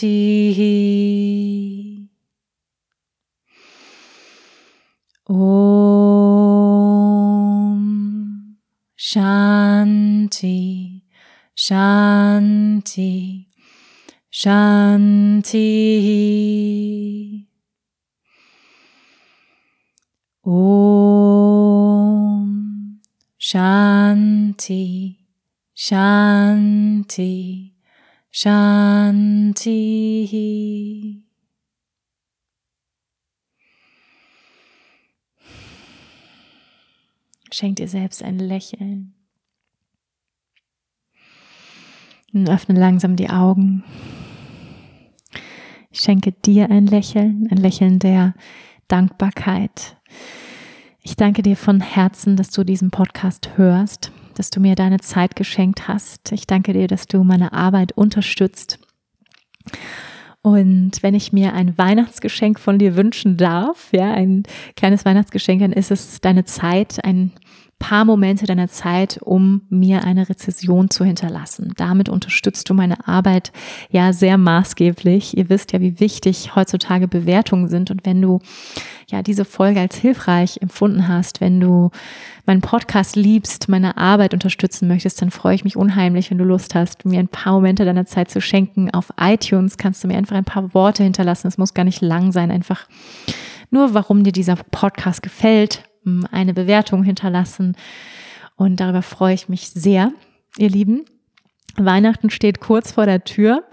Om 5.28 5.78
Shanti 8.96 10.58
Shanti 11.56 13.48
Shanti 14.32 15.58
Om 20.50 22.40
Shanti 23.38 25.18
Shanti 25.76 27.74
Shanti 28.32 29.66
Schenk 37.52 37.76
dir 37.76 37.90
selbst 37.90 38.24
ein 38.24 38.40
Lächeln. 38.40 39.16
Und 42.32 42.50
öffne 42.50 42.80
langsam 42.80 43.18
die 43.18 43.30
Augen. 43.30 43.84
Ich 45.92 46.00
schenke 46.00 46.32
dir 46.32 46.72
ein 46.72 46.88
Lächeln, 46.88 47.50
ein 47.52 47.58
Lächeln 47.58 48.00
der 48.00 48.34
Dankbarkeit. 48.88 49.97
Ich 51.08 51.16
danke 51.16 51.42
dir 51.42 51.56
von 51.56 51.80
Herzen, 51.80 52.36
dass 52.36 52.50
du 52.50 52.66
diesen 52.66 52.92
Podcast 52.92 53.52
hörst, 53.56 54.12
dass 54.36 54.50
du 54.50 54.60
mir 54.60 54.76
deine 54.76 55.00
Zeit 55.00 55.38
geschenkt 55.38 55.88
hast. 55.88 56.34
Ich 56.34 56.48
danke 56.48 56.74
dir, 56.74 56.90
dass 56.90 57.08
du 57.08 57.24
meine 57.24 57.54
Arbeit 57.54 57.94
unterstützt. 57.94 58.78
Und 60.42 61.02
wenn 61.04 61.16
ich 61.16 61.32
mir 61.32 61.54
ein 61.54 61.78
Weihnachtsgeschenk 61.78 62.60
von 62.60 62.78
dir 62.78 62.98
wünschen 62.98 63.38
darf, 63.38 63.88
ja, 63.94 64.12
ein 64.12 64.44
kleines 64.76 65.06
Weihnachtsgeschenk, 65.06 65.62
dann 65.62 65.72
ist 65.72 65.92
es 65.92 66.20
deine 66.20 66.44
Zeit, 66.44 67.02
ein 67.06 67.32
paar 67.80 68.06
Momente 68.06 68.46
deiner 68.46 68.68
Zeit, 68.68 69.20
um 69.22 69.62
mir 69.70 70.04
eine 70.04 70.30
Rezession 70.30 70.90
zu 70.90 71.06
hinterlassen. 71.06 71.74
Damit 71.78 72.10
unterstützt 72.10 72.70
du 72.70 72.74
meine 72.74 73.08
Arbeit 73.08 73.52
ja 73.92 74.14
sehr 74.14 74.38
maßgeblich. 74.38 75.38
Ihr 75.38 75.50
wisst 75.50 75.74
ja, 75.74 75.80
wie 75.80 76.00
wichtig 76.00 76.56
heutzutage 76.56 77.08
Bewertungen 77.08 77.70
sind. 77.70 77.92
Und 77.92 78.06
wenn 78.06 78.22
du 78.22 78.40
ja 79.10 79.22
diese 79.22 79.46
Folge 79.46 79.80
als 79.80 79.96
hilfreich 79.96 80.62
empfunden 80.62 81.08
hast, 81.08 81.40
wenn 81.40 81.60
du 81.60 81.92
meinen 82.46 82.62
Podcast 82.62 83.16
liebst, 83.16 83.70
meine 83.70 83.96
Arbeit 83.96 84.34
unterstützen 84.34 84.88
möchtest, 84.88 85.22
dann 85.22 85.30
freue 85.32 85.56
ich 85.56 85.64
mich 85.64 85.78
unheimlich, 85.78 86.32
wenn 86.32 86.40
du 86.40 86.46
Lust 86.46 86.74
hast, 86.74 87.06
mir 87.06 87.20
ein 87.20 87.28
paar 87.28 87.54
Momente 87.54 87.86
deiner 87.86 88.06
Zeit 88.06 88.32
zu 88.32 88.42
schenken. 88.42 88.90
Auf 88.92 89.14
iTunes 89.20 89.78
kannst 89.78 90.04
du 90.04 90.08
mir 90.08 90.18
einfach 90.18 90.36
ein 90.36 90.46
paar 90.46 90.74
Worte 90.74 91.04
hinterlassen. 91.04 91.48
Es 91.48 91.60
muss 91.60 91.76
gar 91.76 91.84
nicht 91.84 92.02
lang 92.02 92.32
sein, 92.32 92.50
einfach 92.50 92.88
nur, 93.70 93.94
warum 93.94 94.24
dir 94.24 94.32
dieser 94.32 94.56
Podcast 94.56 95.22
gefällt 95.22 95.84
eine 96.32 96.54
Bewertung 96.54 97.04
hinterlassen. 97.04 97.76
Und 98.56 98.80
darüber 98.80 99.02
freue 99.02 99.34
ich 99.34 99.50
mich 99.50 99.70
sehr, 99.70 100.12
ihr 100.58 100.70
Lieben. 100.70 101.06
Weihnachten 101.78 102.30
steht 102.30 102.60
kurz 102.60 102.92
vor 102.92 103.06
der 103.06 103.24
Tür. 103.24 103.64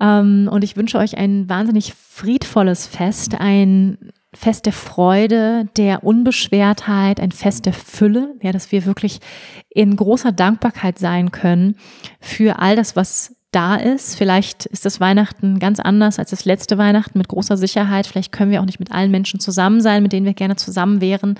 Ähm, 0.00 0.48
und 0.50 0.64
ich 0.64 0.76
wünsche 0.76 0.98
euch 0.98 1.16
ein 1.16 1.48
wahnsinnig 1.48 1.94
friedvolles 1.94 2.86
Fest, 2.86 3.36
ein 3.38 4.12
Fest 4.34 4.66
der 4.66 4.72
Freude, 4.72 5.68
der 5.76 6.04
Unbeschwertheit, 6.04 7.20
ein 7.20 7.32
Fest 7.32 7.66
der 7.66 7.72
Fülle, 7.72 8.34
ja, 8.42 8.52
dass 8.52 8.72
wir 8.72 8.84
wirklich 8.84 9.20
in 9.68 9.96
großer 9.96 10.32
Dankbarkeit 10.32 10.98
sein 10.98 11.30
können 11.30 11.76
für 12.20 12.58
all 12.58 12.76
das, 12.76 12.96
was 12.96 13.33
da 13.54 13.76
ist. 13.76 14.16
Vielleicht 14.16 14.66
ist 14.66 14.84
das 14.84 15.00
Weihnachten 15.00 15.58
ganz 15.58 15.78
anders 15.80 16.18
als 16.18 16.30
das 16.30 16.44
letzte 16.44 16.78
Weihnachten 16.78 17.18
mit 17.18 17.28
großer 17.28 17.56
Sicherheit. 17.56 18.06
Vielleicht 18.06 18.32
können 18.32 18.50
wir 18.50 18.60
auch 18.60 18.66
nicht 18.66 18.80
mit 18.80 18.90
allen 18.90 19.10
Menschen 19.10 19.40
zusammen 19.40 19.80
sein, 19.80 20.02
mit 20.02 20.12
denen 20.12 20.26
wir 20.26 20.34
gerne 20.34 20.56
zusammen 20.56 21.00
wären. 21.00 21.38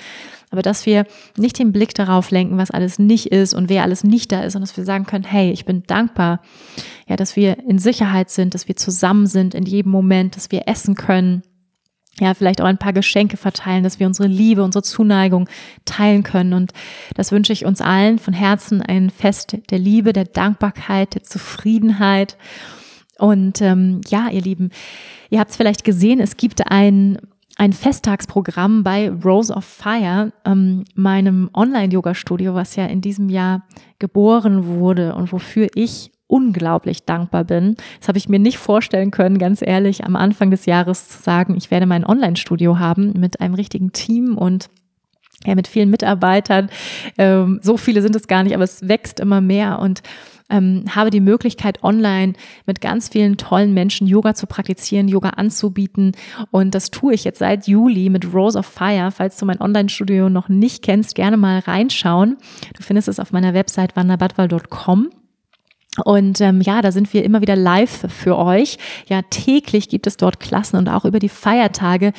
Aber 0.50 0.62
dass 0.62 0.86
wir 0.86 1.06
nicht 1.36 1.58
den 1.58 1.72
Blick 1.72 1.94
darauf 1.94 2.30
lenken, 2.30 2.58
was 2.58 2.70
alles 2.70 2.98
nicht 2.98 3.26
ist 3.26 3.54
und 3.54 3.68
wer 3.68 3.82
alles 3.82 4.04
nicht 4.04 4.30
da 4.30 4.42
ist, 4.42 4.54
und 4.54 4.62
dass 4.62 4.76
wir 4.76 4.84
sagen 4.84 5.06
können, 5.06 5.24
hey, 5.24 5.50
ich 5.50 5.64
bin 5.64 5.82
dankbar, 5.86 6.40
ja, 7.08 7.16
dass 7.16 7.34
wir 7.34 7.58
in 7.68 7.78
Sicherheit 7.78 8.30
sind, 8.30 8.54
dass 8.54 8.68
wir 8.68 8.76
zusammen 8.76 9.26
sind 9.26 9.54
in 9.54 9.66
jedem 9.66 9.90
Moment, 9.90 10.36
dass 10.36 10.52
wir 10.52 10.68
essen 10.68 10.94
können, 10.94 11.42
ja, 12.20 12.34
vielleicht 12.34 12.60
auch 12.60 12.66
ein 12.66 12.78
paar 12.78 12.92
Geschenke 12.92 13.36
verteilen, 13.36 13.82
dass 13.82 13.98
wir 13.98 14.06
unsere 14.06 14.28
Liebe, 14.28 14.62
unsere 14.62 14.82
Zuneigung 14.82 15.48
teilen 15.84 16.22
können. 16.22 16.52
Und 16.52 16.72
das 17.14 17.32
wünsche 17.32 17.52
ich 17.52 17.64
uns 17.64 17.80
allen 17.80 18.18
von 18.18 18.34
Herzen 18.34 18.82
ein 18.82 19.10
Fest 19.10 19.56
der 19.70 19.78
Liebe, 19.78 20.12
der 20.12 20.24
Dankbarkeit, 20.24 21.14
der 21.14 21.24
Zufriedenheit. 21.24 22.36
Und 23.18 23.60
ähm, 23.60 24.00
ja, 24.08 24.28
ihr 24.30 24.42
Lieben, 24.42 24.70
ihr 25.30 25.40
habt 25.40 25.50
es 25.50 25.56
vielleicht 25.56 25.84
gesehen, 25.84 26.20
es 26.20 26.36
gibt 26.36 26.70
ein 26.70 27.18
ein 27.56 27.72
Festtagsprogramm 27.72 28.82
bei 28.82 29.10
Rose 29.10 29.52
of 29.54 29.64
Fire, 29.64 30.32
ähm, 30.44 30.84
meinem 30.94 31.50
Online-Yoga-Studio, 31.54 32.54
was 32.54 32.74
ja 32.74 32.86
in 32.86 33.00
diesem 33.00 33.28
Jahr 33.28 33.62
geboren 34.00 34.66
wurde 34.66 35.14
und 35.14 35.32
wofür 35.32 35.68
ich 35.74 36.10
unglaublich 36.26 37.04
dankbar 37.04 37.44
bin. 37.44 37.76
Das 37.98 38.08
habe 38.08 38.18
ich 38.18 38.28
mir 38.28 38.38
nicht 38.38 38.58
vorstellen 38.58 39.10
können, 39.10 39.38
ganz 39.38 39.62
ehrlich, 39.62 40.04
am 40.04 40.16
Anfang 40.16 40.50
des 40.50 40.66
Jahres 40.66 41.08
zu 41.08 41.22
sagen, 41.22 41.56
ich 41.56 41.70
werde 41.70 41.86
mein 41.86 42.04
Online-Studio 42.04 42.78
haben 42.78 43.12
mit 43.18 43.40
einem 43.40 43.54
richtigen 43.54 43.92
Team 43.92 44.36
und 44.36 44.70
ja, 45.44 45.54
mit 45.54 45.68
vielen 45.68 45.90
Mitarbeitern. 45.90 46.70
Ähm, 47.18 47.60
so 47.62 47.76
viele 47.76 48.00
sind 48.02 48.16
es 48.16 48.26
gar 48.26 48.42
nicht, 48.42 48.54
aber 48.54 48.64
es 48.64 48.88
wächst 48.88 49.20
immer 49.20 49.40
mehr 49.40 49.78
und 49.78 50.02
ähm, 50.50 50.84
habe 50.94 51.10
die 51.10 51.20
Möglichkeit, 51.20 51.82
online 51.82 52.34
mit 52.66 52.80
ganz 52.80 53.08
vielen 53.08 53.36
tollen 53.36 53.74
Menschen 53.74 54.06
Yoga 54.06 54.34
zu 54.34 54.46
praktizieren, 54.46 55.08
Yoga 55.08 55.30
anzubieten. 55.30 56.12
Und 56.50 56.74
das 56.74 56.90
tue 56.90 57.14
ich 57.14 57.24
jetzt 57.24 57.38
seit 57.38 57.66
Juli 57.66 58.10
mit 58.10 58.32
Rose 58.32 58.58
of 58.58 58.66
Fire. 58.66 59.10
Falls 59.10 59.36
du 59.38 59.46
mein 59.46 59.60
Online-Studio 59.60 60.28
noch 60.28 60.48
nicht 60.48 60.82
kennst, 60.82 61.14
gerne 61.14 61.36
mal 61.36 61.60
reinschauen. 61.60 62.36
Du 62.76 62.82
findest 62.82 63.08
es 63.08 63.20
auf 63.20 63.32
meiner 63.32 63.54
Website 63.54 63.96
wanderbadwal.com. 63.96 65.10
Und 66.04 66.40
ähm, 66.40 66.60
ja, 66.60 66.82
da 66.82 66.90
sind 66.90 67.12
wir 67.12 67.24
immer 67.24 67.40
wieder 67.40 67.56
live 67.56 68.06
für 68.08 68.36
euch. 68.36 68.78
Ja, 69.06 69.22
täglich 69.22 69.88
gibt 69.88 70.06
es 70.06 70.16
dort 70.16 70.40
Klassen 70.40 70.76
und 70.76 70.88
auch 70.88 71.04
über 71.04 71.20
die 71.20 71.28
Feiertage 71.28 72.12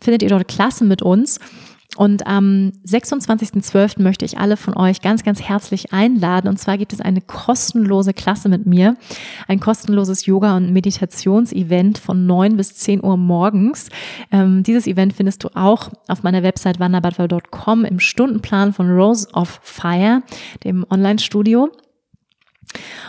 findet 0.00 0.22
ihr 0.22 0.30
dort 0.30 0.48
Klassen 0.48 0.88
mit 0.88 1.02
uns. 1.02 1.38
Und 1.96 2.28
am 2.28 2.72
26.12. 2.86 4.00
möchte 4.02 4.24
ich 4.24 4.38
alle 4.38 4.56
von 4.56 4.76
euch 4.76 5.00
ganz, 5.00 5.24
ganz 5.24 5.42
herzlich 5.42 5.92
einladen. 5.92 6.46
Und 6.46 6.58
zwar 6.58 6.78
gibt 6.78 6.92
es 6.92 7.00
eine 7.00 7.20
kostenlose 7.20 8.12
Klasse 8.12 8.48
mit 8.48 8.66
mir, 8.66 8.96
ein 9.48 9.58
kostenloses 9.58 10.24
Yoga- 10.24 10.56
und 10.56 10.72
Meditationsevent 10.72 11.98
von 11.98 12.24
9 12.26 12.56
bis 12.56 12.76
10 12.76 13.02
Uhr 13.02 13.16
morgens. 13.16 13.88
Ähm, 14.30 14.62
dieses 14.62 14.86
Event 14.86 15.14
findest 15.14 15.42
du 15.42 15.48
auch 15.56 15.90
auf 16.06 16.22
meiner 16.22 16.44
Website 16.44 16.78
wanderbadwal.com 16.78 17.84
im 17.84 17.98
Stundenplan 17.98 18.72
von 18.72 18.90
Rose 18.90 19.26
of 19.32 19.58
Fire, 19.64 20.22
dem 20.62 20.86
Online-Studio. 20.88 21.72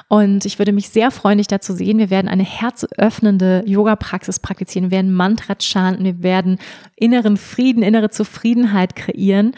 Und 0.08 0.46
ich 0.46 0.60
würde 0.60 0.72
mich 0.72 0.90
sehr 0.90 1.12
freuen, 1.12 1.38
dich 1.38 1.48
da 1.48 1.60
zu 1.60 1.74
sehen. 1.74 2.00
Wir 2.00 2.10
werden 2.10 2.28
eine 2.28 2.44
herzöffnende 2.44 3.64
Yoga-Praxis 3.66 4.40
praktizieren. 4.40 4.90
Wir 4.90 4.98
werden 4.98 5.14
Mantra 5.14 5.56
chanten. 5.60 6.04
Wir 6.04 6.24
werden 6.24 6.60
inneren 6.96 7.38
Frieden, 7.38 7.84
innere 7.84 8.10
Zufriedenheit 8.10 8.96
kreieren. 8.96 9.54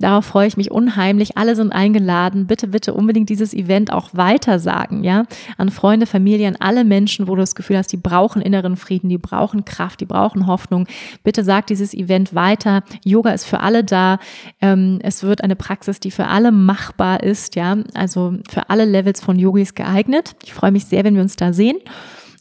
Darauf 0.00 0.24
freue 0.24 0.48
ich 0.48 0.56
mich 0.56 0.70
unheimlich. 0.70 1.36
Alle 1.36 1.54
sind 1.54 1.72
eingeladen. 1.72 2.46
Bitte, 2.46 2.68
bitte 2.68 2.94
unbedingt 2.94 3.28
dieses 3.28 3.52
Event 3.52 3.92
auch 3.92 4.10
weitersagen, 4.12 5.04
ja? 5.04 5.24
An 5.58 5.68
Freunde, 5.68 6.06
Familie, 6.06 6.48
an 6.48 6.56
alle 6.58 6.84
Menschen, 6.84 7.28
wo 7.28 7.34
du 7.34 7.42
das 7.42 7.54
Gefühl 7.54 7.76
hast, 7.76 7.92
die 7.92 7.98
brauchen 7.98 8.40
inneren 8.40 8.76
Frieden, 8.76 9.10
die 9.10 9.18
brauchen 9.18 9.66
Kraft, 9.66 10.00
die 10.00 10.06
brauchen 10.06 10.46
Hoffnung. 10.46 10.86
Bitte 11.22 11.44
sag 11.44 11.66
dieses 11.66 11.92
Event 11.92 12.34
weiter. 12.34 12.82
Yoga 13.04 13.32
ist 13.32 13.44
für 13.44 13.60
alle 13.60 13.84
da. 13.84 14.18
Ähm, 14.62 15.00
es 15.02 15.22
wird 15.22 15.44
eine 15.44 15.54
Praxis, 15.54 16.00
die 16.00 16.10
für 16.10 16.28
alle 16.28 16.50
machbar 16.50 17.22
ist, 17.22 17.54
ja? 17.54 17.76
Also 17.92 18.38
für 18.48 18.70
alle 18.70 18.86
Levels 18.86 19.20
von 19.20 19.38
Yogis 19.38 19.74
geeignet. 19.74 20.34
Ich 20.42 20.54
freue 20.54 20.72
mich 20.72 20.86
sehr, 20.86 21.04
wenn 21.04 21.14
wir 21.14 21.22
uns 21.22 21.36
da 21.36 21.52
sehen. 21.52 21.76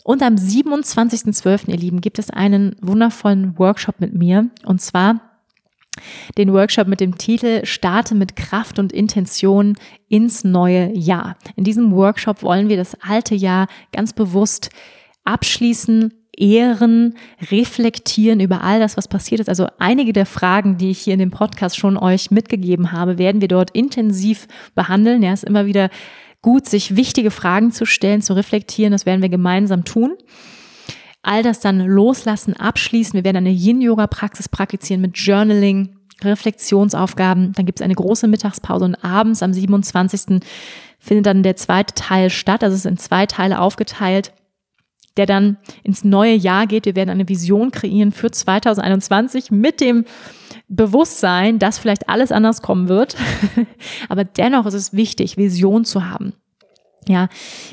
Und 0.05 0.23
am 0.23 0.35
27.12., 0.35 1.67
ihr 1.67 1.77
Lieben, 1.77 1.99
gibt 1.99 2.19
es 2.19 2.29
einen 2.29 2.75
wundervollen 2.81 3.59
Workshop 3.59 3.99
mit 3.99 4.15
mir. 4.15 4.47
Und 4.65 4.81
zwar 4.81 5.28
den 6.37 6.53
Workshop 6.53 6.87
mit 6.87 6.99
dem 6.99 7.17
Titel 7.17 7.65
Starte 7.65 8.15
mit 8.15 8.35
Kraft 8.35 8.79
und 8.79 8.91
Intention 8.91 9.75
ins 10.07 10.43
neue 10.43 10.95
Jahr. 10.97 11.37
In 11.55 11.63
diesem 11.63 11.91
Workshop 11.91 12.43
wollen 12.43 12.69
wir 12.69 12.77
das 12.77 12.95
alte 13.01 13.35
Jahr 13.35 13.67
ganz 13.91 14.13
bewusst 14.13 14.69
abschließen, 15.23 16.13
ehren, 16.37 17.15
reflektieren 17.51 18.39
über 18.39 18.63
all 18.63 18.79
das, 18.79 18.97
was 18.97 19.07
passiert 19.07 19.41
ist. 19.41 19.49
Also 19.49 19.67
einige 19.77 20.13
der 20.13 20.25
Fragen, 20.25 20.77
die 20.77 20.91
ich 20.91 20.99
hier 20.99 21.13
in 21.13 21.19
dem 21.19 21.31
Podcast 21.31 21.77
schon 21.77 21.97
euch 21.97 22.31
mitgegeben 22.31 22.91
habe, 22.91 23.17
werden 23.17 23.41
wir 23.41 23.47
dort 23.47 23.71
intensiv 23.71 24.47
behandeln. 24.73 25.21
Ja, 25.21 25.33
es 25.33 25.43
ist 25.43 25.49
immer 25.49 25.65
wieder 25.65 25.89
gut, 26.41 26.65
sich 26.65 26.95
wichtige 26.95 27.31
Fragen 27.31 27.71
zu 27.71 27.85
stellen, 27.85 28.21
zu 28.21 28.33
reflektieren. 28.33 28.91
Das 28.91 29.05
werden 29.05 29.21
wir 29.21 29.29
gemeinsam 29.29 29.83
tun 29.83 30.15
all 31.21 31.43
das 31.43 31.59
dann 31.59 31.79
loslassen, 31.79 32.55
abschließen. 32.55 33.13
Wir 33.13 33.23
werden 33.23 33.37
eine 33.37 33.51
Yin-Yoga-Praxis 33.51 34.49
praktizieren 34.49 35.01
mit 35.01 35.17
Journaling, 35.17 35.97
Reflexionsaufgaben. 36.21 37.53
Dann 37.53 37.65
gibt 37.65 37.79
es 37.79 37.83
eine 37.83 37.95
große 37.95 38.27
Mittagspause 38.27 38.85
und 38.85 38.95
abends 39.03 39.43
am 39.43 39.53
27. 39.53 40.41
findet 40.99 41.25
dann 41.25 41.43
der 41.43 41.55
zweite 41.55 41.93
Teil 41.93 42.29
statt. 42.29 42.63
Also 42.63 42.73
es 42.73 42.85
ist 42.85 42.91
in 42.91 42.97
zwei 42.97 43.25
Teile 43.25 43.59
aufgeteilt 43.59 44.33
der 45.19 45.25
dann 45.25 45.57
ins 45.83 46.05
neue 46.05 46.33
Jahr 46.33 46.65
geht. 46.65 46.85
Wir 46.85 46.95
werden 46.95 47.09
eine 47.09 47.27
Vision 47.27 47.71
kreieren 47.71 48.13
für 48.13 48.31
2021 48.31 49.51
mit 49.51 49.81
dem 49.81 50.05
Bewusstsein, 50.69 51.59
dass 51.59 51.77
vielleicht 51.77 52.07
alles 52.07 52.31
anders 52.31 52.61
kommen 52.61 52.87
wird. 52.87 53.17
Aber 54.09 54.23
dennoch 54.23 54.65
ist 54.65 54.75
es 54.75 54.93
wichtig, 54.93 55.35
Vision 55.35 55.83
zu 55.83 56.09
haben 56.09 56.33
ja, 57.07 57.27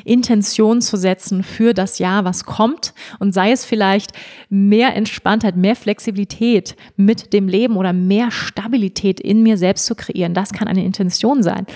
Intention 0.04 0.80
zu 0.80 0.96
setzen 0.96 1.42
für 1.42 1.74
das 1.74 1.98
Jahr, 1.98 2.24
was 2.24 2.44
kommt 2.44 2.94
und 3.18 3.34
sei 3.34 3.52
es 3.52 3.64
vielleicht 3.64 4.12
mehr 4.48 4.94
Entspanntheit, 4.94 5.56
mehr 5.56 5.76
Flexibilität 5.76 6.76
mit 6.96 7.32
dem 7.32 7.48
Leben 7.48 7.76
oder 7.76 7.92
mehr 7.92 8.30
Stabilität 8.30 9.20
in 9.20 9.42
mir 9.42 9.58
selbst 9.58 9.86
zu 9.86 9.94
kreieren. 9.94 10.34
Das 10.34 10.52
kann 10.52 10.68
eine 10.68 10.84
Intention 10.84 11.42
sein. 11.42 11.66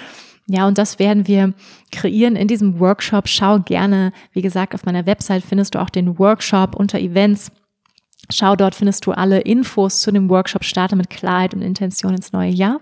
Ja, 0.47 0.67
und 0.67 0.79
das 0.79 0.99
werden 0.99 1.29
wir 1.29 1.55
kreieren 1.93 2.35
in 2.35 2.49
diesem 2.49 2.81
Workshop. 2.81 3.29
Schau 3.29 3.61
gerne, 3.61 4.13
wie 4.33 4.43
gesagt, 4.43 4.75
auf 4.75 4.85
meiner 4.85 5.07
Website 5.07 5.45
findest 5.45 5.75
du 5.75 5.81
auch 5.81 5.91
den 5.91 6.19
Workshop 6.19 6.75
unter 6.75 6.99
Events 6.99 7.53
Schau, 8.33 8.57
dort 8.57 8.75
findest 8.75 9.07
du 9.07 9.13
alle 9.13 9.41
Infos 9.41 10.01
zu 10.01 10.13
dem 10.13 10.29
Workshop 10.31 10.65
Starte 10.65 10.97
mit 10.97 11.11
Klarheit 11.11 11.53
und 11.55 11.63
Intention 11.63 12.15
ins 12.15 12.33
neue 12.33 12.51
Jahr. 12.51 12.79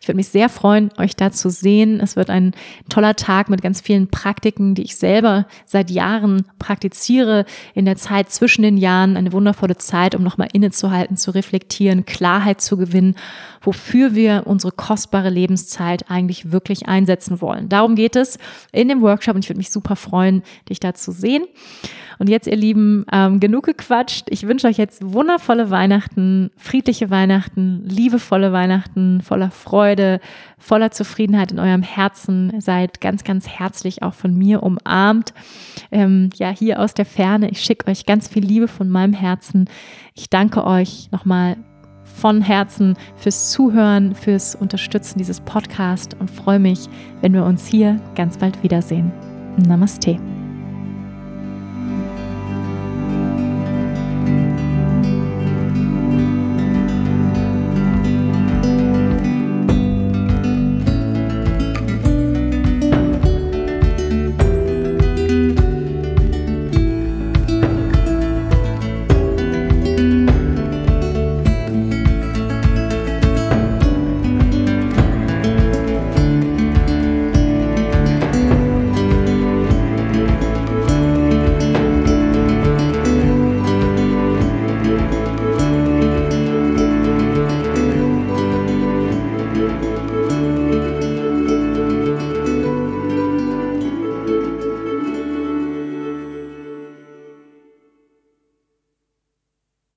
Ich 0.00 0.08
würde 0.08 0.16
mich 0.16 0.28
sehr 0.28 0.48
freuen, 0.48 0.90
euch 0.98 1.14
da 1.14 1.30
zu 1.30 1.50
sehen. 1.50 2.00
Es 2.00 2.16
wird 2.16 2.30
ein 2.30 2.52
toller 2.88 3.14
Tag 3.14 3.48
mit 3.50 3.62
ganz 3.62 3.80
vielen 3.80 4.08
Praktiken, 4.08 4.74
die 4.74 4.82
ich 4.82 4.96
selber 4.96 5.46
seit 5.66 5.90
Jahren 5.90 6.46
praktiziere. 6.58 7.44
In 7.74 7.84
der 7.84 7.96
Zeit 7.96 8.30
zwischen 8.30 8.62
den 8.62 8.76
Jahren 8.76 9.16
eine 9.16 9.32
wundervolle 9.32 9.76
Zeit, 9.76 10.14
um 10.14 10.22
nochmal 10.22 10.48
innezuhalten, 10.52 11.16
zu 11.16 11.30
reflektieren, 11.30 12.06
Klarheit 12.06 12.60
zu 12.60 12.76
gewinnen, 12.76 13.16
wofür 13.60 14.14
wir 14.14 14.44
unsere 14.46 14.72
kostbare 14.72 15.30
Lebenszeit 15.30 16.10
eigentlich 16.10 16.52
wirklich 16.52 16.88
einsetzen 16.88 17.40
wollen. 17.40 17.68
Darum 17.68 17.96
geht 17.96 18.16
es 18.16 18.38
in 18.72 18.88
dem 18.88 19.02
Workshop 19.02 19.34
und 19.34 19.44
ich 19.44 19.50
würde 19.50 19.58
mich 19.58 19.70
super 19.70 19.96
freuen, 19.96 20.42
dich 20.68 20.80
da 20.80 20.94
zu 20.94 21.12
sehen. 21.12 21.44
Und 22.18 22.28
jetzt, 22.28 22.46
ihr 22.46 22.56
Lieben, 22.56 23.04
ähm, 23.12 23.40
genug 23.40 23.66
gequatscht. 23.66 24.26
Ich 24.30 24.46
wünsche 24.46 24.66
euch 24.66 24.78
jetzt 24.78 25.02
wundervolle 25.04 25.70
Weihnachten, 25.70 26.50
friedliche 26.56 27.10
Weihnachten, 27.10 27.84
liebevolle 27.84 28.52
Weihnachten, 28.52 29.20
voller 29.20 29.50
Freude, 29.50 30.20
voller 30.58 30.90
Zufriedenheit 30.90 31.52
in 31.52 31.58
eurem 31.58 31.82
Herzen. 31.82 32.60
Seid 32.60 33.00
ganz, 33.00 33.24
ganz 33.24 33.48
herzlich 33.48 34.02
auch 34.02 34.14
von 34.14 34.36
mir 34.36 34.62
umarmt. 34.62 35.34
Ähm, 35.90 36.30
ja, 36.34 36.48
hier 36.50 36.80
aus 36.80 36.94
der 36.94 37.06
Ferne. 37.06 37.50
Ich 37.50 37.60
schicke 37.60 37.90
euch 37.90 38.06
ganz 38.06 38.28
viel 38.28 38.44
Liebe 38.44 38.68
von 38.68 38.88
meinem 38.88 39.12
Herzen. 39.12 39.68
Ich 40.14 40.30
danke 40.30 40.64
euch 40.64 41.10
nochmal 41.12 41.56
von 42.16 42.40
Herzen 42.40 42.96
fürs 43.16 43.50
Zuhören, 43.50 44.14
fürs 44.14 44.54
Unterstützen 44.54 45.18
dieses 45.18 45.40
Podcasts 45.40 46.16
und 46.18 46.30
freue 46.30 46.58
mich, 46.58 46.88
wenn 47.20 47.34
wir 47.34 47.44
uns 47.44 47.66
hier 47.66 48.00
ganz 48.14 48.38
bald 48.38 48.62
wiedersehen. 48.62 49.12
Namaste. 49.58 50.18